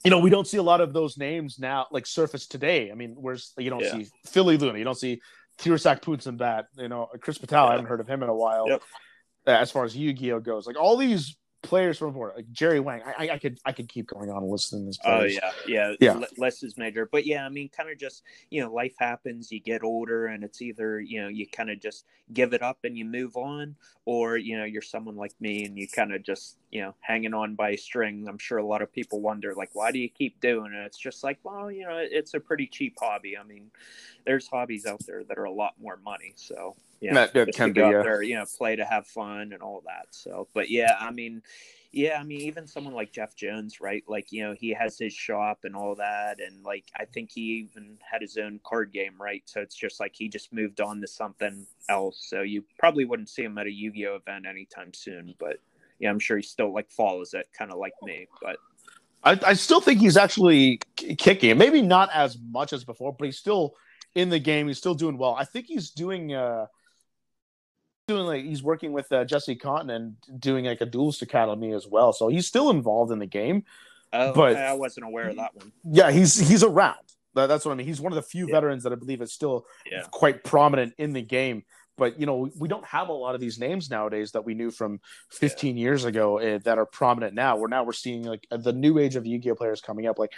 you 0.05 0.11
know, 0.11 0.19
we 0.19 0.31
don't 0.31 0.47
see 0.47 0.57
a 0.59 0.63
lot 0.63 0.81
of 0.81 0.93
those 0.93 1.17
names 1.17 1.59
now 1.59 1.87
like 1.91 2.07
surface 2.07 2.47
today. 2.47 2.91
I 2.91 2.95
mean, 2.95 3.15
where's 3.17 3.53
you 3.59 3.71
don't 3.71 3.81
Yeah. 3.81 3.93
see 3.93 4.07
Philly 4.27 4.57
Luna, 4.57 4.79
you 4.79 4.85
don't 4.85 4.99
see 4.99 5.21
Kirisak 5.59 6.01
Pootsenbat, 6.03 6.65
you 6.77 6.89
know, 6.89 7.09
Chris 7.21 7.39
Patel. 7.39 7.67
I 7.67 7.73
haven't 7.73 7.87
heard 7.87 8.01
of 8.01 8.09
him 8.09 8.23
in 8.23 8.29
a 8.29 8.35
while. 8.35 8.69
Yep. 8.69 8.83
As 9.47 9.71
far 9.71 9.85
as 9.85 9.97
Yu-Gi-Oh 9.97 10.41
goes, 10.41 10.67
like 10.67 10.79
all 10.79 10.97
these 10.97 11.37
players 11.63 11.99
from 11.99 12.09
before, 12.09 12.33
like 12.37 12.51
Jerry 12.53 12.81
Wang, 12.81 13.03
I, 13.07 13.27
I, 13.27 13.31
I 13.35 13.39
could 13.39 13.59
I 13.65 13.73
could 13.73 13.89
keep 13.89 14.09
going 14.09 14.31
on 14.31 14.43
and 14.43 14.51
listening 14.51 14.83
to 14.83 14.87
these 14.87 14.99
Oh 15.05 15.23
yeah, 15.23 15.53
yeah, 15.67 15.95
Yeah. 16.01 16.15
Le- 16.15 16.27
Less 16.37 16.63
is 16.63 16.77
major, 16.77 17.09
but 17.11 17.25
yeah, 17.25 17.47
I 17.47 17.49
mean, 17.49 17.69
kind 17.69 17.89
of 17.89 17.99
just 17.99 18.23
you 18.51 18.61
know, 18.61 18.73
life 18.73 18.95
happens. 18.99 19.51
You 19.51 19.61
get 19.61 19.83
older, 19.83 20.27
and 20.27 20.45
it's 20.45 20.61
either 20.61 21.01
you 21.01 21.23
know 21.23 21.29
you 21.29 21.47
kind 21.47 21.71
of 21.71 21.81
just 21.81 22.05
give 22.33 22.53
it 22.53 22.63
up 22.63 22.79
and 22.85 22.97
you 22.99 23.05
move 23.05 23.37
on, 23.37 23.77
or 24.05 24.37
you 24.37 24.59
know 24.59 24.65
you're 24.65 24.83
someone 24.83 25.17
like 25.17 25.35
me 25.41 25.65
and 25.65 25.79
you 25.79 25.89
kind 25.89 26.13
of 26.13 26.23
just 26.23 26.59
you 26.71 26.83
know 26.83 26.95
hanging 27.01 27.35
on 27.35 27.55
by 27.55 27.71
a 27.71 27.79
string. 27.79 28.27
I'm 28.29 28.39
sure 28.39 28.59
a 28.59 28.67
lot 28.67 28.83
of 28.83 28.93
people 28.93 29.21
wonder 29.21 29.55
like, 29.55 29.71
why 29.75 29.93
do 29.93 29.99
you 29.99 30.09
keep 30.09 30.41
doing 30.41 30.73
it? 30.73 30.87
It's 30.87 30.99
just 30.99 31.23
like, 31.25 31.39
well, 31.43 31.71
you 31.71 31.87
know, 31.87 31.99
it's 31.99 32.35
a 32.35 32.41
pretty 32.41 32.67
cheap 32.67 32.97
hobby. 33.01 33.39
I 33.39 33.45
mean, 33.45 33.71
there's 34.27 34.49
hobbies 34.49 34.87
out 34.87 35.01
there 35.07 35.25
that 35.25 35.39
are 35.39 35.45
a 35.45 35.53
lot 35.53 35.75
more 35.81 35.99
money, 36.05 36.33
so 36.37 36.77
yeah, 37.03 37.15
That- 37.15 37.35
that 37.35 37.53
can 37.53 37.69
to 37.69 37.75
be, 37.75 37.81
go 37.81 37.91
yeah. 37.91 38.03
there, 38.03 38.23
you 38.23 38.37
know, 38.37 38.45
play 38.57 38.77
to 38.77 38.85
have 38.85 39.07
fun 39.07 39.53
and 39.53 39.61
all 39.61 39.83
that. 39.87 40.07
So, 40.11 40.49
but 40.55 40.71
yeah, 40.71 40.95
I 40.99 41.11
mean, 41.11 41.43
yeah, 41.91 42.19
I 42.19 42.25
mean, 42.25 42.41
even 42.41 42.67
someone 42.67 42.95
like 42.95 43.13
Jeff 43.13 43.35
Jones, 43.37 43.81
right? 43.81 44.03
Like, 44.07 44.33
you 44.33 44.43
know, 44.45 44.55
he 44.59 44.71
has 44.73 44.99
his 44.99 45.13
shop 45.13 45.61
and 45.65 45.77
all 45.77 45.95
that, 45.97 46.41
and 46.41 46.63
like, 46.65 46.85
I 46.99 47.05
think 47.05 47.31
he 47.33 47.67
even 47.69 47.99
had 48.01 48.23
his 48.23 48.39
own 48.39 48.61
card 48.65 48.93
game, 48.93 49.21
right? 49.21 49.43
So 49.45 49.61
it's 49.61 49.75
just 49.75 50.01
like 50.01 50.13
he 50.15 50.29
just 50.29 50.53
moved 50.55 50.81
on 50.81 51.01
to 51.03 51.07
something 51.07 51.67
else. 51.91 52.25
So 52.31 52.41
you 52.41 52.65
probably 52.79 53.05
wouldn't 53.05 53.29
see 53.29 53.43
him 53.43 53.59
at 53.59 53.67
a 53.67 53.71
Yu-Gi-Oh 53.71 54.17
event 54.17 54.47
anytime 54.47 54.95
soon, 54.95 55.35
but 55.39 55.59
yeah, 55.99 56.09
I'm 56.09 56.19
sure 56.19 56.37
he 56.39 56.43
still 56.43 56.73
like 56.73 56.91
follows 56.91 57.35
it, 57.35 57.49
kind 57.53 57.71
of 57.71 57.79
like 57.79 57.93
me. 58.03 58.27
But 58.41 58.57
I, 59.25 59.39
I 59.49 59.53
still 59.53 59.81
think 59.81 60.01
he's 60.01 60.17
actually 60.17 60.81
kicking. 60.97 61.59
Maybe 61.59 61.83
not 61.83 62.11
as 62.15 62.39
much 62.39 62.73
as 62.73 62.85
before, 62.85 63.13
but 63.13 63.27
he's 63.27 63.39
still 63.39 63.75
in 64.15 64.31
the 64.31 64.39
game. 64.39 64.67
He's 64.67 64.79
still 64.79 64.95
doing 64.95 65.19
well. 65.19 65.35
I 65.39 65.45
think 65.45 65.67
he's 65.67 65.91
doing 65.91 66.35
uh 66.35 66.67
doing 68.15 68.27
like 68.27 68.45
he's 68.45 68.63
working 68.63 68.93
with 68.93 69.11
uh, 69.13 69.25
Jesse 69.25 69.57
Kotton 69.57 69.91
and 69.91 70.17
doing 70.39 70.65
like 70.67 70.81
a 70.81 70.87
duelist 70.87 71.23
academy 71.23 71.73
as 71.73 71.87
well. 71.87 72.13
So 72.13 72.29
he's 72.29 72.47
still 72.47 72.71
involved 72.71 73.13
in 73.13 73.19
the 73.19 73.27
game. 73.27 73.65
Oh, 74.13 74.33
But- 74.33 74.57
I 74.57 74.75
wasn't 74.75 75.07
aware 75.07 75.29
of 75.31 75.37
that 75.37 75.55
one. 75.55 75.73
Yeah, 75.85 76.11
he's 76.11 76.39
he's 76.39 76.63
around. 76.63 76.99
That- 77.35 77.47
That's 77.47 77.65
what 77.65 77.73
I 77.73 77.75
mean. 77.77 77.87
He's 77.87 78.01
one 78.01 78.13
of 78.13 78.17
the 78.17 78.23
few 78.23 78.47
Yeah. 78.47 78.55
veterans 78.57 78.83
that 78.83 78.93
I 78.93 78.97
believe 78.97 79.23
is 79.23 79.33
still 79.33 79.67
Yeah. 79.91 80.03
quite 80.11 80.45
prominent 80.45 80.95
in 80.99 81.13
the 81.13 81.23
game. 81.23 81.65
But 81.99 82.19
you 82.19 82.25
know, 82.27 82.49
we, 82.59 82.69
don't 82.69 82.85
have 82.87 83.09
a 83.09 83.13
lot 83.13 83.35
of 83.35 83.41
these 83.41 83.59
names 83.59 83.91
nowadays 83.91 84.33
that 84.33 84.45
we 84.45 84.55
knew 84.55 84.71
from 84.71 85.01
15 85.31 85.77
years 85.77 86.05
ago 86.07 86.39
uh, 86.41 86.59
that 86.65 86.79
are 86.79 86.87
prominent 86.87 87.35
now. 87.35 87.57
We're 87.57 87.69
now 87.69 87.85
we're 87.85 87.93
seeing 87.93 88.23
like 88.25 88.47
the 88.51 88.73
new 88.73 88.99
age 88.99 89.15
of 89.15 89.27
Yu-Gi-Oh 89.27 89.55
players 89.57 89.81
coming 89.83 90.07
up. 90.07 90.19
Like, 90.19 90.33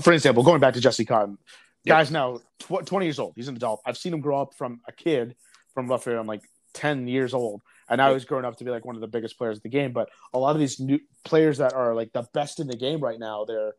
for 0.00 0.12
example, 0.12 0.42
going 0.44 0.60
back 0.60 0.74
to 0.74 0.80
Jesse 0.80 1.04
Kotton, 1.04 1.38
Yeah. 1.84 1.94
guy's 1.94 2.10
now 2.12 2.38
tw- 2.60 2.86
20 2.86 3.06
years 3.06 3.18
old. 3.18 3.32
He's 3.36 3.48
an 3.48 3.56
adult. 3.56 3.82
I've 3.84 3.98
seen 3.98 4.14
him 4.14 4.20
grow 4.20 4.40
up 4.40 4.54
from 4.54 4.80
a 4.86 4.92
kid 4.92 5.34
from 5.74 5.88
roughly 5.88 6.12
around 6.14 6.28
like 6.28 6.42
10 6.74 7.06
years 7.08 7.34
old, 7.34 7.62
and 7.88 7.98
now 7.98 8.08
Yeah. 8.08 8.14
he's 8.14 8.24
growing 8.24 8.44
up 8.44 8.56
to 8.56 8.64
be 8.64 8.70
like 8.70 8.84
one 8.84 8.94
of 8.94 9.00
the 9.00 9.06
biggest 9.08 9.38
players 9.38 9.58
of 9.58 9.62
the 9.62 9.68
game. 9.68 9.92
But 9.92 10.08
a 10.32 10.38
lot 10.38 10.54
of 10.56 10.60
these 10.60 10.78
new 10.80 10.98
players 11.24 11.58
that 11.58 11.72
are 11.74 11.94
like 11.94 12.12
the 12.12 12.26
best 12.32 12.60
in 12.60 12.66
the 12.66 12.76
game 12.76 13.00
right 13.00 13.18
now, 13.18 13.44
they're 13.44 13.72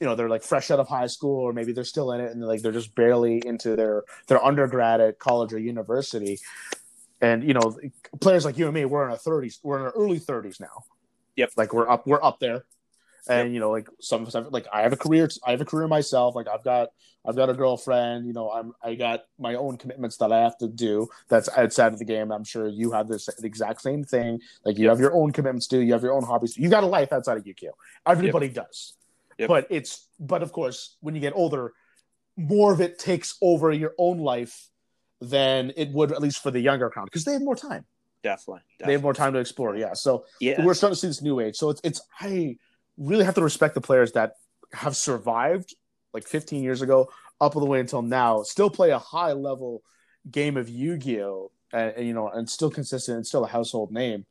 you 0.00 0.06
know 0.06 0.14
they're 0.14 0.30
like 0.30 0.42
fresh 0.42 0.70
out 0.70 0.80
of 0.80 0.88
high 0.88 1.06
school 1.06 1.42
or 1.42 1.52
maybe 1.52 1.72
they're 1.72 1.84
still 1.84 2.12
in 2.12 2.22
it 2.22 2.32
and 2.32 2.40
like 2.42 2.62
they're 2.62 2.72
just 2.72 2.94
barely 2.94 3.42
into 3.44 3.76
their 3.76 4.02
their 4.28 4.42
undergrad 4.42 4.98
at 4.98 5.18
college 5.18 5.52
or 5.52 5.58
university 5.58 6.38
and 7.20 7.44
you 7.44 7.52
know 7.52 7.78
players 8.18 8.46
like 8.46 8.56
you 8.56 8.64
and 8.64 8.72
me 8.72 8.86
we're 8.86 9.04
in 9.04 9.10
our 9.10 9.18
30s 9.18 9.58
we're 9.62 9.76
in 9.76 9.82
our 9.82 9.90
early 9.90 10.18
30s 10.18 10.58
now 10.58 10.84
Yep. 11.36 11.50
like 11.58 11.74
we're 11.74 11.86
up 11.86 12.06
we're 12.06 12.22
up 12.24 12.40
there 12.40 12.64
and 13.28 13.52
you 13.54 13.60
know 13.60 13.70
like 13.70 13.88
some 14.00 14.22
of 14.22 14.28
us 14.28 14.34
have, 14.34 14.46
like 14.50 14.66
i 14.72 14.82
have 14.82 14.92
a 14.92 14.96
career 14.96 15.28
i 15.46 15.50
have 15.50 15.60
a 15.60 15.64
career 15.64 15.86
myself. 15.88 16.34
Like 16.34 16.48
i've 16.48 16.64
got 16.64 16.88
i've 17.26 17.36
got 17.36 17.50
a 17.50 17.54
girlfriend 17.54 18.26
you 18.26 18.32
know 18.32 18.50
i'm 18.50 18.72
i 18.82 18.94
got 18.94 19.24
my 19.38 19.54
own 19.54 19.76
commitments 19.76 20.16
that 20.18 20.32
i 20.32 20.40
have 20.40 20.56
to 20.58 20.68
do 20.68 21.06
that's 21.28 21.48
outside 21.56 21.92
of 21.92 21.98
the 21.98 22.04
game. 22.04 22.32
I'm 22.32 22.44
sure 22.44 22.66
you 22.68 22.92
have 22.92 23.08
this 23.08 23.26
the 23.26 23.46
exact 23.46 23.82
same 23.82 24.04
thing. 24.04 24.40
Like 24.64 24.78
you 24.78 24.84
Yep. 24.84 24.90
have 24.92 25.00
your 25.00 25.14
own 25.14 25.32
commitments 25.32 25.66
to 25.68 25.80
you 25.84 25.92
have 25.92 26.02
your 26.02 26.12
own 26.14 26.24
hobbies. 26.24 26.56
You 26.56 26.68
got 26.70 26.82
a 26.84 26.86
life 26.86 27.12
outside 27.12 27.36
of 27.36 27.46
yu 27.46 27.54
everybody 28.06 28.48
does. 28.48 28.94
Yep. 29.38 29.48
but 29.48 29.66
it's 29.70 30.08
but 30.18 30.42
of 30.42 30.52
course 30.52 30.96
when 31.00 31.14
you 31.14 31.20
get 31.20 31.32
older 31.34 31.72
more 32.36 32.72
of 32.72 32.80
it 32.80 32.98
takes 32.98 33.36
over 33.42 33.70
your 33.72 33.92
own 33.98 34.18
life 34.18 34.68
than 35.20 35.72
it 35.76 35.90
would 35.92 36.12
at 36.12 36.22
least 36.22 36.42
for 36.42 36.50
the 36.50 36.60
younger 36.60 36.88
crowd 36.88 37.04
because 37.04 37.24
they 37.24 37.32
have 37.32 37.42
more 37.42 37.56
time. 37.56 37.84
Definitely. 38.22 38.62
they 38.84 38.92
have 38.92 39.02
more 39.02 39.14
time 39.14 39.32
to 39.32 39.38
explore 39.38 39.76
yeah. 39.76 39.94
So 39.94 40.24
Yeah. 40.40 40.64
we're 40.64 40.74
starting 40.74 40.94
to 40.94 41.00
see 41.00 41.06
this 41.06 41.22
new 41.22 41.40
age. 41.40 41.56
So 41.56 41.70
it's 41.70 41.80
it's 41.84 42.00
i 42.20 42.56
really 43.00 43.24
have 43.24 43.34
to 43.34 43.42
respect 43.42 43.74
the 43.74 43.80
players 43.80 44.12
that 44.12 44.34
have 44.72 44.94
survived 44.94 45.74
like 46.14 46.24
15 46.24 46.62
years 46.62 46.82
ago 46.82 47.10
up 47.40 47.56
all 47.56 47.60
the 47.60 47.66
way 47.66 47.80
until 47.80 48.02
now 48.02 48.42
still 48.44 48.70
play 48.70 48.90
a 48.90 48.98
high 48.98 49.32
level 49.32 49.82
game 50.30 50.56
of 50.56 50.68
yu-gi-oh 50.68 51.50
and, 51.72 51.94
and, 51.96 52.06
you 52.06 52.12
know 52.14 52.28
and 52.28 52.48
still 52.48 52.70
consistent 52.70 53.16
and 53.16 53.26
still 53.26 53.44
a 53.44 53.48
household 53.48 53.90
name 53.90 54.24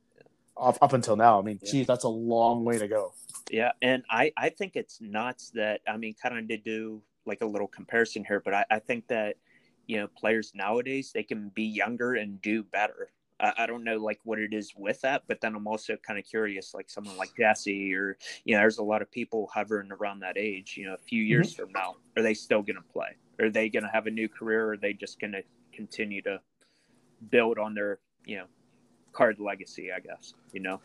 up, 0.56 0.78
up 0.82 0.94
until 0.94 1.16
now 1.18 1.40
i 1.40 1.42
mean 1.42 1.60
Yeah. 1.62 1.72
geez 1.72 1.88
that's 1.88 2.06
a 2.06 2.10
long 2.10 2.64
way 2.64 2.78
to 2.78 2.88
go 2.88 3.14
Yeah, 3.52 3.72
and 3.82 4.04
I 4.10 4.32
I 4.38 4.50
think 4.50 4.76
it's 4.76 5.02
nuts 5.02 5.50
that 5.56 5.82
I 5.88 5.98
mean, 5.98 6.14
kind 6.22 6.38
of 6.38 6.48
to 6.50 6.58
do 6.58 7.02
like 7.26 7.42
a 7.42 7.46
little 7.46 7.68
comparison 7.68 8.24
here, 8.24 8.42
but 8.46 8.54
I, 8.54 8.64
I 8.70 8.80
think 8.80 9.08
that 9.08 9.38
you 9.88 9.98
know 9.98 10.08
players 10.22 10.52
nowadays 10.54 11.12
they 11.14 11.24
can 11.24 11.50
be 11.56 11.64
younger 11.64 12.14
and 12.22 12.40
do 12.42 12.64
better. 12.64 13.10
I, 13.40 13.54
I 13.60 13.66
don't 13.68 13.84
know 13.84 13.98
like 13.98 14.20
what 14.24 14.40
it 14.40 14.54
is 14.54 14.74
with 14.76 15.02
that, 15.02 15.24
but 15.28 15.42
then 15.42 15.56
I'm 15.56 15.68
also 15.68 15.96
kind 15.98 16.20
of 16.20 16.26
curious, 16.26 16.74
like 16.74 16.90
someone 16.90 17.18
like 17.18 17.30
Jesse 17.38 17.94
or 17.94 18.18
you 18.46 18.56
know, 18.56 18.62
there's 18.62 18.78
a 18.78 18.84
lot 18.84 19.02
of 19.02 19.12
people 19.12 19.50
hovering 19.54 19.92
around 19.92 20.20
that 20.22 20.38
age. 20.38 20.76
You 20.78 20.88
know, 20.88 20.94
a 20.94 20.98
few 20.98 21.24
years 21.24 21.54
from 21.54 21.72
now, 21.74 21.96
are 22.18 22.24
they 22.24 22.34
still 22.34 22.62
going 22.62 22.76
to 22.76 22.94
play? 22.94 23.16
Are 23.40 23.50
they 23.50 23.70
going 23.70 23.84
to 23.84 23.90
have 23.90 24.08
a 24.08 24.12
new 24.12 24.28
career? 24.28 24.68
Or 24.68 24.72
are 24.74 24.78
they 24.78 24.94
just 24.94 25.20
going 25.20 25.34
to 25.34 25.44
continue 25.74 26.22
to 26.24 26.40
build 27.30 27.58
on 27.58 27.74
their 27.74 28.00
you 28.26 28.38
know 28.38 28.46
card 29.14 29.40
legacy? 29.40 29.92
I 29.92 30.00
guess 30.00 30.34
you 30.54 30.62
know. 30.62 30.82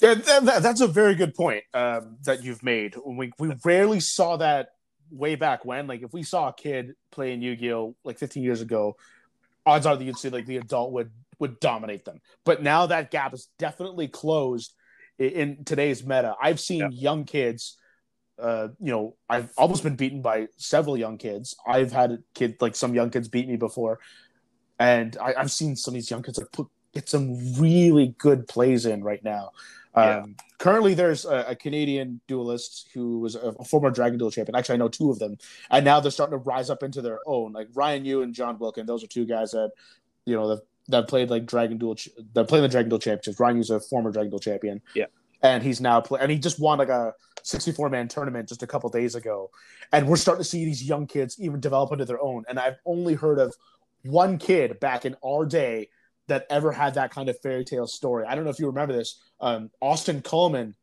Yeah, 0.00 0.14
that, 0.14 0.44
that- 0.44 0.62
that's 0.62 0.80
a 0.80 0.88
very 0.88 1.14
good 1.14 1.34
point 1.34 1.64
um, 1.74 2.16
that 2.24 2.42
you've 2.42 2.62
made. 2.62 2.96
We 3.04 3.32
we 3.38 3.54
rarely 3.64 4.00
saw 4.00 4.36
that 4.38 4.70
way 5.10 5.34
back 5.36 5.64
when. 5.64 5.86
Like, 5.86 6.02
if 6.02 6.12
we 6.12 6.22
saw 6.22 6.48
a 6.48 6.52
kid 6.54 6.94
playing 7.10 7.42
Yu-Gi-Oh 7.42 7.94
like 8.04 8.18
15 8.18 8.42
years 8.42 8.60
ago, 8.62 8.96
odds 9.66 9.86
are 9.86 9.96
that 9.96 10.02
you'd 10.04 10.18
see 10.18 10.30
like 10.30 10.46
the 10.46 10.56
adult 10.56 10.92
would 10.92 11.10
would 11.42 11.60
dominate 11.60 12.04
them. 12.06 12.20
But 12.44 12.62
now 12.62 12.86
that 12.86 13.10
gap 13.10 13.34
is 13.34 13.48
definitely 13.58 14.08
closed 14.08 14.72
in, 15.18 15.30
in 15.30 15.64
today's 15.64 16.02
meta. 16.02 16.34
I've 16.40 16.58
seen 16.60 16.80
Yeah. 16.80 16.88
young 16.90 17.24
kids. 17.24 17.76
Uh, 18.40 18.68
you 18.80 18.90
know, 18.90 19.14
I've 19.28 19.52
almost 19.58 19.82
been 19.82 19.94
beaten 19.96 20.22
by 20.22 20.48
several 20.56 20.96
young 20.96 21.18
kids. 21.18 21.54
I've 21.66 21.92
had 21.92 22.12
a 22.12 22.18
kid 22.34 22.56
like 22.60 22.74
some 22.74 22.94
young 22.94 23.10
kids 23.10 23.28
beat 23.28 23.46
me 23.46 23.56
before, 23.56 24.00
and 24.78 25.16
I, 25.20 25.34
I've 25.36 25.50
seen 25.52 25.76
some 25.76 25.92
of 25.92 25.96
these 25.96 26.10
young 26.10 26.22
kids 26.22 26.38
like 26.38 26.50
put 26.50 26.66
get 26.94 27.08
some 27.08 27.36
really 27.58 28.14
good 28.18 28.48
plays 28.48 28.86
in 28.86 29.04
right 29.04 29.22
now. 29.22 29.50
Um, 29.94 30.36
Currently, 30.58 30.94
there's 30.94 31.24
a, 31.24 31.44
a 31.48 31.56
Canadian 31.56 32.20
duelist 32.26 32.88
who 32.94 33.18
was 33.18 33.34
a, 33.34 33.48
a 33.58 33.64
former 33.64 33.90
Dragon 33.90 34.18
Duel 34.18 34.30
champion. 34.30 34.56
Actually, 34.56 34.74
I 34.74 34.78
know 34.78 34.88
two 34.88 35.10
of 35.10 35.18
them, 35.18 35.36
and 35.70 35.84
now 35.84 36.00
they're 36.00 36.10
starting 36.10 36.38
to 36.38 36.44
rise 36.44 36.70
up 36.70 36.82
into 36.82 37.02
their 37.02 37.18
own. 37.26 37.52
Like 37.52 37.68
Ryan 37.74 38.04
Yu 38.04 38.22
and 38.22 38.32
John 38.32 38.58
Wilkin, 38.58 38.86
those 38.86 39.04
are 39.04 39.08
two 39.08 39.26
guys 39.26 39.50
that 39.52 39.70
you 40.24 40.34
know 40.36 40.48
that 40.88 41.08
played 41.08 41.30
like 41.30 41.46
Dragon 41.46 41.78
Duel. 41.78 41.96
That 42.34 42.48
played 42.48 42.62
the 42.64 42.68
Dragon 42.68 42.88
Duel 42.88 42.98
championships. 42.98 43.38
Ryan 43.40 43.56
Yu's 43.56 43.70
a 43.70 43.80
former 43.80 44.10
Dragon 44.10 44.30
Duel 44.30 44.40
champion. 44.40 44.80
Yeah. 44.94 45.06
and 45.42 45.62
he's 45.62 45.80
now 45.80 46.00
play, 46.00 46.20
and 46.20 46.30
he 46.30 46.38
just 46.38 46.60
won 46.60 46.78
like 46.78 46.88
a 46.88 47.14
64 47.42 47.88
man 47.90 48.08
tournament 48.08 48.48
just 48.48 48.62
a 48.62 48.66
couple 48.66 48.88
days 48.90 49.14
ago, 49.14 49.50
and 49.92 50.06
we're 50.08 50.16
starting 50.16 50.42
to 50.42 50.48
see 50.48 50.64
these 50.64 50.82
young 50.82 51.06
kids 51.06 51.36
even 51.40 51.60
develop 51.60 51.92
into 51.92 52.04
their 52.04 52.20
own. 52.22 52.44
And 52.48 52.58
I've 52.58 52.76
only 52.86 53.14
heard 53.14 53.38
of 53.38 53.54
one 54.04 54.38
kid 54.38 54.78
back 54.80 55.04
in 55.04 55.16
our 55.24 55.44
day 55.46 55.88
that 56.28 56.46
ever 56.50 56.70
had 56.72 56.94
that 56.94 57.10
kind 57.12 57.28
of 57.28 57.38
fairy 57.40 57.64
tale 57.64 57.86
story. 57.86 58.24
I 58.26 58.34
don't 58.34 58.44
know 58.44 58.50
if 58.50 58.58
you 58.60 58.66
remember 58.66 58.92
this. 58.94 59.20
Um, 59.40 59.70
Austin 59.80 60.22
Coleman, 60.22 60.74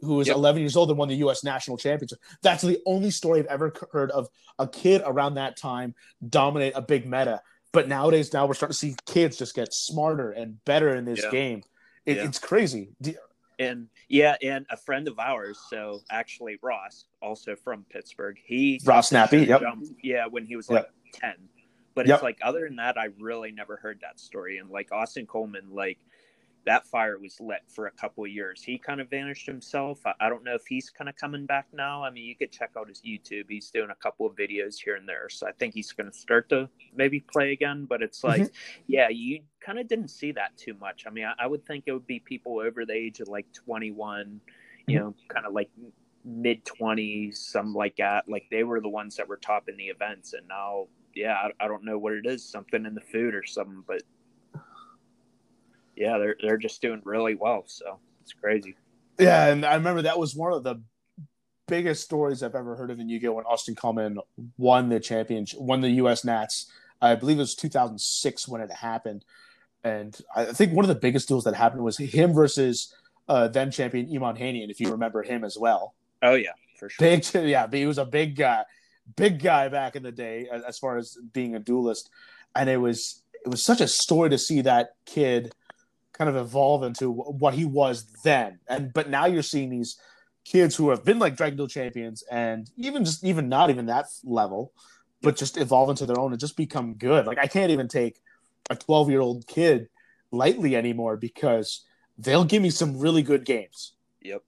who 0.00 0.16
was 0.16 0.26
Yep. 0.28 0.36
11 0.36 0.60
years 0.62 0.76
old 0.76 0.90
and 0.90 0.98
won 0.98 1.08
the 1.08 1.14
U.S. 1.16 1.42
national 1.42 1.78
championship. 1.78 2.18
That's 2.42 2.62
the 2.62 2.78
only 2.84 3.10
story 3.10 3.40
I've 3.40 3.46
ever 3.46 3.72
heard 3.92 4.10
of 4.10 4.28
a 4.58 4.68
kid 4.68 5.00
around 5.06 5.34
that 5.34 5.56
time 5.56 5.94
dominate 6.28 6.74
a 6.76 6.82
big 6.82 7.06
meta. 7.06 7.40
But 7.72 7.88
nowadays, 7.88 8.32
now 8.32 8.46
we're 8.46 8.54
starting 8.54 8.72
to 8.74 8.78
see 8.78 8.96
kids 9.06 9.36
just 9.36 9.54
get 9.54 9.72
smarter 9.72 10.30
and 10.30 10.64
better 10.64 10.94
in 10.94 11.04
this 11.04 11.22
Yeah. 11.22 11.30
game. 11.30 11.62
It, 12.04 12.16
Yeah. 12.16 12.24
It's 12.26 12.38
crazy. 12.38 12.90
And 13.58 13.88
yeah, 14.08 14.36
and 14.42 14.66
a 14.70 14.76
friend 14.76 15.08
of 15.08 15.18
ours, 15.18 15.58
so 15.70 16.00
actually 16.10 16.58
Ross, 16.62 17.06
also 17.22 17.56
from 17.56 17.84
Pittsburgh, 17.88 18.36
he 18.44 18.80
Ross 18.84 19.08
Snappy, 19.08 19.38
yep. 19.44 19.60
jumped, 19.62 19.88
yeah, 20.02 20.26
when 20.26 20.44
he 20.44 20.56
was 20.56 20.68
Yep. 20.68 20.92
like 21.04 21.12
ten. 21.20 21.48
But 21.94 22.06
Yep. 22.06 22.16
it's 22.16 22.22
like 22.22 22.38
other 22.42 22.66
than 22.66 22.76
that, 22.76 22.98
I 22.98 23.06
really 23.18 23.52
never 23.52 23.76
heard 23.76 24.00
that 24.02 24.20
story. 24.20 24.58
And 24.58 24.68
like 24.68 24.92
Austin 24.92 25.26
Coleman, 25.26 25.70
like 25.70 25.98
that 26.66 26.86
fire 26.86 27.18
was 27.18 27.40
lit 27.40 27.62
for 27.68 27.86
a 27.86 27.90
couple 27.92 28.24
of 28.24 28.30
years. 28.30 28.62
He 28.62 28.76
kind 28.76 29.00
of 29.00 29.08
vanished 29.08 29.46
himself. 29.46 30.00
I, 30.04 30.12
I 30.20 30.28
don't 30.28 30.44
know 30.44 30.54
if 30.54 30.66
he's 30.66 30.90
kind 30.90 31.08
of 31.08 31.16
coming 31.16 31.46
back 31.46 31.66
now. 31.72 32.02
I 32.04 32.10
mean, 32.10 32.24
you 32.24 32.34
could 32.36 32.52
check 32.52 32.72
out 32.76 32.88
his 32.88 33.00
YouTube. 33.02 33.44
He's 33.48 33.70
doing 33.70 33.90
a 33.90 33.94
couple 33.94 34.26
of 34.26 34.34
videos 34.34 34.76
here 34.82 34.96
and 34.96 35.08
there. 35.08 35.28
So 35.28 35.46
I 35.46 35.52
think 35.52 35.74
he's 35.74 35.92
going 35.92 36.10
to 36.10 36.16
start 36.16 36.48
to 36.50 36.68
maybe 36.94 37.20
play 37.20 37.52
again. 37.52 37.86
But 37.88 38.02
it's 38.02 38.24
like, 38.24 38.42
Mm-hmm. 38.42 38.82
yeah, 38.88 39.08
you 39.08 39.40
kind 39.64 39.78
of 39.78 39.88
didn't 39.88 40.08
see 40.08 40.32
that 40.32 40.56
too 40.56 40.74
much. 40.80 41.04
I 41.06 41.10
mean, 41.10 41.24
I, 41.26 41.34
I 41.44 41.46
would 41.46 41.64
think 41.66 41.84
it 41.86 41.92
would 41.92 42.06
be 42.06 42.18
people 42.20 42.58
over 42.58 42.84
the 42.84 42.94
age 42.94 43.20
of 43.20 43.28
like 43.28 43.46
21, 43.52 44.40
you 44.88 44.98
Mhm. 44.98 45.00
know, 45.00 45.14
kind 45.28 45.46
of 45.46 45.52
like 45.52 45.70
mid 46.24 46.64
20s, 46.64 47.36
some 47.36 47.74
like 47.74 47.96
that. 47.96 48.28
Like 48.28 48.46
they 48.50 48.64
were 48.64 48.80
the 48.80 48.88
ones 48.88 49.16
that 49.16 49.28
were 49.28 49.36
topping 49.36 49.76
the 49.76 49.86
events. 49.86 50.32
And 50.32 50.48
now, 50.48 50.88
yeah, 51.14 51.34
I, 51.60 51.64
I 51.64 51.68
don't 51.68 51.84
know 51.84 51.98
what 51.98 52.12
it 52.14 52.26
is, 52.26 52.44
something 52.44 52.84
in 52.84 52.94
the 52.94 53.00
food 53.00 53.34
or 53.34 53.44
something, 53.44 53.84
but 53.86 54.02
yeah, 55.96 56.18
they're, 56.18 56.36
they're 56.40 56.58
just 56.58 56.80
doing 56.82 57.00
really 57.04 57.34
well. 57.34 57.64
So 57.66 57.98
it's 58.22 58.32
crazy. 58.32 58.76
Yeah, 59.18 59.46
and 59.46 59.64
I 59.64 59.74
remember 59.74 60.02
that 60.02 60.18
was 60.18 60.34
one 60.34 60.52
of 60.52 60.62
the 60.62 60.80
biggest 61.66 62.04
stories 62.04 62.42
I've 62.42 62.54
ever 62.54 62.76
heard 62.76 62.90
of 62.90 63.00
in 63.00 63.08
Yu-Gi-Oh! 63.08 63.32
when 63.32 63.44
Austin 63.44 63.74
Coleman 63.74 64.18
won 64.56 64.88
the 64.88 65.00
championship, 65.00 65.60
won 65.60 65.80
the 65.80 65.90
U.S. 65.90 66.24
Nats. 66.24 66.70
I 67.00 67.14
believe 67.14 67.38
it 67.38 67.40
was 67.40 67.54
2006 67.54 68.48
when 68.48 68.60
it 68.60 68.70
happened, 68.70 69.24
and 69.84 70.18
I 70.34 70.46
think 70.46 70.72
one 70.72 70.84
of 70.84 70.88
the 70.88 70.94
biggest 70.94 71.28
deals 71.28 71.44
that 71.44 71.54
happened 71.54 71.82
was 71.82 71.98
him 71.98 72.32
versus 72.32 72.94
uh, 73.28 73.48
then 73.48 73.70
champion 73.70 74.08
Iman 74.14 74.36
Hanian, 74.36 74.70
if 74.70 74.80
you 74.80 74.90
remember 74.90 75.22
him 75.22 75.44
as 75.44 75.56
well. 75.58 75.94
Oh, 76.22 76.34
yeah, 76.34 76.52
for 76.78 76.88
sure. 76.88 77.06
Big, 77.06 77.26
yeah, 77.48 77.66
he 77.70 77.86
was 77.86 77.98
a 77.98 78.04
big 78.04 78.36
guy, 78.36 78.64
big 79.16 79.42
guy 79.42 79.68
back 79.68 79.96
in 79.96 80.02
the 80.02 80.12
day 80.12 80.48
as, 80.50 80.62
as 80.62 80.78
far 80.78 80.96
as 80.96 81.18
being 81.32 81.54
a 81.54 81.58
duelist, 81.58 82.10
and 82.54 82.68
it 82.68 82.78
was 82.78 83.22
it 83.44 83.48
was 83.48 83.64
such 83.64 83.80
a 83.80 83.88
story 83.88 84.30
to 84.30 84.38
see 84.38 84.62
that 84.62 84.94
kid 85.04 85.54
kind 86.16 86.30
of 86.30 86.36
evolve 86.36 86.82
into 86.82 87.10
what 87.10 87.54
he 87.54 87.64
was 87.64 88.06
then. 88.24 88.58
And 88.68 88.92
but 88.92 89.08
now 89.10 89.26
you're 89.26 89.42
seeing 89.42 89.70
these 89.70 89.98
kids 90.44 90.76
who 90.76 90.90
have 90.90 91.04
been 91.04 91.18
like 91.18 91.36
Dragon 91.36 91.56
Duel 91.56 91.68
champions 91.68 92.22
and 92.30 92.70
even 92.76 93.04
just 93.04 93.24
even 93.24 93.48
not 93.48 93.70
even 93.70 93.86
that 93.86 94.06
level, 94.24 94.72
but 95.22 95.36
just 95.36 95.56
evolve 95.56 95.90
into 95.90 96.06
their 96.06 96.18
own 96.18 96.32
and 96.32 96.40
just 96.40 96.56
become 96.56 96.94
good. 96.94 97.26
Like 97.26 97.38
I 97.38 97.46
can't 97.46 97.70
even 97.70 97.88
take 97.88 98.20
a 98.70 98.76
12 98.76 99.10
year 99.10 99.20
old 99.20 99.46
kid 99.46 99.88
lightly 100.30 100.76
anymore 100.76 101.16
because 101.16 101.84
they'll 102.18 102.44
give 102.44 102.62
me 102.62 102.70
some 102.70 102.98
really 102.98 103.22
good 103.22 103.44
games. 103.44 103.92
Yep. 104.22 104.42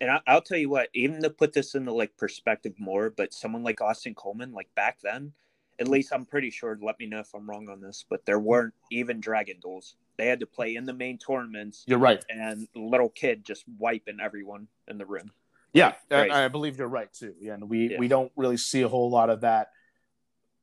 And 0.00 0.10
I, 0.10 0.20
I'll 0.26 0.42
tell 0.42 0.58
you 0.58 0.68
what, 0.68 0.88
even 0.94 1.22
to 1.22 1.30
put 1.30 1.52
this 1.52 1.74
into 1.74 1.92
like 1.92 2.16
perspective 2.16 2.74
more, 2.78 3.10
but 3.10 3.34
someone 3.34 3.64
like 3.64 3.80
Austin 3.80 4.14
Coleman, 4.14 4.52
like 4.52 4.68
back 4.74 4.98
then, 5.02 5.32
at 5.80 5.88
least 5.88 6.12
I'm 6.12 6.24
pretty 6.24 6.50
sure. 6.50 6.78
Let 6.80 6.98
me 6.98 7.06
know 7.06 7.20
if 7.20 7.34
I'm 7.34 7.48
wrong 7.48 7.68
on 7.68 7.80
this, 7.80 8.04
but 8.08 8.24
there 8.26 8.38
weren't 8.38 8.74
even 8.90 9.20
dragon 9.20 9.58
duels. 9.60 9.96
They 10.18 10.26
had 10.26 10.40
to 10.40 10.46
play 10.46 10.74
in 10.74 10.84
the 10.84 10.92
main 10.92 11.16
tournaments. 11.16 11.84
You're 11.86 11.98
right. 11.98 12.22
And 12.28 12.68
little 12.74 13.08
kid 13.08 13.44
just 13.44 13.64
wiping 13.78 14.18
everyone 14.20 14.68
in 14.88 14.98
the 14.98 15.06
room. 15.06 15.30
Yeah, 15.72 15.92
I, 16.10 16.44
I, 16.44 16.48
believe 16.48 16.78
you're 16.78 16.88
right 16.88 17.12
too. 17.12 17.34
Yeah, 17.40 17.54
and 17.54 17.68
we 17.68 17.90
yeah. 17.90 17.98
we 17.98 18.08
don't 18.08 18.32
really 18.36 18.56
see 18.56 18.82
a 18.82 18.88
whole 18.88 19.10
lot 19.10 19.30
of 19.30 19.42
that 19.42 19.68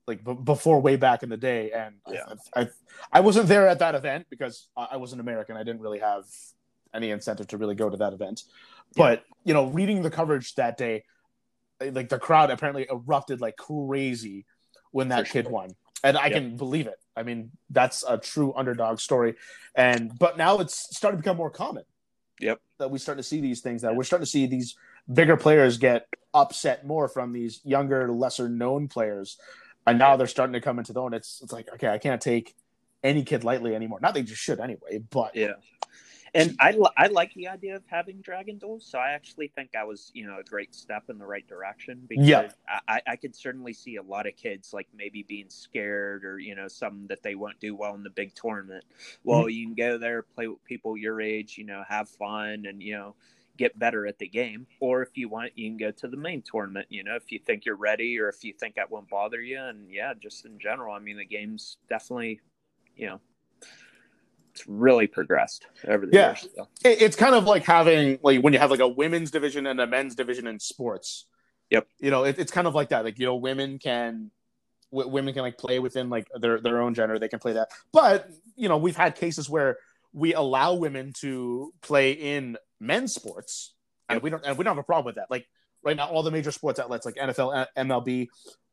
like 0.07 0.23
b- 0.23 0.33
before 0.33 0.81
way 0.81 0.95
back 0.95 1.23
in 1.23 1.29
the 1.29 1.37
day. 1.37 1.71
And 1.71 1.95
yeah. 2.11 2.25
I, 2.55 2.61
I, 2.61 2.69
I 3.13 3.19
wasn't 3.21 3.47
there 3.47 3.67
at 3.67 3.79
that 3.79 3.95
event 3.95 4.25
because 4.29 4.67
I, 4.75 4.97
was 4.97 5.13
an 5.13 5.19
American. 5.19 5.57
I 5.57 5.63
didn't 5.63 5.81
really 5.81 5.99
have 5.99 6.25
any 6.93 7.11
incentive 7.11 7.47
to 7.49 7.57
really 7.57 7.75
go 7.75 7.89
to 7.89 7.97
that 7.97 8.13
event. 8.13 8.43
But 8.95 9.23
you 9.43 9.53
know, 9.53 9.67
reading 9.67 10.01
the 10.01 10.11
coverage 10.11 10.55
that 10.55 10.75
day, 10.75 11.03
eh, 11.79 11.91
like 11.93 12.09
the 12.09 12.19
crowd 12.19 12.49
apparently 12.49 12.87
erupted 12.89 13.41
like 13.41 13.57
crazy 13.57 14.45
when 14.91 15.09
that 15.09 15.29
kid 15.29 15.47
won 15.47 15.69
and 16.05 16.17
I 16.17 16.27
yep. 16.27 16.33
can 16.33 16.55
believe 16.55 16.87
it. 16.87 16.99
I 17.15 17.23
mean, 17.23 17.51
that's 17.69 18.03
a 18.07 18.17
true 18.17 18.53
underdog 18.55 18.99
story, 18.99 19.35
and 19.75 20.17
but 20.17 20.37
now 20.37 20.59
it's 20.59 20.95
starting 20.95 21.17
to 21.17 21.23
become 21.23 21.37
more 21.37 21.49
common. 21.49 21.83
Yep, 22.39 22.59
that 22.79 22.91
we 22.91 22.99
start 22.99 23.17
to 23.17 23.23
see 23.23 23.41
these 23.41 23.61
things. 23.61 23.81
That 23.81 23.95
we're 23.95 24.03
starting 24.03 24.25
to 24.25 24.29
see 24.29 24.45
these 24.47 24.75
bigger 25.11 25.37
players 25.37 25.77
get 25.77 26.07
upset 26.33 26.85
more 26.85 27.07
from 27.07 27.31
these 27.31 27.61
younger, 27.63 28.11
lesser 28.11 28.49
known 28.49 28.87
players, 28.87 29.37
and 29.87 29.97
now 29.97 30.17
they're 30.17 30.27
starting 30.27 30.53
to 30.53 30.61
come 30.61 30.79
into 30.79 30.93
their 30.93 31.03
own. 31.03 31.13
It's 31.13 31.41
it's 31.41 31.53
like 31.53 31.69
okay, 31.73 31.87
I 31.87 31.97
can't 31.97 32.21
take 32.21 32.55
any 33.03 33.23
kid 33.23 33.43
lightly 33.43 33.75
anymore. 33.75 33.99
Not 34.01 34.13
they 34.13 34.23
just 34.23 34.41
should 34.41 34.59
anyway, 34.59 34.99
but 35.09 35.35
yeah, 35.35 35.53
and 36.35 36.55
I, 36.59 36.77
I 36.97 37.07
like 37.07 37.33
the 37.33 37.47
idea 37.47 37.75
of 37.75 37.83
having 37.87 38.21
dragon 38.21 38.57
duels 38.57 38.85
so 38.85 38.99
i 38.99 39.11
actually 39.11 39.47
think 39.47 39.71
that 39.71 39.87
was 39.87 40.11
you 40.13 40.27
know 40.27 40.37
a 40.39 40.43
great 40.43 40.75
step 40.75 41.03
in 41.09 41.17
the 41.17 41.25
right 41.25 41.47
direction 41.47 42.01
because 42.07 42.27
yeah. 42.27 42.49
I, 42.87 43.01
I 43.07 43.15
could 43.15 43.35
certainly 43.35 43.73
see 43.73 43.95
a 43.95 44.03
lot 44.03 44.27
of 44.27 44.35
kids 44.35 44.73
like 44.73 44.87
maybe 44.95 45.23
being 45.23 45.49
scared 45.49 46.25
or 46.25 46.37
you 46.37 46.55
know 46.55 46.67
something 46.67 47.07
that 47.07 47.23
they 47.23 47.35
won't 47.35 47.59
do 47.59 47.75
well 47.75 47.95
in 47.95 48.03
the 48.03 48.09
big 48.09 48.35
tournament 48.35 48.83
well 49.23 49.41
mm-hmm. 49.41 49.49
you 49.49 49.65
can 49.67 49.75
go 49.75 49.97
there 49.97 50.21
play 50.21 50.47
with 50.47 50.63
people 50.65 50.97
your 50.97 51.21
age 51.21 51.57
you 51.57 51.65
know 51.65 51.83
have 51.87 52.09
fun 52.09 52.65
and 52.67 52.83
you 52.83 52.93
know 52.93 53.15
get 53.57 53.77
better 53.79 54.05
at 54.05 54.19
the 54.19 54.27
game 54.27 54.67
or 54.81 55.01
if 55.01 55.17
you 55.17 55.29
want 55.29 55.51
you 55.55 55.69
can 55.69 55.77
go 55.77 55.89
to 55.89 56.09
the 56.09 56.17
main 56.17 56.41
tournament 56.41 56.85
you 56.89 57.03
know 57.03 57.15
if 57.15 57.31
you 57.31 57.39
think 57.39 57.65
you're 57.65 57.77
ready 57.77 58.19
or 58.19 58.27
if 58.27 58.43
you 58.43 58.53
think 58.53 58.75
that 58.75 58.91
won't 58.91 59.09
bother 59.09 59.41
you 59.41 59.57
and 59.57 59.89
yeah 59.89 60.13
just 60.21 60.45
in 60.45 60.59
general 60.59 60.93
i 60.93 60.99
mean 60.99 61.17
the 61.17 61.25
game's 61.25 61.77
definitely 61.87 62.41
you 62.97 63.07
know 63.07 63.21
it's 64.55 64.65
really 64.67 65.05
progressed 65.05 65.67
over 65.85 66.05
the 66.05 66.15
yeah. 66.15 66.27
years. 66.27 66.47
So. 66.55 66.67
It's 66.85 67.17
kind 67.17 67.35
of 67.35 67.43
like 67.43 67.65
having 67.65 68.19
like 68.23 68.41
when 68.41 68.53
you 68.53 68.59
have 68.59 68.71
like 68.71 68.79
a 68.79 68.87
women's 68.87 69.29
division 69.29 69.67
and 69.67 69.81
a 69.81 69.87
men's 69.87 70.15
division 70.15 70.47
in 70.47 70.61
sports. 70.61 71.25
Yep. 71.71 71.87
You 71.99 72.09
know, 72.09 72.23
it, 72.23 72.39
it's 72.39 72.53
kind 72.53 72.65
of 72.65 72.73
like 72.73 72.89
that. 72.89 73.03
Like 73.03 73.19
you 73.19 73.25
know, 73.25 73.35
women 73.35 73.79
can 73.79 74.31
w- 74.91 75.09
women 75.09 75.33
can 75.33 75.43
like 75.43 75.57
play 75.57 75.79
within 75.79 76.09
like 76.09 76.27
their 76.39 76.61
their 76.61 76.81
own 76.81 76.93
gender. 76.93 77.19
They 77.19 77.27
can 77.27 77.39
play 77.39 77.53
that. 77.53 77.67
But 77.91 78.29
you 78.55 78.69
know, 78.69 78.77
we've 78.77 78.95
had 78.95 79.15
cases 79.15 79.49
where 79.49 79.77
we 80.13 80.33
allow 80.33 80.75
women 80.75 81.11
to 81.19 81.73
play 81.81 82.11
in 82.11 82.57
men's 82.79 83.13
sports, 83.13 83.73
and 84.07 84.21
we 84.21 84.29
don't 84.29 84.45
and 84.45 84.57
we 84.57 84.63
don't 84.63 84.71
have 84.75 84.83
a 84.83 84.85
problem 84.85 85.05
with 85.07 85.15
that. 85.15 85.29
Like 85.29 85.47
right 85.83 85.97
now, 85.97 86.07
all 86.07 86.23
the 86.23 86.31
major 86.31 86.51
sports 86.51 86.79
outlets 86.79 87.05
like 87.05 87.15
NFL, 87.15 87.67
MLB, 87.77 88.27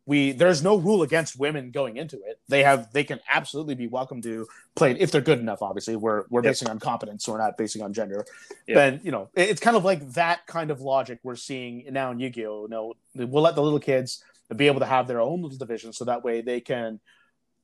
we 0.07 0.33
there's 0.33 0.63
no 0.63 0.77
rule 0.77 1.03
against 1.03 1.39
women 1.39 1.71
going 1.71 1.97
into 1.97 2.17
it. 2.17 2.41
They 2.49 2.63
have 2.65 2.93
they 2.93 3.05
can 3.05 3.21
absolutely 3.31 3.75
be 3.75 3.87
welcome 3.87 4.21
to 4.23 4.47
play 4.75 4.93
if 4.99 5.11
they're 5.11 5.21
good 5.21 5.39
enough. 5.39 5.63
Obviously, 5.63 5.97
we're 5.97 6.25
we're 6.29 6.43
basing 6.43 6.69
on 6.69 6.79
competence, 6.81 7.25
so 7.25 7.33
we're 7.33 7.39
not 7.39 7.57
basing 7.57 7.83
on 7.83 7.93
gender. 7.93 8.25
Then 8.67 9.01
you 9.05 9.13
know 9.13 9.31
it's 9.35 9.61
kind 9.61 9.77
of 9.77 9.85
like 9.85 10.13
that 10.13 10.47
kind 10.47 10.71
of 10.71 10.81
logic 10.81 11.21
we're 11.23 11.37
seeing 11.37 11.85
now 11.91 12.11
in 12.11 12.19
Yu-Gi-Oh. 12.19 12.63
You 12.65 12.69
know, 12.69 12.95
we'll 13.15 13.43
let 13.43 13.55
the 13.55 13.63
little 13.63 13.81
kids 13.81 14.25
be 14.57 14.67
able 14.67 14.81
to 14.81 14.87
have 14.87 15.07
their 15.07 15.21
own 15.21 15.43
little 15.43 15.59
division, 15.59 15.93
so 15.93 16.05
that 16.05 16.25
way 16.25 16.41
they 16.41 16.61
can 16.61 17.01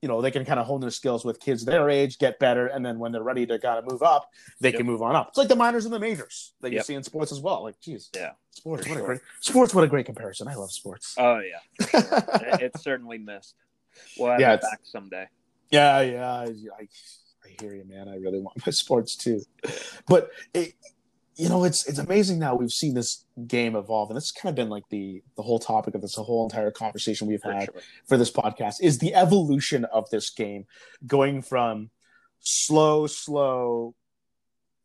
you 0.02 0.08
know 0.08 0.20
they 0.20 0.30
can 0.30 0.44
kind 0.44 0.60
of 0.60 0.66
hone 0.66 0.80
their 0.80 0.90
skills 0.90 1.24
with 1.24 1.40
kids 1.40 1.64
their 1.64 1.90
age, 1.90 2.18
get 2.18 2.38
better, 2.38 2.66
and 2.66 2.84
then 2.84 2.98
when 2.98 3.12
they're 3.12 3.22
ready 3.22 3.46
to 3.46 3.58
kind 3.58 3.78
of 3.78 3.90
move 3.90 4.02
up, 4.02 4.30
they 4.60 4.70
yep. 4.70 4.78
can 4.78 4.86
move 4.86 5.02
on 5.02 5.16
up. 5.16 5.28
It's 5.28 5.38
like 5.38 5.48
the 5.48 5.56
minors 5.56 5.84
and 5.84 5.94
the 5.94 5.98
majors 5.98 6.52
that 6.60 6.70
you 6.70 6.76
yep. 6.76 6.84
see 6.84 6.94
in 6.94 7.02
sports 7.02 7.32
as 7.32 7.40
well. 7.40 7.62
Like, 7.62 7.80
geez, 7.80 8.10
yeah, 8.14 8.32
sports. 8.50 8.86
What 8.88 8.94
sure. 8.94 9.02
a 9.02 9.06
great 9.06 9.20
sports. 9.40 9.74
What 9.74 9.84
a 9.84 9.88
great 9.88 10.06
comparison. 10.06 10.48
I 10.48 10.54
love 10.54 10.70
sports. 10.70 11.14
Oh 11.18 11.40
yeah, 11.40 11.86
sure. 11.90 12.02
it's 12.60 12.82
certainly 12.82 13.18
missed. 13.18 13.54
We'll 14.18 14.32
have 14.32 14.40
yeah, 14.40 14.54
it 14.54 14.62
back 14.62 14.80
someday. 14.84 15.26
Yeah, 15.70 16.00
yeah, 16.00 16.32
I, 16.32 16.44
I, 16.44 16.88
I 17.44 17.56
hear 17.60 17.74
you, 17.74 17.84
man. 17.86 18.08
I 18.08 18.16
really 18.16 18.40
want 18.40 18.64
my 18.64 18.70
sports 18.70 19.16
too, 19.16 19.42
but 20.06 20.30
it, 20.54 20.74
you 21.38 21.48
know, 21.48 21.62
it's 21.62 21.86
it's 21.86 22.00
amazing 22.00 22.40
now 22.40 22.56
we've 22.56 22.72
seen 22.72 22.94
this 22.94 23.24
game 23.46 23.76
evolve, 23.76 24.10
and 24.10 24.16
it's 24.16 24.32
kind 24.32 24.50
of 24.50 24.56
been 24.56 24.68
like 24.68 24.82
the 24.90 25.22
the 25.36 25.42
whole 25.42 25.60
topic 25.60 25.94
of 25.94 26.00
this 26.02 26.16
whole 26.16 26.44
entire 26.44 26.72
conversation 26.72 27.28
we've 27.28 27.42
had 27.44 27.66
for, 27.66 27.72
sure. 27.72 27.82
for 28.08 28.16
this 28.16 28.30
podcast 28.30 28.82
is 28.82 28.98
the 28.98 29.14
evolution 29.14 29.84
of 29.86 30.10
this 30.10 30.30
game, 30.30 30.66
going 31.06 31.40
from 31.40 31.90
slow, 32.40 33.06
slow, 33.06 33.94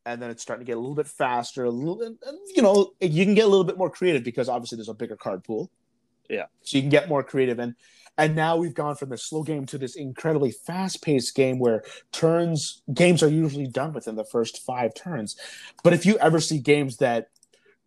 and 0.06 0.22
then 0.22 0.30
it's 0.30 0.44
starting 0.44 0.64
to 0.64 0.70
get 0.70 0.78
a 0.78 0.80
little 0.80 0.96
bit 0.96 1.08
faster. 1.08 1.64
A 1.64 1.72
little, 1.72 2.04
and, 2.04 2.18
you 2.56 2.62
know, 2.62 2.94
you 3.02 3.26
can 3.26 3.34
get 3.34 3.46
a 3.46 3.50
little 3.50 3.64
bit 3.64 3.78
more 3.78 3.90
creative 3.90 4.24
because 4.24 4.48
obviously 4.48 4.76
there's 4.76 4.90
a 4.90 4.94
bigger 4.94 5.18
card 5.18 5.44
pool. 5.44 5.72
Yeah, 6.30 6.46
so 6.62 6.78
you 6.78 6.84
can 6.84 6.92
get 6.92 7.10
more 7.10 7.24
creative, 7.24 7.58
and 7.58 7.74
and 8.18 8.36
now 8.36 8.58
we've 8.58 8.74
gone 8.74 8.96
from 8.96 9.10
this 9.10 9.28
slow 9.28 9.44
game 9.44 9.66
to 9.68 9.78
this 9.78 9.96
incredibly 9.96 10.52
fast-paced 10.52 11.36
game 11.36 11.60
where 11.60 11.84
turns 12.12 12.82
games 12.94 13.24
are 13.24 13.30
usually 13.30 13.68
done 13.68 13.94
within 13.94 14.16
the 14.16 14.26
first 14.26 14.64
five 14.64 14.94
turns. 14.94 15.36
But 15.84 15.94
if 15.94 16.06
you 16.06 16.18
ever 16.18 16.40
see 16.40 16.60
games 16.60 16.98
that 16.98 17.30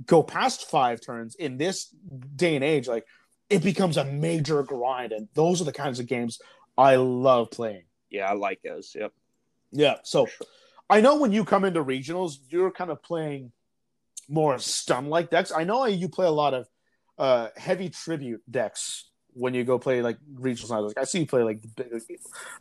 go 0.05 0.23
past 0.23 0.69
five 0.69 1.01
turns 1.01 1.35
in 1.37 1.59
this 1.59 1.95
day 2.35 2.57
and 2.57 2.65
age, 2.65 2.89
like 2.89 3.07
it 3.49 3.63
becomes 3.63 3.97
a 3.97 4.05
major 4.05 4.63
grind, 4.63 5.13
and 5.13 5.29
those 5.35 5.61
are 5.61 5.65
the 5.65 5.73
kinds 5.73 6.01
of 6.01 6.07
games 6.07 6.41
I 6.77 6.97
love 6.97 7.51
playing. 7.51 7.85
Yeah, 8.11 8.29
I 8.29 8.35
like 8.35 8.61
those. 8.63 8.95
Yep. 8.99 9.13
Yeah. 9.73 9.97
So 10.03 10.27
I 10.91 11.01
know 11.01 11.17
when 11.17 11.33
you 11.33 11.45
come 11.45 11.65
into 11.65 11.85
regionals, 11.85 12.39
you're 12.49 12.71
kind 12.71 12.91
of 12.91 13.03
playing 13.03 13.53
more 14.29 14.59
stun 14.59 15.07
like 15.07 15.31
decks. 15.31 15.53
I 15.53 15.65
know 15.65 15.85
you 15.87 16.09
play 16.09 16.27
a 16.27 16.31
lot 16.31 16.55
of 16.55 16.69
uh, 17.19 17.49
heavy 17.57 17.89
tribute 17.89 18.43
decks 18.51 19.09
when 19.37 19.55
you 19.55 19.65
go 19.65 19.79
play 19.79 20.03
like 20.03 20.19
regional 20.35 20.69
side, 20.69 20.79
Like 20.79 20.99
I 20.99 21.05
see 21.05 21.21
you 21.21 21.27
play 21.27 21.43
like 21.43 21.61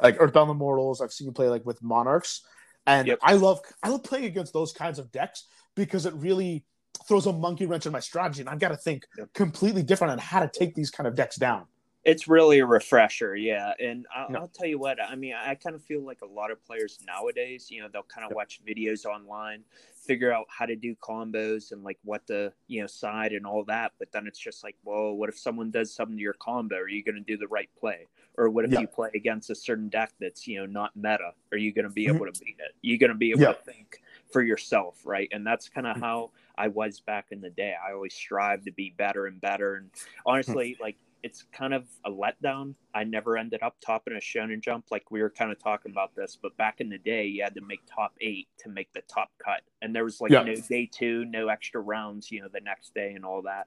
like 0.02 0.18
Earthbound 0.19 0.52
Immortals. 0.52 1.02
I've 1.02 1.14
seen 1.14 1.27
you 1.27 1.31
play 1.31 1.47
like 1.47 1.65
with 1.65 1.81
Monarchs, 1.81 2.41
and 2.85 3.07
yep. 3.07 3.19
I 3.23 3.34
love 3.34 3.61
I 3.81 3.89
love 3.89 4.03
playing 4.03 4.26
against 4.26 4.53
those 4.53 4.73
kinds 4.73 4.99
of 4.99 5.11
decks 5.11 5.45
because 5.76 6.06
it 6.06 6.14
really 6.15 6.65
throws 7.07 7.26
a 7.26 7.34
monkey 7.34 7.65
wrench 7.65 7.85
in 7.85 7.91
my 7.91 7.99
strategy, 7.99 8.41
and 8.41 8.49
I've 8.49 8.60
got 8.60 8.69
to 8.69 8.77
think 8.77 9.06
yep. 9.18 9.34
completely 9.34 9.84
different 9.84 10.11
on 10.11 10.18
how 10.18 10.39
to 10.39 10.49
take 10.49 10.76
these 10.76 10.91
kind 10.91 11.07
of 11.07 11.15
decks 11.15 11.38
down. 11.38 11.65
It's 12.03 12.27
really 12.27 12.60
a 12.60 12.65
refresher, 12.65 13.35
yeah. 13.35 13.73
And 13.80 14.06
I'll, 14.15 14.30
no. 14.30 14.39
I'll, 14.41 14.47
tell 14.47 14.68
you 14.68 14.77
what, 14.77 15.02
I 15.02 15.15
mean, 15.15 15.34
I 15.34 15.56
kind 15.56 15.76
of 15.76 15.84
feel 15.84 16.03
like 16.03 16.22
a 16.22 16.27
lot 16.27 16.52
of 16.52 16.64
players 16.64 16.99
nowadays, 17.06 17.72
you 17.72 17.81
know, 17.81 17.88
they'll 17.91 18.03
kind 18.03 18.23
of 18.23 18.30
yep. 18.30 18.35
watch 18.35 18.61
videos 18.68 19.06
online, 19.06 19.64
figure 20.06 20.32
out 20.32 20.45
how 20.48 20.65
to 20.65 20.76
do 20.76 20.95
combos 20.95 21.72
and 21.72 21.84
like 21.84 21.98
what 22.03 22.26
the 22.27 22.52
you 22.68 22.82
know 22.82 22.88
side 22.88 23.32
and 23.32 23.45
all 23.45 23.64
that 23.64 23.91
but 23.99 24.11
then 24.11 24.27
it's 24.27 24.40
just 24.40 24.64
like 24.64 24.76
well 24.84 25.14
what 25.14 25.30
if 25.30 25.38
someone 25.38 25.72
does 25.72 25.94
something 25.94 26.18
to 26.18 26.22
your 26.22 26.34
combo 26.34 26.76
are 26.76 26.88
you 26.88 27.03
going 27.03 27.15
to 27.15 27.22
do 27.22 27.38
the 27.38 27.48
right 27.48 27.69
play 27.80 28.06
or 28.38 28.49
what 28.49 28.65
if 28.65 28.72
yeah. 28.72 28.82
you 28.82 28.88
play 28.88 29.10
against 29.15 29.49
a 29.49 29.56
certain 29.56 29.90
deck 29.90 30.11
that's 30.19 30.48
you 30.48 30.60
know 30.60 30.65
not 30.65 30.91
meta 30.95 31.32
are 31.52 31.57
you 31.57 31.73
going 31.73 31.88
to 31.88 31.91
be 31.91 32.06
mm-hmm. 32.06 32.15
able 32.15 32.32
to 32.32 32.40
beat 32.44 32.57
it 32.60 32.76
you're 32.82 32.98
going 32.98 33.11
to 33.11 33.18
be 33.18 33.32
able 33.32 33.41
yeah. 33.41 33.53
to 33.53 33.64
think 33.64 34.02
for 34.32 34.41
yourself 34.41 35.02
right 35.06 35.30
and 35.32 35.45
that's 35.45 35.69
kind 35.69 35.88
of 35.88 35.95
mm-hmm. 35.95 36.06
how 36.06 36.32
i 36.57 36.68
was 36.68 36.99
back 36.99 37.27
in 37.32 37.41
the 37.41 37.49
day 37.49 37.73
i 37.88 37.94
always 37.94 38.14
strive 38.14 38.64
to 38.64 38.72
be 38.72 38.94
better 38.98 39.26
and 39.27 39.41
better 39.41 39.76
and 39.76 39.90
honestly 40.26 40.72
mm-hmm. 40.72 40.84
like 40.84 40.98
it's 41.26 41.43
kind 41.52 41.73
of 41.73 41.88
a 42.06 42.11
letdown. 42.11 42.76
I 42.93 43.03
never 43.03 43.35
ended 43.35 43.64
up 43.64 43.77
topping 43.84 44.14
a 44.14 44.18
shonen 44.18 44.61
jump 44.61 44.85
like 44.91 45.10
we 45.10 45.23
were 45.23 45.31
kind 45.31 45.52
of 45.52 45.57
talking 45.57 45.91
about 45.91 46.15
this, 46.15 46.38
but 46.39 46.56
back 46.56 46.81
in 46.81 46.88
the 46.88 46.99
day, 46.99 47.26
you 47.26 47.41
had 47.41 47.56
to 47.56 47.61
make 47.61 47.80
top 47.88 48.14
eight 48.22 48.47
to 48.60 48.69
make 48.69 48.93
the 48.93 49.02
top 49.11 49.31
cut, 49.43 49.61
and 49.81 49.93
there 49.95 50.03
was 50.03 50.22
like 50.22 50.30
yeah. 50.30 50.43
no 50.43 50.53
day 50.53 50.88
two, 50.93 51.26
no 51.26 51.47
extra 51.47 51.81
rounds, 51.81 52.30
you 52.30 52.41
know, 52.41 52.47
the 52.53 52.61
next 52.61 52.93
day 52.93 53.14
and 53.14 53.26
all 53.26 53.41
that. 53.41 53.65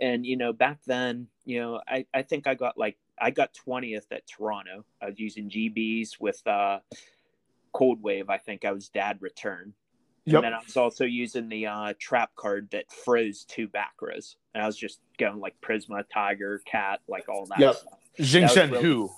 And 0.00 0.24
you 0.24 0.36
know, 0.36 0.52
back 0.52 0.78
then, 0.86 1.26
you 1.44 1.58
know, 1.58 1.80
I 1.88 2.06
I 2.14 2.22
think 2.22 2.46
I 2.46 2.54
got 2.54 2.78
like 2.78 2.96
I 3.20 3.32
got 3.32 3.54
twentieth 3.54 4.06
at 4.12 4.28
Toronto. 4.28 4.84
I 5.02 5.06
was 5.06 5.18
using 5.18 5.50
GBs 5.50 6.20
with 6.20 6.40
uh, 6.46 6.78
Cold 7.72 8.00
Wave. 8.04 8.30
I 8.30 8.38
think 8.38 8.64
I 8.64 8.70
was 8.70 8.88
dad 8.88 9.18
return. 9.20 9.74
Yep. 10.30 10.36
And 10.36 10.44
then 10.44 10.54
I 10.54 10.62
was 10.64 10.76
also 10.76 11.04
using 11.04 11.48
the 11.48 11.66
uh, 11.66 11.94
trap 11.98 12.30
card 12.36 12.68
that 12.72 12.90
froze 12.92 13.44
two 13.44 13.68
back 13.68 13.94
rows. 14.00 14.36
And 14.54 14.62
I 14.62 14.66
was 14.66 14.76
just 14.76 15.00
going 15.18 15.40
like 15.40 15.60
Prisma, 15.60 16.04
Tiger, 16.12 16.60
Cat, 16.66 17.00
like 17.08 17.28
all 17.28 17.46
that 17.46 17.58
yep. 17.58 17.74
stuff. 17.74 17.92
Jingzhen 18.18 18.70
really... 18.70 18.82
Hu. 18.82 19.10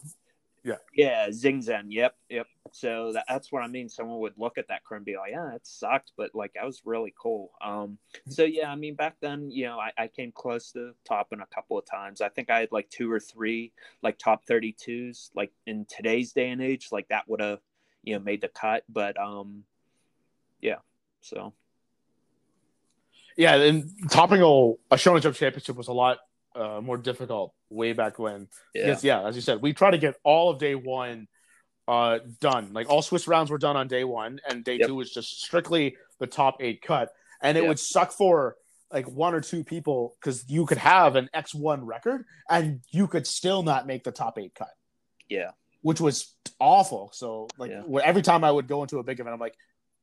Yeah. 0.64 0.76
Yeah, 0.94 1.28
Zingzen. 1.28 1.86
Yep. 1.88 2.14
Yep. 2.28 2.46
So 2.70 3.12
that, 3.14 3.24
that's 3.28 3.50
what 3.50 3.62
I 3.62 3.66
mean. 3.66 3.88
Someone 3.88 4.20
would 4.20 4.34
look 4.36 4.58
at 4.58 4.68
that 4.68 4.84
card 4.84 5.00
and 5.00 5.06
be 5.06 5.16
like, 5.16 5.32
yeah, 5.32 5.54
it 5.54 5.66
sucked, 5.66 6.12
but 6.16 6.34
like 6.34 6.52
that 6.54 6.64
was 6.64 6.82
really 6.84 7.12
cool. 7.20 7.50
Um, 7.60 7.98
so 8.28 8.44
yeah, 8.44 8.70
I 8.70 8.76
mean, 8.76 8.94
back 8.94 9.16
then, 9.20 9.50
you 9.50 9.64
know, 9.64 9.78
I, 9.78 9.90
I 9.98 10.06
came 10.06 10.30
close 10.32 10.70
to 10.72 10.92
topping 11.04 11.40
a 11.40 11.54
couple 11.54 11.78
of 11.78 11.84
times. 11.84 12.20
I 12.20 12.28
think 12.28 12.48
I 12.48 12.60
had 12.60 12.72
like 12.72 12.88
two 12.90 13.10
or 13.10 13.18
three 13.18 13.72
like 14.02 14.18
top 14.18 14.46
32s. 14.46 15.30
Like 15.34 15.50
in 15.66 15.84
today's 15.84 16.32
day 16.32 16.50
and 16.50 16.62
age, 16.62 16.88
like 16.92 17.08
that 17.08 17.28
would 17.28 17.40
have, 17.40 17.60
you 18.04 18.14
know, 18.14 18.20
made 18.20 18.40
the 18.40 18.48
cut. 18.48 18.84
But 18.88 19.20
um, 19.20 19.64
yeah. 20.60 20.76
So 21.22 21.52
yeah, 23.36 23.54
and 23.56 23.90
topping 24.10 24.40
a, 24.42 24.96
Shonen 24.96 25.22
Jump 25.22 25.36
championship 25.36 25.76
was 25.76 25.88
a 25.88 25.92
lot 25.92 26.18
uh, 26.54 26.80
more 26.82 26.98
difficult 26.98 27.54
way 27.70 27.94
back 27.94 28.18
when. 28.18 28.48
Yeah. 28.74 28.86
Because 28.86 29.04
yeah, 29.04 29.26
as 29.26 29.34
you 29.36 29.40
said, 29.42 29.62
we 29.62 29.72
try 29.72 29.90
to 29.90 29.98
get 29.98 30.16
all 30.24 30.50
of 30.50 30.58
day 30.58 30.74
one 30.74 31.28
uh 31.88 32.18
done. 32.40 32.72
Like 32.72 32.88
all 32.88 33.02
Swiss 33.02 33.26
rounds 33.26 33.50
were 33.50 33.58
done 33.58 33.76
on 33.76 33.88
day 33.88 34.04
one, 34.04 34.40
and 34.48 34.62
day 34.64 34.76
Yep. 34.78 34.88
two 34.88 34.94
was 34.94 35.10
just 35.12 35.42
strictly 35.42 35.96
the 36.18 36.26
top 36.26 36.58
eight 36.60 36.82
cut. 36.82 37.10
And 37.40 37.56
it 37.56 37.62
Yeah. 37.62 37.68
would 37.70 37.80
suck 37.80 38.12
for 38.12 38.56
like 38.92 39.08
one 39.08 39.34
or 39.34 39.40
two 39.40 39.64
people 39.64 40.14
because 40.20 40.48
you 40.48 40.66
could 40.66 40.78
have 40.78 41.16
an 41.16 41.30
X 41.32 41.54
one 41.54 41.86
record 41.86 42.24
and 42.50 42.82
you 42.90 43.06
could 43.06 43.26
still 43.26 43.62
not 43.62 43.86
make 43.86 44.04
the 44.04 44.12
top 44.12 44.38
eight 44.38 44.54
cut, 44.54 44.74
Yeah. 45.28 45.52
which 45.80 45.98
was 46.00 46.34
awful. 46.60 47.10
So 47.14 47.48
like 47.56 47.70
Yeah. 47.70 47.82
every 48.04 48.20
time 48.22 48.44
I 48.44 48.50
would 48.50 48.68
go 48.68 48.82
into 48.82 48.98
a 48.98 49.02
big 49.02 49.18
event, 49.18 49.32
I'm 49.32 49.40
like, 49.40 49.56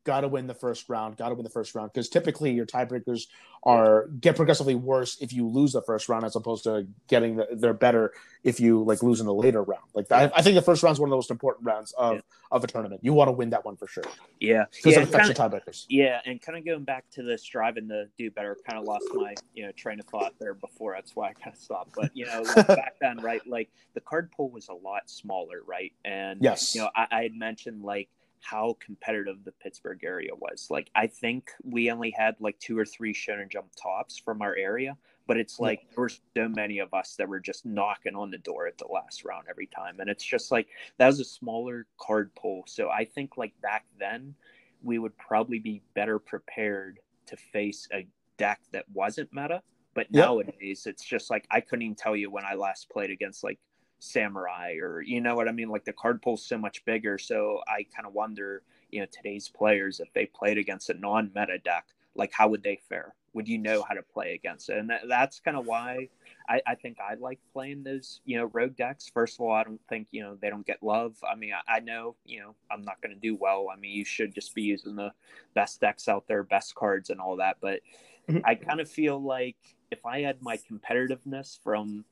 gotta 0.06 0.28
win 0.28 0.48
the 0.48 0.54
first 0.54 0.90
round, 0.90 1.18
gotta 1.18 1.36
win 1.36 1.44
the 1.44 1.50
first 1.50 1.76
round 1.76 1.92
because 1.94 2.10
typically 2.10 2.52
your 2.52 2.66
tiebreakers 2.66 3.28
are 3.64 4.08
get 4.22 4.38
progressively 4.38 4.74
worse 4.76 5.18
if 5.20 5.34
you 5.34 5.46
lose 5.46 5.74
the 5.74 5.82
first 5.82 6.08
round 6.08 6.24
as 6.24 6.36
opposed 6.36 6.64
to 6.64 6.88
getting 7.08 7.36
the, 7.36 7.48
they're 7.52 7.74
better 7.74 8.14
if 8.44 8.60
you 8.62 8.82
like 8.84 9.04
lose 9.04 9.20
in 9.20 9.26
the 9.26 9.34
later 9.34 9.62
round. 9.62 9.84
Like 9.94 10.10
I, 10.12 10.32
I 10.34 10.42
think 10.42 10.56
the 10.56 10.62
first 10.62 10.82
round 10.82 10.94
is 10.96 11.00
one 11.00 11.10
of 11.10 11.12
the 11.12 11.18
most 11.18 11.30
important 11.30 11.66
rounds 11.66 11.92
of 11.98 12.16
Yeah. 12.16 12.22
of 12.52 12.64
a 12.64 12.68
tournament. 12.68 13.02
You 13.04 13.14
want 13.14 13.28
to 13.28 13.34
win 13.34 13.50
that 13.52 13.66
one 13.66 13.76
for 13.76 13.86
sure 13.88 14.06
Yeah. 14.40 14.66
because 14.74 14.94
Yeah. 14.94 15.02
it 15.02 15.04
affects 15.10 15.28
kinda- 15.28 15.44
your 15.44 15.62
tiebreakers. 15.62 15.86
Yeah, 15.90 16.22
and 16.26 16.42
kind 16.42 16.58
of 16.58 16.66
going 16.66 16.86
back 16.86 17.10
to 17.12 17.24
the 17.24 17.38
striving 17.38 17.90
to 17.90 18.06
do 18.18 18.32
better, 18.32 18.58
kind 18.66 18.80
of 18.80 18.86
lost 18.86 19.06
my 19.14 19.36
you 19.54 19.66
know 19.66 19.72
train 19.74 20.00
of 20.00 20.06
thought 20.06 20.34
there 20.40 20.54
before. 20.54 20.94
That's 20.96 21.14
why 21.16 21.30
I 21.30 21.34
kind 21.34 21.54
of 21.56 21.62
stopped. 21.62 21.92
But 21.96 22.12
you 22.16 22.26
know, 22.26 22.42
like, 22.56 22.68
back 22.68 22.96
then, 23.02 23.18
right? 23.18 23.46
Like 23.46 23.70
the 23.94 24.02
card 24.02 24.32
pool 24.32 24.50
was 24.50 24.70
a 24.70 24.74
lot 24.74 25.10
smaller, 25.10 25.62
right? 25.68 25.92
And 26.06 26.42
Yes. 26.42 26.74
you 26.74 26.82
know, 26.82 26.90
I, 26.96 27.08
I 27.12 27.24
had 27.24 27.34
mentioned 27.36 27.84
like 27.84 28.08
how 28.42 28.78
competitive 28.80 29.44
the 29.44 29.52
Pittsburgh 29.52 30.04
area 30.04 30.32
was. 30.36 30.68
Like 30.70 30.90
I 30.96 31.08
think 31.08 31.52
we 31.64 31.92
only 31.92 32.12
had 32.12 32.36
like 32.40 32.60
two 32.60 32.78
or 32.78 32.86
three 32.86 33.14
Shonen 33.14 33.50
Jump 33.52 33.68
tops 33.82 34.18
from 34.18 34.42
our 34.42 34.56
area, 34.56 34.98
but 35.28 35.38
it's 35.38 35.60
like 35.60 35.82
there 35.96 36.04
were 36.04 36.10
so 36.10 36.50
many 36.50 36.80
of 36.80 36.94
us 36.94 37.16
that 37.18 37.28
were 37.30 37.40
just 37.40 37.66
knocking 37.66 38.16
on 38.16 38.32
the 38.32 38.38
door 38.38 38.68
at 38.68 38.78
the 38.78 38.88
last 38.88 39.26
round 39.26 39.48
every 39.50 39.68
time, 39.68 40.00
and 40.00 40.10
it's 40.10 40.24
just 40.24 40.52
like 40.52 40.68
that 40.98 41.08
was 41.08 41.20
a 41.20 41.26
smaller 41.26 41.86
card 42.00 42.34
pool. 42.36 42.64
So 42.68 42.90
I 42.90 43.06
think 43.06 43.38
like 43.38 43.54
back 43.62 43.86
then 44.00 44.36
we 44.82 45.00
would 45.00 45.18
probably 45.18 45.60
be 45.60 45.82
better 45.94 46.20
prepared 46.20 47.00
to 47.28 47.38
face 47.38 47.88
a 47.94 48.08
deck 48.38 48.62
that 48.72 48.86
wasn't 48.94 49.30
meta. 49.34 49.62
But 49.94 50.12
Yep. 50.12 50.26
nowadays, 50.28 50.86
it's 50.86 51.04
just 51.04 51.30
like 51.30 51.46
I 51.52 51.62
couldn't 51.62 51.84
even 51.84 51.96
tell 51.96 52.16
you 52.16 52.32
when 52.32 52.46
I 52.46 52.54
last 52.56 52.90
played 52.90 53.12
against 53.12 53.44
like 53.44 53.60
Samurai 54.00 54.76
or 54.82 55.02
you 55.02 55.22
know 55.22 55.36
what 55.36 55.48
I 55.48 55.52
mean. 55.52 55.70
Like 55.70 55.86
the 55.86 55.94
card 55.94 56.22
pool's 56.22 56.46
so 56.46 56.58
much 56.58 56.84
bigger, 56.86 57.18
so 57.18 57.62
I 57.68 57.86
kind 57.96 58.08
of 58.08 58.14
wonder, 58.14 58.64
you 58.92 59.00
know, 59.00 59.08
today's 59.12 59.50
players 59.50 60.00
if 60.00 60.12
they 60.14 60.26
played 60.26 60.58
against 60.58 60.90
a 60.90 60.94
non-meta 60.94 61.60
deck, 61.60 61.88
like 62.16 62.32
how 62.34 62.48
would 62.50 62.64
they 62.64 62.80
fare? 62.90 63.16
Would 63.34 63.48
you 63.48 63.60
know 63.60 63.84
how 63.88 63.94
to 63.94 64.02
play 64.02 64.34
against 64.34 64.70
it? 64.70 64.78
And 64.78 64.90
that, 64.90 65.02
that's 65.08 65.40
kind 65.40 65.56
of 65.56 65.66
why 65.68 66.10
I, 66.50 66.62
I 66.66 66.76
think 66.76 66.98
I 67.00 67.14
like 67.14 67.40
playing 67.54 67.84
those, 67.84 68.22
you 68.26 68.38
know, 68.38 68.46
rogue 68.46 68.76
decks. 68.76 69.10
First 69.14 69.36
of 69.40 69.46
all, 69.46 69.52
I 69.52 69.64
don't 69.64 69.80
think 69.88 70.08
you 70.12 70.24
know 70.24 70.36
they 70.42 70.50
don't 70.50 70.66
get 70.66 70.82
love. 70.82 71.16
I 71.30 71.36
mean, 71.36 71.52
I, 71.54 71.78
I 71.78 71.80
know 71.80 72.16
you 72.26 72.40
know 72.40 72.56
I'm 72.72 72.82
not 72.84 73.02
going 73.02 73.14
to 73.14 73.20
do 73.22 73.36
well. 73.36 73.68
I 73.72 73.78
mean, 73.78 73.92
you 73.92 74.06
should 74.06 74.34
just 74.34 74.56
be 74.56 74.64
using 74.64 74.96
the 74.96 75.12
best 75.54 75.80
decks 75.80 76.08
out 76.08 76.28
there, 76.28 76.44
best 76.44 76.74
cards, 76.76 77.10
and 77.10 77.20
all 77.20 77.38
that. 77.38 77.58
But 77.62 77.82
Mhm. 78.30 78.42
I 78.46 78.56
kind 78.56 78.80
of 78.80 78.90
feel 78.90 79.22
like 79.22 79.58
if 79.92 80.06
I 80.06 80.22
had 80.22 80.42
my 80.42 80.58
competitiveness 80.58 81.58
from 81.64 82.06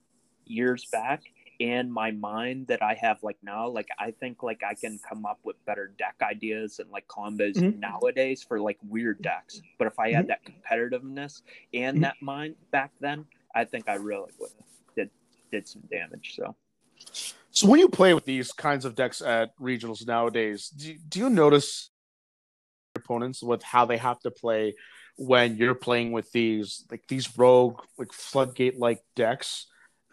years 0.45 0.85
back 0.91 1.23
and 1.59 1.91
my 1.91 2.11
mind 2.11 2.67
that 2.67 2.81
I 2.81 2.93
have 2.95 3.23
like 3.23 3.37
now, 3.41 3.67
like 3.67 3.87
I 3.97 4.11
think 4.11 4.43
like 4.43 4.61
I 4.63 4.73
can 4.73 4.99
come 5.07 5.25
up 5.25 5.39
with 5.43 5.63
better 5.65 5.87
deck 5.97 6.15
ideas 6.21 6.79
and 6.79 6.89
like 6.91 7.07
combos 7.07 7.55
Mhm. 7.55 7.79
nowadays 7.79 8.43
for 8.43 8.59
like 8.59 8.77
weird 8.87 9.21
decks. 9.21 9.61
But 9.77 9.87
if 9.87 9.99
I 9.99 10.11
had 10.11 10.27
that 10.27 10.41
competitiveness 10.45 11.41
and 11.73 11.97
Mhm. 11.97 12.01
that 12.01 12.15
mind 12.21 12.55
back 12.71 12.91
then, 12.99 13.25
I 13.55 13.65
think 13.65 13.89
I 13.89 13.95
really 13.95 14.31
would 14.39 14.51
have 14.51 14.95
did 14.95 15.09
did 15.51 15.67
some 15.67 15.81
damage. 15.89 16.35
So 16.35 16.55
So 17.51 17.67
when 17.67 17.79
you 17.79 17.89
play 17.89 18.13
with 18.13 18.25
these 18.25 18.51
kinds 18.51 18.85
of 18.85 18.93
decks 18.93 19.21
at 19.21 19.57
regionals 19.57 20.05
nowadays, 20.05 20.69
do 20.69 20.95
do 21.09 21.19
you 21.19 21.29
notice 21.29 21.89
opponents 22.95 23.41
with 23.41 23.63
how 23.63 23.85
they 23.85 23.97
have 23.97 24.19
to 24.21 24.31
play 24.31 24.75
when 25.17 25.55
you're 25.55 25.75
playing 25.75 26.11
with 26.11 26.31
these 26.31 26.85
like 26.91 27.07
these 27.07 27.37
rogue 27.37 27.81
like 27.97 28.13
floodgate 28.13 28.77
like 28.77 29.01
decks? 29.15 29.65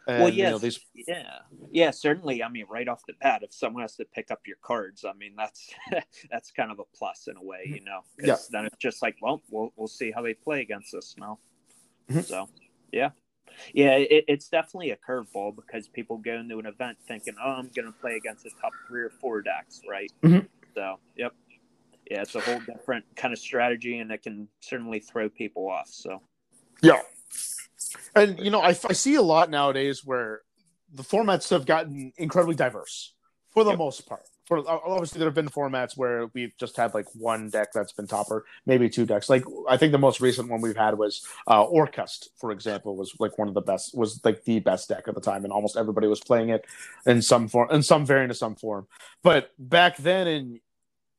And, 0.06 0.22
well, 0.24 0.32
you 0.32 0.43
know, 0.44 0.59
these 0.59 0.81
yeah, 0.94 1.39
yeah, 1.70 1.90
certainly. 1.90 2.43
I 2.43 2.48
mean, 2.48 2.66
right 2.68 2.86
off 2.89 3.02
the 3.06 3.14
bat, 3.20 3.43
if 3.43 3.55
someone 3.55 3.82
has 3.82 3.97
to 3.97 4.05
pick 4.05 4.31
up 4.31 4.40
your 4.47 4.59
cards, 4.62 5.05
I 5.05 5.14
mean, 5.14 5.35
that's 5.36 5.70
that's 6.31 6.51
kind 6.51 6.70
of 6.70 6.78
a 6.78 6.85
plus 6.94 7.26
in 7.26 7.36
a 7.36 7.43
way, 7.43 7.62
you 7.64 7.82
know. 7.82 8.01
Yeah. 8.22 8.36
Then 8.51 8.66
it's 8.66 8.76
just 8.76 9.01
like, 9.02 9.16
well, 9.22 9.43
we'll 9.51 9.72
we'll 9.76 9.89
see 9.89 10.10
how 10.10 10.22
they 10.22 10.35
play 10.35 10.60
against 10.60 10.94
us 10.94 11.14
now. 11.18 11.39
Mhm. 12.10 12.24
So, 12.24 12.48
yeah, 12.93 13.10
yeah, 13.72 13.93
it, 13.97 14.24
it's 14.28 14.48
definitely 14.48 14.90
a 14.90 14.97
curveball 14.97 15.56
because 15.56 15.89
people 15.89 16.18
go 16.18 16.35
into 16.35 16.59
an 16.59 16.66
event 16.66 16.98
thinking, 17.09 17.35
oh, 17.43 17.52
I'm 17.52 17.70
going 17.74 17.86
to 17.86 17.98
play 17.98 18.16
against 18.16 18.44
the 18.44 18.51
top 18.60 18.72
three 18.86 19.02
or 19.02 19.10
four 19.20 19.40
decks, 19.40 19.81
right? 19.89 20.12
Mhm. 20.22 20.47
So, 20.74 20.98
yep, 21.16 21.32
yeah, 22.10 22.20
it's 22.20 22.35
a 22.35 22.40
whole 22.40 22.60
different 22.60 23.06
kind 23.16 23.32
of 23.32 23.39
strategy, 23.39 23.98
and 24.01 24.10
it 24.12 24.22
can 24.22 24.48
certainly 24.60 25.01
throw 25.01 25.31
people 25.31 25.70
off. 25.70 25.89
So, 25.89 26.20
Yeah. 26.82 27.01
And 28.14 28.38
you 28.38 28.50
know, 28.50 28.60
I, 28.60 28.68
I 28.68 28.92
see 28.92 29.14
a 29.16 29.22
lot 29.22 29.50
nowadays 29.50 30.04
where 30.04 30.42
the 30.92 31.02
formats 31.02 31.50
have 31.50 31.66
gotten 31.66 32.12
incredibly 32.16 32.54
diverse 32.54 33.14
for 33.50 33.64
the 33.64 33.70
Yep. 33.70 33.78
most 33.78 34.08
part. 34.08 34.22
For 34.46 34.58
obviously, 34.68 35.20
there 35.20 35.28
have 35.28 35.34
been 35.34 35.48
formats 35.48 35.96
where 35.96 36.26
we've 36.34 36.52
just 36.58 36.76
had 36.76 36.92
like 36.92 37.06
one 37.14 37.48
deck 37.48 37.72
that's 37.72 37.92
been 37.92 38.06
topper, 38.06 38.44
maybe 38.66 38.90
two 38.90 39.06
decks. 39.06 39.30
Like 39.30 39.42
I 39.66 39.78
think 39.78 39.92
the 39.92 39.98
most 39.98 40.20
recent 40.20 40.50
one 40.50 40.60
we've 40.60 40.76
had 40.76 40.98
was 40.98 41.26
uh, 41.46 41.64
Orcust, 41.64 42.28
for 42.38 42.50
example, 42.50 42.94
was 42.94 43.14
like 43.18 43.38
one 43.38 43.48
of 43.48 43.54
the 43.54 43.62
best, 43.62 43.96
was 43.96 44.22
like 44.22 44.44
the 44.44 44.60
best 44.60 44.90
deck 44.90 45.08
at 45.08 45.14
the 45.14 45.20
time, 45.22 45.44
and 45.44 45.52
almost 45.52 45.78
everybody 45.78 46.08
was 46.08 46.20
playing 46.20 46.50
it 46.50 46.66
in 47.06 47.22
some 47.22 47.48
form, 47.48 47.70
in 47.70 47.82
some 47.82 48.04
variant 48.04 48.32
of 48.32 48.36
some 48.36 48.54
form. 48.54 48.86
But 49.22 49.50
back 49.58 49.96
then, 49.96 50.26
in 50.28 50.60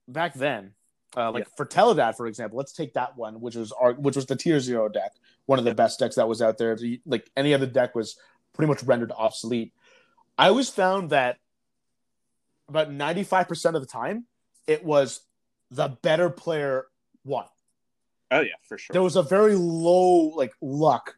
back 0.07 0.35
then, 0.35 0.73
uh, 1.17 1.31
like 1.31 1.47
for 1.57 1.65
Teledad, 1.65 2.15
for 2.17 2.27
example, 2.27 2.59
let's 2.59 2.73
take 2.73 2.93
that 2.93 3.17
one, 3.17 3.41
which 3.41 3.55
was 3.55 3.71
our, 3.71 3.93
which 3.93 4.15
was 4.15 4.27
the 4.27 4.35
tier 4.35 4.59
zero 4.59 4.87
deck, 4.87 5.13
one 5.45 5.59
of 5.59 5.65
the 5.65 5.75
best 5.75 5.99
decks 5.99 6.15
that 6.15 6.27
was 6.27 6.41
out 6.41 6.57
there. 6.57 6.77
Like 7.05 7.29
any 7.35 7.53
other 7.53 7.65
deck 7.65 7.95
was 7.95 8.17
pretty 8.53 8.69
much 8.69 8.83
rendered 8.83 9.11
obsolete. 9.11 9.73
I 10.37 10.47
always 10.49 10.69
found 10.69 11.11
that 11.11 11.37
about 12.67 12.91
ninety 12.91 13.23
five 13.23 13.47
percent 13.47 13.75
of 13.75 13.81
the 13.81 13.87
time, 13.87 14.25
it 14.67 14.83
was 14.83 15.21
the 15.71 15.89
better 16.01 16.29
player 16.29 16.85
won. 17.23 17.45
oh 18.31 18.41
yeah, 18.41 18.53
for 18.67 18.77
sure. 18.77 18.93
There 18.93 19.03
was 19.03 19.15
a 19.15 19.23
very 19.23 19.55
low 19.55 20.29
like 20.35 20.53
luck, 20.61 21.15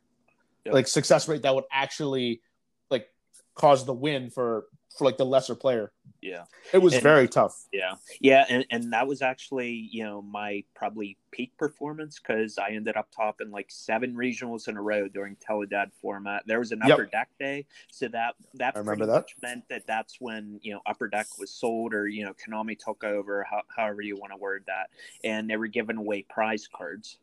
Yep. 0.66 0.74
like 0.74 0.88
success 0.88 1.28
rate 1.28 1.44
that 1.44 1.56
would 1.56 1.64
actually 1.72 2.42
like 2.90 3.08
cause 3.56 3.86
the 3.86 3.94
win 3.94 4.30
for 4.30 4.66
for 4.98 5.06
like 5.06 5.18
the 5.18 5.26
lesser 5.26 5.56
player. 5.56 5.92
yeah. 6.22 6.46
It 6.74 6.80
was 6.80 6.94
And- 6.96 7.04
very 7.04 7.28
tough. 7.28 7.66
Yeah, 7.72 7.96
yeah, 8.20 8.46
and, 8.50 8.66
and 8.72 8.92
that 8.94 9.08
was 9.08 9.22
actually 9.22 9.72
you 9.92 10.04
know 10.04 10.22
my 10.22 10.64
probably 10.76 11.18
peak 11.32 11.56
performance 11.58 12.20
because 12.20 12.58
I 12.58 12.70
ended 12.72 12.98
up 12.98 13.08
topping 13.16 13.52
like 13.52 13.68
seven 13.70 14.16
regionals 14.16 14.68
in 14.68 14.76
a 14.78 14.82
row 14.82 15.08
during 15.08 15.36
Teledad 15.38 15.92
format. 16.02 16.44
There 16.46 16.60
was 16.60 16.72
an 16.72 16.80
Yep. 16.84 16.92
upper 16.92 17.06
deck 17.06 17.30
day, 17.40 17.66
so 17.92 18.08
that 18.10 18.36
that 18.56 18.76
I 18.76 18.80
remember 18.80 19.06
that. 19.06 19.26
meant 19.42 19.64
that 19.70 19.86
that's 19.88 20.18
when 20.20 20.60
you 20.64 20.74
know 20.74 20.82
upper 20.86 21.08
deck 21.08 21.28
was 21.40 21.52
sold 21.52 21.94
or 21.94 22.08
you 22.08 22.26
know 22.26 22.34
Konami 22.34 22.78
took 22.78 23.04
over, 23.04 23.44
how, 23.50 23.62
however 23.76 24.02
you 24.02 24.18
want 24.18 24.32
to 24.34 24.38
word 24.38 24.64
that, 24.68 24.90
and 25.24 25.50
they 25.50 25.58
were 25.58 25.68
giving 25.68 25.98
away 25.98 26.24
prize 26.24 26.68
cards 26.68 27.20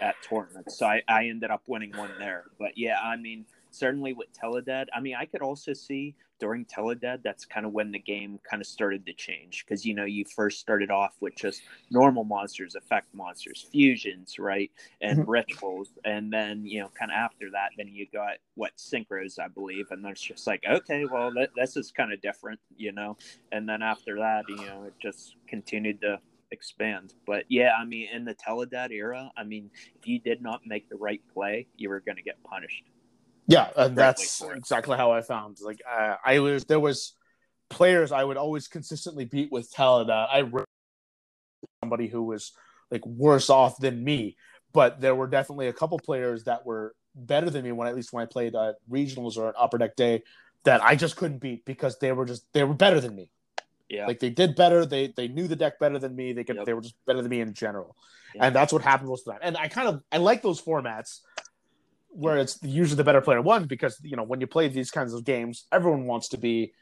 at 0.00 0.14
tournaments. 0.28 0.78
So 0.78 0.86
I, 0.86 1.02
I 1.08 1.26
ended 1.26 1.50
up 1.50 1.62
winning 1.66 1.92
one 1.96 2.10
there. 2.18 2.44
But 2.58 2.76
yeah, 2.78 2.98
I 3.02 3.16
mean 3.16 3.44
certainly 3.70 4.12
with 4.12 4.28
Teledad, 4.32 4.86
I 4.94 5.00
mean 5.00 5.14
I 5.14 5.24
could 5.26 5.42
also 5.42 5.72
see 5.72 6.14
during 6.38 6.64
Teledad, 6.64 7.22
that's 7.22 7.44
kind 7.44 7.66
of 7.66 7.72
when 7.72 7.92
the 7.92 7.98
game 7.98 8.40
kind 8.48 8.62
of 8.62 8.66
started 8.66 9.04
to 9.04 9.12
change 9.12 9.64
because 9.64 9.84
you 9.84 9.94
know 9.94 10.06
you 10.06 10.24
first 10.24 10.58
started 10.58 10.90
off 10.90 11.14
with 11.20 11.36
just 11.36 11.62
normal 11.90 12.24
monsters, 12.24 12.74
effect 12.74 13.14
monsters, 13.14 13.66
fusions, 13.70 14.38
right, 14.38 14.70
and 15.02 15.20
Mhm. 15.20 15.28
rituals, 15.28 15.92
and 16.04 16.32
then 16.32 16.64
you 16.64 16.80
know 16.80 16.88
kind 16.98 17.10
of 17.10 17.16
after 17.16 17.50
that, 17.50 17.70
then 17.76 17.88
you 17.88 18.06
got 18.12 18.38
what 18.54 18.74
synchros, 18.76 19.38
I 19.38 19.48
believe, 19.48 19.90
and 19.90 20.04
that's 20.04 20.20
just 20.20 20.46
like 20.46 20.64
okay, 20.68 21.04
well 21.04 21.30
that, 21.32 21.50
this 21.54 21.76
is 21.76 21.92
kind 21.92 22.12
of 22.12 22.20
different, 22.22 22.60
you 22.76 22.92
know, 22.92 23.16
and 23.52 23.68
then 23.68 23.82
after 23.82 24.16
that, 24.16 24.48
you 24.48 24.56
know, 24.56 24.84
it 24.84 24.94
just 25.00 25.36
continued 25.46 26.00
to 26.00 26.18
expand. 26.52 27.14
But 27.26 27.44
yeah, 27.48 27.72
I 27.78 27.84
mean, 27.84 28.08
in 28.12 28.24
the 28.24 28.34
Teledad 28.34 28.90
era, 28.90 29.30
I 29.36 29.44
mean, 29.44 29.70
if 29.94 30.06
you 30.06 30.18
did 30.18 30.42
not 30.42 30.66
make 30.66 30.88
the 30.88 30.96
right 30.96 31.20
play, 31.32 31.66
you 31.76 31.90
were 31.90 32.00
going 32.00 32.16
to 32.16 32.22
get 32.22 32.42
punished. 32.44 32.84
Yeah, 33.46 33.70
and 33.76 33.96
that's 33.96 34.40
way 34.40 34.48
for 34.48 34.54
it. 34.54 34.58
exactly 34.58 34.96
how 34.96 35.10
I 35.12 35.22
found. 35.22 35.58
Like 35.60 35.80
uh, 35.90 36.16
I 36.24 36.38
was, 36.38 36.64
there 36.64 36.80
was 36.80 37.14
players 37.68 38.12
I 38.12 38.22
would 38.24 38.36
always 38.36 38.68
consistently 38.68 39.24
beat 39.24 39.50
with 39.50 39.72
Teledad. 39.72 40.28
I 40.30 40.38
re- 40.38 40.64
somebody 41.82 42.08
who 42.08 42.22
was 42.22 42.52
like 42.90 43.04
worse 43.06 43.50
off 43.50 43.78
than 43.78 44.02
me, 44.04 44.36
but 44.72 45.00
there 45.00 45.14
were 45.14 45.26
definitely 45.26 45.68
a 45.68 45.72
couple 45.72 45.98
players 45.98 46.44
that 46.44 46.64
were 46.66 46.94
better 47.14 47.50
than 47.50 47.64
me 47.64 47.72
when 47.72 47.88
at 47.88 47.94
least 47.96 48.12
when 48.12 48.22
I 48.22 48.26
played 48.26 48.54
uh, 48.54 48.74
regionals 48.90 49.36
or 49.36 49.48
an 49.48 49.54
upper 49.58 49.78
deck 49.78 49.96
day 49.96 50.22
that 50.64 50.82
I 50.82 50.94
just 50.94 51.16
couldn't 51.16 51.38
beat 51.38 51.64
because 51.64 51.98
they 51.98 52.12
were 52.12 52.24
just 52.24 52.44
they 52.52 52.64
were 52.64 52.74
better 52.74 53.00
than 53.00 53.14
me. 53.14 53.30
Yeah, 53.88 54.06
Like 54.06 54.20
they 54.20 54.30
did 54.30 54.54
better. 54.54 54.86
They 54.86 55.08
they 55.08 55.26
knew 55.26 55.48
the 55.48 55.56
deck 55.56 55.80
better 55.80 55.98
than 55.98 56.14
me. 56.14 56.32
They 56.32 56.44
could 56.44 56.56
Yep. 56.56 56.66
they 56.66 56.74
were 56.74 56.80
just 56.82 56.94
better 57.06 57.22
than 57.22 57.30
me 57.30 57.40
in 57.40 57.52
general. 57.54 57.96
Yeah. 58.34 58.46
And 58.46 58.54
that's 58.54 58.72
what 58.72 58.82
happened 58.82 59.08
most 59.08 59.26
of 59.26 59.26
the 59.26 59.32
time. 59.32 59.40
And 59.42 59.56
I 59.56 59.66
kind 59.66 59.88
of 59.88 60.02
I 60.12 60.18
like 60.18 60.42
those 60.42 60.62
formats 60.62 61.20
where 62.10 62.38
it's 62.38 62.58
usually 62.62 62.96
the 62.96 63.04
better 63.04 63.20
player 63.20 63.40
won 63.40 63.66
because 63.66 63.98
you 64.02 64.16
know 64.16 64.22
when 64.22 64.40
you 64.40 64.46
play 64.46 64.68
these 64.68 64.90
kinds 64.90 65.14
of 65.14 65.24
games, 65.24 65.66
everyone 65.72 66.06
wants 66.06 66.28
to 66.28 66.38
be 66.38 66.72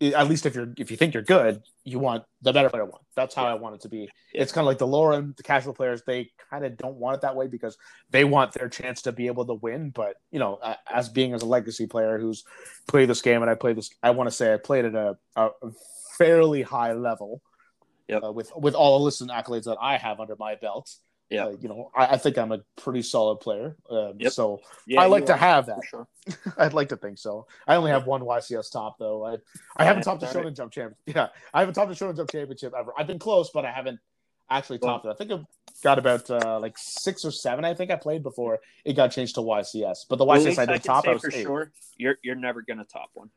at 0.00 0.28
least 0.28 0.44
if 0.44 0.54
you're 0.54 0.72
if 0.76 0.90
you 0.90 0.96
think 0.96 1.14
you're 1.14 1.22
good, 1.22 1.62
you 1.84 1.98
want 1.98 2.24
the 2.42 2.52
better 2.52 2.68
player 2.68 2.84
one. 2.84 3.00
That's 3.14 3.34
how 3.34 3.46
I 3.46 3.54
want 3.54 3.76
it 3.76 3.80
to 3.82 3.88
be. 3.88 4.08
It's 4.32 4.52
kind 4.52 4.64
of 4.64 4.66
like 4.66 4.78
the 4.78 4.86
lower 4.86 5.14
end, 5.14 5.34
the 5.36 5.42
casual 5.42 5.72
players. 5.72 6.02
They 6.06 6.30
kind 6.50 6.64
of 6.64 6.76
don't 6.76 6.96
want 6.96 7.16
it 7.16 7.20
that 7.22 7.36
way 7.36 7.46
because 7.46 7.78
they 8.10 8.24
want 8.24 8.52
their 8.52 8.68
chance 8.68 9.02
to 9.02 9.12
be 9.12 9.28
able 9.28 9.46
to 9.46 9.54
win. 9.54 9.90
But 9.90 10.16
you 10.30 10.38
know, 10.38 10.58
as 10.92 11.08
being 11.08 11.32
as 11.32 11.42
a 11.42 11.46
legacy 11.46 11.86
player 11.86 12.18
who's 12.18 12.44
played 12.88 13.08
this 13.08 13.22
game 13.22 13.42
and 13.42 13.50
I 13.50 13.54
played 13.54 13.76
this, 13.76 13.90
I 14.02 14.10
want 14.10 14.28
to 14.28 14.34
say 14.34 14.52
I 14.52 14.56
played 14.56 14.84
at 14.84 14.94
a, 14.94 15.16
a 15.36 15.50
fairly 16.18 16.62
high 16.62 16.92
level. 16.92 17.40
Yep. 18.08 18.22
Uh, 18.22 18.32
with 18.32 18.52
with 18.56 18.74
all 18.74 18.98
the 18.98 19.04
lists 19.04 19.22
and 19.22 19.30
accolades 19.30 19.64
that 19.64 19.78
I 19.80 19.96
have 19.96 20.20
under 20.20 20.36
my 20.38 20.56
belt, 20.56 20.90
yeah, 21.30 21.46
uh, 21.46 21.56
you 21.60 21.68
know, 21.68 21.90
I, 21.96 22.06
I, 22.06 22.16
think 22.18 22.36
I'm 22.36 22.52
a 22.52 22.60
pretty 22.76 23.02
solid 23.02 23.36
player. 23.36 23.76
Um, 23.90 24.14
yep. 24.18 24.32
So 24.32 24.60
yeah, 24.86 25.00
I 25.00 25.06
like 25.06 25.26
to 25.26 25.32
are, 25.32 25.38
have 25.38 25.66
that. 25.66 25.80
Sure. 25.88 26.06
I'd 26.58 26.74
like 26.74 26.90
to 26.90 26.96
think 26.96 27.18
so. 27.18 27.46
I 27.66 27.76
only 27.76 27.90
have 27.90 28.06
one 28.06 28.20
YCS 28.20 28.70
top 28.70 28.98
though. 28.98 29.24
I 29.24 29.36
I 29.76 29.84
haven't 29.84 30.02
topped 30.02 30.20
the 30.20 30.26
Shonen 30.26 30.44
right. 30.44 30.56
Jump 30.56 30.72
champ. 30.72 30.94
Yeah, 31.06 31.28
I 31.52 31.60
haven't 31.60 31.74
topped 31.74 31.96
the 31.96 32.04
Shonen 32.04 32.16
Jump 32.16 32.30
championship 32.30 32.74
ever. 32.78 32.92
I've 32.96 33.06
been 33.06 33.18
close, 33.18 33.50
but 33.52 33.64
I 33.64 33.72
haven't 33.72 34.00
actually 34.50 34.78
topped 34.78 35.04
well, 35.04 35.12
it. 35.12 35.14
I 35.14 35.18
think 35.18 35.32
I've 35.32 35.46
got 35.82 35.98
about 35.98 36.30
uh, 36.30 36.60
like 36.60 36.76
six 36.76 37.24
or 37.24 37.30
seven. 37.30 37.64
I 37.64 37.74
think 37.74 37.90
I 37.90 37.96
played 37.96 38.22
before 38.22 38.60
it 38.84 38.92
got 38.92 39.08
changed 39.08 39.36
to 39.36 39.40
YCS. 39.40 40.06
But 40.08 40.16
the 40.16 40.26
YCS 40.26 40.58
I 40.58 40.66
did 40.66 40.74
I 40.74 40.78
top. 40.78 41.08
I 41.08 41.12
was 41.14 41.22
for 41.22 41.30
eight. 41.32 41.42
sure. 41.42 41.72
You're 41.96 42.16
you're 42.22 42.36
never 42.36 42.62
gonna 42.62 42.84
top 42.84 43.10
one. 43.14 43.30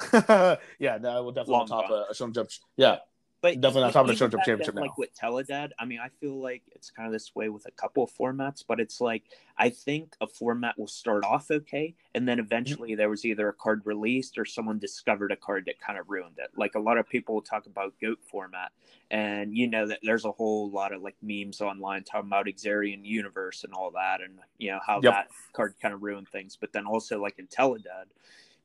yeah, 0.78 0.98
no, 1.00 1.10
I 1.10 1.20
will 1.20 1.32
definitely 1.32 1.52
Long 1.52 1.66
top 1.68 1.88
gone. 1.88 2.04
a, 2.08 2.10
a 2.10 2.14
Shonen 2.14 2.34
Jump. 2.34 2.48
Yeah, 2.76 2.96
But 3.42 3.60
Definitely 3.60 3.82
not 3.82 3.92
top 3.92 4.08
of 4.08 4.16
the 4.16 4.24
Shonen 4.24 4.30
championship 4.44 4.74
now. 4.76 4.82
Like 4.82 4.96
with 4.96 5.14
Teledad, 5.16 5.70
I 5.76 5.84
mean, 5.84 5.98
I 5.98 6.08
feel 6.20 6.40
like 6.40 6.62
it's 6.70 6.90
kind 6.90 7.08
of 7.08 7.12
this 7.12 7.34
way 7.34 7.48
with 7.48 7.66
a 7.66 7.72
couple 7.72 8.04
of 8.04 8.10
formats, 8.12 8.64
but 8.66 8.78
it's 8.78 9.00
like 9.00 9.24
I 9.58 9.68
think 9.68 10.14
a 10.20 10.28
format 10.28 10.78
will 10.78 10.86
start 10.86 11.24
off 11.24 11.50
okay, 11.50 11.96
and 12.14 12.26
then 12.28 12.38
eventually 12.38 12.94
there 12.94 13.10
was 13.10 13.24
either 13.24 13.48
a 13.48 13.52
card 13.52 13.82
released 13.84 14.38
or 14.38 14.44
someone 14.44 14.78
discovered 14.78 15.32
a 15.32 15.36
card 15.36 15.64
that 15.66 15.80
kind 15.80 15.98
of 15.98 16.08
ruined 16.08 16.38
it. 16.38 16.50
Like 16.56 16.76
a 16.76 16.80
lot 16.80 16.98
of 16.98 17.08
people 17.08 17.42
talk 17.42 17.66
about 17.66 17.94
Goat 18.00 18.20
format, 18.22 18.70
and 19.10 19.56
you 19.56 19.66
know 19.66 19.88
that 19.88 19.98
there's 20.04 20.24
a 20.24 20.30
whole 20.30 20.70
lot 20.70 20.92
of 20.92 21.02
like 21.02 21.16
memes 21.20 21.60
online 21.60 22.04
talking 22.04 22.28
about 22.28 22.46
Xarian 22.46 23.04
Universe 23.04 23.64
and 23.64 23.72
all 23.72 23.90
that, 23.90 24.20
and 24.20 24.38
you 24.58 24.70
know 24.70 24.78
how 24.86 25.00
Yep. 25.02 25.12
that 25.12 25.28
card 25.52 25.74
kind 25.82 25.92
of 25.92 26.04
ruined 26.04 26.28
things. 26.28 26.56
But 26.60 26.72
then 26.72 26.86
also 26.86 27.20
like 27.20 27.40
in 27.40 27.48
Teledad, 27.48 28.06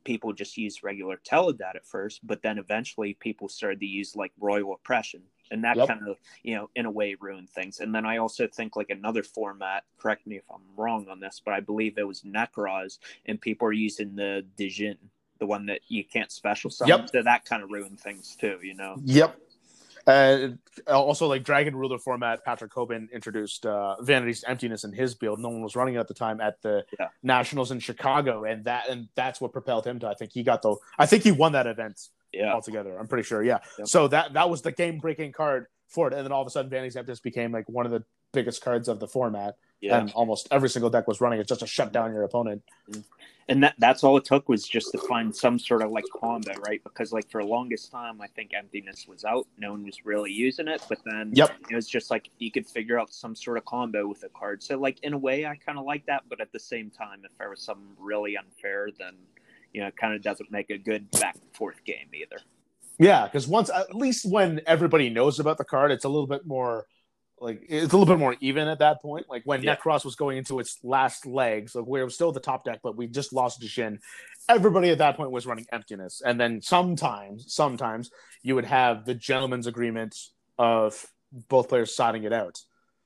people 0.08 0.32
just 0.32 0.58
used 0.58 0.86
regular 0.86 1.20
Teledad 1.30 1.76
at 1.76 1.86
first, 1.86 2.26
but 2.26 2.42
then 2.42 2.58
eventually 2.58 3.14
people 3.16 3.50
started 3.50 3.82
to 3.82 3.86
use 3.86 4.16
like 4.16 4.32
Royal 4.40 4.74
Oppression. 4.74 5.22
And 5.52 5.64
that 5.66 5.76
Yep. 5.76 5.88
kind 5.88 6.08
of, 6.08 6.18
you 6.44 6.56
know, 6.56 6.70
in 6.76 6.86
a 6.86 6.92
way 6.92 7.16
ruined 7.20 7.50
things. 7.50 7.82
And 7.82 7.94
then 7.94 8.06
I 8.06 8.18
also 8.18 8.48
think 8.48 8.76
like 8.78 8.90
another 8.90 9.22
format, 9.22 9.84
correct 9.98 10.26
me 10.26 10.38
if 10.38 10.44
I'm 10.50 10.62
wrong 10.78 11.08
on 11.10 11.20
this, 11.20 11.42
but 11.44 11.54
I 11.54 11.60
believe 11.60 11.98
it 11.98 12.08
was 12.08 12.22
Nekroz 12.22 13.00
and 13.26 13.40
people 13.40 13.68
are 13.68 13.74
using 13.74 14.16
the 14.16 14.46
Djinn, 14.58 14.98
the 15.40 15.46
one 15.46 15.66
that 15.68 15.82
you 15.90 16.04
can't 16.06 16.32
special 16.32 16.70
summon. 16.70 17.00
Yep. 17.00 17.10
So 17.14 17.24
that 17.24 17.44
kind 17.46 17.64
of 17.64 17.70
ruined 17.70 18.00
things 18.00 18.36
too, 18.40 18.60
you 18.64 18.76
know? 18.76 18.96
Yep. 19.04 19.38
Uh, 20.08 20.50
also, 20.88 21.28
like 21.28 21.44
Dragon 21.44 21.76
Ruler 21.76 22.00
format, 22.00 22.46
Patrick 22.46 22.72
Hoban 22.72 23.12
introduced 23.12 23.66
uh, 23.66 23.98
Vanity's 24.02 24.44
Emptiness 24.48 24.86
in 24.86 24.94
his 24.94 25.16
build. 25.16 25.40
No 25.40 25.50
one 25.50 25.62
was 25.62 25.76
running 25.76 25.96
it 25.96 26.00
at 26.00 26.08
the 26.08 26.14
time 26.14 26.40
at 26.40 26.62
the 26.62 26.86
Yeah. 26.98 27.10
Nationals 27.24 27.72
in 27.72 27.80
Chicago, 27.80 28.46
and 28.46 28.64
that 28.66 28.88
and 28.90 29.10
that's 29.16 29.42
what 29.42 29.52
propelled 29.52 29.86
him 29.86 30.00
to. 30.00 30.08
I 30.08 30.14
think 30.14 30.32
he 30.32 30.44
got 30.44 30.62
the. 30.62 30.78
I 30.98 31.06
think 31.06 31.24
he 31.24 31.32
won 31.34 31.52
that 31.52 31.68
event 31.68 32.00
Yeah. 32.32 32.54
altogether. 32.54 32.98
I'm 32.98 33.08
pretty 33.08 33.24
sure. 33.24 33.44
Yeah. 33.44 33.60
Yep. 33.80 33.88
So 33.88 34.08
that 34.08 34.34
that 34.34 34.50
was 34.50 34.62
the 34.62 34.72
game 34.72 35.00
breaking 35.00 35.34
card 35.34 35.66
for 35.90 36.08
it, 36.08 36.14
and 36.14 36.24
then 36.24 36.32
all 36.32 36.42
of 36.42 36.48
a 36.48 36.52
sudden, 36.52 36.72
Vanity's 36.72 36.96
Emptiness 36.96 37.20
became 37.20 37.52
like 37.52 37.68
one 37.68 37.86
of 37.86 37.92
the 37.92 38.04
biggest 38.34 38.62
cards 38.62 38.88
of 38.88 39.00
the 39.00 39.08
format, 39.08 39.56
Yeah. 39.82 40.00
and 40.00 40.12
almost 40.14 40.48
every 40.52 40.70
single 40.70 40.90
deck 40.90 41.08
was 41.08 41.22
running 41.22 41.40
it 41.40 41.48
just 41.48 41.60
to 41.60 41.68
shut 41.68 41.92
down 41.94 42.12
your 42.12 42.24
opponent. 42.24 42.64
Mm-hmm. 42.90 43.02
and 43.50 43.64
that 43.64 43.76
that's 43.78 44.04
all 44.04 44.18
it 44.18 44.26
took 44.26 44.50
was 44.50 44.68
just 44.68 44.92
to 44.92 44.98
find 44.98 45.34
some 45.36 45.60
sort 45.60 45.82
of 45.84 45.92
like 45.92 46.06
combo, 46.20 46.52
right? 46.68 46.82
Because 46.84 47.14
like 47.14 47.30
for 47.30 47.42
the 47.42 47.48
longest 47.48 47.92
time, 47.92 48.20
I 48.20 48.28
think 48.28 48.52
emptiness 48.58 49.06
was 49.08 49.24
out. 49.24 49.48
No 49.58 49.72
one 49.72 49.84
was 49.86 50.06
really 50.06 50.32
using 50.32 50.68
it, 50.68 50.82
but 50.90 50.98
then 51.06 51.32
Yep. 51.34 51.52
it 51.70 51.76
was 51.76 51.88
just 51.88 52.10
like 52.10 52.30
you 52.40 52.52
could 52.52 52.66
figure 52.68 53.00
out 53.00 53.14
some 53.14 53.36
sort 53.36 53.58
of 53.58 53.66
combo 53.66 54.08
with 54.08 54.24
a 54.24 54.30
card. 54.30 54.64
So 54.64 54.78
like 54.80 55.00
in 55.04 55.14
a 55.14 55.18
way, 55.18 55.46
I 55.46 55.56
kind 55.56 55.78
of 55.78 55.86
like 55.86 56.06
that, 56.08 56.24
but 56.28 56.42
at 56.42 56.52
the 56.52 56.60
same 56.60 56.90
time, 56.90 57.22
if 57.24 57.32
there 57.38 57.50
was 57.50 57.62
something 57.62 57.96
really 58.00 58.36
unfair, 58.36 58.90
then 58.98 59.14
you 59.74 59.82
know, 59.82 59.88
it 59.88 59.98
kind 59.98 60.16
of 60.16 60.22
doesn't 60.24 60.52
make 60.52 60.70
a 60.72 60.78
good 60.78 61.10
back 61.12 61.36
and 61.36 61.54
forth 61.56 61.84
game 61.86 62.08
either. 62.14 62.42
Yeah, 62.98 63.26
because 63.26 63.48
once 63.48 63.70
at 63.70 63.94
least 63.96 64.26
when 64.26 64.60
everybody 64.66 65.10
knows 65.12 65.40
about 65.40 65.60
the 65.60 65.64
card, 65.66 65.92
it's 65.92 66.04
a 66.06 66.10
little 66.10 66.26
bit 66.26 66.48
more 66.48 66.88
like 67.40 67.62
it's 67.68 67.94
a 67.94 67.98
little 67.98 68.06
bit 68.06 68.20
more 68.20 68.36
even 68.40 68.68
at 68.68 68.80
that 68.80 69.02
point. 69.02 69.28
Like 69.30 69.44
when 69.46 69.62
Yeah. 69.64 69.76
Nekroz 69.76 70.04
was 70.04 70.16
going 70.16 70.38
into 70.38 70.60
its 70.60 70.80
last 70.84 71.26
legs, 71.26 71.76
like 71.76 71.86
we 71.86 72.02
were 72.02 72.10
still 72.10 72.30
at 72.30 72.34
the 72.34 72.40
top 72.40 72.64
deck, 72.64 72.80
but 72.84 72.96
we 72.96 73.08
just 73.08 73.34
lost 73.34 73.62
to 73.62 73.68
Shin. 73.68 74.00
Everybody 74.50 74.90
at 74.90 74.98
that 75.00 75.18
point 75.18 75.32
was 75.32 75.46
running 75.46 75.66
emptiness, 75.72 76.22
and 76.26 76.40
then 76.40 76.62
sometimes, 76.62 77.54
sometimes 77.54 78.12
you 78.42 78.56
would 78.56 78.66
have 78.66 79.06
the 79.06 79.14
gentleman's 79.14 79.68
agreement 79.68 80.18
of 80.58 81.06
both 81.50 81.70
players 81.70 81.94
siding 81.96 82.24
it 82.24 82.34
out. 82.34 82.60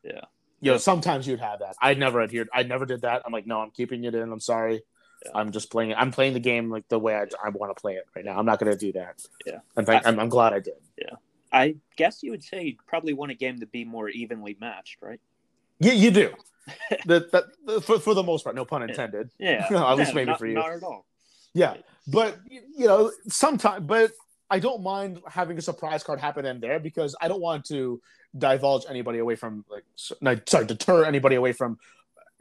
Yeah. 0.04 0.22
You 0.60 0.72
know, 0.72 0.78
sometimes 0.78 1.26
you'd 1.26 1.40
have 1.40 1.60
that. 1.60 1.76
I 1.82 1.96
never 1.96 2.22
adhered. 2.22 2.48
I 2.54 2.62
never 2.64 2.86
did 2.86 3.02
that. 3.02 3.24
I'm 3.26 3.34
like, 3.34 3.48
no, 3.48 3.62
I'm 3.62 3.72
keeping 3.72 4.04
it 4.04 4.14
in. 4.14 4.32
I'm 4.32 4.40
sorry. 4.40 4.84
Yeah. 5.26 5.32
I'm 5.34 5.52
just 5.52 5.72
playing 5.72 5.90
it. 5.92 5.98
I'm 5.98 6.12
playing 6.12 6.34
the 6.34 6.40
game 6.40 6.70
like 6.70 6.88
the 6.88 7.00
way 7.00 7.16
I, 7.16 7.26
I 7.44 7.50
want 7.50 7.76
to 7.76 7.82
play 7.82 7.94
it 7.94 8.06
right 8.16 8.24
now. 8.24 8.38
I'm 8.38 8.46
not 8.46 8.60
going 8.60 8.72
to 8.72 8.78
do 8.78 8.92
that. 8.94 9.22
Yeah. 9.46 9.60
In 9.76 9.86
fact, 9.86 10.06
I'm, 10.06 10.20
I'm 10.20 10.30
glad 10.30 10.54
I 10.54 10.60
did. 10.60 10.76
I 11.52 11.76
guess 11.98 12.24
you 12.24 12.32
would 12.32 12.44
say 12.44 12.64
you'd 12.64 12.86
probably 12.88 13.14
want 13.14 13.32
a 13.32 13.36
game 13.36 13.60
to 13.60 13.66
be 13.66 13.84
more 13.84 14.10
evenly 14.10 14.58
matched, 14.60 14.98
right? 15.02 15.20
You, 15.80 15.92
you 15.92 16.12
do. 16.12 16.34
the, 17.06 17.28
the, 17.32 17.48
the, 17.66 17.82
for, 17.82 18.00
for 18.00 18.14
the 18.14 18.24
most 18.24 18.44
part, 18.44 18.56
no 18.56 18.66
pun 18.66 18.84
intended. 18.84 19.32
Yeah, 19.40 19.68
At 19.72 19.98
least 19.98 20.12
Yeah, 20.12 20.16
maybe 20.16 20.30
not, 20.32 20.40
for 20.40 20.46
you. 20.46 20.54
Not 20.54 20.72
at 20.72 20.84
all. 20.84 21.06
Yeah. 21.54 21.78
But, 22.08 22.40
you 22.50 22.62
you 22.78 22.88
know, 22.88 23.12
sometimes, 23.28 23.86
but 23.86 24.12
I 24.50 24.60
don't 24.60 24.82
mind 24.82 25.22
having 25.28 25.58
a 25.58 25.62
surprise 25.62 26.04
card 26.04 26.20
happen 26.20 26.46
in 26.46 26.60
there 26.60 26.80
because 26.80 27.16
I 27.22 27.28
don't 27.28 27.42
want 27.42 27.66
to 27.66 28.02
divulge 28.38 28.86
anybody 28.90 29.20
away 29.20 29.36
from, 29.36 29.66
like, 29.70 29.84
no, 30.22 30.38
sorry, 30.48 30.66
deter 30.66 31.04
anybody 31.04 31.36
away 31.36 31.54
from 31.54 31.80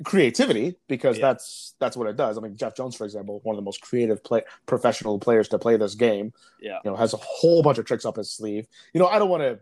creativity 0.05 0.77
because 0.89 1.19
Yeah. 1.19 1.29
that's 1.29 1.75
that's 1.79 1.97
what 1.97 2.07
it 2.09 2.17
does. 2.17 2.39
I 2.39 2.41
mean, 2.41 2.57
Jeff 2.57 2.75
Jones, 2.77 2.97
for 2.97 3.05
example, 3.05 3.41
one 3.43 3.55
of 3.55 3.59
the 3.59 3.65
most 3.65 3.81
creative 3.81 4.23
play 4.25 4.43
professional 4.67 5.19
players 5.19 5.49
to 5.49 5.59
play 5.59 5.77
this 5.77 5.95
game, 5.95 6.33
Yeah. 6.61 6.79
you 6.85 6.91
know, 6.91 6.97
has 6.97 7.13
a 7.15 7.19
whole 7.19 7.63
bunch 7.63 7.79
of 7.79 7.85
tricks 7.85 8.05
up 8.05 8.17
his 8.17 8.31
sleeve. 8.33 8.67
You 8.95 9.01
know, 9.01 9.07
I 9.07 9.19
don't 9.19 9.29
want 9.29 9.43
to 9.43 9.61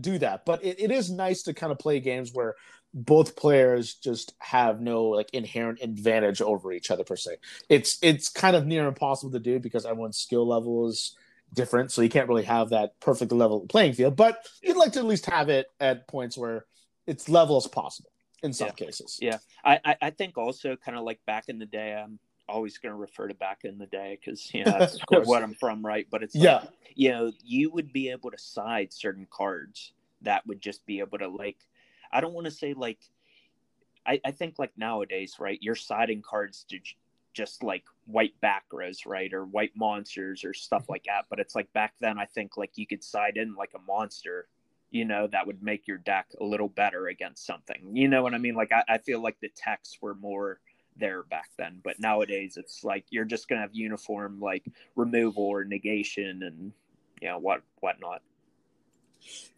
do 0.00 0.18
that, 0.18 0.44
but 0.44 0.64
it, 0.64 0.80
it 0.80 0.90
is 0.90 1.10
nice 1.10 1.42
to 1.44 1.54
kind 1.54 1.72
of 1.72 1.78
play 1.78 2.00
games 2.00 2.32
where 2.32 2.54
both 2.94 3.36
players 3.36 3.94
just 3.94 4.34
have 4.38 4.80
no 4.80 5.04
like 5.04 5.28
inherent 5.34 5.80
advantage 5.82 6.40
over 6.40 6.72
each 6.72 6.90
other 6.90 7.04
per 7.04 7.16
se. 7.16 7.36
It's 7.68 7.98
it's 8.02 8.28
kind 8.30 8.56
of 8.56 8.66
near 8.66 8.86
impossible 8.86 9.32
to 9.32 9.38
do 9.40 9.58
because 9.60 9.84
everyone's 9.84 10.16
skill 10.18 10.46
level 10.46 10.88
is 10.88 11.14
different, 11.52 11.92
so 11.92 12.00
you 12.00 12.08
can't 12.08 12.28
really 12.28 12.44
have 12.44 12.70
that 12.70 12.98
perfect 13.00 13.32
level 13.32 13.60
playing 13.68 13.92
field. 13.92 14.16
But 14.16 14.46
you'd 14.62 14.76
like 14.76 14.92
to 14.92 15.00
at 15.00 15.04
least 15.04 15.26
have 15.26 15.48
it 15.50 15.70
at 15.80 16.08
points 16.08 16.38
where 16.38 16.64
it's 17.06 17.28
level 17.28 17.56
as 17.58 17.66
possible 17.66 18.10
in 18.42 18.52
some 18.52 18.68
Yeah. 18.68 18.72
cases. 18.86 19.18
Yeah, 19.20 19.38
I, 19.64 19.80
I, 19.84 19.96
I 20.02 20.10
think 20.10 20.38
also 20.38 20.76
kind 20.76 20.96
of 20.96 21.04
like 21.04 21.24
back 21.26 21.48
in 21.48 21.58
the 21.58 21.66
day, 21.66 21.94
I'm 21.94 22.18
always 22.48 22.78
going 22.78 22.92
to 22.92 22.96
refer 22.98 23.28
to 23.28 23.34
back 23.34 23.64
in 23.64 23.78
the 23.78 23.86
day 23.86 24.18
because 24.20 24.52
you 24.54 24.64
know 24.64 24.76
that's 24.78 24.98
what 25.08 25.42
I'm 25.42 25.54
from, 25.54 25.84
right? 25.84 26.06
But 26.10 26.22
it's 26.22 26.34
like, 26.34 26.44
Yeah. 26.44 26.64
you 26.94 27.10
know, 27.10 27.32
you 27.44 27.70
would 27.70 27.92
be 27.92 28.10
able 28.10 28.30
to 28.30 28.38
side 28.38 28.92
certain 28.92 29.26
cards 29.30 29.92
that 30.22 30.46
would 30.46 30.60
just 30.60 30.84
be 30.86 31.00
able 31.00 31.18
to 31.18 31.28
like, 31.28 31.58
I 32.12 32.20
don't 32.20 32.32
want 32.34 32.46
to 32.46 32.50
say 32.50 32.74
like, 32.74 32.98
I, 34.06 34.20
I 34.24 34.30
think 34.30 34.58
like 34.58 34.72
nowadays, 34.76 35.36
right? 35.38 35.58
You're 35.60 35.74
siding 35.74 36.22
cards 36.22 36.64
to 36.70 36.78
just 37.34 37.62
like 37.62 37.84
white 38.06 38.38
back 38.40 38.64
rows, 38.72 39.04
right? 39.04 39.32
Or 39.32 39.44
white 39.44 39.72
monsters 39.76 40.44
or 40.44 40.54
stuff 40.54 40.84
mm-hmm. 40.84 40.92
like 40.92 41.04
that. 41.04 41.26
But 41.28 41.40
it's 41.40 41.54
like 41.54 41.72
back 41.72 41.94
then, 42.00 42.18
I 42.18 42.24
think 42.24 42.56
like 42.56 42.72
you 42.76 42.86
could 42.86 43.04
side 43.04 43.36
in 43.36 43.54
like 43.54 43.72
a 43.74 43.86
monster 43.86 44.48
you 44.90 45.04
know, 45.04 45.26
that 45.26 45.46
would 45.46 45.62
make 45.62 45.86
your 45.86 45.98
deck 45.98 46.26
a 46.40 46.44
little 46.44 46.68
better 46.68 47.08
against 47.08 47.46
something. 47.46 47.94
You 47.96 48.08
know 48.08 48.22
what 48.22 48.34
I 48.34 48.38
mean? 48.38 48.54
Like 48.54 48.72
I, 48.72 48.82
I 48.88 48.98
feel 48.98 49.22
like 49.22 49.38
the 49.40 49.50
texts 49.54 49.98
were 50.00 50.14
more 50.14 50.60
there 50.96 51.22
back 51.22 51.50
then, 51.58 51.80
but 51.84 52.00
nowadays 52.00 52.56
it's 52.56 52.82
like 52.82 53.04
you're 53.10 53.24
just 53.24 53.48
gonna 53.48 53.60
have 53.60 53.74
uniform 53.74 54.40
like 54.40 54.64
removal 54.96 55.44
or 55.44 55.64
negation 55.64 56.42
and 56.42 56.72
you 57.20 57.28
know 57.28 57.38
what 57.38 57.62
whatnot. 57.80 58.22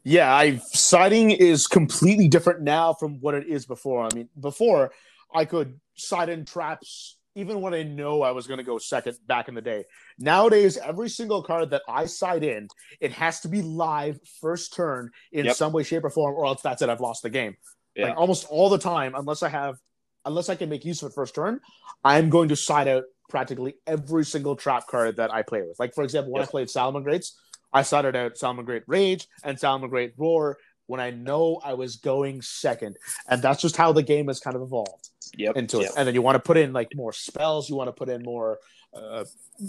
Yeah, 0.02 0.34
I 0.34 0.56
siding 0.72 1.30
is 1.30 1.66
completely 1.66 2.28
different 2.28 2.62
now 2.62 2.94
from 2.94 3.20
what 3.20 3.34
it 3.34 3.46
is 3.46 3.66
before. 3.66 4.04
I 4.10 4.14
mean, 4.14 4.28
before 4.38 4.90
I 5.32 5.44
could 5.44 5.78
side 5.94 6.28
in 6.28 6.44
traps 6.44 7.16
even 7.34 7.60
when 7.60 7.74
I 7.74 7.82
know 7.82 8.22
I 8.22 8.30
was 8.32 8.46
going 8.46 8.58
to 8.58 8.64
go 8.64 8.78
second 8.78 9.16
back 9.26 9.48
in 9.48 9.54
the 9.54 9.62
day. 9.62 9.84
Nowadays, 10.18 10.76
every 10.76 11.08
single 11.08 11.42
card 11.42 11.70
that 11.70 11.82
I 11.88 12.06
side 12.06 12.42
in, 12.44 12.68
it 13.00 13.12
has 13.12 13.40
to 13.40 13.48
be 13.48 13.62
live 13.62 14.18
first 14.40 14.74
turn 14.74 15.10
in 15.32 15.46
Yep. 15.46 15.56
some 15.56 15.72
way, 15.72 15.82
shape, 15.82 16.04
or 16.04 16.10
form, 16.10 16.34
or 16.34 16.46
else 16.46 16.62
that's 16.62 16.82
it. 16.82 16.88
I've 16.88 17.00
lost 17.00 17.22
the 17.22 17.30
game. 17.30 17.56
Yeah. 17.94 18.08
Like 18.08 18.16
almost 18.18 18.46
all 18.48 18.68
the 18.68 18.78
time, 18.78 19.14
unless 19.14 19.42
I 19.42 19.48
have, 19.48 19.76
unless 20.24 20.48
I 20.48 20.54
can 20.54 20.68
make 20.68 20.84
use 20.84 21.02
of 21.02 21.10
it 21.10 21.14
first 21.14 21.34
turn, 21.34 21.60
I'm 22.04 22.30
going 22.30 22.48
to 22.50 22.56
side 22.56 22.88
out 22.88 23.04
practically 23.28 23.74
every 23.86 24.24
single 24.24 24.56
trap 24.56 24.86
card 24.88 25.16
that 25.16 25.32
I 25.32 25.42
play 25.42 25.62
with. 25.62 25.78
Like 25.78 25.94
for 25.94 26.02
example, 26.02 26.32
when 26.32 26.40
Yes. 26.40 26.48
I 26.48 26.50
played 26.50 26.68
Salamangreats, 26.68 27.32
I 27.72 27.82
sided 27.82 28.16
out 28.16 28.34
Salamangreat 28.34 28.82
Rage 28.88 29.28
and 29.44 29.56
Salamangreat 29.56 30.12
Roar 30.18 30.56
when 30.90 31.00
I 31.00 31.10
know 31.10 31.60
I 31.64 31.74
was 31.74 31.96
going 31.96 32.42
second, 32.42 32.96
and 33.28 33.40
that's 33.40 33.62
just 33.62 33.76
how 33.76 33.92
the 33.92 34.02
game 34.02 34.26
has 34.26 34.40
kind 34.40 34.56
of 34.56 34.62
evolved 34.62 35.08
Yep. 35.36 35.56
into 35.56 35.78
yep. 35.78 35.90
it. 35.90 35.92
And 35.96 36.06
then 36.06 36.14
you 36.14 36.22
want 36.22 36.34
to 36.34 36.40
put 36.40 36.56
in 36.56 36.72
like 36.72 36.88
more 36.96 37.12
spells, 37.12 37.70
you 37.70 37.76
want 37.76 37.86
to 37.86 37.92
put 37.92 38.08
in 38.08 38.22
more, 38.24 38.58
uh, 38.92 39.24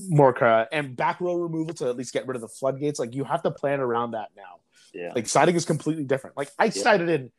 more 0.09 0.43
uh, 0.43 0.65
and 0.71 0.95
back 0.95 1.21
row 1.21 1.35
removal 1.35 1.75
to 1.75 1.89
at 1.89 1.95
least 1.95 2.11
get 2.13 2.27
rid 2.27 2.33
of 2.33 2.41
the 2.41 2.47
floodgates. 2.47 2.99
Like 2.99 3.13
you 3.13 3.23
have 3.23 3.43
to 3.43 3.51
plan 3.51 3.79
around 3.79 4.11
that 4.11 4.29
now. 4.35 4.61
Yeah. 4.93 5.11
Like 5.13 5.27
siding 5.27 5.55
is 5.55 5.63
completely 5.63 6.05
different. 6.05 6.35
Like 6.35 6.49
I 6.57 6.69
sided 6.69 7.09
in 7.09 7.31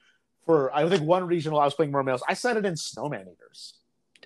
for 0.46 0.72
I 0.72 0.88
think 0.88 1.02
one 1.02 1.26
regional 1.26 1.59
I 1.59 1.64
was 1.64 1.74
playing 1.74 1.90
Mermails. 1.90 2.20
I 2.28 2.34
sided 2.34 2.64
in 2.64 2.76
snowman 2.76 3.22
eaters. 3.22 3.74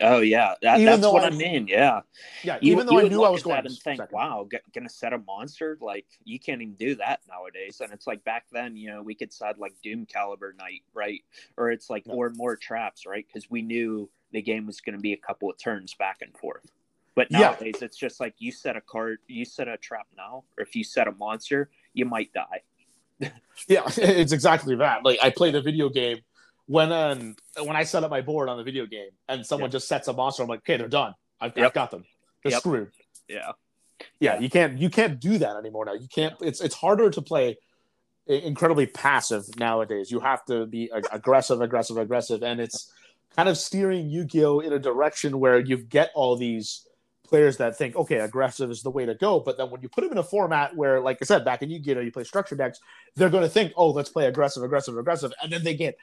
Oh 0.01 0.21
yeah, 0.21 0.55
that, 0.63 0.79
that's 0.85 1.07
what 1.07 1.23
I, 1.25 1.29
I- 1.29 1.31
mean. 1.31 1.69
Yeah, 1.69 2.01
Yeah, 2.45 2.59
You- 2.61 2.73
even 2.73 2.87
though 2.87 2.99
I 2.99 3.09
knew 3.09 3.23
I 3.25 3.31
was 3.31 3.43
going 3.43 3.63
to 3.63 3.69
think, 3.71 3.99
second. 3.99 4.15
wow, 4.15 4.47
g- 4.51 4.59
gonna 4.75 4.89
set 4.89 5.13
a 5.13 5.19
monster 5.19 5.79
like 5.81 6.07
you 6.25 6.39
can't 6.39 6.61
even 6.61 6.75
do 6.75 6.95
that 6.97 7.21
nowadays. 7.29 7.81
And 7.81 7.93
it's 7.93 8.07
like 8.07 8.23
back 8.25 8.45
then, 8.53 8.77
you 8.77 8.91
know, 8.91 9.03
we 9.03 9.15
could 9.15 9.33
set 9.33 9.59
like 9.59 9.73
Doom 9.83 10.05
Caliber 10.07 10.55
Knight, 10.59 10.83
right? 10.95 11.23
Or 11.57 11.71
it's 11.71 11.89
like 11.89 12.07
No. 12.07 12.15
or 12.15 12.31
more 12.31 12.57
traps, 12.57 13.07
right? 13.07 13.27
Because 13.27 13.51
we 13.51 13.63
knew 13.63 14.11
the 14.33 14.43
game 14.43 14.67
was 14.67 14.81
going 14.81 14.97
to 14.97 15.01
be 15.01 15.13
a 15.15 15.17
couple 15.17 15.49
of 15.49 15.57
turns 15.57 15.95
back 15.95 16.19
and 16.21 16.37
forth. 16.37 16.71
But 17.15 17.29
Yeah. 17.31 17.39
nowadays, 17.41 17.81
it's 17.81 17.97
just 17.97 18.21
like 18.21 18.35
you 18.39 18.53
set 18.53 18.77
a 18.77 18.81
card, 18.83 19.21
you 19.27 19.47
set 19.47 19.69
a 19.69 19.79
trap 19.79 20.07
now, 20.17 20.45
or 20.59 20.63
if 20.63 20.77
you 20.77 20.85
set 20.85 21.09
a 21.09 21.13
monster, 21.13 21.71
you 21.95 22.05
might 22.05 22.31
die. 22.35 22.63
Yeah, 23.67 23.83
it's 23.97 24.33
exactly 24.33 24.77
that. 24.77 25.05
Like 25.05 25.19
I 25.23 25.31
play 25.31 25.51
the 25.51 25.63
video 25.63 25.89
game 25.89 26.19
when 26.67 26.93
um, 26.93 27.37
when 27.63 27.77
I 27.77 27.85
set 27.85 28.05
up 28.05 28.11
my 28.11 28.21
board 28.21 28.49
on 28.49 28.57
the 28.57 28.65
video 28.65 28.87
game 28.87 29.11
and 29.29 29.45
someone 29.47 29.71
just 29.71 29.89
sets 29.89 30.09
a 30.09 30.13
monster, 30.13 30.43
I'm 30.43 30.49
like, 30.49 30.61
okay, 30.61 30.77
they're 30.77 30.89
done. 30.89 31.15
I've, 31.41 31.57
I've 31.59 31.73
got 31.73 31.91
them. 31.91 32.05
They're 32.43 32.53
Yep. 32.53 32.61
screwed. 32.61 32.91
Yeah, 33.29 33.53
Yeah, 34.21 34.39
you 34.39 34.49
can't 34.51 34.79
you 34.79 34.89
can't 34.91 35.19
do 35.21 35.39
that 35.39 35.57
anymore 35.57 35.85
now. 35.85 35.95
You 35.95 36.09
can't. 36.09 36.35
It's 36.41 36.61
it's 36.61 36.75
harder 36.75 37.11
to 37.11 37.23
play 37.23 37.57
incredibly 38.27 38.87
passive 38.87 39.45
nowadays. 39.59 40.11
You 40.11 40.21
have 40.21 40.45
to 40.47 40.67
be 40.67 40.91
ag- 40.93 41.07
aggressive, 41.13 41.61
aggressive, 41.61 41.97
aggressive, 41.97 42.43
and 42.43 42.61
it's 42.61 42.93
kind 43.37 43.49
of 43.49 43.57
steering 43.57 44.09
Yu-Gi-Oh 44.09 44.61
in 44.61 44.73
a 44.73 44.79
direction 44.79 45.39
where 45.39 45.61
you 45.61 45.77
get 45.77 46.11
all 46.15 46.37
these 46.37 46.87
players 47.29 47.57
that 47.59 47.77
think, 47.77 47.95
okay, 47.97 48.17
aggressive 48.17 48.71
is 48.71 48.83
the 48.83 48.91
way 48.91 49.05
to 49.05 49.15
go. 49.15 49.41
But 49.41 49.59
then 49.59 49.71
when 49.71 49.83
you 49.83 49.89
put 49.89 50.03
them 50.03 50.13
in 50.13 50.19
a 50.19 50.23
format 50.25 50.75
where, 50.75 51.01
like 51.01 51.19
I 51.21 51.25
said, 51.25 51.45
back 51.45 51.63
in 51.63 51.71
Yu-Gi-Oh, 51.71 52.01
you 52.01 52.11
play 52.13 52.25
structure 52.25 52.55
decks, 52.57 52.81
they're 53.15 53.31
going 53.31 53.43
to 53.43 53.49
think, 53.49 53.73
oh, 53.77 53.91
let's 53.91 54.09
play 54.09 54.27
aggressive, 54.27 54.63
aggressive, 54.63 54.97
aggressive, 54.97 55.33
and 55.43 55.53
then 55.53 55.63
they 55.63 55.75
get 55.75 55.97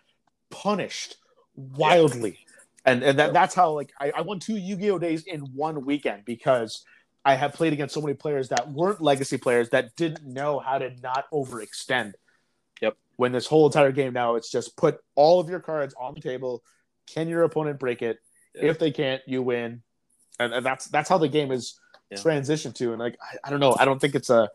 punished 0.53 1.17
wildly. 1.55 2.39
And 2.85 3.03
and 3.03 3.17
that, 3.19 3.33
that's 3.33 3.55
how 3.55 3.71
like 3.71 3.91
I, 3.99 4.11
I 4.15 4.21
won 4.21 4.39
two 4.39 4.57
Yu-Gi-Oh 4.57 4.99
days 4.99 5.23
in 5.23 5.41
one 5.55 5.85
weekend 5.85 6.25
because 6.25 6.83
I 7.25 7.35
have 7.35 7.53
played 7.53 7.73
against 7.73 7.93
so 7.93 8.01
many 8.01 8.13
players 8.13 8.49
that 8.49 8.69
weren't 8.71 9.01
legacy 9.01 9.37
players 9.37 9.69
that 9.69 9.95
didn't 9.95 10.25
know 10.25 10.59
how 10.59 10.77
to 10.77 10.93
not 11.01 11.25
overextend. 11.31 12.13
Yep. 12.81 12.97
When 13.15 13.31
this 13.31 13.47
whole 13.47 13.65
entire 13.65 13.93
game 13.93 14.11
now, 14.13 14.35
it's 14.35 14.51
just 14.51 14.75
put 14.75 14.99
all 15.15 15.39
of 15.39 15.49
your 15.49 15.61
cards 15.61 15.95
on 15.99 16.13
the 16.13 16.21
table. 16.21 16.61
Can 17.07 17.29
your 17.29 17.43
opponent 17.43 17.79
break 17.79 18.01
it? 18.01 18.19
If 18.53 18.79
they 18.79 18.91
can't, 18.91 19.21
you 19.25 19.41
win. 19.41 19.81
And, 20.39 20.53
and 20.53 20.65
that's 20.65 20.85
that's 20.87 21.07
how 21.09 21.17
the 21.17 21.29
game 21.29 21.51
is 21.51 21.79
Yeah. 22.11 22.17
transitioned 22.17 22.75
to. 22.75 22.91
And 22.91 22.99
like 22.99 23.17
I, 23.21 23.47
I 23.47 23.49
don't 23.49 23.59
know, 23.61 23.75
I 23.79 23.85
don't 23.85 23.99
think 23.99 24.15
it's 24.15 24.29
a 24.29 24.49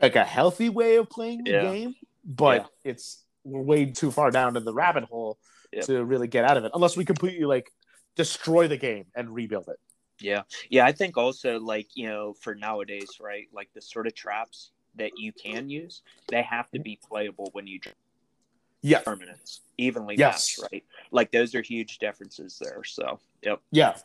like 0.00 0.14
a 0.16 0.24
healthy 0.24 0.68
way 0.68 0.96
of 0.96 1.10
playing 1.10 1.44
the 1.44 1.50
Yeah. 1.50 1.62
game, 1.62 1.94
but 2.24 2.62
Yeah. 2.84 2.92
it's 2.92 3.21
we're 3.44 3.62
way 3.62 3.86
too 3.86 4.10
far 4.10 4.30
down 4.30 4.56
in 4.56 4.64
the 4.64 4.72
rabbit 4.72 5.04
hole 5.04 5.38
Yep. 5.72 5.84
to 5.86 6.04
really 6.04 6.28
get 6.28 6.44
out 6.44 6.58
of 6.58 6.64
it 6.66 6.72
unless 6.74 6.98
we 6.98 7.04
completely 7.04 7.46
like 7.46 7.72
destroy 8.14 8.68
the 8.68 8.76
game 8.76 9.06
and 9.14 9.34
rebuild 9.34 9.68
it. 9.68 9.80
Yeah. 10.20 10.42
Yeah. 10.68 10.84
I 10.84 10.92
think 10.92 11.16
also, 11.16 11.58
like, 11.58 11.88
you 11.94 12.06
know, 12.06 12.34
for 12.34 12.54
nowadays, 12.54 13.18
right? 13.20 13.48
Like 13.52 13.70
the 13.74 13.80
sort 13.80 14.06
of 14.06 14.14
traps 14.14 14.70
that 14.96 15.12
you 15.16 15.32
can 15.32 15.70
use, 15.70 16.02
they 16.28 16.42
have 16.42 16.70
to 16.72 16.78
mm-hmm. 16.78 16.82
be 16.82 16.98
playable 17.08 17.48
when 17.52 17.66
you 17.66 17.80
Yeah, 18.82 19.02
permanents 19.02 19.60
evenly 19.78 20.16
Yes. 20.18 20.58
matched, 20.58 20.72
right? 20.72 20.84
Like 21.10 21.32
those 21.32 21.54
are 21.54 21.62
huge 21.62 21.98
differences 21.98 22.58
there. 22.60 22.84
So, 22.84 23.18
yep. 23.42 23.60
yeah. 23.70 23.96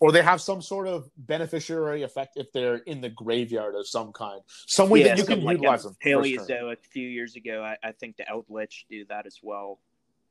Or 0.00 0.12
they 0.12 0.22
have 0.22 0.40
some 0.40 0.62
sort 0.62 0.88
of 0.88 1.10
beneficiary 1.18 2.02
effect 2.02 2.36
if 2.36 2.50
they're 2.52 2.76
in 2.76 3.02
the 3.02 3.10
graveyard 3.10 3.74
of 3.74 3.86
some 3.86 4.12
kind, 4.12 4.40
some 4.66 4.88
way 4.88 5.02
that 5.02 5.18
you 5.18 5.24
can 5.24 5.44
like 5.44 5.58
utilize 5.58 5.82
them. 5.84 5.94
Paleozoic 6.02 6.78
a 6.78 6.88
few 6.90 7.06
years 7.06 7.36
ago, 7.36 7.62
I, 7.62 7.76
I 7.86 7.92
think 7.92 8.16
the 8.16 8.24
Eldlich 8.24 8.84
do 8.88 9.04
that 9.10 9.26
as 9.26 9.40
well. 9.42 9.78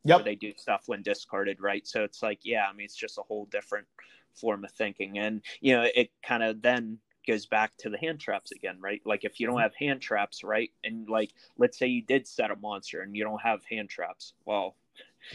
Yep. 0.05 0.25
They 0.25 0.35
do 0.35 0.53
stuff 0.57 0.83
when 0.87 1.03
discarded, 1.03 1.61
right? 1.61 1.85
So 1.85 2.03
it's 2.03 2.23
like, 2.23 2.39
yeah, 2.43 2.65
I 2.67 2.73
mean, 2.73 2.85
it's 2.85 2.95
just 2.95 3.19
a 3.19 3.21
whole 3.21 3.45
different 3.51 3.85
form 4.33 4.63
of 4.63 4.71
thinking. 4.71 5.19
And, 5.19 5.41
you 5.61 5.75
know, 5.75 5.87
it 5.93 6.09
kind 6.23 6.41
of 6.41 6.61
then 6.61 6.97
goes 7.27 7.45
back 7.45 7.71
to 7.77 7.89
the 7.89 7.97
hand 7.97 8.19
traps 8.19 8.51
again, 8.51 8.77
right? 8.79 9.01
Like 9.05 9.23
if 9.23 9.39
you 9.39 9.45
Mm-hmm. 9.45 9.55
don't 9.55 9.61
have 9.61 9.75
hand 9.75 10.01
traps, 10.01 10.43
right? 10.43 10.71
And 10.83 11.07
like, 11.07 11.31
let's 11.57 11.77
say 11.77 11.85
you 11.85 12.01
did 12.01 12.25
set 12.25 12.49
a 12.49 12.55
monster 12.55 13.01
and 13.01 13.15
you 13.15 13.23
don't 13.23 13.41
have 13.41 13.59
hand 13.69 13.89
traps. 13.89 14.33
Well, 14.45 14.75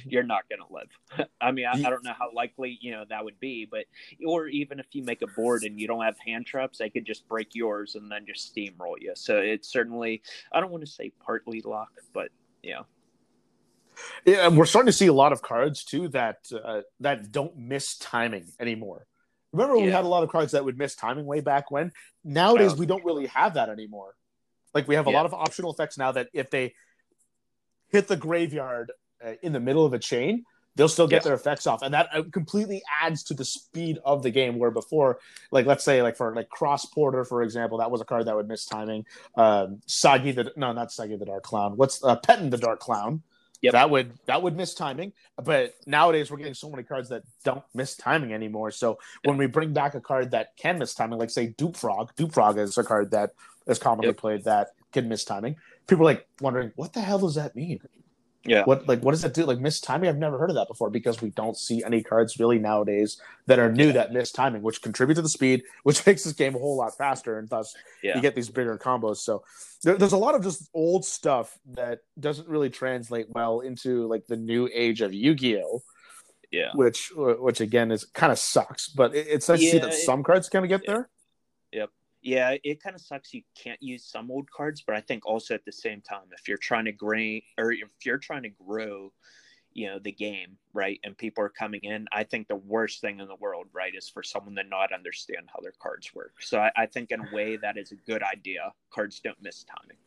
you're 0.05 0.23
not 0.23 0.49
going 0.49 0.61
to 0.66 0.73
live. 0.73 1.29
I 1.41 1.51
mean, 1.53 1.66
I, 1.66 1.73
I 1.73 1.91
don't 1.91 2.05
know 2.05 2.15
how 2.19 2.31
likely, 2.35 2.79
you 2.81 2.93
know, 2.93 3.05
that 3.09 3.25
would 3.25 3.39
be, 3.41 3.66
but, 3.71 3.85
or 4.27 4.49
even 4.49 4.81
if 4.81 4.87
you 4.93 5.03
make 5.05 5.23
a 5.23 5.27
board 5.27 5.65
and 5.65 5.79
you 5.79 5.87
don't 5.87 6.03
have 6.03 6.16
hand 6.25 6.47
traps, 6.47 6.79
they 6.79 6.91
could 6.91 7.05
just 7.05 7.29
break 7.29 7.55
yours 7.55 7.95
and 7.95 8.11
then 8.11 8.27
just 8.27 8.55
steamroll 8.55 8.95
you. 9.01 9.12
So 9.15 9.39
it's 9.39 9.69
certainly, 9.69 10.23
I 10.53 10.61
don't 10.61 10.71
want 10.71 10.85
to 10.85 10.91
say 10.91 11.12
partly 11.25 11.61
luck, 11.61 11.91
but, 12.12 12.29
yeah. 12.62 12.83
Yeah, 14.25 14.47
and 14.49 14.59
we're 14.59 14.66
starting 14.66 14.87
to 14.89 14.93
see 14.93 15.07
a 15.07 15.12
lot 15.12 15.33
of 15.33 15.41
cards 15.41 15.85
too 15.85 16.09
that 16.09 16.39
uh, 16.53 16.81
that 16.99 17.31
don't 17.31 17.57
miss 17.57 17.97
timing 17.97 18.47
anymore. 18.59 19.07
Remember, 19.53 19.79
we 19.79 19.85
Yeah. 19.87 19.93
had 19.97 20.05
a 20.05 20.09
lot 20.09 20.25
of 20.25 20.31
cards 20.31 20.51
that 20.51 20.65
would 20.65 20.77
miss 20.77 20.97
timing 20.97 21.27
way 21.27 21.41
back 21.41 21.71
when. 21.71 21.93
Nowadays, 22.25 22.73
Oh. 22.73 22.77
we 22.77 22.87
don't 22.87 23.05
really 23.05 23.27
have 23.27 23.55
that 23.55 23.69
anymore. 23.69 24.16
Like 24.75 24.89
we 24.89 24.97
have 24.97 25.07
a 25.07 25.11
Yeah. 25.11 25.16
lot 25.19 25.27
of 25.27 25.35
optional 25.35 25.73
effects 25.73 25.97
now 25.97 26.11
that 26.11 26.29
if 26.33 26.51
they 26.51 26.75
hit 27.93 28.09
the 28.09 28.16
graveyard 28.16 28.91
in 29.42 29.52
the 29.52 29.60
middle 29.60 29.84
of 29.86 29.92
a 29.94 29.98
chain, 29.98 30.44
they'll 30.76 30.88
still 30.88 31.06
get 31.06 31.22
Yeah. 31.22 31.28
their 31.28 31.34
effects 31.34 31.66
off, 31.66 31.82
and 31.82 31.94
that 31.94 32.09
uh, 32.12 32.22
completely 32.32 32.82
adds 33.02 33.22
to 33.24 33.34
the 33.34 33.44
speed 33.44 33.98
of 34.05 34.22
the 34.22 34.30
game. 34.30 34.59
Where 34.59 34.70
before, 34.70 35.18
like 35.51 35.66
let's 35.66 35.84
say, 35.84 36.02
like 36.02 36.16
for 36.16 36.34
like 36.34 36.48
Cross 36.48 36.86
Porter, 36.86 37.24
for 37.24 37.42
example, 37.42 37.78
that 37.78 37.90
was 37.90 38.01
a 38.01 38.05
card 38.05 38.26
that 38.26 38.34
would 38.36 38.48
miss 38.48 38.64
timing. 38.66 39.06
Um, 39.36 39.80
Sagi 39.86 40.32
the 40.32 40.52
no, 40.56 40.72
not 40.72 40.92
Sagi 40.92 41.16
the 41.16 41.24
Dark 41.26 41.42
Clown. 41.44 41.76
What's 41.76 42.02
uh, 42.05 42.16
Peten 42.16 42.51
the 42.51 42.59
Dark 42.59 42.80
Clown? 42.80 43.22
Yep. 43.62 43.72
That 43.72 43.88
would 43.88 44.12
that 44.26 44.42
would 44.42 44.56
miss 44.56 44.74
timing, 44.74 45.12
but 45.42 45.74
nowadays 45.86 46.30
we're 46.30 46.36
getting 46.36 46.52
so 46.52 46.68
many 46.68 46.82
cards 46.82 47.09
that 47.09 47.22
don't 47.44 47.62
miss 47.72 47.96
timing 47.96 48.34
anymore. 48.34 48.70
So 48.70 48.98
when 49.24 49.38
we 49.38 49.46
bring 49.46 49.72
back 49.72 49.94
a 49.94 50.02
card 50.02 50.32
that 50.32 50.55
can 50.59 50.78
miss 50.78 50.92
timing, 50.92 51.18
like 51.18 51.30
say 51.30 51.46
Dupe 51.46 51.76
Frog, 51.76 52.10
Dupe 52.14 52.34
Frog 52.34 52.59
is 52.59 52.76
a 52.76 52.84
card 52.84 53.12
that 53.12 53.30
is 53.66 53.78
commonly 53.78 54.09
Yep. 54.09 54.16
played 54.18 54.44
that 54.44 54.72
can 54.92 55.09
miss 55.09 55.24
timing. 55.24 55.56
People 55.86 56.02
are 56.02 56.12
like 56.12 56.26
wondering 56.42 56.72
what 56.76 56.92
the 56.92 57.01
hell 57.01 57.20
does 57.20 57.36
that 57.36 57.56
mean? 57.56 57.80
Yeah. 58.47 58.65
What 58.65 58.87
like 58.87 59.01
what 59.01 59.12
does 59.12 59.23
that 59.23 59.35
do? 59.35 59.45
Like 59.45 59.59
miss 59.59 59.81
timing? 59.81 60.09
I've 60.09 60.19
never 60.19 60.39
heard 60.39 60.51
of 60.51 60.57
that 60.57 60.69
before 60.69 60.91
because 60.91 61.23
we 61.23 61.31
don't 61.31 61.57
see 61.57 61.83
any 61.85 62.03
cards 62.03 62.39
really 62.39 62.59
nowadays 62.59 63.21
that 63.47 63.59
are 63.59 63.73
new 63.73 63.93
that 63.93 64.12
miss 64.12 64.31
timing, 64.33 64.62
which 64.62 64.83
contribute 64.83 65.15
to 65.16 65.23
the 65.23 65.29
speed, 65.29 65.62
which 65.85 66.05
makes 66.07 66.25
this 66.25 66.33
game 66.35 66.55
a 66.55 66.59
whole 66.59 66.77
lot 66.77 66.97
faster, 66.97 67.39
and 67.39 67.49
thus 67.49 67.75
Yeah. 68.03 68.16
you 68.16 68.23
get 68.23 68.35
these 68.35 68.49
bigger 68.51 68.77
combos. 68.79 69.19
So 69.19 69.45
there, 69.83 69.97
there's 69.97 70.12
a 70.12 70.19
lot 70.19 70.35
of 70.35 70.43
just 70.43 70.69
old 70.75 71.05
stuff 71.05 71.59
that 71.73 72.01
doesn't 72.21 72.49
really 72.49 72.71
translate 72.71 73.27
well 73.31 73.61
into 73.61 74.07
like 74.09 74.27
the 74.27 74.37
new 74.37 74.69
age 74.73 75.01
of 75.01 75.12
Yu-Gi-Oh, 75.15 75.83
Yeah. 76.51 76.71
which 76.75 77.11
which 77.16 77.61
again 77.61 77.91
is 77.91 78.05
kind 78.05 78.31
of 78.33 78.39
sucks. 78.39 78.89
But 78.89 79.15
it, 79.15 79.27
it's 79.29 79.49
nice 79.49 79.61
to 79.61 79.71
see 79.71 79.79
that 79.79 79.89
it- 79.95 79.95
some 80.05 80.23
cards 80.23 80.49
kind 80.49 80.65
of 80.65 80.69
get 80.69 80.83
there. 80.87 81.09
Yeah, 82.24 82.56
it 82.64 82.82
kind 82.82 82.96
of 82.96 83.02
sucks 83.02 83.34
you 83.34 83.42
can't 83.55 83.82
use 83.82 84.02
some 84.02 84.30
old 84.30 84.51
cards, 84.51 84.82
but 84.84 84.96
I 84.96 85.02
think 85.02 85.26
also 85.26 85.52
at 85.52 85.66
the 85.66 85.72
same 85.72 86.01
time, 86.01 86.22
if 86.32 86.48
you're 86.48 86.56
trying 86.56 86.86
to 86.86 86.92
grain 86.92 87.42
or 87.59 87.70
if 87.70 87.90
you're 88.02 88.16
trying 88.16 88.44
to 88.44 88.48
grow, 88.48 89.12
you 89.74 89.88
know, 89.88 89.98
the 89.98 90.10
game, 90.10 90.56
right, 90.72 90.98
and 91.05 91.18
people 91.18 91.44
are 91.44 91.51
coming 91.51 91.80
in, 91.82 92.06
I 92.12 92.24
think 92.24 92.48
the 92.48 92.56
worst 92.56 93.02
thing 93.02 93.20
in 93.20 93.28
the 93.28 93.36
world, 93.36 93.66
right, 93.74 93.92
is 93.94 94.09
for 94.09 94.22
someone 94.22 94.55
to 94.55 94.64
not 94.64 94.90
understand 94.90 95.51
how 95.52 95.60
their 95.60 95.74
cards 95.82 96.14
work. 96.14 96.32
So 96.40 96.60
I, 96.60 96.72
I 96.74 96.86
think 96.86 97.10
in 97.10 97.20
a 97.20 97.34
way 97.34 97.59
that 97.59 97.76
is 97.76 97.92
a 97.92 97.96
good 97.96 98.22
idea. 98.22 98.72
Cards 98.90 99.20
don't 99.20 99.42
miss 99.42 99.64
timing. 99.64 99.98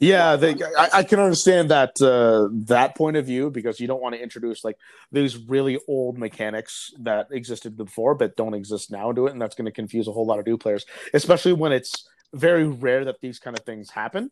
Yeah, 0.00 0.36
they, 0.36 0.54
I, 0.76 0.88
I 0.94 1.02
can 1.04 1.20
understand 1.20 1.70
that 1.70 2.00
uh, 2.02 2.48
that 2.66 2.96
point 2.96 3.16
of 3.16 3.24
view 3.24 3.50
because 3.50 3.80
you 3.80 3.86
don't 3.86 4.02
want 4.02 4.14
to 4.14 4.22
introduce 4.22 4.62
like 4.62 4.76
these 5.10 5.36
really 5.36 5.78
old 5.88 6.18
mechanics 6.18 6.92
that 7.00 7.28
existed 7.30 7.76
before 7.76 8.14
but 8.14 8.36
don't 8.36 8.54
exist 8.54 8.90
now 8.90 9.10
into 9.10 9.26
it, 9.26 9.32
and 9.32 9.40
that's 9.40 9.54
going 9.54 9.66
to 9.66 9.72
confuse 9.72 10.06
a 10.06 10.12
whole 10.12 10.26
lot 10.26 10.38
of 10.38 10.46
new 10.46 10.58
players, 10.58 10.84
especially 11.14 11.54
when 11.54 11.72
it's 11.72 12.08
very 12.34 12.66
rare 12.66 13.04
that 13.06 13.20
these 13.20 13.38
kind 13.38 13.56
of 13.58 13.64
things 13.64 13.90
happen. 13.90 14.30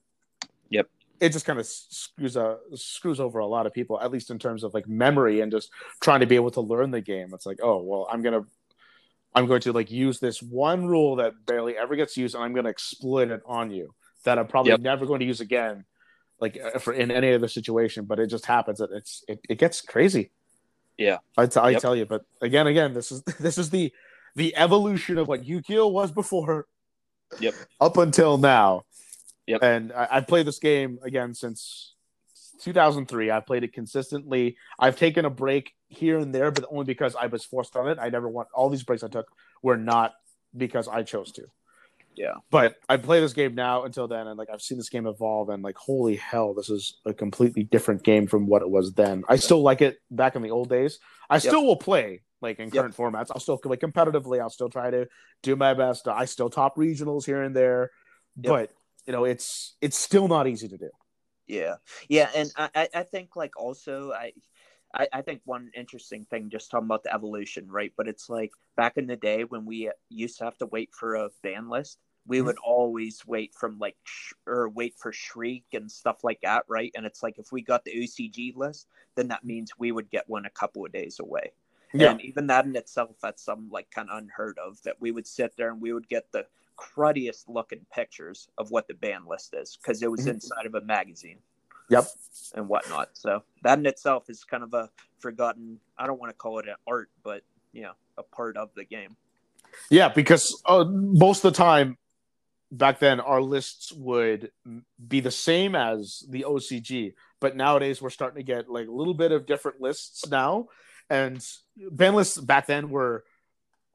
Yep. 0.68 0.88
It 1.20 1.30
just 1.30 1.46
kind 1.46 1.58
of 1.58 1.66
screws 1.66 2.36
uh, 2.36 2.56
screws 2.74 3.20
over 3.20 3.38
a 3.38 3.46
lot 3.46 3.66
of 3.66 3.72
people, 3.72 3.98
at 4.00 4.10
least 4.10 4.30
in 4.30 4.38
terms 4.38 4.64
of 4.64 4.74
like 4.74 4.86
memory 4.86 5.40
and 5.40 5.50
just 5.50 5.70
trying 6.02 6.20
to 6.20 6.26
be 6.26 6.34
able 6.34 6.50
to 6.52 6.60
learn 6.60 6.90
the 6.90 7.00
game. 7.00 7.30
It's 7.32 7.46
like, 7.46 7.60
oh 7.62 7.82
well, 7.82 8.06
I'm 8.10 8.20
gonna 8.20 8.44
I'm 9.34 9.46
going 9.46 9.62
to 9.62 9.72
like 9.72 9.90
use 9.90 10.20
this 10.20 10.42
one 10.42 10.86
rule 10.86 11.16
that 11.16 11.46
barely 11.46 11.78
ever 11.78 11.96
gets 11.96 12.16
used, 12.18 12.34
and 12.34 12.44
I'm 12.44 12.52
going 12.52 12.64
to 12.64 12.70
exploit 12.70 13.30
it 13.30 13.40
on 13.46 13.70
you 13.70 13.94
that 14.24 14.38
I'm 14.38 14.46
probably 14.46 14.72
Yep. 14.72 14.80
never 14.80 15.06
going 15.06 15.20
to 15.20 15.26
use 15.26 15.40
again, 15.40 15.84
like 16.40 16.58
uh, 16.62 16.78
for 16.78 16.92
in 16.92 17.10
any 17.10 17.32
other 17.32 17.48
situation. 17.48 18.04
But 18.04 18.18
it 18.18 18.28
just 18.28 18.46
happens 18.46 18.78
that 18.78 18.90
it's 18.92 19.24
it, 19.28 19.40
it 19.48 19.58
gets 19.58 19.80
crazy. 19.80 20.30
Yeah. 20.98 21.18
I, 21.36 21.46
t- 21.46 21.58
I 21.60 21.70
Yep. 21.70 21.80
tell 21.82 21.96
you. 21.96 22.06
But 22.06 22.22
again, 22.40 22.66
again, 22.66 22.94
this 22.94 23.10
is 23.12 23.22
this 23.40 23.58
is 23.58 23.70
the 23.70 23.92
the 24.36 24.56
evolution 24.56 25.18
of 25.18 25.28
what 25.28 25.44
Yu-Gi-Oh 25.44 25.88
was 25.88 26.10
before. 26.10 26.66
Yep. 27.40 27.54
Up 27.80 27.96
until 27.96 28.36
now. 28.38 28.82
Yep. 29.46 29.62
And 29.62 29.92
I, 29.92 30.08
I 30.10 30.20
played 30.22 30.46
this 30.46 30.58
game 30.58 30.98
again 31.04 31.34
since 31.34 31.94
2003. 32.62 33.30
I've 33.30 33.46
played 33.46 33.64
it 33.64 33.72
consistently. 33.72 34.56
I've 34.78 34.96
taken 34.96 35.24
a 35.24 35.30
break 35.30 35.72
here 35.88 36.18
and 36.18 36.34
there, 36.34 36.50
but 36.50 36.64
only 36.70 36.84
because 36.84 37.14
I 37.14 37.26
was 37.26 37.44
forced 37.44 37.76
on 37.76 37.88
it. 37.88 37.98
I 38.00 38.08
never 38.08 38.28
want 38.28 38.48
all 38.54 38.70
these 38.70 38.82
breaks 38.84 39.02
I 39.04 39.08
took 39.08 39.28
were 39.62 39.76
not 39.76 40.14
because 40.56 40.88
I 40.88 41.02
chose 41.02 41.32
to. 41.32 41.42
Yeah. 42.16 42.34
But 42.50 42.76
I 42.88 42.96
play 42.96 43.20
this 43.20 43.32
game 43.32 43.54
now 43.54 43.84
until 43.84 44.08
then, 44.08 44.26
and 44.26 44.38
like 44.38 44.48
I've 44.52 44.62
seen 44.62 44.78
this 44.78 44.88
game 44.88 45.06
evolve, 45.06 45.48
and 45.48 45.62
like 45.62 45.76
holy 45.76 46.16
hell, 46.16 46.54
this 46.54 46.70
is 46.70 46.98
a 47.04 47.12
completely 47.12 47.64
different 47.64 48.02
game 48.02 48.26
from 48.26 48.46
what 48.46 48.62
it 48.62 48.70
was 48.70 48.92
then. 48.94 49.24
I 49.28 49.36
still 49.36 49.62
like 49.62 49.82
it 49.82 49.98
back 50.10 50.36
in 50.36 50.42
the 50.42 50.50
old 50.50 50.68
days. 50.68 50.98
I 51.28 51.38
still 51.38 51.64
will 51.64 51.76
play 51.76 52.22
like 52.40 52.58
in 52.58 52.70
current 52.70 52.94
yep. 52.98 53.12
formats. 53.12 53.30
I'll 53.32 53.40
still 53.40 53.60
like 53.64 53.80
competitively. 53.80 54.40
I'll 54.40 54.50
still 54.50 54.68
try 54.68 54.90
to 54.90 55.08
do 55.42 55.56
my 55.56 55.74
best. 55.74 56.06
I 56.06 56.26
still 56.26 56.50
top 56.50 56.76
regionals 56.76 57.26
here 57.26 57.42
and 57.42 57.54
there, 57.54 57.90
yep. 58.36 58.52
but 58.52 58.70
you 59.06 59.12
know 59.12 59.24
it's 59.24 59.76
it's 59.80 59.98
still 59.98 60.28
not 60.28 60.46
easy 60.46 60.68
to 60.68 60.78
do. 60.78 60.90
Yeah, 61.46 61.76
yeah, 62.08 62.30
and 62.34 62.50
I 62.56 62.88
I 62.94 63.02
think 63.02 63.36
like 63.36 63.56
also 63.56 64.12
I. 64.12 64.32
I, 64.94 65.08
I 65.12 65.22
think 65.22 65.40
one 65.44 65.70
interesting 65.74 66.24
thing, 66.24 66.50
just 66.50 66.70
talking 66.70 66.86
about 66.86 67.02
the 67.02 67.14
evolution, 67.14 67.70
right? 67.70 67.92
But 67.96 68.08
it's 68.08 68.30
like 68.30 68.52
back 68.76 68.96
in 68.96 69.06
the 69.06 69.16
day 69.16 69.44
when 69.44 69.64
we 69.64 69.90
used 70.08 70.38
to 70.38 70.44
have 70.44 70.56
to 70.58 70.66
wait 70.66 70.90
for 70.92 71.16
a 71.16 71.30
ban 71.42 71.68
list, 71.68 71.98
we 72.26 72.38
mm-hmm. 72.38 72.46
would 72.46 72.56
always 72.64 73.26
wait 73.26 73.54
from 73.54 73.78
like 73.78 73.96
sh- 74.04 74.32
or 74.46 74.68
wait 74.68 74.94
for 74.98 75.12
shriek 75.12 75.64
and 75.74 75.90
stuff 75.90 76.24
like 76.24 76.40
that 76.40 76.64
right 76.68 76.90
and 76.94 77.04
it's 77.04 77.22
like 77.22 77.38
if 77.38 77.52
we 77.52 77.60
got 77.60 77.84
the 77.84 77.92
ocg 77.92 78.56
list 78.56 78.86
then 79.14 79.28
that 79.28 79.44
means 79.44 79.72
we 79.78 79.92
would 79.92 80.08
get 80.08 80.26
one 80.26 80.46
a 80.46 80.50
couple 80.50 80.86
of 80.86 80.90
days 80.90 81.20
away 81.20 81.52
yeah. 81.94 82.10
And 82.10 82.20
even 82.22 82.48
that 82.48 82.66
in 82.66 82.74
itself, 82.74 83.10
that's 83.22 83.44
some 83.44 83.68
like 83.70 83.88
kind 83.90 84.10
of 84.10 84.18
unheard 84.18 84.58
of 84.58 84.82
that 84.82 85.00
we 85.00 85.12
would 85.12 85.26
sit 85.26 85.56
there 85.56 85.70
and 85.70 85.80
we 85.80 85.92
would 85.92 86.08
get 86.08 86.30
the 86.32 86.44
cruddiest 86.76 87.48
looking 87.48 87.86
pictures 87.94 88.48
of 88.58 88.72
what 88.72 88.88
the 88.88 88.94
band 88.94 89.26
list 89.26 89.54
is 89.54 89.78
because 89.80 90.02
it 90.02 90.10
was 90.10 90.22
mm-hmm. 90.22 90.30
inside 90.30 90.66
of 90.66 90.74
a 90.74 90.80
magazine. 90.80 91.38
Yep. 91.90 92.06
And 92.54 92.68
whatnot. 92.68 93.10
So 93.14 93.42
that 93.62 93.78
in 93.78 93.86
itself 93.86 94.28
is 94.28 94.44
kind 94.44 94.62
of 94.62 94.74
a 94.74 94.90
forgotten, 95.18 95.78
I 95.98 96.06
don't 96.06 96.20
want 96.20 96.30
to 96.30 96.36
call 96.36 96.58
it 96.58 96.68
an 96.68 96.76
art, 96.86 97.10
but, 97.22 97.42
you 97.72 97.82
know, 97.82 97.92
a 98.16 98.22
part 98.22 98.56
of 98.56 98.70
the 98.74 98.84
game. 98.84 99.16
Yeah, 99.90 100.08
because 100.08 100.62
uh, 100.66 100.84
most 100.84 101.44
of 101.44 101.52
the 101.52 101.56
time 101.56 101.98
back 102.70 103.00
then, 103.00 103.20
our 103.20 103.40
lists 103.40 103.92
would 103.92 104.50
be 105.06 105.20
the 105.20 105.30
same 105.30 105.74
as 105.74 106.24
the 106.28 106.44
OCG. 106.46 107.14
But 107.40 107.56
nowadays, 107.56 108.00
we're 108.00 108.10
starting 108.10 108.36
to 108.36 108.44
get 108.44 108.68
like 108.70 108.86
a 108.86 108.92
little 108.92 109.14
bit 109.14 109.32
of 109.32 109.46
different 109.46 109.80
lists 109.80 110.28
now 110.28 110.68
and 111.10 111.46
ban 111.76 112.14
lists 112.14 112.38
back 112.38 112.66
then 112.66 112.90
were 112.90 113.24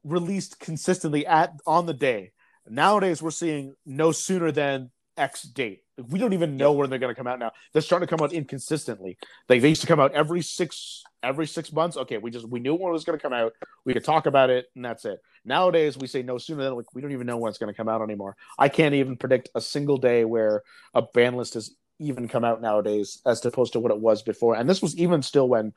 released 0.04 0.58
consistently 0.60 1.26
at 1.26 1.52
on 1.66 1.86
the 1.86 1.94
day. 1.94 2.32
Nowadays, 2.68 3.22
we're 3.22 3.30
seeing 3.30 3.74
no 3.84 4.12
sooner 4.12 4.52
than 4.52 4.90
X 5.16 5.42
date. 5.42 5.82
We 6.08 6.18
don't 6.18 6.32
even 6.32 6.56
know 6.56 6.72
when 6.72 6.88
they're 6.88 6.98
going 6.98 7.14
to 7.14 7.18
come 7.18 7.26
out 7.26 7.38
now. 7.38 7.52
They're 7.72 7.82
starting 7.82 8.06
to 8.06 8.10
come 8.10 8.24
out 8.24 8.32
inconsistently. 8.32 9.18
Like 9.48 9.60
they 9.60 9.68
used 9.68 9.82
to 9.82 9.86
come 9.86 10.00
out 10.00 10.12
every 10.12 10.42
six 10.42 11.02
every 11.22 11.46
six 11.46 11.72
months. 11.72 11.96
Okay, 11.96 12.18
we 12.18 12.30
just 12.30 12.48
we 12.48 12.60
knew 12.60 12.74
when 12.74 12.88
it 12.90 12.92
was 12.92 13.04
going 13.04 13.18
to 13.18 13.22
come 13.22 13.32
out. 13.32 13.52
We 13.84 13.92
could 13.92 14.04
talk 14.04 14.26
about 14.26 14.50
it, 14.50 14.66
and 14.74 14.84
that's 14.84 15.04
it. 15.04 15.20
Nowadays, 15.44 15.98
we 15.98 16.06
say 16.06 16.22
no 16.22 16.38
sooner 16.38 16.64
than 16.64 16.74
like 16.74 16.94
we 16.94 17.02
don't 17.02 17.12
even 17.12 17.26
know 17.26 17.36
when 17.36 17.50
it's 17.50 17.58
going 17.58 17.72
to 17.72 17.76
come 17.76 17.88
out 17.88 18.02
anymore. 18.02 18.36
I 18.58 18.68
can't 18.68 18.94
even 18.94 19.16
predict 19.16 19.50
a 19.54 19.60
single 19.60 19.98
day 19.98 20.24
where 20.24 20.62
a 20.94 21.02
ban 21.02 21.36
list 21.36 21.54
has 21.54 21.74
even 21.98 22.28
come 22.28 22.44
out 22.44 22.62
nowadays 22.62 23.20
as 23.26 23.44
opposed 23.44 23.74
to 23.74 23.80
what 23.80 23.92
it 23.92 24.00
was 24.00 24.22
before. 24.22 24.56
And 24.56 24.68
this 24.68 24.82
was 24.82 24.96
even 24.96 25.22
still 25.22 25.48
when 25.48 25.72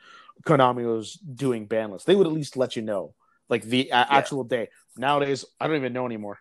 Konami 0.45 0.85
was 0.85 1.14
doing 1.15 1.65
ban 1.65 1.91
lists. 1.91 2.05
They 2.05 2.15
would 2.15 2.27
at 2.27 2.34
least 2.34 2.55
let 2.57 2.76
you 2.76 2.81
know, 2.81 3.14
like 3.49 3.64
the 3.64 3.91
actual 3.91 4.43
day. 4.43 4.69
Nowadays, 4.97 5.43
I 5.60 5.68
don't 5.68 5.76
even 5.76 5.93
know 5.93 6.05
anymore. 6.05 6.39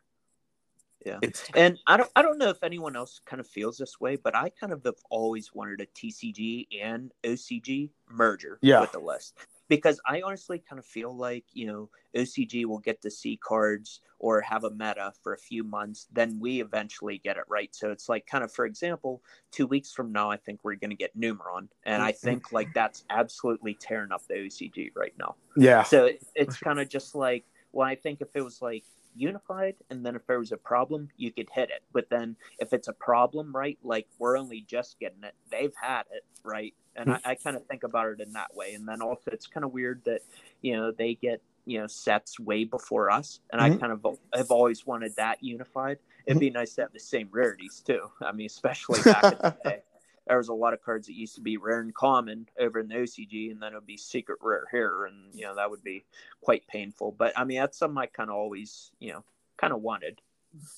Yeah, 1.05 1.19
and 1.55 1.79
I 1.87 1.97
don't 1.97 2.11
I 2.15 2.23
don't 2.23 2.39
know 2.39 2.49
if 2.49 2.63
anyone 2.63 2.97
else 2.97 3.21
kind 3.25 3.41
of 3.41 3.47
feels 3.47 3.79
this 3.79 4.01
way, 4.01 4.17
but 4.17 4.37
I 4.37 4.51
kind 4.51 4.73
of 4.73 4.85
have 4.85 4.95
always 5.11 5.55
wanted 5.55 5.81
a 5.81 5.87
TCG 5.87 6.67
and 6.81 7.13
OCG 7.25 7.91
merger 8.11 8.59
yeah. 8.63 8.81
with 8.81 8.93
the 8.93 9.01
list 9.01 9.37
because 9.69 10.01
I 10.07 10.23
honestly 10.23 10.59
kind 10.59 10.79
of 10.79 10.85
feel 10.85 11.17
like 11.17 11.45
you 11.53 11.67
know 11.67 11.91
OCG 12.17 12.67
will 12.67 12.79
get 12.79 13.03
to 13.03 13.11
see 13.11 13.37
cards 13.37 14.01
or 14.19 14.41
have 14.41 14.65
a 14.65 14.71
meta 14.71 15.13
for 15.23 15.35
a 15.35 15.39
few 15.39 15.65
months, 15.65 16.07
then 16.13 16.39
we 16.39 16.61
eventually 16.61 17.19
get 17.19 17.37
it 17.37 17.43
right. 17.49 17.75
So 17.75 17.91
it's 17.91 18.09
like 18.09 18.25
kind 18.25 18.45
of, 18.45 18.53
for 18.53 18.65
example, 18.65 19.21
two 19.51 19.67
weeks 19.67 19.93
from 19.93 20.13
now, 20.13 20.31
I 20.31 20.37
think 20.37 20.61
we're 20.63 20.77
going 20.77 20.91
to 20.91 20.97
get 20.97 21.19
Numeron, 21.19 21.67
and 21.85 22.01
I 22.01 22.13
mm-hmm. 22.13 22.27
think 22.27 22.53
like 22.53 22.73
that's 22.73 23.05
absolutely 23.11 23.75
tearing 23.75 24.13
up 24.13 24.23
the 24.29 24.35
OCG 24.35 24.91
right 24.95 25.13
now. 25.19 25.35
Yeah. 25.57 25.83
So 25.83 26.09
it's 26.37 26.57
kind 26.61 26.79
of 26.79 26.89
just 26.89 27.17
like 27.17 27.45
well, 27.73 27.89
I 27.89 27.95
think 27.95 28.21
if 28.21 28.37
it 28.37 28.43
was 28.43 28.63
like 28.63 28.85
unified 29.15 29.75
and 29.91 30.05
then 30.05 30.17
if 30.17 30.27
there 30.27 30.39
was 30.39 30.53
a 30.53 30.57
problem 30.57 31.09
you 31.17 31.31
could 31.33 31.49
hit 31.51 31.71
it. 31.71 31.83
But 31.93 32.09
then 32.11 32.37
if 32.59 32.73
it's 32.73 32.89
a 32.89 32.93
problem 32.93 33.55
right 33.55 33.79
like 33.83 34.07
we're 34.19 34.37
only 34.37 34.63
just 34.63 34.99
getting 34.99 35.23
it 35.25 35.35
they've 35.51 35.75
had 35.81 36.03
it 36.13 36.25
right? 36.45 36.75
And 36.95 37.11
I, 37.13 37.21
I 37.25 37.35
kind 37.37 37.57
of 37.57 37.65
think 37.67 37.85
about 37.85 38.09
it 38.09 38.21
in 38.21 38.33
that 38.33 38.55
way. 38.55 38.75
And 38.75 38.87
then 38.87 39.01
also 39.01 39.31
it's 39.33 39.47
kind 39.47 39.65
of 39.65 39.73
weird 39.73 40.03
that 40.05 40.21
you 40.61 40.77
know 40.77 40.93
they 40.93 41.15
get 41.15 41.41
you 41.65 41.81
know 41.81 41.87
sets 41.87 42.41
way 42.41 42.65
before 42.65 43.09
us 43.09 43.39
and 43.53 43.63
mm-hmm. 43.63 43.75
i 43.75 43.77
kind 43.77 43.93
of 43.93 44.19
have 44.35 44.51
always 44.51 44.87
wanted 44.87 45.17
that 45.17 45.43
unified. 45.43 45.99
It'd 46.27 46.41
be 46.41 46.51
nice 46.51 46.75
to 46.75 46.83
have 46.83 46.93
the 46.93 47.01
same 47.01 47.29
rarities 47.31 47.83
too. 47.85 48.11
I 48.21 48.33
mean 48.33 48.47
especially 48.47 49.03
back 49.03 49.25
in 49.25 49.39
the 49.39 49.57
day 49.65 49.83
there 50.27 50.39
was 50.39 50.49
a 50.49 50.55
lot 50.55 50.73
of 50.73 50.83
cards 50.83 51.07
that 51.07 51.15
used 51.15 51.35
to 51.35 51.41
be 51.41 51.57
rare 51.57 51.81
and 51.81 51.95
common 51.95 52.49
over 52.59 52.81
in 52.81 52.89
the 52.89 52.95
ocg 52.95 53.51
and 53.51 53.63
then 53.63 53.73
it 53.73 53.75
would 53.75 53.87
be 53.87 53.97
secret 53.97 54.39
rare 54.43 54.67
here 54.71 55.07
and 55.07 55.35
you 55.35 55.45
know 55.45 55.55
that 55.55 55.71
would 55.71 55.83
be 55.83 56.05
quite 56.41 56.67
painful 56.67 57.15
but 57.17 57.33
i 57.37 57.45
mean 57.45 57.59
that's 57.59 57.79
something 57.79 57.99
i 57.99 58.07
kind 58.07 58.31
of 58.31 58.37
always 58.37 58.91
you 58.99 59.13
know 59.13 59.25
kind 59.57 59.73
of 59.73 59.81
wanted 59.81 60.21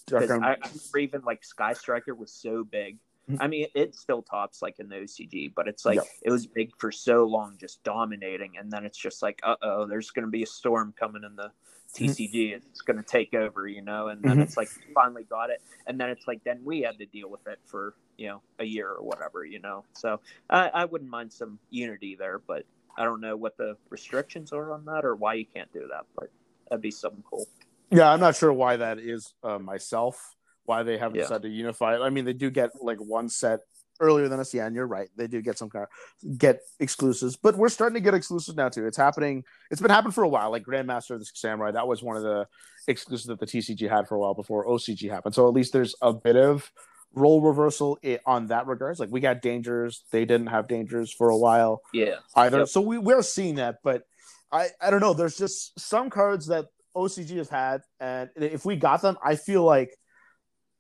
because 0.06 0.30
I, 0.30 0.34
I 0.34 0.54
remember 0.54 0.98
even 0.98 1.22
like 1.22 1.44
sky 1.44 1.72
striker 1.72 2.14
was 2.14 2.32
so 2.32 2.64
big 2.64 2.98
Mm-hmm. 3.30 3.42
I 3.42 3.46
mean, 3.48 3.66
it 3.74 3.94
still 3.94 4.20
tops 4.20 4.60
like 4.60 4.78
in 4.78 4.88
the 4.88 4.96
OCG, 4.96 5.54
but 5.54 5.66
it's 5.66 5.86
like 5.86 5.96
yep. 5.96 6.04
it 6.22 6.30
was 6.30 6.46
big 6.46 6.72
for 6.76 6.92
so 6.92 7.24
long, 7.24 7.56
just 7.58 7.82
dominating, 7.82 8.58
and 8.58 8.70
then 8.70 8.84
it's 8.84 8.98
just 8.98 9.22
like, 9.22 9.40
uh 9.42 9.56
oh, 9.62 9.86
there's 9.86 10.10
going 10.10 10.26
to 10.26 10.30
be 10.30 10.42
a 10.42 10.46
storm 10.46 10.92
coming 10.98 11.22
in 11.24 11.34
the 11.34 11.50
TCG, 11.94 12.34
mm-hmm. 12.34 12.56
it's 12.56 12.82
going 12.82 12.98
to 12.98 13.02
take 13.02 13.32
over, 13.32 13.66
you 13.66 13.80
know, 13.80 14.08
and 14.08 14.22
then 14.22 14.32
mm-hmm. 14.32 14.40
it's 14.42 14.58
like 14.58 14.68
finally 14.94 15.24
got 15.24 15.48
it, 15.48 15.62
and 15.86 15.98
then 15.98 16.10
it's 16.10 16.26
like 16.26 16.44
then 16.44 16.60
we 16.64 16.82
had 16.82 16.98
to 16.98 17.06
deal 17.06 17.30
with 17.30 17.46
it 17.46 17.58
for 17.64 17.94
you 18.16 18.28
know 18.28 18.42
a 18.58 18.64
year 18.64 18.90
or 18.90 19.02
whatever, 19.02 19.44
you 19.44 19.60
know. 19.60 19.84
So 19.92 20.20
I, 20.50 20.68
I 20.68 20.84
wouldn't 20.84 21.10
mind 21.10 21.32
some 21.32 21.58
unity 21.70 22.16
there, 22.18 22.38
but 22.38 22.64
I 22.96 23.04
don't 23.04 23.20
know 23.20 23.36
what 23.36 23.56
the 23.56 23.76
restrictions 23.90 24.52
are 24.52 24.72
on 24.72 24.84
that 24.86 25.04
or 25.04 25.16
why 25.16 25.34
you 25.34 25.46
can't 25.46 25.72
do 25.72 25.86
that, 25.90 26.06
but 26.16 26.30
that'd 26.68 26.82
be 26.82 26.90
something 26.90 27.22
cool. 27.28 27.46
Yeah, 27.90 28.10
I'm 28.10 28.20
not 28.20 28.36
sure 28.36 28.52
why 28.52 28.76
that 28.76 28.98
is 28.98 29.34
uh, 29.42 29.58
myself 29.58 30.34
why 30.64 30.82
they 30.82 30.98
haven't 30.98 31.16
yeah. 31.16 31.22
decided 31.22 31.42
to 31.42 31.48
unify 31.50 31.94
it. 31.94 32.00
I 32.00 32.10
mean, 32.10 32.24
they 32.24 32.32
do 32.32 32.50
get 32.50 32.70
like 32.80 32.98
one 32.98 33.28
set 33.28 33.60
earlier 34.00 34.28
than 34.28 34.40
us. 34.40 34.52
Yeah, 34.52 34.66
and 34.66 34.74
you're 34.74 34.86
right. 34.86 35.08
They 35.16 35.26
do 35.26 35.40
get 35.42 35.58
some 35.58 35.70
kind 35.70 35.86
of 35.86 36.38
get 36.38 36.60
exclusives, 36.80 37.36
but 37.36 37.56
we're 37.56 37.68
starting 37.68 37.94
to 37.94 38.00
get 38.00 38.14
exclusives 38.14 38.56
now 38.56 38.68
too. 38.68 38.86
It's 38.86 38.96
happening. 38.96 39.44
It's 39.70 39.80
been 39.80 39.90
happening 39.90 40.12
for 40.12 40.24
a 40.24 40.28
while. 40.28 40.50
Like 40.50 40.64
Grandmaster 40.64 41.10
of 41.10 41.20
the 41.20 41.26
Samurai, 41.34 41.72
that 41.72 41.86
was 41.86 42.02
one 42.02 42.16
of 42.16 42.22
the 42.22 42.46
exclusives 42.88 43.26
that 43.26 43.40
the 43.40 43.46
TCG 43.46 43.88
had 43.88 44.08
for 44.08 44.16
a 44.16 44.18
while 44.18 44.34
before 44.34 44.66
OCG 44.66 45.10
happened. 45.10 45.34
So 45.34 45.46
at 45.46 45.54
least 45.54 45.72
there's 45.72 45.94
a 46.02 46.12
bit 46.12 46.36
of 46.36 46.70
role 47.14 47.40
reversal 47.40 47.98
on 48.26 48.48
that 48.48 48.66
regards. 48.66 49.00
Like 49.00 49.10
we 49.10 49.20
got 49.20 49.42
dangers, 49.42 50.04
they 50.10 50.24
didn't 50.24 50.48
have 50.48 50.68
dangers 50.68 51.12
for 51.12 51.28
a 51.30 51.36
while. 51.36 51.82
Yeah. 51.92 52.16
Either. 52.34 52.60
Yep. 52.60 52.68
So 52.68 52.80
we 52.80 52.98
we're 52.98 53.22
seeing 53.22 53.56
that, 53.56 53.78
but 53.82 54.04
I 54.52 54.68
I 54.80 54.90
don't 54.90 55.00
know. 55.00 55.14
There's 55.14 55.36
just 55.36 55.78
some 55.78 56.10
cards 56.10 56.46
that 56.48 56.66
OCG 56.96 57.36
has 57.36 57.48
had, 57.48 57.82
and 58.00 58.30
if 58.36 58.64
we 58.64 58.76
got 58.76 59.02
them, 59.02 59.16
I 59.24 59.36
feel 59.36 59.64
like 59.64 59.96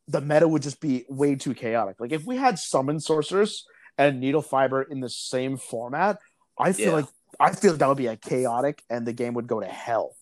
the 0.08 0.20
meta 0.20 0.46
would 0.46 0.62
just 0.62 0.80
be 0.80 1.04
way 1.08 1.34
too 1.34 1.54
chaotic. 1.54 1.96
Like 1.98 2.12
if 2.12 2.24
we 2.24 2.36
had 2.36 2.58
summon 2.58 3.00
sorceress 3.00 3.64
and 3.96 4.20
needle 4.20 4.42
fiber 4.42 4.82
in 4.82 5.00
the 5.00 5.08
same 5.08 5.56
format, 5.56 6.18
I 6.58 6.72
feel 6.72 6.88
yeah. 6.88 6.92
like 6.92 7.06
I 7.40 7.52
feel 7.52 7.76
that 7.76 7.88
would 7.88 7.96
be 7.96 8.06
a 8.06 8.16
chaotic 8.16 8.82
and 8.90 9.06
the 9.06 9.12
game 9.12 9.34
would 9.34 9.46
go 9.46 9.60
to 9.60 9.66
hell 9.66 10.14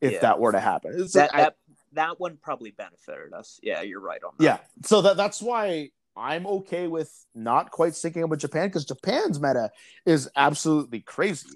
if 0.00 0.12
yeah. 0.12 0.20
that 0.20 0.40
were 0.40 0.52
to 0.52 0.60
happen. 0.60 0.94
It's 0.96 1.12
that, 1.14 1.32
like, 1.32 1.42
that, 1.42 1.56
that 1.92 2.20
one 2.20 2.38
probably 2.40 2.70
benefited 2.70 3.32
us. 3.32 3.58
Yeah, 3.62 3.82
you're 3.82 4.00
right 4.00 4.22
on 4.22 4.32
that. 4.38 4.44
Yeah. 4.44 4.58
So 4.84 5.02
that 5.02 5.16
that's 5.16 5.42
why 5.42 5.90
I'm 6.16 6.46
okay 6.46 6.86
with 6.86 7.12
not 7.34 7.70
quite 7.70 7.92
syncing 7.92 8.24
up 8.24 8.30
with 8.30 8.40
Japan 8.40 8.68
because 8.68 8.84
Japan's 8.84 9.40
meta 9.40 9.70
is 10.06 10.28
absolutely 10.36 11.00
crazy. 11.00 11.50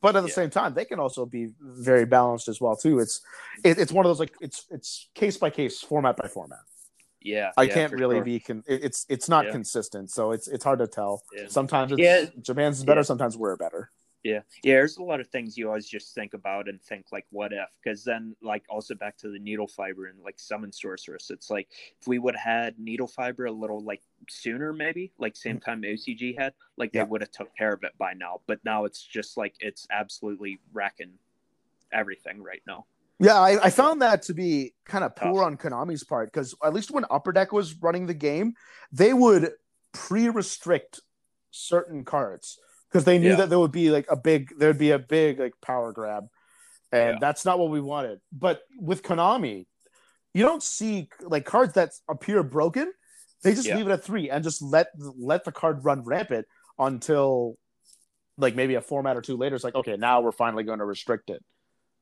But 0.00 0.14
at 0.14 0.22
the 0.22 0.28
yeah. 0.28 0.34
same 0.34 0.50
time, 0.50 0.74
they 0.74 0.84
can 0.84 1.00
also 1.00 1.26
be 1.26 1.48
very 1.60 2.04
balanced 2.04 2.48
as 2.48 2.60
well 2.60 2.76
too. 2.76 2.98
It's 2.98 3.20
it, 3.64 3.78
it's 3.78 3.92
one 3.92 4.06
of 4.06 4.10
those 4.10 4.20
like 4.20 4.34
it's 4.40 4.66
it's 4.70 5.08
case 5.14 5.36
by 5.36 5.50
case, 5.50 5.80
format 5.80 6.16
by 6.16 6.28
format. 6.28 6.60
Yeah, 7.20 7.50
I 7.56 7.64
yeah, 7.64 7.74
can't 7.74 7.92
really 7.92 8.16
sure. 8.16 8.24
be. 8.24 8.38
Con- 8.38 8.62
it's 8.66 9.04
it's 9.08 9.28
not 9.28 9.46
yeah. 9.46 9.52
consistent, 9.52 10.10
so 10.10 10.30
it's 10.30 10.46
it's 10.46 10.62
hard 10.62 10.78
to 10.78 10.86
tell. 10.86 11.22
Sometimes 11.48 11.92
it's. 11.96 12.36
Japan's 12.40 12.78
is 12.78 12.84
better. 12.84 13.02
Sometimes 13.02 13.36
we're 13.36 13.56
better. 13.56 13.90
Yeah, 14.26 14.40
yeah. 14.64 14.74
There's 14.74 14.96
a 14.96 15.04
lot 15.04 15.20
of 15.20 15.28
things 15.28 15.56
you 15.56 15.68
always 15.68 15.88
just 15.88 16.12
think 16.12 16.34
about 16.34 16.68
and 16.68 16.82
think 16.82 17.06
like, 17.12 17.26
what 17.30 17.52
if? 17.52 17.68
Because 17.80 18.02
then, 18.02 18.34
like, 18.42 18.64
also 18.68 18.96
back 18.96 19.16
to 19.18 19.28
the 19.28 19.38
needle 19.38 19.68
fiber 19.68 20.06
and 20.06 20.18
like 20.20 20.40
summon 20.40 20.72
sorceress. 20.72 21.30
It's 21.30 21.48
like 21.48 21.68
if 22.00 22.08
we 22.08 22.18
would 22.18 22.34
have 22.34 22.64
had 22.64 22.78
needle 22.78 23.06
fiber 23.06 23.44
a 23.44 23.52
little 23.52 23.78
like 23.78 24.02
sooner, 24.28 24.72
maybe 24.72 25.12
like 25.16 25.36
same 25.36 25.60
mm-hmm. 25.60 25.70
time 25.70 25.82
OCG 25.82 26.36
had, 26.36 26.54
like 26.76 26.90
they 26.90 27.04
would 27.04 27.20
have 27.20 27.30
took 27.30 27.56
care 27.56 27.72
of 27.72 27.84
it 27.84 27.92
by 27.98 28.14
now. 28.14 28.40
But 28.48 28.58
now 28.64 28.84
it's 28.84 29.00
just 29.00 29.36
like 29.36 29.54
it's 29.60 29.86
absolutely 29.92 30.58
wrecking 30.72 31.12
everything 31.92 32.42
right 32.42 32.62
now. 32.66 32.86
Yeah, 33.20 33.38
I, 33.38 33.66
I, 33.66 33.70
found 33.70 34.02
that 34.02 34.22
to 34.22 34.34
be 34.34 34.74
kind 34.84 35.02
of 35.02 35.16
poor 35.16 35.42
on 35.42 35.56
Konami's 35.56 36.04
part 36.04 36.30
because 36.30 36.54
at 36.62 36.74
least 36.74 36.90
when 36.90 37.06
Upper 37.10 37.32
Deck 37.32 37.50
was 37.50 37.74
running 37.76 38.06
the 38.06 38.12
game, 38.12 38.54
they 38.92 39.14
would 39.14 39.52
pre-restrict 39.94 41.00
certain 41.50 42.04
cards 42.04 42.58
because 42.96 43.04
they 43.04 43.18
knew 43.18 43.30
Yeah. 43.30 43.36
that 43.36 43.50
there 43.50 43.58
would 43.58 43.72
be 43.72 43.90
like 43.90 44.06
a 44.08 44.16
big 44.16 44.58
there'd 44.58 44.78
be 44.78 44.92
a 44.92 44.98
big 44.98 45.38
like 45.38 45.52
power 45.60 45.92
grab 45.92 46.28
and 46.90 47.14
Yeah. 47.14 47.18
that's 47.20 47.44
not 47.44 47.58
what 47.58 47.68
we 47.70 47.78
wanted 47.80 48.20
but 48.32 48.62
with 48.80 49.02
konami 49.02 49.66
you 50.32 50.42
don't 50.44 50.62
see 50.62 51.10
like 51.20 51.44
cards 51.44 51.74
that 51.74 51.90
appear 52.08 52.42
broken 52.42 52.90
they 53.42 53.52
just 53.54 53.68
Yeah. 53.68 53.76
leave 53.76 53.86
it 53.88 53.92
at 53.92 54.02
three 54.02 54.30
and 54.30 54.42
just 54.42 54.62
let 54.62 54.86
let 55.18 55.44
the 55.44 55.52
card 55.52 55.84
run 55.84 56.04
rampant 56.04 56.46
until 56.78 57.58
like 58.38 58.54
maybe 58.54 58.76
a 58.76 58.80
format 58.80 59.14
or 59.14 59.20
two 59.20 59.36
later 59.36 59.54
it's 59.56 59.64
like 59.64 59.74
okay 59.74 59.96
now 59.98 60.22
we're 60.22 60.32
finally 60.32 60.64
going 60.64 60.78
to 60.78 60.86
restrict 60.86 61.28
it 61.28 61.44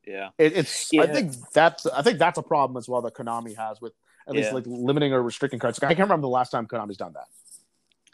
Yeah. 0.07 0.29
it, 0.39 0.53
it's 0.53 0.95
I 0.95 1.09
think 1.09 1.33
that's 1.53 1.87
I 1.87 2.03
think 2.03 2.21
that's 2.21 2.39
a 2.39 2.43
problem 2.43 2.77
as 2.77 2.89
well 2.89 3.03
that 3.03 3.15
Konami 3.15 3.57
has 3.57 3.81
with 3.81 3.95
at 4.29 4.35
least 4.35 4.53
like 4.53 4.65
limiting 4.67 5.13
or 5.13 5.23
restricting 5.23 5.59
cards. 5.59 5.79
I 5.83 5.89
can't 5.89 5.99
remember 6.09 6.23
the 6.23 6.29
last 6.29 6.51
time 6.51 6.67
Konami's 6.67 6.97
done 6.97 7.13
that. 7.13 7.27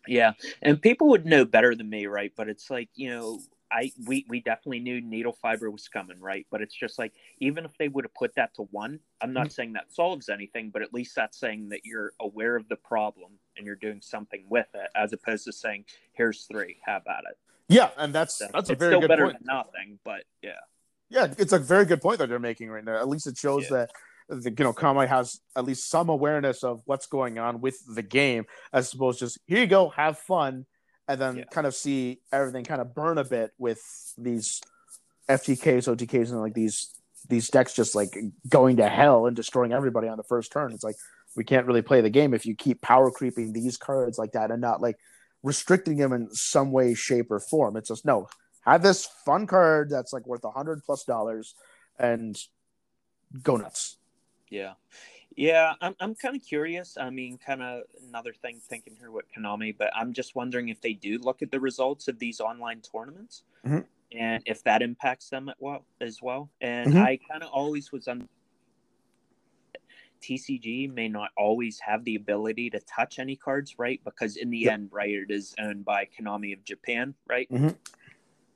Yeah, 0.06 0.32
and 0.62 0.80
people 0.80 1.08
would 1.08 1.26
know 1.26 1.44
better 1.44 1.74
than 1.74 1.88
me, 1.88 2.06
right? 2.06 2.32
But 2.36 2.48
it's 2.48 2.70
like 2.70 2.88
you 2.94 3.10
know, 3.10 3.40
I 3.70 3.92
we 4.06 4.24
we 4.28 4.40
definitely 4.40 4.80
knew 4.80 5.00
needle 5.00 5.32
fiber 5.32 5.70
was 5.70 5.88
coming, 5.88 6.18
right? 6.20 6.46
But 6.50 6.62
it's 6.62 6.74
just 6.74 6.98
like 6.98 7.12
even 7.38 7.64
if 7.64 7.76
they 7.78 7.88
would 7.88 8.04
have 8.04 8.14
put 8.14 8.34
that 8.34 8.54
to 8.54 8.62
one, 8.70 9.00
I'm 9.20 9.32
not 9.32 9.46
mm-hmm. 9.46 9.50
saying 9.50 9.72
that 9.74 9.92
solves 9.92 10.28
anything, 10.28 10.70
but 10.70 10.82
at 10.82 10.92
least 10.92 11.14
that's 11.14 11.38
saying 11.38 11.68
that 11.68 11.84
you're 11.84 12.12
aware 12.20 12.56
of 12.56 12.68
the 12.68 12.76
problem 12.76 13.32
and 13.56 13.66
you're 13.66 13.76
doing 13.76 14.00
something 14.00 14.44
with 14.48 14.68
it, 14.74 14.90
as 14.94 15.12
opposed 15.12 15.44
to 15.44 15.52
saying 15.52 15.84
here's 16.12 16.44
three, 16.44 16.78
have 16.84 17.02
at 17.06 17.24
it. 17.30 17.38
Yeah, 17.68 17.90
and 17.96 18.12
that's 18.12 18.38
So 18.38 18.48
that's 18.52 18.70
a 18.70 18.74
very 18.74 18.90
still 18.92 19.00
good 19.00 19.08
better 19.08 19.26
point. 19.26 19.38
than 19.38 19.54
nothing, 19.54 19.98
but 20.04 20.24
yeah, 20.42 20.52
Yeah, 21.08 21.32
it's 21.38 21.52
a 21.52 21.58
very 21.58 21.84
good 21.84 22.00
point 22.00 22.18
that 22.18 22.28
they're 22.28 22.40
making 22.40 22.70
right 22.70 22.84
now. 22.84 22.96
At 22.96 23.08
least 23.08 23.26
it 23.28 23.36
shows 23.36 23.70
Yeah. 23.70 23.76
that 23.76 23.92
the, 24.30 24.50
you 24.56 24.64
know 24.64 24.72
Konami 24.72 25.08
has 25.08 25.40
at 25.56 25.64
least 25.64 25.90
some 25.90 26.08
awareness 26.08 26.62
of 26.62 26.82
what's 26.86 27.06
going 27.06 27.38
on 27.38 27.60
with 27.60 27.76
the 27.94 28.02
game, 28.02 28.44
as 28.72 28.92
opposed 28.94 29.18
to 29.18 29.26
just 29.26 29.38
here 29.46 29.60
you 29.60 29.66
go, 29.66 29.88
have 29.90 30.18
fun, 30.18 30.66
and 31.08 31.20
then 31.20 31.36
Yeah. 31.38 31.44
kind 31.50 31.66
of 31.66 31.74
see 31.74 32.20
everything 32.32 32.64
kind 32.64 32.80
of 32.80 32.94
burn 32.94 33.18
a 33.18 33.24
bit 33.24 33.50
with 33.58 33.80
these 34.16 34.60
FTKs, 35.28 35.88
OTKs, 35.88 36.30
and 36.30 36.40
like 36.40 36.54
these 36.54 36.94
these 37.28 37.48
decks 37.48 37.74
just 37.74 37.94
like 37.94 38.16
going 38.48 38.76
to 38.78 38.88
hell 38.88 39.26
and 39.26 39.36
destroying 39.36 39.72
everybody 39.72 40.08
on 40.08 40.16
the 40.16 40.24
first 40.24 40.50
turn. 40.52 40.72
It's 40.72 40.84
like 40.84 40.96
we 41.36 41.44
can't 41.44 41.66
really 41.66 41.82
play 41.82 42.00
the 42.00 42.10
game 42.10 42.34
if 42.34 42.46
you 42.46 42.54
keep 42.56 42.80
power 42.80 43.10
creeping 43.10 43.52
these 43.52 43.76
cards 43.76 44.18
like 44.18 44.32
that 44.32 44.50
and 44.50 44.60
not 44.60 44.80
like 44.80 44.96
restricting 45.42 45.96
them 45.96 46.12
in 46.12 46.28
some 46.32 46.72
way, 46.72 46.94
shape, 46.94 47.30
or 47.30 47.40
form. 47.40 47.76
It's 47.76 47.88
just 47.88 48.04
no, 48.04 48.28
have 48.62 48.82
this 48.82 49.06
fun 49.24 49.46
card 49.46 49.90
that's 49.90 50.12
like 50.12 50.26
worth 50.26 50.44
a 50.44 50.50
hundred 50.50 50.82
plus 50.84 51.04
dollars 51.04 51.54
and 51.98 52.36
go 53.42 53.56
nuts. 53.56 53.96
Yeah. 54.50 54.74
Yeah, 55.36 55.74
I'm 55.80 55.94
I'm 56.00 56.14
kind 56.16 56.36
of 56.36 56.42
curious. 56.42 56.96
I 56.98 57.10
mean, 57.10 57.38
kind 57.38 57.62
of 57.62 57.84
another 58.02 58.32
thing 58.34 58.60
thinking 58.68 58.96
here 58.96 59.12
with 59.12 59.26
Konami, 59.34 59.76
but 59.76 59.90
I'm 59.96 60.12
just 60.12 60.34
wondering 60.34 60.68
if 60.68 60.80
they 60.80 60.92
do 60.92 61.18
look 61.18 61.40
at 61.40 61.50
the 61.52 61.60
results 61.60 62.08
of 62.08 62.18
these 62.18 62.40
online 62.40 62.82
tournaments 62.82 63.44
Mhm. 63.64 63.86
and 64.12 64.42
if 64.46 64.62
that 64.64 64.82
impacts 64.82 65.30
them 65.30 65.48
at 65.48 65.56
well 65.60 65.86
as 66.00 66.20
well. 66.20 66.50
And 66.60 66.92
Mhm. 66.92 66.96
I 66.96 67.18
kind 67.30 67.44
of 67.44 67.50
always 67.50 67.92
was 67.92 68.08
on 68.08 68.28
TCG 70.20 70.92
may 70.92 71.08
not 71.08 71.30
always 71.36 71.80
have 71.80 72.04
the 72.04 72.16
ability 72.16 72.70
to 72.70 72.80
touch 72.80 73.18
any 73.18 73.36
cards, 73.36 73.78
right? 73.78 74.02
Because 74.04 74.36
in 74.36 74.50
the 74.50 74.64
Yep. 74.64 74.72
end, 74.74 74.88
right, 74.92 75.10
it 75.10 75.30
is 75.30 75.54
owned 75.58 75.84
by 75.84 76.06
Konami 76.06 76.52
of 76.52 76.64
Japan, 76.64 77.14
right? 77.28 77.48
Mhm. 77.50 77.78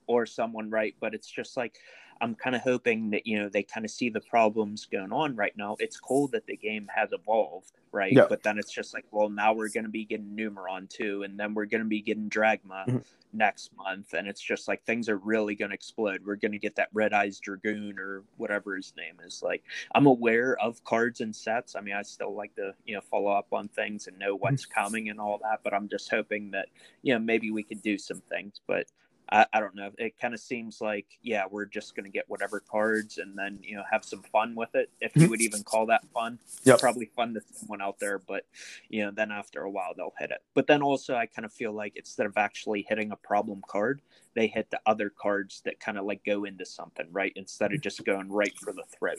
Or 0.07 0.27
someone, 0.27 0.71
right? 0.71 0.95
But 1.01 1.15
it's 1.15 1.31
just 1.31 1.57
like 1.57 1.79
I'm 2.25 2.35
kind 2.35 2.57
of 2.57 2.63
hoping 2.63 3.11
that 3.11 3.27
you 3.27 3.39
know 3.39 3.51
they 3.51 3.63
kind 3.63 3.85
of 3.85 3.91
see 3.91 4.09
the 4.09 4.21
problems 4.23 4.87
going 4.87 5.13
on 5.13 5.37
right 5.37 5.55
now. 5.59 5.77
It's 5.79 6.01
cool 6.01 6.27
that 6.29 6.47
the 6.47 6.57
game 6.57 6.89
has 6.95 7.11
evolved, 7.13 7.73
right? 7.93 8.13
Yeah. 8.15 8.25
But 8.29 8.43
then 8.43 8.59
it's 8.59 8.73
just 8.73 8.95
like, 8.95 9.05
well, 9.11 9.29
now 9.29 9.53
we're 9.53 9.69
going 9.69 9.85
to 9.85 9.91
be 9.91 10.07
getting 10.07 10.35
Numeron 10.35 10.89
too, 10.89 11.23
and 11.25 11.39
then 11.39 11.53
we're 11.53 11.67
going 11.67 11.83
to 11.83 11.89
be 11.89 12.01
getting 12.01 12.31
Dragma 12.31 12.87
Mhm. 12.89 13.05
next 13.35 13.77
month, 13.77 14.15
and 14.15 14.27
it's 14.27 14.41
just 14.41 14.69
like 14.69 14.83
things 14.85 15.11
are 15.11 15.19
really 15.19 15.55
going 15.55 15.69
to 15.71 15.75
explode. 15.75 16.25
We're 16.25 16.37
going 16.37 16.53
to 16.53 16.59
get 16.59 16.77
that 16.77 16.89
Red 16.95 17.13
Eyes 17.13 17.39
Dragoon 17.41 17.99
or 17.99 18.23
whatever 18.39 18.75
his 18.75 18.95
name 18.97 19.17
is. 19.23 19.43
Like, 19.43 19.63
I'm 19.95 20.07
aware 20.07 20.57
of 20.61 20.83
cards 20.85 21.21
and 21.21 21.37
sets. 21.37 21.77
I 21.77 21.83
mean, 21.83 21.95
I 21.95 22.03
still 22.03 22.35
like 22.35 22.55
to 22.57 22.75
you 22.87 22.95
know 22.95 23.03
follow 23.03 23.33
up 23.33 23.49
on 23.53 23.69
things 23.69 24.07
and 24.07 24.19
know 24.19 24.35
what's 24.35 24.65
coming 24.65 25.11
and 25.11 25.21
all 25.21 25.37
that. 25.43 25.61
But 25.63 25.75
I'm 25.75 25.89
just 25.91 26.09
hoping 26.11 26.53
that 26.53 26.69
you 27.03 27.13
know 27.13 27.19
maybe 27.21 27.51
we 27.51 27.63
could 27.65 27.83
do 27.83 27.99
some 27.99 28.23
things, 28.31 28.63
but. 28.67 28.87
I, 29.35 29.47
I 29.53 29.61
don't 29.61 29.75
know. 29.75 29.91
It 29.99 30.17
kind 30.21 30.33
of 30.33 30.39
seems 30.39 30.81
like, 30.81 31.07
yeah, 31.21 31.43
we're 31.51 31.65
just 31.65 31.97
going 31.97 32.05
to 32.05 32.11
get 32.11 32.25
whatever 32.29 32.61
cards 32.61 33.19
and 33.19 33.37
then, 33.37 33.59
you 33.63 33.75
know, 33.75 33.83
have 33.91 34.05
some 34.05 34.23
fun 34.23 34.55
with 34.55 34.77
it. 34.77 34.91
If 35.01 35.17
you 35.17 35.29
would 35.29 35.43
even 35.43 35.65
call 35.65 35.87
that 35.87 36.05
fun, 36.15 36.39
Yep. 36.63 36.79
probably 36.79 37.07
fun 37.07 37.35
to 37.35 37.41
someone 37.53 37.83
out 37.83 37.99
there, 37.99 38.21
but, 38.21 38.47
you 38.89 39.05
know, 39.05 39.11
then 39.11 39.33
after 39.33 39.63
a 39.63 39.71
while 39.71 39.93
they'll 39.97 40.15
hit 40.21 40.31
it. 40.31 40.39
But 40.55 40.69
then 40.69 40.83
also, 40.83 41.17
I 41.17 41.27
kind 41.27 41.45
of 41.45 41.53
feel 41.53 41.73
like 41.73 41.97
instead 41.97 42.27
of 42.27 42.37
actually 42.37 42.87
hitting 42.89 43.11
a 43.11 43.17
problem 43.17 43.61
card, 43.67 44.03
they 44.35 44.47
hit 44.47 44.71
the 44.71 44.81
other 44.87 45.11
cards 45.11 45.63
that 45.65 45.81
kind 45.81 45.99
of 45.99 46.05
like 46.05 46.25
go 46.25 46.45
into 46.45 46.65
something, 46.65 47.07
right? 47.11 47.33
Instead 47.35 47.73
of 47.73 47.81
just 47.81 48.05
going 48.05 48.31
right 48.31 48.55
for 48.63 48.73
the 48.73 48.85
throat. 48.97 49.19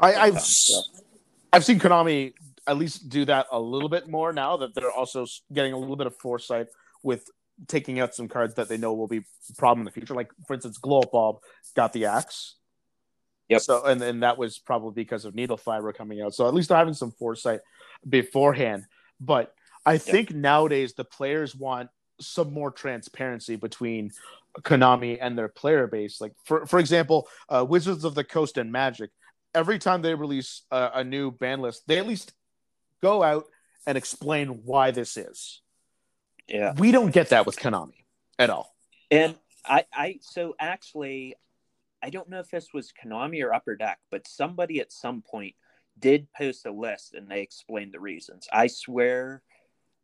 I, 0.00 0.14
I've 0.14 0.42
I've 1.52 1.64
seen 1.64 1.78
Konami 1.78 2.32
at 2.66 2.78
least 2.78 3.08
do 3.10 3.24
that 3.26 3.46
a 3.52 3.60
little 3.60 3.88
bit 3.88 4.08
more 4.08 4.32
now 4.32 4.56
that 4.56 4.74
they're 4.74 4.90
also 4.90 5.26
getting 5.52 5.72
a 5.72 5.78
little 5.78 5.96
bit 5.96 6.06
of 6.06 6.16
foresight 6.16 6.68
with 7.02 7.30
taking 7.68 8.00
out 8.00 8.14
some 8.14 8.28
cards 8.28 8.54
that 8.54 8.68
they 8.68 8.76
know 8.76 8.94
will 8.94 9.08
be 9.08 9.18
a 9.18 9.54
problem 9.56 9.80
in 9.80 9.84
the 9.84 9.90
future. 9.90 10.14
Like 10.14 10.30
for 10.46 10.54
instance, 10.54 10.78
Glow 10.78 11.00
Up 11.00 11.12
Bulb 11.12 11.38
got 11.74 11.92
the 11.92 12.06
axe. 12.06 12.56
Yep. 13.48 13.60
So 13.62 13.84
and 13.84 14.00
and 14.02 14.22
that 14.22 14.38
was 14.38 14.58
probably 14.58 15.02
because 15.02 15.24
of 15.24 15.34
needle 15.34 15.56
fiber 15.56 15.92
coming 15.92 16.20
out. 16.20 16.34
So 16.34 16.46
at 16.46 16.54
least 16.54 16.68
they're 16.68 16.78
having 16.78 16.94
some 16.94 17.12
foresight 17.12 17.60
beforehand. 18.08 18.84
But 19.20 19.52
I 19.84 19.98
think 19.98 20.32
nowadays 20.32 20.94
the 20.94 21.04
players 21.04 21.54
want 21.54 21.90
some 22.20 22.52
more 22.52 22.70
transparency 22.70 23.56
between 23.56 24.12
Konami 24.60 25.18
and 25.20 25.36
their 25.36 25.48
player 25.48 25.86
base. 25.86 26.20
Like 26.20 26.32
for 26.44 26.66
for 26.66 26.78
example, 26.78 27.28
uh, 27.48 27.66
Wizards 27.68 28.04
of 28.04 28.14
the 28.14 28.24
Coast 28.24 28.56
and 28.56 28.70
Magic. 28.72 29.10
Every 29.52 29.80
time 29.80 30.00
they 30.00 30.14
release 30.14 30.62
a, 30.70 30.90
a 30.94 31.04
new 31.04 31.32
ban 31.32 31.60
list, 31.60 31.82
they 31.88 31.98
at 31.98 32.06
least 32.06 32.32
go 33.02 33.24
out 33.24 33.46
and 33.84 33.98
explain 33.98 34.60
why 34.64 34.92
this 34.92 35.16
is. 35.16 35.60
Yeah. 36.50 36.74
We 36.76 36.92
don't 36.92 37.12
get 37.12 37.28
that 37.30 37.46
with 37.46 37.56
Konami 37.56 38.04
at 38.38 38.50
all. 38.50 38.74
And 39.10 39.36
I, 39.64 39.84
I, 39.92 40.18
so 40.20 40.54
actually, 40.58 41.36
I 42.02 42.10
don't 42.10 42.28
know 42.28 42.40
if 42.40 42.50
this 42.50 42.68
was 42.74 42.92
Konami 42.92 43.42
or 43.44 43.54
Upper 43.54 43.76
Deck, 43.76 43.98
but 44.10 44.26
somebody 44.26 44.80
at 44.80 44.92
some 44.92 45.22
point 45.22 45.54
did 45.98 46.26
post 46.32 46.66
a 46.66 46.72
list 46.72 47.14
and 47.14 47.28
they 47.28 47.40
explained 47.40 47.92
the 47.92 48.00
reasons. 48.00 48.48
I 48.52 48.66
swear 48.66 49.42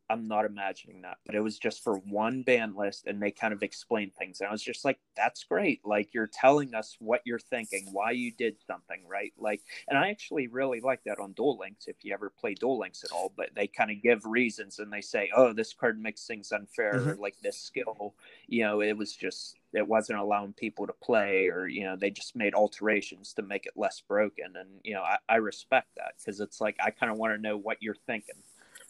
I'm 0.08 0.28
not 0.28 0.44
imagining 0.44 1.02
that, 1.02 1.18
but 1.26 1.34
it 1.34 1.40
was 1.40 1.58
just 1.58 1.82
for 1.82 1.96
one 1.96 2.42
band 2.42 2.76
list 2.76 3.06
and 3.06 3.20
they 3.20 3.30
kind 3.30 3.52
of 3.52 3.62
explained 3.62 4.14
things. 4.14 4.40
And 4.40 4.48
I 4.48 4.52
was 4.52 4.62
just 4.62 4.84
like, 4.84 4.98
that's 5.16 5.42
great. 5.44 5.80
Like, 5.84 6.14
you're 6.14 6.28
telling 6.28 6.74
us 6.74 6.96
what 7.00 7.22
you're 7.24 7.38
thinking, 7.38 7.88
why 7.92 8.12
you 8.12 8.30
did 8.30 8.56
something, 8.66 9.00
right? 9.08 9.32
Like, 9.36 9.62
and 9.88 9.98
I 9.98 10.10
actually 10.10 10.46
really 10.46 10.80
like 10.80 11.02
that 11.06 11.18
on 11.18 11.32
Duel 11.32 11.58
Links 11.58 11.88
if 11.88 11.96
you 12.04 12.12
ever 12.14 12.30
play 12.30 12.54
Duel 12.54 12.78
Links 12.78 13.02
at 13.02 13.10
all, 13.10 13.32
but 13.36 13.50
they 13.54 13.66
kind 13.66 13.90
of 13.90 14.02
give 14.02 14.24
reasons 14.24 14.78
and 14.78 14.92
they 14.92 15.00
say, 15.00 15.30
oh, 15.34 15.52
this 15.52 15.72
card 15.72 16.00
makes 16.00 16.26
things 16.26 16.52
unfair, 16.52 16.96
or 16.96 17.00
mm-hmm. 17.00 17.20
like 17.20 17.36
this 17.42 17.58
skill, 17.58 18.14
you 18.46 18.62
know, 18.62 18.80
it 18.80 18.96
was 18.96 19.16
just, 19.16 19.56
it 19.72 19.86
wasn't 19.86 20.18
allowing 20.18 20.52
people 20.52 20.86
to 20.86 20.94
play, 21.02 21.48
or, 21.48 21.66
you 21.66 21.84
know, 21.84 21.96
they 21.96 22.10
just 22.10 22.36
made 22.36 22.54
alterations 22.54 23.32
to 23.34 23.42
make 23.42 23.66
it 23.66 23.72
less 23.76 24.00
broken. 24.06 24.54
And, 24.54 24.68
you 24.84 24.94
know, 24.94 25.02
I, 25.02 25.16
I 25.28 25.36
respect 25.36 25.88
that 25.96 26.14
because 26.18 26.40
it's 26.40 26.60
like, 26.60 26.76
I 26.82 26.90
kind 26.90 27.10
of 27.10 27.18
want 27.18 27.34
to 27.34 27.42
know 27.42 27.56
what 27.56 27.78
you're 27.80 27.96
thinking 28.06 28.36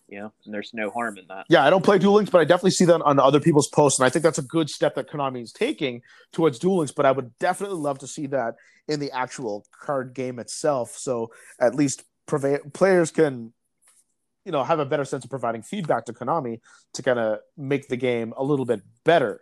you 0.09 0.19
know, 0.21 0.33
and 0.45 0.55
there's 0.55 0.71
no 0.73 0.91
harm 0.91 1.19
in 1.19 1.27
that. 1.29 1.47
Yeah, 1.49 1.65
I 1.65 1.71
don't 1.71 1.85
play 1.85 1.99
Duel 1.99 2.15
Links, 2.15 2.31
but 2.31 2.41
I 2.41 2.45
definitely 2.45 2.71
see 2.71 2.85
that 2.85 3.03
on 3.03 3.19
other 3.19 3.41
people's 3.41 3.69
posts, 3.69 3.99
and 3.99 4.07
I 4.07 4.11
think 4.11 4.23
that's 4.23 4.39
a 4.39 4.43
good 4.43 4.71
step 4.71 4.95
that 4.95 5.11
Konami 5.11 5.43
is 5.43 5.53
taking 5.53 6.03
towards 6.33 6.59
Duel 6.59 6.79
Links. 6.79 6.93
But 6.93 7.07
I 7.07 7.13
would 7.13 7.37
definitely 7.39 7.79
love 7.79 7.99
to 8.01 8.07
see 8.07 8.27
that 8.29 8.55
in 8.89 9.01
the 9.01 9.11
actual 9.11 9.67
card 9.73 10.15
game 10.15 10.39
itself, 10.39 10.97
so 10.97 11.31
at 11.61 11.75
least 11.75 12.05
preva- 12.29 12.73
players 12.73 13.11
can, 13.11 13.53
you 14.45 14.53
know, 14.53 14.63
have 14.63 14.79
a 14.79 14.87
better 14.87 15.05
sense 15.05 15.25
of 15.25 15.31
providing 15.31 15.63
feedback 15.63 16.05
to 16.05 16.13
Konami 16.13 16.61
to 16.95 17.03
kind 17.03 17.19
of 17.19 17.41
make 17.57 17.89
the 17.89 17.97
game 17.97 18.33
a 18.37 18.45
little 18.45 18.65
bit 18.65 18.83
better. 19.05 19.41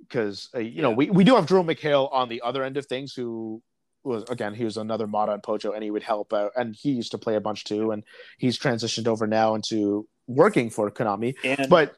Because 0.00 0.48
uh, 0.54 0.60
you 0.60 0.82
know 0.82 0.90
we, 0.90 1.10
we 1.10 1.24
do 1.24 1.34
have 1.34 1.46
Drew 1.46 1.62
McHale 1.62 2.12
on 2.12 2.28
the 2.28 2.42
other 2.42 2.62
end 2.62 2.76
of 2.76 2.86
things, 2.86 3.14
who 3.14 3.62
was 4.08 4.24
again 4.24 4.54
he 4.54 4.64
was 4.64 4.76
another 4.76 5.06
mod 5.06 5.28
on 5.28 5.40
Pojo, 5.40 5.74
and 5.74 5.82
he 5.82 5.90
would 5.90 6.02
help 6.02 6.32
out, 6.32 6.52
and 6.56 6.74
he 6.74 6.90
used 6.90 7.12
to 7.12 7.18
play 7.18 7.36
a 7.36 7.40
bunch 7.40 7.64
too, 7.64 7.92
and 7.92 8.02
he's 8.38 8.58
transitioned 8.58 9.06
over 9.06 9.26
now 9.26 9.54
into 9.54 10.08
working 10.26 10.70
for 10.70 10.90
Konami. 10.90 11.34
And 11.44 11.70
But 11.70 11.94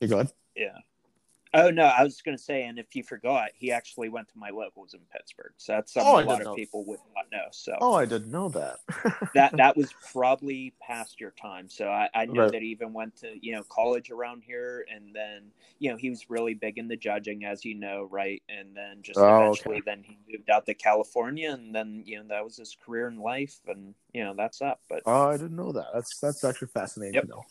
you 0.00 0.08
go 0.08 0.16
ahead. 0.20 0.32
yeah, 0.56 0.78
Oh 1.54 1.70
no, 1.70 1.84
I 1.84 2.02
was 2.02 2.22
going 2.22 2.36
to 2.36 2.42
say, 2.42 2.64
and 2.64 2.78
if 2.78 2.96
you 2.96 3.02
forgot, 3.02 3.50
he 3.54 3.72
actually 3.72 4.08
went 4.08 4.28
to 4.30 4.38
my 4.38 4.50
locals 4.50 4.94
in 4.94 5.00
Pittsburgh. 5.12 5.52
So 5.58 5.72
that's 5.74 5.92
something 5.92 6.12
Oh, 6.12 6.18
a 6.18 6.24
lot 6.24 6.40
of 6.40 6.46
know. 6.46 6.54
people 6.56 6.84
would 6.86 7.00
not 7.14 7.26
know. 7.30 7.46
So 7.50 7.72
Oh, 7.80 7.94
I 7.94 8.06
didn't 8.06 8.30
know 8.30 8.48
that. 8.50 8.78
that 9.34 9.56
that 9.56 9.76
was 9.76 9.94
probably 10.12 10.74
past 10.80 11.20
your 11.20 11.30
time. 11.32 11.68
So 11.68 11.88
I, 11.88 12.08
I 12.14 12.26
know 12.26 12.42
Right. 12.42 12.52
that 12.52 12.60
he 12.60 12.68
even 12.68 12.92
went 12.92 13.16
to 13.16 13.34
you 13.40 13.52
know 13.52 13.64
college 13.64 14.10
around 14.10 14.42
here, 14.44 14.84
and 14.94 15.14
then 15.14 15.50
you 15.78 15.90
know 15.90 15.96
he 15.96 16.10
was 16.10 16.28
really 16.30 16.54
big 16.54 16.78
in 16.78 16.88
the 16.88 16.96
judging, 16.96 17.44
as 17.44 17.64
you 17.64 17.74
know, 17.74 18.08
right? 18.10 18.42
And 18.48 18.76
then 18.76 18.98
just 19.02 19.20
Oh, 19.20 19.26
eventually, 19.28 19.80
then 19.80 20.02
he 20.02 20.18
moved 20.30 20.50
out 20.50 20.66
to 20.66 20.74
California, 20.74 21.50
and 21.52 21.74
then 21.74 22.02
you 22.06 22.18
know 22.18 22.24
that 22.28 22.44
was 22.44 22.56
his 22.56 22.76
career 22.84 23.08
in 23.08 23.18
life, 23.18 23.58
and 23.66 23.94
you 24.12 24.22
know 24.24 24.34
that's 24.36 24.60
up. 24.60 24.80
But 24.88 25.04
Oh, 25.04 25.28
I 25.30 25.36
didn't 25.36 25.56
know 25.56 25.72
that. 25.72 25.88
That's 25.92 26.20
that's 26.20 26.44
actually 26.44 26.68
fascinating 26.68 27.14
Yep. 27.14 27.22
to 27.22 27.26
know. 27.26 27.42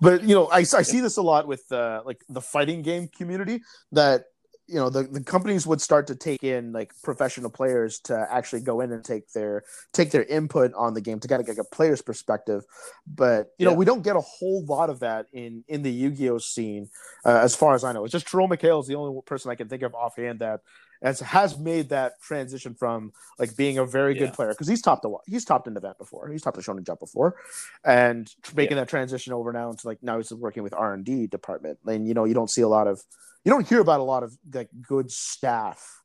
But 0.00 0.22
you 0.22 0.34
know, 0.34 0.46
I, 0.46 0.58
I 0.58 0.62
see 0.62 1.00
this 1.00 1.16
a 1.16 1.22
lot 1.22 1.48
with 1.48 1.70
uh, 1.72 2.02
like 2.06 2.22
the 2.28 2.40
fighting 2.40 2.82
game 2.82 3.08
community 3.08 3.49
that 3.92 4.24
you 4.70 4.76
know 4.76 4.88
the, 4.88 5.02
the 5.02 5.22
companies 5.22 5.66
would 5.66 5.80
start 5.80 6.06
to 6.06 6.14
take 6.14 6.44
in 6.44 6.72
like 6.72 6.92
professional 7.02 7.50
players 7.50 7.98
to 7.98 8.26
actually 8.30 8.60
go 8.60 8.80
in 8.80 8.92
and 8.92 9.04
take 9.04 9.32
their 9.32 9.64
take 9.92 10.12
their 10.12 10.22
input 10.22 10.72
on 10.74 10.94
the 10.94 11.00
game 11.00 11.18
to 11.18 11.26
kind 11.26 11.40
of 11.40 11.46
get 11.46 11.58
a 11.58 11.64
player's 11.64 12.00
perspective. 12.00 12.62
But 13.06 13.48
you 13.58 13.66
know, 13.66 13.74
we 13.74 13.84
don't 13.84 14.02
get 14.02 14.14
a 14.14 14.20
whole 14.20 14.64
lot 14.64 14.88
of 14.88 15.00
that 15.00 15.26
in 15.32 15.64
in 15.66 15.82
the 15.82 15.90
Yu-Gi-Oh 15.90 16.38
scene, 16.38 16.88
uh, 17.24 17.40
as 17.42 17.56
far 17.56 17.74
as 17.74 17.82
I 17.82 17.92
know. 17.92 18.04
It's 18.04 18.12
just 18.12 18.28
Jerome 18.28 18.50
McHale 18.50 18.80
is 18.80 18.86
the 18.86 18.94
only 18.94 19.20
person 19.26 19.50
I 19.50 19.56
can 19.56 19.68
think 19.68 19.82
of 19.82 19.94
offhand 19.94 20.38
that 20.38 20.60
has 21.02 21.18
has 21.20 21.58
made 21.58 21.88
that 21.88 22.20
transition 22.22 22.74
from 22.74 23.12
like 23.38 23.56
being 23.56 23.78
a 23.78 23.86
very 23.86 24.14
good 24.14 24.32
player 24.34 24.50
because 24.50 24.68
he's 24.68 24.82
topped 24.82 25.04
a 25.04 25.12
he's 25.26 25.44
topped 25.44 25.66
an 25.66 25.76
event 25.76 25.98
before 25.98 26.28
he's 26.28 26.42
topped 26.42 26.58
a 26.58 26.60
Shonen 26.60 26.86
Jump 26.86 27.00
before, 27.00 27.36
and 27.84 28.32
making 28.54 28.76
that 28.76 28.88
transition 28.88 29.32
over 29.32 29.52
now 29.52 29.70
into 29.70 29.86
like 29.88 29.98
now 30.02 30.18
he's 30.18 30.32
working 30.32 30.62
with 30.62 30.74
R 30.74 30.94
and 30.94 31.04
D 31.04 31.26
department. 31.26 31.78
And 31.86 32.06
you 32.06 32.14
know 32.14 32.24
you 32.24 32.34
don't 32.34 32.50
see 32.50 32.62
a 32.62 32.68
lot 32.68 32.86
of 32.86 33.02
you 33.44 33.50
don't 33.52 33.66
hear 33.66 33.80
about 33.80 34.00
a 34.00 34.04
lot 34.04 34.22
of 34.22 34.36
like 34.52 34.68
good 34.82 35.10
staff 35.10 36.02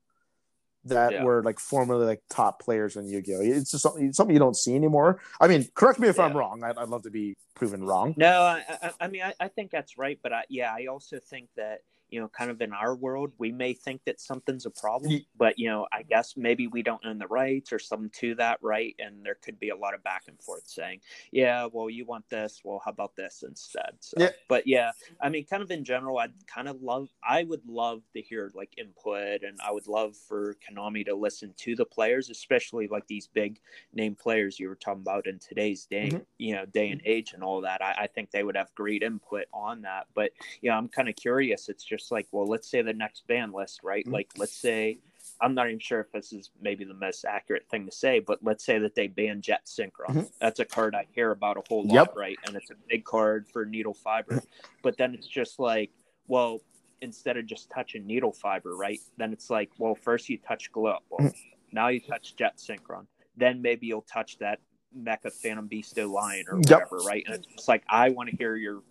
that 0.86 1.14
Yeah. 1.14 1.24
were 1.24 1.41
like 1.44 1.60
formerly 1.60 2.06
like 2.06 2.22
top 2.30 2.62
players 2.62 2.95
in 2.95 3.07
Yu-Gi-Oh. 3.07 3.41
It's 3.41 3.72
just 3.72 3.82
something, 3.84 4.14
something 4.14 4.36
you 4.36 4.40
don't 4.40 4.56
see 4.56 4.76
anymore. 4.76 5.20
I 5.41 5.48
mean, 5.48 5.68
correct 5.74 5.99
me 5.99 6.07
if 6.07 6.20
I'm 6.20 6.38
wrong. 6.38 6.64
I'd, 6.64 6.78
I'd 6.78 6.90
love 6.90 7.03
to 7.03 7.10
be 7.10 7.36
proven 7.56 7.84
wrong. 7.84 8.14
No, 8.18 8.41
I, 8.41 8.64
I, 8.82 8.91
I 9.02 9.07
mean, 9.07 9.24
I, 9.24 9.34
I 9.40 9.48
think 9.48 9.72
that's 9.72 9.98
right. 9.98 10.20
But 10.22 10.32
I, 10.34 10.44
yeah, 10.48 10.72
I 10.78 10.86
also 10.86 11.18
think 11.20 11.49
that, 11.57 11.80
you 12.16 12.22
know, 12.22 12.30
kind 12.30 12.50
of 12.50 12.62
in 12.62 12.74
our 12.74 12.96
world, 12.96 13.34
we 13.38 13.52
may 13.52 13.74
think 13.74 14.06
that 14.06 14.22
something's 14.22 14.66
a 14.66 14.72
problem, 14.72 15.20
but, 15.36 15.60
you 15.60 15.68
know, 15.70 15.88
I 15.92 16.04
guess 16.04 16.38
maybe 16.38 16.68
we 16.68 16.82
don't 16.82 17.06
own 17.06 17.20
the 17.20 17.28
rights 17.28 17.74
or 17.74 17.80
something 17.80 18.10
to 18.22 18.36
that, 18.36 18.60
right? 18.62 18.96
And 19.00 19.26
there 19.26 19.36
could 19.36 19.60
be 19.60 19.70
a 19.70 19.76
lot 19.76 19.94
of 19.94 20.04
back 20.04 20.24
and 20.28 20.42
forth 20.42 20.68
saying, 20.68 21.02
yeah, 21.32 21.68
well, 21.72 21.90
you 21.90 22.06
want 22.06 22.30
this. 22.30 22.62
Well, 22.64 22.82
how 22.84 22.92
about 22.92 23.16
this 23.16 23.44
instead? 23.44 23.98
So, 24.00 24.18
Yeah. 24.18 24.32
But 24.48 24.68
yeah, 24.68 24.92
I 25.20 25.30
mean, 25.30 25.46
kind 25.46 25.64
of 25.64 25.72
in 25.72 25.84
general, 25.84 26.18
I'd 26.20 26.48
kind 26.48 26.68
of 26.70 26.82
love, 26.82 27.10
I 27.24 27.44
would 27.44 27.66
love 27.68 28.04
to 28.14 28.22
hear 28.22 28.52
like 28.56 28.74
input 28.78 29.44
and 29.44 29.60
I 29.62 29.72
would 29.72 29.88
love 29.88 30.16
for 30.16 30.56
Konami 30.56 31.06
to 31.06 31.16
listen 31.16 31.54
to 31.58 31.76
the 31.76 31.86
players, 31.86 32.30
especially 32.30 32.88
like 32.88 33.08
these 33.08 33.28
big 33.28 33.60
name 33.94 34.16
players 34.16 34.60
you 34.60 34.70
were 34.70 34.76
talking 34.76 35.02
about 35.02 35.28
in 35.28 35.40
today's 35.40 35.86
day, 35.86 36.12
Mhm. 36.12 36.26
you 36.38 36.54
know, 36.56 36.66
day 36.66 36.90
and 36.92 37.02
age 37.06 37.34
and 37.34 37.44
all 37.44 37.62
that. 37.62 37.82
I, 37.84 38.04
I 38.04 38.08
think 38.08 38.32
they 38.32 38.44
would 38.44 38.56
have 38.56 38.74
great 38.76 39.04
input 39.04 39.46
on 39.54 39.82
that. 39.82 40.08
But 40.14 40.32
yeah, 40.62 40.78
I'm 40.78 40.88
kind 40.90 41.10
of 41.10 41.16
curious. 41.16 41.70
It's 41.70 41.84
just 41.84 42.05
like, 42.11 42.27
well, 42.32 42.45
let's 42.45 42.69
say 42.69 42.82
the 42.82 42.94
next 42.94 43.27
ban 43.27 43.52
list, 43.52 43.82
right? 43.84 44.06
Mhm. 44.06 44.11
Like, 44.14 44.32
let's 44.38 44.56
say. 44.57 44.99
I'm 45.41 45.53
not 45.53 45.68
even 45.68 45.80
sure 45.80 45.99
if 45.99 46.10
this 46.14 46.32
is 46.32 46.49
maybe 46.61 46.86
the 46.86 46.94
most 46.94 47.26
accurate 47.26 47.68
thing 47.69 47.86
to 47.88 47.91
say, 47.91 48.19
but 48.19 48.41
let's 48.41 48.64
say 48.64 48.80
that 48.80 48.95
they 48.95 49.07
ban 49.07 49.41
Jet 49.41 49.65
Synchron. 49.65 50.07
Mhm. 50.07 50.32
That's 50.40 50.61
a 50.61 50.65
card 50.65 50.95
I 50.95 51.07
hear 51.14 51.32
about 51.32 51.57
a 51.57 51.61
whole 51.68 51.84
lot, 51.84 51.94
Yep. 51.94 52.15
right? 52.15 52.40
And 52.45 52.56
it's 52.56 52.69
a 52.72 52.76
big 52.88 53.03
card 53.03 53.45
for 53.49 53.65
needle 53.65 53.94
fiber. 53.94 54.41
but 54.82 54.95
then 54.98 55.14
it's 55.14 55.27
just 55.27 55.60
like, 55.60 55.91
well, 56.27 56.61
instead 57.02 57.36
of 57.36 57.45
just 57.48 57.69
touching 57.69 58.06
needle 58.07 58.32
fiber, 58.32 58.77
right? 58.77 58.99
Then 59.18 59.34
it's 59.34 59.49
like, 59.49 59.72
well, 59.77 59.95
first 59.95 60.30
you 60.30 60.38
touch 60.38 60.72
glow. 60.72 60.99
Well, 61.10 61.34
now 61.73 61.90
you 61.90 61.99
touch 61.99 62.36
Jet 62.38 62.56
Synchron. 62.57 63.06
Then 63.36 63.61
maybe 63.61 63.88
you'll 63.88 64.03
touch 64.03 64.38
that 64.38 64.61
Mecha 64.98 65.34
Phantom 65.34 65.68
Beast 65.68 65.99
O-Lion 65.99 66.45
or 66.48 66.60
Yep. 66.60 66.69
whatever, 66.91 66.98
right? 66.99 67.23
And 67.27 67.45
it's 67.53 67.68
like, 67.68 67.84
I 67.90 68.10
want 68.11 68.30
to 68.30 68.36
hear 68.38 68.56
your 68.56 68.84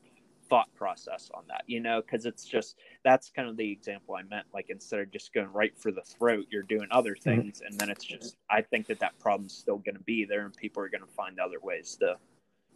thought 0.48 0.68
process 0.74 1.30
on 1.34 1.44
that, 1.48 1.64
you 1.66 1.80
know, 1.80 2.00
because 2.00 2.26
it's 2.26 2.44
just 2.44 2.76
that's 3.04 3.30
kind 3.30 3.48
of 3.48 3.56
the 3.56 3.70
example 3.70 4.14
I 4.14 4.22
meant. 4.22 4.46
Like 4.52 4.66
instead 4.70 5.00
of 5.00 5.10
just 5.10 5.32
going 5.32 5.52
right 5.52 5.76
for 5.78 5.92
the 5.92 6.02
throat, 6.02 6.46
you're 6.50 6.62
doing 6.62 6.88
other 6.90 7.16
things, 7.16 7.62
and 7.64 7.78
then 7.78 7.90
it's 7.90 8.04
just 8.04 8.36
I 8.50 8.62
think 8.62 8.86
that 8.88 9.00
that 9.00 9.18
problem's 9.18 9.54
still 9.54 9.78
going 9.78 9.96
to 9.96 10.02
be 10.02 10.24
there, 10.24 10.44
and 10.44 10.54
people 10.54 10.82
are 10.82 10.88
going 10.88 11.02
to 11.02 11.12
find 11.14 11.38
other 11.38 11.58
ways 11.62 11.96
to, 12.00 12.16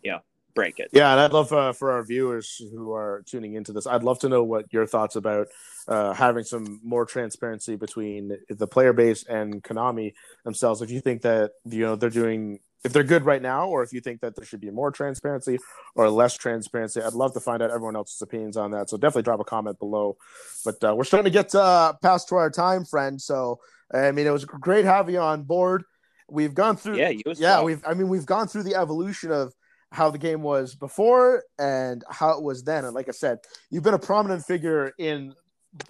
you 0.03 0.13
know, 0.13 0.21
break 0.55 0.79
it. 0.81 0.89
Yeah, 0.93 1.13
and 1.13 1.21
I'd 1.21 1.33
love 1.33 1.53
uh, 1.53 1.73
for 1.73 1.93
our 1.93 2.03
viewers 2.03 2.61
who 2.73 2.93
are 2.93 3.23
tuning 3.27 3.55
into 3.55 3.73
this, 3.73 3.87
I'd 3.87 4.03
love 4.03 4.19
to 4.21 4.29
know 4.29 4.43
what 4.43 4.73
your 4.73 4.87
thoughts 4.87 5.15
about 5.17 5.49
uh, 5.87 6.13
having 6.15 6.45
some 6.45 6.81
more 6.83 7.07
transparency 7.07 7.77
between 7.77 8.37
the 8.49 8.67
player 8.67 8.93
base 8.93 9.25
and 9.25 9.63
Konami 9.63 10.15
themselves. 10.45 10.83
If 10.83 10.91
you 10.91 11.01
think 11.01 11.23
that 11.23 11.53
you 11.65 11.81
know 11.81 11.97
they're 11.97 12.11
doing, 12.11 12.59
if 12.85 12.93
they're 12.93 13.03
good 13.05 13.25
right 13.25 13.43
now, 13.43 13.69
or 13.69 13.83
if 13.83 13.93
you 13.93 14.01
think 14.01 14.21
that 14.21 14.37
there 14.37 14.45
should 14.45 14.61
be 14.61 14.71
more 14.71 14.91
transparency 14.91 15.59
or 15.95 16.09
less 16.11 16.35
transparency, 16.35 17.01
I'd 17.03 17.13
love 17.13 17.35
to 17.35 17.41
find 17.41 17.63
out 17.63 17.71
everyone 17.71 17.97
else's 17.97 18.23
opinions 18.23 18.57
on 18.57 18.71
that. 18.71 18.89
So 18.89 18.97
definitely 18.97 19.23
drop 19.23 19.41
a 19.41 19.45
comment 19.45 19.79
below. 19.79 20.17
But 20.65 20.83
uh, 20.85 20.95
we're 20.95 21.05
starting 21.05 21.31
to 21.31 21.37
get 21.37 21.55
uh, 21.55 21.95
past 22.03 22.29
to 22.29 22.37
our 22.37 22.51
time, 22.51 22.85
friend. 22.85 23.21
So 23.21 23.61
I 23.93 24.13
mean, 24.13 24.27
it 24.27 24.33
was 24.33 24.45
great 24.45 24.85
having 24.85 25.15
you 25.15 25.21
on 25.21 25.43
board. 25.43 25.85
We've 26.31 26.55
gone 26.55 26.77
through 26.77 26.99
Yeah, 26.99 27.09
you 27.09 27.23
yeah 27.37 27.63
we've 27.63 27.83
i 27.87 27.95
mean 27.95 28.09
we've 28.09 28.27
gone 28.27 28.49
through 28.49 28.65
the 28.65 28.75
evolution 28.75 29.33
of 29.33 29.55
how 29.93 30.11
the 30.11 30.19
game 30.19 30.43
was 30.43 30.75
before 30.75 31.43
and 31.59 32.05
how 32.11 32.31
it 32.33 32.43
was 32.43 32.63
then 32.65 32.85
and 32.85 32.95
like 32.95 33.09
i 33.09 33.13
said 33.13 33.39
you've 33.71 33.83
been 33.83 33.95
a 33.95 33.99
prominent 33.99 34.45
figure 34.45 34.93
in 34.99 35.33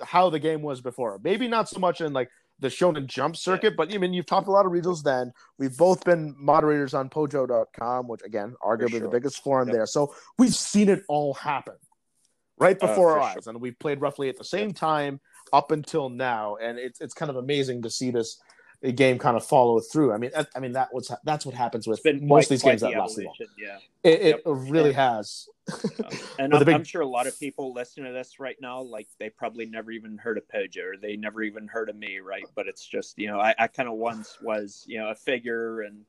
how 0.02 0.31
the 0.31 0.39
game 0.39 0.62
was 0.62 0.81
before 0.81 1.19
maybe 1.24 1.48
not 1.48 1.69
so 1.69 1.81
much 1.81 2.01
in 2.01 2.12
like 2.12 2.28
the 2.60 2.68
shonen 2.68 3.06
jump 3.06 3.36
circuit 3.36 3.76
but 3.76 3.93
i 3.94 3.98
mean 3.98 4.12
you've 4.12 4.26
talked 4.26 4.48
a 4.48 4.51
lot 4.51 4.66
of 4.66 4.72
regionals 4.72 5.02
then. 5.02 5.32
We've 5.59 5.76
both 5.76 6.05
been 6.05 6.35
moderators 6.39 6.94
on 6.94 7.09
pojo.com 7.09 8.09
which 8.09 8.22
again 8.24 8.55
arguably 8.62 9.01
the 9.01 9.09
biggest 9.09 9.43
forum 9.43 9.68
Yep. 9.68 9.76
there. 9.76 9.86
So 9.86 10.14
we've 10.39 10.55
seen 10.55 10.89
it 10.89 11.02
all 11.09 11.35
happen 11.35 11.76
right 12.59 12.76
Uh, 12.82 12.86
before 12.89 13.12
for 13.12 13.20
our 13.20 13.30
sure. 13.30 13.39
eyes 13.39 13.47
and 13.47 13.60
we've 13.60 13.78
played 13.78 14.01
roughly 14.01 14.28
at 14.28 14.36
the 14.36 14.44
same 14.44 14.72
time 14.72 15.20
up 15.52 15.70
until 15.70 16.09
now 16.09 16.56
and 16.56 16.78
it's, 16.78 17.01
it's 17.01 17.14
kind 17.14 17.30
of 17.30 17.36
amazing 17.36 17.82
to 17.82 17.90
see 17.90 18.10
this 18.10 18.40
a 18.82 18.92
game 18.92 19.18
kind 19.18 19.36
of 19.36 19.44
follow 19.44 19.80
through. 19.80 20.12
I 20.12 20.18
mean, 20.18 20.30
I, 20.36 20.46
I 20.55 20.60
mean 20.60 20.72
that 20.72 20.92
was 20.94 21.10
that's 21.24 21.44
what 21.44 21.55
happens 21.55 21.86
with 21.88 22.00
most 22.22 22.44
of 22.46 22.50
these 22.50 22.62
games 22.62 22.80
that 22.82 22.92
last 22.92 23.18
long. 23.18 23.34
Yeah. 23.59 23.78
It, 24.05 24.20
it 24.20 24.36
Yep. 24.36 24.42
really 24.46 24.90
And- 24.90 24.96
has. 24.96 25.48
And 26.38 26.55
I'm, 26.55 26.64
big- 26.64 26.74
I'm 26.76 26.84
sure 26.84 27.02
a 27.02 27.06
lot 27.06 27.26
of 27.26 27.38
people 27.40 27.72
listening 27.74 28.06
to 28.06 28.12
this 28.12 28.38
right 28.38 28.56
now, 28.60 28.80
like 28.80 29.09
they 29.18 29.28
probably 29.28 29.66
never 29.66 29.90
even 29.90 30.16
heard 30.16 30.38
of 30.38 30.44
Pojo 30.48 30.94
or 30.94 30.96
they 30.96 31.16
never 31.16 31.42
even 31.42 31.66
heard 31.66 31.90
of 31.90 31.96
me, 31.96 32.20
right? 32.20 32.44
But 32.55 32.68
it's 32.68 32.86
just, 32.86 33.18
you 33.18 33.26
know, 33.26 33.40
I, 33.40 33.55
I 33.59 33.66
kind 33.66 33.88
of 33.88 33.96
once 33.96 34.38
was, 34.40 34.84
you 34.86 34.98
know, 34.98 35.09
a 35.09 35.14
figure 35.16 35.80
and, 35.82 36.05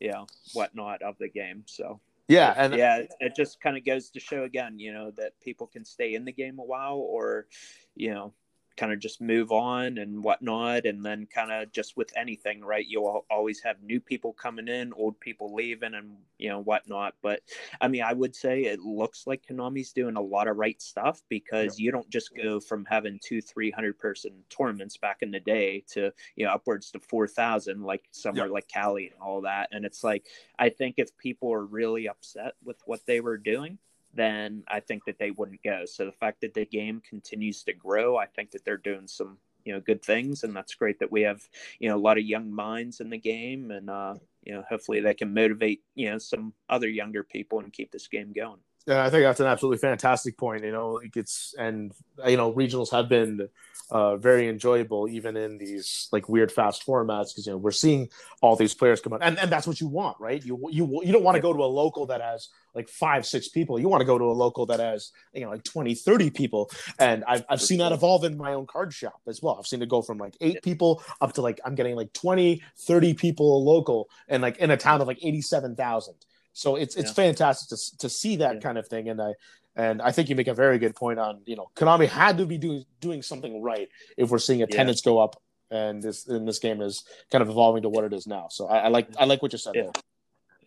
you 0.00 0.10
know, 0.12 0.26
whatnot 0.54 1.02
of 1.02 1.18
the 1.18 1.28
game. 1.28 1.62
So, 1.66 2.00
Yeah, 2.26 2.54
and 2.56 2.74
yeah, 2.74 2.96
it, 3.00 3.12
it 3.20 3.36
just 3.36 3.60
kind 3.60 3.76
of 3.76 3.84
goes 3.84 4.08
to 4.10 4.18
show 4.20 4.44
again, 4.44 4.78
you 4.78 4.92
know, 4.94 5.10
that 5.18 5.38
people 5.40 5.66
can 5.66 5.84
stay 5.84 6.14
in 6.14 6.24
the 6.24 6.32
game 6.32 6.58
a 6.58 6.64
while 6.64 6.96
or, 6.96 7.46
you 7.94 8.14
know, 8.14 8.32
kind 8.76 8.92
of 8.92 8.98
just 8.98 9.20
move 9.20 9.52
on 9.52 9.98
and 9.98 10.22
whatnot. 10.22 10.86
And 10.86 11.04
then 11.04 11.26
kind 11.26 11.50
of 11.50 11.72
just 11.72 11.96
with 11.96 12.12
anything, 12.16 12.62
right? 12.62 12.86
You'll 12.86 13.24
always 13.30 13.60
have 13.62 13.82
new 13.82 14.00
people 14.00 14.32
coming 14.32 14.68
in, 14.68 14.92
old 14.92 15.18
people 15.20 15.54
leaving 15.54 15.94
and, 15.94 16.16
you 16.38 16.48
know, 16.48 16.60
whatnot. 16.60 17.14
But 17.22 17.40
I 17.80 17.88
mean, 17.88 18.02
I 18.02 18.12
would 18.12 18.34
say 18.34 18.62
it 18.62 18.80
looks 18.80 19.26
like 19.26 19.46
Konami's 19.46 19.92
doing 19.92 20.16
a 20.16 20.20
lot 20.20 20.48
of 20.48 20.56
right 20.56 20.80
stuff 20.80 21.22
because 21.28 21.78
you 21.78 21.90
don't 21.90 22.10
just 22.10 22.34
go 22.34 22.60
from 22.60 22.84
having 22.84 23.18
two, 23.22 23.40
300 23.40 23.98
person 23.98 24.32
tournaments 24.50 24.96
back 24.96 25.18
in 25.22 25.30
the 25.30 25.40
day 25.40 25.84
to, 25.92 26.12
you 26.36 26.46
know, 26.46 26.52
upwards 26.52 26.90
to 26.92 27.00
4,000, 27.00 27.82
like 27.82 28.04
somewhere 28.10 28.48
like 28.48 28.68
Cali 28.68 29.06
and 29.06 29.20
all 29.20 29.42
that. 29.42 29.68
And 29.72 29.84
it's 29.84 30.04
like, 30.04 30.26
I 30.58 30.68
think 30.68 30.96
if 30.98 31.16
people 31.16 31.52
are 31.52 31.64
really 31.64 32.08
upset 32.08 32.54
with 32.64 32.76
what 32.84 33.06
they 33.06 33.20
were 33.20 33.38
doing, 33.38 33.78
then 34.16 34.64
I 34.68 34.80
think 34.80 35.04
that 35.04 35.18
they 35.18 35.30
wouldn't 35.30 35.62
go. 35.62 35.84
So 35.86 36.04
the 36.04 36.12
fact 36.12 36.40
that 36.40 36.54
the 36.54 36.66
game 36.66 37.02
continues 37.08 37.62
to 37.64 37.72
grow, 37.72 38.16
I 38.16 38.26
think 38.26 38.50
that 38.52 38.64
they're 38.64 38.76
doing 38.76 39.06
some 39.06 39.38
you 39.64 39.72
know 39.72 39.80
good 39.80 40.02
things, 40.02 40.44
and 40.44 40.54
that's 40.54 40.74
great 40.74 40.98
that 41.00 41.12
we 41.12 41.22
have 41.22 41.42
you 41.80 41.88
know 41.88 41.96
a 41.96 41.98
lot 41.98 42.18
of 42.18 42.24
young 42.24 42.50
minds 42.50 43.00
in 43.00 43.10
the 43.10 43.18
game, 43.18 43.70
and 43.70 43.90
uh, 43.90 44.14
you 44.44 44.54
know 44.54 44.64
hopefully 44.68 45.00
they 45.00 45.14
can 45.14 45.34
motivate 45.34 45.82
you 45.94 46.10
know 46.10 46.18
some 46.18 46.52
other 46.68 46.88
younger 46.88 47.22
people 47.22 47.60
and 47.60 47.72
keep 47.72 47.90
this 47.90 48.08
game 48.08 48.32
going. 48.32 48.60
Yeah, 48.86 49.04
I 49.04 49.10
think 49.10 49.24
that's 49.24 49.40
an 49.40 49.46
absolutely 49.46 49.78
fantastic 49.78 50.38
point. 50.38 50.64
You 50.64 50.70
know, 50.70 50.98
it 50.98 51.12
gets 51.12 51.54
and 51.58 51.92
you 52.26 52.36
know 52.36 52.52
regionals 52.52 52.92
have 52.92 53.08
been 53.08 53.48
uh, 53.90 54.16
very 54.16 54.48
enjoyable 54.48 55.08
even 55.08 55.36
in 55.36 55.58
these 55.58 56.08
like 56.12 56.28
weird 56.28 56.50
fast 56.50 56.84
formats 56.86 57.28
because 57.28 57.46
you 57.46 57.52
know 57.52 57.56
we're 57.56 57.70
seeing 57.70 58.08
all 58.42 58.56
these 58.56 58.74
players 58.74 59.00
come 59.00 59.12
out 59.12 59.20
and, 59.22 59.38
and 59.38 59.50
that's 59.50 59.66
what 59.66 59.80
you 59.80 59.88
want, 59.88 60.16
right? 60.20 60.44
You 60.44 60.60
you 60.70 61.00
you 61.04 61.12
don't 61.12 61.24
want 61.24 61.34
to 61.34 61.40
go 61.40 61.52
to 61.52 61.64
a 61.64 61.66
local 61.66 62.06
that 62.06 62.20
has 62.20 62.48
like 62.74 62.88
five 62.88 63.26
six 63.26 63.48
people. 63.48 63.78
You 63.80 63.88
want 63.88 64.02
to 64.02 64.06
go 64.06 64.18
to 64.18 64.24
a 64.24 64.32
local 64.32 64.66
that 64.66 64.78
has 64.78 65.10
you 65.32 65.40
know 65.42 65.50
like 65.50 65.64
20, 65.64 65.94
30 65.96 66.30
people. 66.30 66.70
And 67.00 67.24
I've 67.26 67.44
I've 67.48 67.62
seen 67.62 67.78
that 67.78 67.90
evolve 67.90 68.22
in 68.22 68.36
my 68.36 68.54
own 68.54 68.66
card 68.66 68.92
shop 68.92 69.20
as 69.26 69.42
well. 69.42 69.56
I've 69.58 69.66
seen 69.66 69.82
it 69.82 69.88
go 69.88 70.00
from 70.00 70.18
like 70.18 70.36
eight 70.40 70.62
people 70.62 71.02
up 71.20 71.32
to 71.34 71.42
like 71.42 71.60
I'm 71.64 71.74
getting 71.74 71.96
like 71.96 72.12
20, 72.12 72.62
30 72.78 73.14
people 73.14 73.64
local 73.64 74.08
and 74.28 74.42
like 74.42 74.58
in 74.58 74.70
a 74.70 74.76
town 74.76 75.00
of 75.00 75.08
like 75.08 75.18
eighty 75.24 75.42
seven 75.42 75.74
thousand. 75.74 76.14
So 76.56 76.76
it's 76.76 76.96
it's 76.96 77.10
Yeah. 77.10 77.24
fantastic 77.24 77.68
to 77.68 77.98
to 77.98 78.08
see 78.08 78.36
that 78.36 78.54
Yeah. 78.54 78.60
kind 78.60 78.78
of 78.78 78.88
thing, 78.88 79.08
and 79.10 79.20
I 79.20 79.34
And 79.78 80.00
I 80.00 80.10
think 80.10 80.30
you 80.30 80.36
make 80.36 80.48
a 80.48 80.54
very 80.54 80.78
good 80.78 80.96
point 80.96 81.18
on 81.18 81.42
you 81.44 81.54
know 81.54 81.68
Konami 81.76 82.08
had 82.08 82.38
to 82.38 82.46
be 82.46 82.56
doing 82.56 82.86
doing 82.98 83.20
something 83.22 83.60
right 83.60 83.88
if 84.16 84.30
we're 84.30 84.38
seeing 84.48 84.62
attendance 84.62 85.02
yeah. 85.02 85.10
go 85.12 85.18
up 85.18 85.36
and 85.70 86.02
this 86.02 86.26
in 86.26 86.46
this 86.46 86.58
game 86.58 86.80
is 86.80 87.04
kind 87.30 87.42
of 87.42 87.50
evolving 87.50 87.82
to 87.82 87.90
what 87.90 88.04
it 88.08 88.12
is 88.14 88.26
now. 88.26 88.48
So 88.48 88.68
I, 88.68 88.78
I 88.86 88.88
like 88.88 89.06
I 89.18 89.26
like 89.26 89.42
what 89.42 89.52
you 89.52 89.58
said. 89.58 89.74
Yeah. 89.76 89.82
There. 89.82 90.02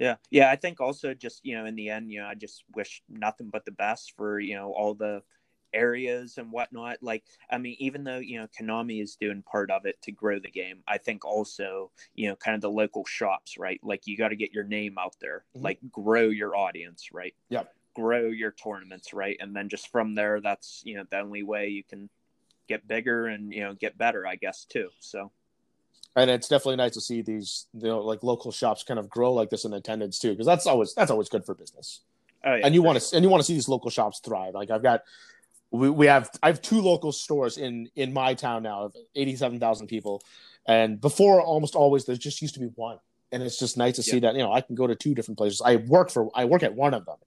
Yeah, 0.05 0.15
yeah. 0.29 0.51
I 0.51 0.57
think 0.57 0.79
also 0.79 1.15
just 1.15 1.43
you 1.43 1.57
know 1.57 1.65
in 1.65 1.75
the 1.75 1.89
end, 1.89 2.11
you 2.11 2.19
know, 2.21 2.27
I 2.27 2.35
just 2.35 2.63
wish 2.75 3.01
nothing 3.09 3.49
but 3.49 3.65
the 3.65 3.71
best 3.85 4.13
for 4.15 4.39
you 4.39 4.55
know 4.57 4.71
all 4.77 4.93
the 4.93 5.23
areas 5.73 6.37
and 6.37 6.51
whatnot. 6.51 6.97
Like, 7.01 7.23
I 7.49 7.57
mean, 7.57 7.75
even 7.79 8.03
though 8.03 8.19
you 8.19 8.39
know 8.39 8.47
Konami 8.47 9.01
is 9.01 9.15
doing 9.15 9.43
part 9.43 9.71
of 9.71 9.85
it 9.85 10.01
to 10.03 10.11
grow 10.11 10.39
the 10.39 10.51
game, 10.51 10.83
I 10.87 10.97
think 10.97 11.25
also 11.25 11.91
you 12.15 12.29
know 12.29 12.35
kind 12.35 12.55
of 12.55 12.61
the 12.61 12.71
local 12.71 13.05
shops, 13.05 13.57
right? 13.57 13.79
Like, 13.83 14.07
you 14.07 14.17
got 14.17 14.29
to 14.29 14.35
get 14.35 14.53
your 14.53 14.63
name 14.63 14.97
out 14.97 15.15
there, 15.19 15.43
mm-hmm. 15.55 15.65
like 15.65 15.79
grow 15.91 16.29
your 16.29 16.55
audience, 16.55 17.09
right? 17.11 17.33
Yeah. 17.49 17.63
Grow 17.95 18.27
your 18.27 18.51
tournaments, 18.51 19.13
right? 19.13 19.35
And 19.39 19.55
then 19.55 19.67
just 19.67 19.91
from 19.91 20.15
there, 20.15 20.39
that's 20.41 20.81
you 20.85 20.95
know 20.95 21.03
the 21.09 21.19
only 21.19 21.43
way 21.43 21.69
you 21.69 21.83
can 21.83 22.09
get 22.67 22.87
bigger 22.87 23.27
and 23.27 23.53
you 23.53 23.61
know 23.61 23.73
get 23.73 23.97
better, 23.97 24.25
I 24.25 24.35
guess 24.35 24.65
too. 24.65 24.89
So 24.99 25.31
and 26.15 26.29
it's 26.29 26.47
definitely 26.47 26.77
nice 26.77 26.93
to 26.93 27.01
see 27.01 27.21
these 27.21 27.67
you 27.73 27.87
know 27.87 27.99
like 27.99 28.23
local 28.23 28.51
shops 28.51 28.83
kind 28.83 28.99
of 28.99 29.09
grow 29.09 29.33
like 29.33 29.49
this 29.49 29.65
in 29.65 29.73
attendance 29.73 30.19
too 30.19 30.31
because 30.31 30.45
that's 30.45 30.67
always 30.67 30.93
that's 30.93 31.11
always 31.11 31.29
good 31.29 31.45
for 31.45 31.53
business 31.53 32.01
oh, 32.45 32.55
yeah, 32.55 32.65
and 32.65 32.73
you 32.73 32.81
want 32.81 32.97
to 32.97 33.05
sure. 33.05 33.17
and 33.17 33.23
you 33.23 33.29
want 33.29 33.41
to 33.41 33.45
see 33.45 33.53
these 33.53 33.69
local 33.69 33.89
shops 33.89 34.19
thrive 34.19 34.53
like 34.53 34.71
i've 34.71 34.83
got 34.83 35.03
we, 35.71 35.89
we 35.89 36.07
have 36.07 36.29
i 36.41 36.47
have 36.47 36.61
two 36.61 36.81
local 36.81 37.11
stores 37.11 37.57
in 37.57 37.89
in 37.95 38.13
my 38.13 38.33
town 38.33 38.63
now 38.63 38.83
of 38.83 38.95
87000 39.15 39.87
people. 39.87 40.21
And 40.67 41.01
before 41.01 41.41
almost 41.41 41.75
always 41.75 42.05
there 42.05 42.15
just 42.15 42.41
used 42.41 42.53
to 42.55 42.59
be 42.59 42.67
one. 42.75 42.99
And 43.31 43.43
it's 43.43 43.59
just 43.59 43.77
nice 43.77 43.95
to 43.95 44.01
yeah. 44.01 44.11
see 44.11 44.19
that 44.21 44.35
you 44.35 44.41
know 44.41 44.51
i 44.51 44.61
can 44.61 44.75
go 44.75 44.87
to 44.87 44.95
two 44.95 45.13
different 45.13 45.37
places. 45.37 45.61
I 45.63 45.77
work 45.77 46.09
for 46.09 46.29
i 46.35 46.45
work 46.45 46.63
at 46.63 46.73
one 46.73 46.93
of 46.93 47.05
them 47.05 47.17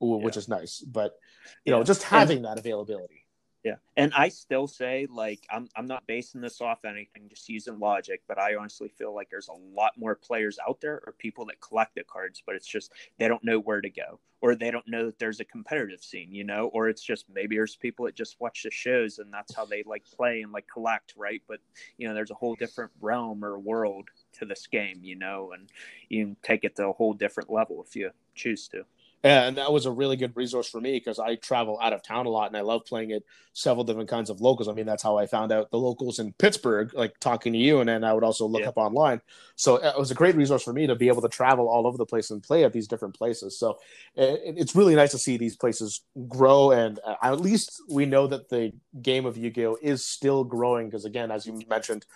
which 0.00 0.34
yeah. 0.34 0.40
is 0.40 0.48
nice. 0.48 0.80
But 0.80 1.18
you 1.64 1.72
know 1.72 1.82
just 1.82 2.02
having 2.02 2.38
and, 2.38 2.46
that 2.46 2.58
availability 2.58 3.21
yeah. 3.64 3.76
And 3.96 4.12
I 4.14 4.28
still 4.28 4.66
say 4.66 5.06
like 5.08 5.46
I'm 5.50 5.68
I'm 5.76 5.86
not 5.86 6.06
basing 6.06 6.40
this 6.40 6.60
off 6.60 6.84
anything, 6.84 7.28
just 7.28 7.48
using 7.48 7.78
logic, 7.78 8.22
but 8.26 8.38
I 8.38 8.56
honestly 8.56 8.88
feel 8.88 9.14
like 9.14 9.30
there's 9.30 9.48
a 9.48 9.76
lot 9.76 9.92
more 9.96 10.16
players 10.16 10.58
out 10.66 10.80
there 10.80 11.00
or 11.06 11.14
people 11.16 11.44
that 11.46 11.60
collect 11.60 11.94
the 11.94 12.02
cards, 12.02 12.42
but 12.44 12.56
it's 12.56 12.66
just 12.66 12.92
they 13.18 13.28
don't 13.28 13.44
know 13.44 13.60
where 13.60 13.80
to 13.80 13.90
go. 13.90 14.18
Or 14.40 14.56
they 14.56 14.72
don't 14.72 14.88
know 14.88 15.06
that 15.06 15.20
there's 15.20 15.38
a 15.38 15.44
competitive 15.44 16.02
scene, 16.02 16.34
you 16.34 16.42
know, 16.42 16.66
or 16.72 16.88
it's 16.88 17.04
just 17.04 17.26
maybe 17.32 17.54
there's 17.54 17.76
people 17.76 18.06
that 18.06 18.16
just 18.16 18.40
watch 18.40 18.64
the 18.64 18.72
shows 18.72 19.20
and 19.20 19.32
that's 19.32 19.54
how 19.54 19.64
they 19.64 19.84
like 19.86 20.02
play 20.16 20.42
and 20.42 20.50
like 20.50 20.66
collect, 20.66 21.14
right? 21.16 21.40
But 21.46 21.60
you 21.96 22.08
know, 22.08 22.14
there's 22.14 22.32
a 22.32 22.34
whole 22.34 22.56
different 22.56 22.90
realm 23.00 23.44
or 23.44 23.60
world 23.60 24.08
to 24.38 24.44
this 24.44 24.66
game, 24.66 24.98
you 25.02 25.14
know, 25.14 25.52
and 25.52 25.68
you 26.08 26.24
can 26.24 26.36
take 26.42 26.64
it 26.64 26.74
to 26.76 26.88
a 26.88 26.92
whole 26.92 27.12
different 27.12 27.50
level 27.50 27.84
if 27.86 27.94
you 27.94 28.10
choose 28.34 28.66
to 28.68 28.84
and 29.24 29.56
that 29.56 29.72
was 29.72 29.86
a 29.86 29.90
really 29.92 30.16
good 30.16 30.36
resource 30.36 30.68
for 30.68 30.80
me 30.80 30.92
because 30.92 31.18
I 31.18 31.36
travel 31.36 31.78
out 31.80 31.92
of 31.92 32.02
town 32.02 32.26
a 32.26 32.28
lot 32.28 32.48
and 32.48 32.56
I 32.56 32.62
love 32.62 32.84
playing 32.84 33.12
at 33.12 33.22
several 33.52 33.84
different 33.84 34.08
kinds 34.08 34.30
of 34.30 34.40
locals. 34.40 34.68
I 34.68 34.72
mean, 34.72 34.86
that's 34.86 35.02
how 35.02 35.16
I 35.16 35.26
found 35.26 35.52
out 35.52 35.70
the 35.70 35.78
locals 35.78 36.18
in 36.18 36.32
Pittsburgh, 36.32 36.92
like 36.94 37.18
talking 37.20 37.52
to 37.52 37.58
you, 37.58 37.80
and 37.80 37.88
then 37.88 38.02
I 38.02 38.12
would 38.14 38.24
also 38.24 38.46
look 38.46 38.62
yeah. 38.62 38.68
up 38.68 38.78
online. 38.78 39.20
So 39.54 39.76
it 39.76 39.96
was 39.96 40.10
a 40.10 40.14
great 40.14 40.34
resource 40.34 40.64
for 40.64 40.72
me 40.72 40.86
to 40.88 40.96
be 40.96 41.08
able 41.08 41.22
to 41.22 41.28
travel 41.28 41.68
all 41.68 41.86
over 41.86 41.98
the 41.98 42.06
place 42.06 42.30
and 42.30 42.42
play 42.42 42.64
at 42.64 42.72
these 42.72 42.88
different 42.88 43.16
places. 43.16 43.58
So 43.58 43.78
it, 44.16 44.54
it's 44.56 44.74
really 44.74 44.96
nice 44.96 45.12
to 45.12 45.18
see 45.18 45.36
these 45.36 45.56
places 45.56 46.00
grow, 46.28 46.72
and 46.72 46.98
uh, 47.04 47.16
at 47.22 47.40
least 47.40 47.80
we 47.88 48.06
know 48.06 48.26
that 48.26 48.48
the 48.48 48.72
game 49.02 49.26
of 49.26 49.36
Yu-Gi-Oh 49.36 49.78
is 49.82 50.04
still 50.04 50.42
growing 50.42 50.88
because, 50.88 51.04
again, 51.04 51.30
as 51.30 51.46
you 51.46 51.60
mentioned, 51.68 52.06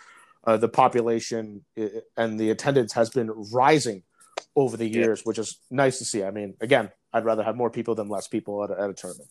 uh, 0.45 0.57
the 0.57 0.69
population 0.69 1.65
uh, 1.79 1.87
and 2.17 2.39
the 2.39 2.51
attendance 2.51 2.93
has 2.93 3.11
been 3.11 3.31
rising 3.53 4.03
over 4.55 4.77
the 4.77 4.87
years, 4.87 5.21
yeah. 5.21 5.25
which 5.25 5.39
is 5.39 5.59
nice 5.71 5.99
to 5.99 6.05
see. 6.05 6.25
I 6.25 6.31
mean, 6.31 6.55
again, 6.61 6.91
I'd 7.13 7.25
rather 7.25 7.43
have 7.43 7.57
more 7.57 7.71
people 7.71 7.95
than 7.95 8.09
less 8.09 8.29
people 8.29 8.65
at 8.65 8.71
a, 8.71 8.81
at 8.81 8.91
a 8.91 8.95
tournament. 8.95 9.29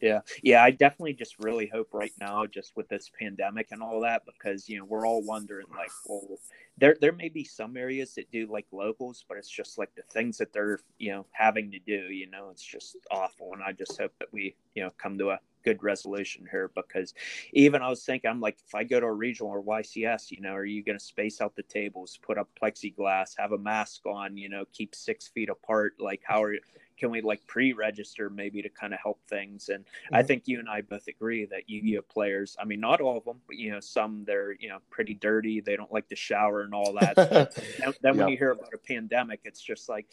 Yeah, 0.00 0.20
yeah, 0.42 0.62
I 0.62 0.70
definitely 0.70 1.14
just 1.14 1.38
really 1.40 1.66
hope 1.66 1.88
right 1.92 2.12
now, 2.20 2.46
just 2.46 2.76
with 2.76 2.88
this 2.88 3.10
pandemic 3.18 3.68
and 3.72 3.82
all 3.82 4.00
that, 4.02 4.22
because 4.24 4.68
you 4.68 4.78
know 4.78 4.84
we're 4.84 5.06
all 5.06 5.22
wondering, 5.24 5.66
like, 5.76 5.90
well, 6.06 6.38
there 6.76 6.96
there 7.00 7.12
may 7.12 7.28
be 7.28 7.44
some 7.44 7.76
areas 7.76 8.14
that 8.14 8.30
do 8.30 8.46
like 8.46 8.66
locals, 8.70 9.24
but 9.28 9.38
it's 9.38 9.50
just 9.50 9.76
like 9.76 9.92
the 9.96 10.02
things 10.02 10.38
that 10.38 10.52
they're 10.52 10.78
you 10.98 11.10
know 11.10 11.26
having 11.32 11.70
to 11.72 11.78
do, 11.80 12.12
you 12.12 12.30
know, 12.30 12.50
it's 12.50 12.64
just 12.64 12.96
awful, 13.10 13.52
and 13.54 13.62
I 13.62 13.72
just 13.72 13.98
hope 14.00 14.12
that 14.20 14.32
we 14.32 14.54
you 14.74 14.84
know 14.84 14.90
come 14.98 15.18
to 15.18 15.30
a 15.30 15.40
good 15.68 15.82
resolution 15.82 16.46
here 16.50 16.70
because 16.74 17.12
even 17.52 17.82
I 17.82 17.90
was 17.90 18.02
thinking, 18.02 18.30
I'm 18.30 18.40
like, 18.40 18.56
if 18.66 18.74
I 18.74 18.84
go 18.84 19.00
to 19.00 19.06
a 19.06 19.12
regional 19.12 19.52
or 19.52 19.62
YCS, 19.62 20.30
you 20.30 20.40
know, 20.40 20.54
are 20.54 20.64
you 20.64 20.82
going 20.82 20.98
to 20.98 21.04
space 21.04 21.42
out 21.42 21.54
the 21.56 21.62
tables, 21.62 22.18
put 22.22 22.38
up 22.38 22.48
plexiglass, 22.60 23.34
have 23.38 23.52
a 23.52 23.58
mask 23.58 24.06
on, 24.06 24.36
you 24.38 24.48
know, 24.48 24.64
keep 24.72 24.94
six 24.94 25.28
feet 25.28 25.50
apart? 25.50 25.94
Like, 25.98 26.22
how 26.24 26.42
are 26.42 26.54
can 26.98 27.10
we 27.10 27.20
like 27.20 27.46
pre-register 27.46 28.28
maybe 28.28 28.60
to 28.62 28.68
kind 28.68 28.92
of 28.92 28.98
help 29.00 29.20
things? 29.28 29.68
And 29.68 29.84
mm-hmm. 29.84 30.14
I 30.16 30.22
think 30.22 30.44
you 30.46 30.58
and 30.58 30.68
I 30.68 30.80
both 30.80 31.06
agree 31.06 31.44
that 31.44 31.68
Yu-Gi-Oh 31.68 32.02
players, 32.02 32.56
I 32.58 32.64
mean, 32.64 32.80
not 32.80 33.00
all 33.00 33.18
of 33.18 33.24
them, 33.24 33.40
but 33.46 33.56
you 33.56 33.70
know, 33.70 33.80
some 33.80 34.24
they're 34.26 34.52
you 34.52 34.68
know 34.68 34.78
pretty 34.90 35.14
dirty. 35.14 35.60
They 35.60 35.76
don't 35.76 35.92
like 35.92 36.08
to 36.08 36.16
shower 36.16 36.62
and 36.62 36.74
all 36.74 36.94
that. 36.94 37.14
then, 37.78 37.92
then 38.02 38.16
when 38.16 38.28
you 38.28 38.38
hear 38.38 38.52
about 38.52 38.72
a 38.74 38.78
pandemic, 38.78 39.40
it's 39.44 39.60
just 39.60 39.88
like, 39.88 40.06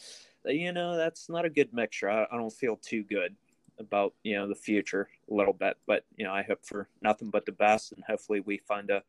you 0.44 0.74
know, 0.74 0.96
that's 0.98 1.30
not 1.30 1.46
a 1.46 1.50
good 1.50 1.74
mixture. 1.74 2.10
I, 2.10 2.26
I 2.32 2.38
don't 2.38 2.54
feel 2.54 2.76
too 2.76 3.04
good 3.04 3.36
about 3.80 4.14
you 4.24 4.36
know 4.36 4.48
the 4.48 4.56
future 4.56 5.10
a 5.30 5.34
little 5.34 5.54
bit 5.54 5.78
but 5.88 6.04
you 6.18 6.26
know 6.26 6.34
i 6.34 6.44
hope 6.44 6.60
for 6.64 6.88
nothing 7.02 7.30
but 7.30 7.46
the 7.46 7.52
best 7.52 7.92
and 7.92 8.04
hopefully 8.08 8.40
we 8.42 8.58
find 8.68 8.90
a 8.90 9.04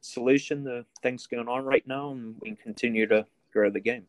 solution 0.00 0.64
to 0.64 0.84
things 1.02 1.26
going 1.26 1.48
on 1.48 1.64
right 1.64 1.86
now 1.86 2.10
and 2.10 2.34
we 2.40 2.48
can 2.48 2.56
continue 2.56 3.06
to 3.06 3.24
grow 3.52 3.70
the 3.70 3.80
game 3.80 4.04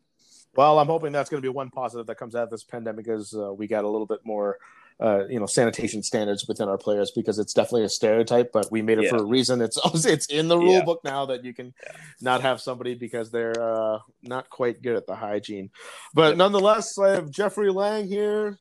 well 0.55 0.79
i'm 0.79 0.87
hoping 0.87 1.11
that's 1.11 1.29
going 1.29 1.41
to 1.41 1.45
be 1.45 1.53
one 1.53 1.69
positive 1.69 2.07
that 2.07 2.17
comes 2.17 2.35
out 2.35 2.43
of 2.43 2.49
this 2.49 2.63
pandemic 2.63 3.07
is 3.07 3.33
uh, 3.33 3.53
we 3.53 3.67
got 3.67 3.83
a 3.83 3.89
little 3.89 4.07
bit 4.07 4.19
more 4.23 4.57
uh, 5.01 5.25
you 5.27 5.39
know 5.39 5.45
sanitation 5.45 6.03
standards 6.03 6.47
within 6.47 6.69
our 6.69 6.77
players 6.77 7.11
because 7.11 7.39
it's 7.39 7.53
definitely 7.53 7.83
a 7.83 7.89
stereotype 7.89 8.51
but 8.51 8.71
we 8.71 8.81
made 8.81 8.99
it 8.99 9.05
yeah. 9.05 9.09
for 9.09 9.17
a 9.17 9.23
reason 9.23 9.61
it's 9.61 9.79
it's 10.05 10.27
in 10.27 10.47
the 10.47 10.57
rule 10.57 10.73
yeah. 10.73 10.83
book 10.83 11.01
now 11.03 11.25
that 11.25 11.43
you 11.43 11.53
can 11.53 11.73
yeah. 11.83 11.91
not 12.21 12.41
have 12.41 12.61
somebody 12.61 12.93
because 12.95 13.31
they're 13.31 13.59
uh, 13.61 13.99
not 14.21 14.49
quite 14.49 14.81
good 14.81 14.95
at 14.95 15.07
the 15.07 15.15
hygiene 15.15 15.69
but 16.13 16.37
nonetheless 16.37 16.97
i 16.97 17.09
have 17.09 17.29
jeffrey 17.29 17.71
lang 17.71 18.07
here 18.07 18.59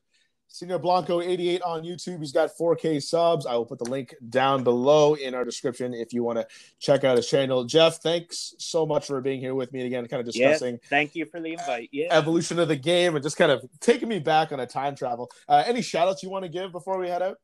Senor 0.53 0.77
Blanco88 0.77 1.61
on 1.65 1.81
YouTube. 1.81 2.19
He's 2.19 2.31
got 2.31 2.55
4K 2.55 3.01
subs. 3.01 3.47
I 3.47 3.55
will 3.55 3.65
put 3.65 3.79
the 3.79 3.89
link 3.89 4.13
down 4.29 4.63
below 4.63 5.15
in 5.15 5.33
our 5.33 5.43
description 5.43 5.95
if 5.95 6.13
you 6.13 6.23
want 6.23 6.37
to 6.37 6.47
check 6.77 7.03
out 7.03 7.17
his 7.17 7.27
channel. 7.27 7.63
Jeff, 7.63 8.03
thanks 8.03 8.53
so 8.59 8.85
much 8.85 9.07
for 9.07 9.19
being 9.19 9.39
here 9.39 9.55
with 9.55 9.73
me 9.73 9.83
again, 9.87 10.07
kind 10.07 10.19
of 10.19 10.27
discussing. 10.27 10.79
thank 10.91 11.15
you 11.15 11.25
for 11.25 11.39
the 11.39 11.53
invite. 11.53 11.89
Yeah. 11.91 12.09
Evolution 12.11 12.59
of 12.59 12.67
the 12.67 12.75
game 12.75 13.15
and 13.15 13.23
just 13.23 13.35
kind 13.35 13.51
of 13.51 13.65
taking 13.79 14.07
me 14.07 14.19
back 14.19 14.51
on 14.51 14.59
a 14.59 14.67
time 14.67 14.95
travel. 14.95 15.31
Uh, 15.49 15.63
any 15.65 15.81
shout 15.81 16.07
outs 16.07 16.21
you 16.21 16.29
want 16.29 16.43
to 16.43 16.49
give 16.49 16.71
before 16.71 16.99
we 16.99 17.09
head 17.09 17.23
out? 17.23 17.39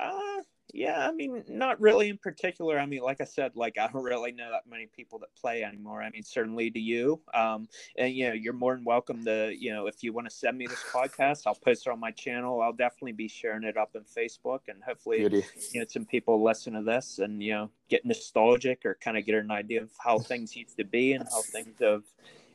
Uh, 0.00 0.31
yeah, 0.72 1.06
I 1.06 1.12
mean, 1.12 1.44
not 1.48 1.78
really 1.80 2.08
in 2.08 2.16
particular. 2.16 2.78
I 2.78 2.86
mean, 2.86 3.02
like 3.02 3.20
I 3.20 3.24
said, 3.24 3.52
like 3.54 3.78
I 3.78 3.88
don't 3.88 4.02
really 4.02 4.32
know 4.32 4.50
that 4.50 4.62
many 4.68 4.86
people 4.86 5.18
that 5.18 5.34
play 5.34 5.62
anymore. 5.62 6.02
I 6.02 6.08
mean, 6.08 6.22
certainly 6.22 6.70
to 6.70 6.80
you, 6.80 7.20
um, 7.34 7.68
and 7.96 8.14
you 8.14 8.28
know, 8.28 8.32
you're 8.32 8.54
more 8.54 8.74
than 8.74 8.84
welcome 8.84 9.22
to, 9.26 9.54
you 9.54 9.72
know, 9.72 9.86
if 9.86 10.02
you 10.02 10.14
want 10.14 10.28
to 10.30 10.34
send 10.34 10.56
me 10.56 10.66
this 10.66 10.82
podcast, 10.90 11.42
I'll 11.46 11.54
post 11.54 11.86
it 11.86 11.90
on 11.90 12.00
my 12.00 12.10
channel. 12.10 12.62
I'll 12.62 12.72
definitely 12.72 13.12
be 13.12 13.28
sharing 13.28 13.64
it 13.64 13.76
up 13.76 13.90
in 13.94 14.02
Facebook, 14.02 14.60
and 14.68 14.82
hopefully, 14.82 15.18
Beauty. 15.18 15.44
you 15.72 15.80
know, 15.80 15.86
some 15.86 16.06
people 16.06 16.42
listen 16.42 16.72
to 16.72 16.82
this 16.82 17.18
and 17.18 17.42
you 17.42 17.52
know 17.52 17.70
get 17.90 18.06
nostalgic 18.06 18.86
or 18.86 18.96
kind 19.02 19.18
of 19.18 19.26
get 19.26 19.34
an 19.34 19.50
idea 19.50 19.82
of 19.82 19.90
how 19.98 20.18
things 20.18 20.56
used 20.56 20.78
to 20.78 20.84
be 20.84 21.12
and 21.12 21.24
how 21.30 21.42
things 21.42 21.76
have 21.80 22.04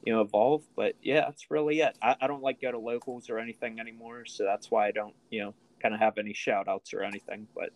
you 0.04 0.14
know 0.14 0.22
evolved 0.22 0.68
but 0.76 0.94
yeah 1.02 1.22
that's 1.22 1.52
really 1.52 1.82
it 1.82 1.98
I, 2.02 2.16
I, 2.22 2.28
don't 2.28 2.42
like 2.42 2.62
go 2.62 2.72
to 2.72 2.78
locals 2.78 3.30
or 3.30 3.40
anything 3.40 3.80
anymore 3.80 4.26
so 4.26 4.46
that's 4.46 4.72
why 4.72 4.88
i 4.88 4.92
don't 4.92 5.16
you 5.30 5.42
know 5.42 5.54
kind 5.82 5.94
of 5.94 6.00
have 6.00 6.18
any 6.18 6.34
shout 6.34 6.68
outs 6.68 6.94
or 6.94 7.04
anything 7.04 7.48
but 7.56 7.72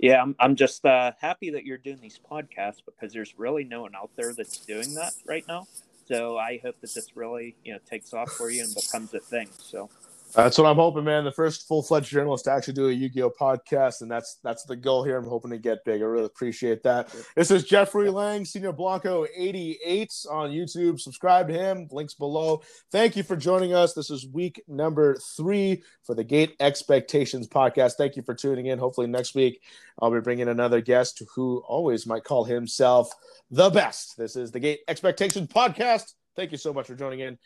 yeah, 0.00 0.20
I'm, 0.20 0.34
I'm 0.38 0.56
just 0.56 0.84
uh, 0.84 1.12
happy 1.20 1.50
that 1.50 1.64
you're 1.64 1.78
doing 1.78 1.98
these 2.00 2.18
podcasts 2.30 2.80
because 2.84 3.12
there's 3.12 3.38
really 3.38 3.64
no 3.64 3.82
one 3.82 3.94
out 3.94 4.10
there 4.16 4.32
that's 4.34 4.58
doing 4.58 4.94
that 4.94 5.12
right 5.26 5.44
now. 5.48 5.66
So 6.06 6.36
I 6.36 6.60
hope 6.62 6.80
that 6.80 6.92
this 6.94 7.14
really, 7.14 7.54
you 7.64 7.72
know, 7.72 7.78
takes 7.88 8.12
off 8.12 8.30
for 8.32 8.50
you 8.50 8.64
and 8.64 8.74
becomes 8.74 9.14
a 9.14 9.20
thing. 9.20 9.48
So 9.58 9.88
that's 10.34 10.56
what 10.56 10.66
I'm 10.66 10.76
hoping, 10.76 11.04
man. 11.04 11.24
The 11.24 11.32
first 11.32 11.68
full 11.68 11.82
fledged 11.82 12.10
journalist 12.10 12.44
to 12.44 12.52
actually 12.52 12.74
do 12.74 12.88
a 12.88 12.92
Yu-Gi-Oh 12.92 13.32
podcast, 13.38 14.00
and 14.00 14.10
that's 14.10 14.38
that's 14.42 14.64
the 14.64 14.76
goal 14.76 15.04
here. 15.04 15.16
I'm 15.16 15.26
hoping 15.26 15.50
to 15.50 15.58
get 15.58 15.84
big. 15.84 16.00
I 16.00 16.04
really 16.04 16.26
appreciate 16.26 16.82
that. 16.84 17.14
This 17.36 17.50
is 17.50 17.64
Jeffrey 17.64 18.08
Lang, 18.08 18.44
Senor 18.44 18.72
Blanco88 18.72 20.30
on 20.30 20.50
YouTube. 20.50 21.00
Subscribe 21.00 21.48
to 21.48 21.54
him. 21.54 21.88
Links 21.90 22.14
below. 22.14 22.62
Thank 22.90 23.16
you 23.16 23.22
for 23.22 23.36
joining 23.36 23.74
us. 23.74 23.92
This 23.92 24.10
is 24.10 24.26
week 24.26 24.62
number 24.66 25.16
three 25.36 25.82
for 26.04 26.14
the 26.14 26.24
Gate 26.24 26.56
Expectations 26.60 27.46
podcast. 27.46 27.94
Thank 27.94 28.16
you 28.16 28.22
for 28.22 28.34
tuning 28.34 28.66
in. 28.66 28.78
Hopefully 28.78 29.06
next 29.06 29.34
week 29.34 29.62
I'll 30.00 30.10
be 30.10 30.20
bringing 30.20 30.48
another 30.48 30.80
guest 30.80 31.22
who 31.34 31.62
always 31.66 32.06
might 32.06 32.24
call 32.24 32.44
himself 32.44 33.12
the 33.50 33.70
best. 33.70 34.16
This 34.16 34.36
is 34.36 34.50
the 34.50 34.60
Gate 34.60 34.80
Expectations 34.88 35.48
podcast. 35.48 36.14
Thank 36.36 36.52
you 36.52 36.58
so 36.58 36.72
much 36.72 36.86
for 36.86 36.94
joining 36.94 37.20
in. 37.20 37.38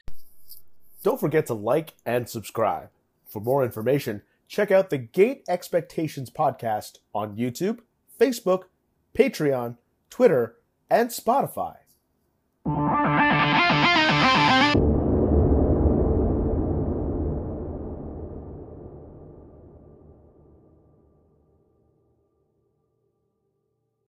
Don't 1.03 1.21
forget 1.21 1.47
to 1.47 1.55
like 1.55 1.95
and 2.05 2.29
subscribe. 2.29 2.89
For 3.27 3.41
more 3.41 3.65
information, 3.65 4.23
check 4.49 4.71
out 4.71 4.91
the 4.91 4.99
Gate 4.99 5.45
Expectations 5.49 6.31
podcast 6.31 6.99
on 7.15 7.37
YouTube, 7.37 7.81
Facebook, 8.19 8.65
Patreon, 9.15 9.77
Twitter, 10.11 10.57
and 10.91 11.11
Spotify. 11.11 11.77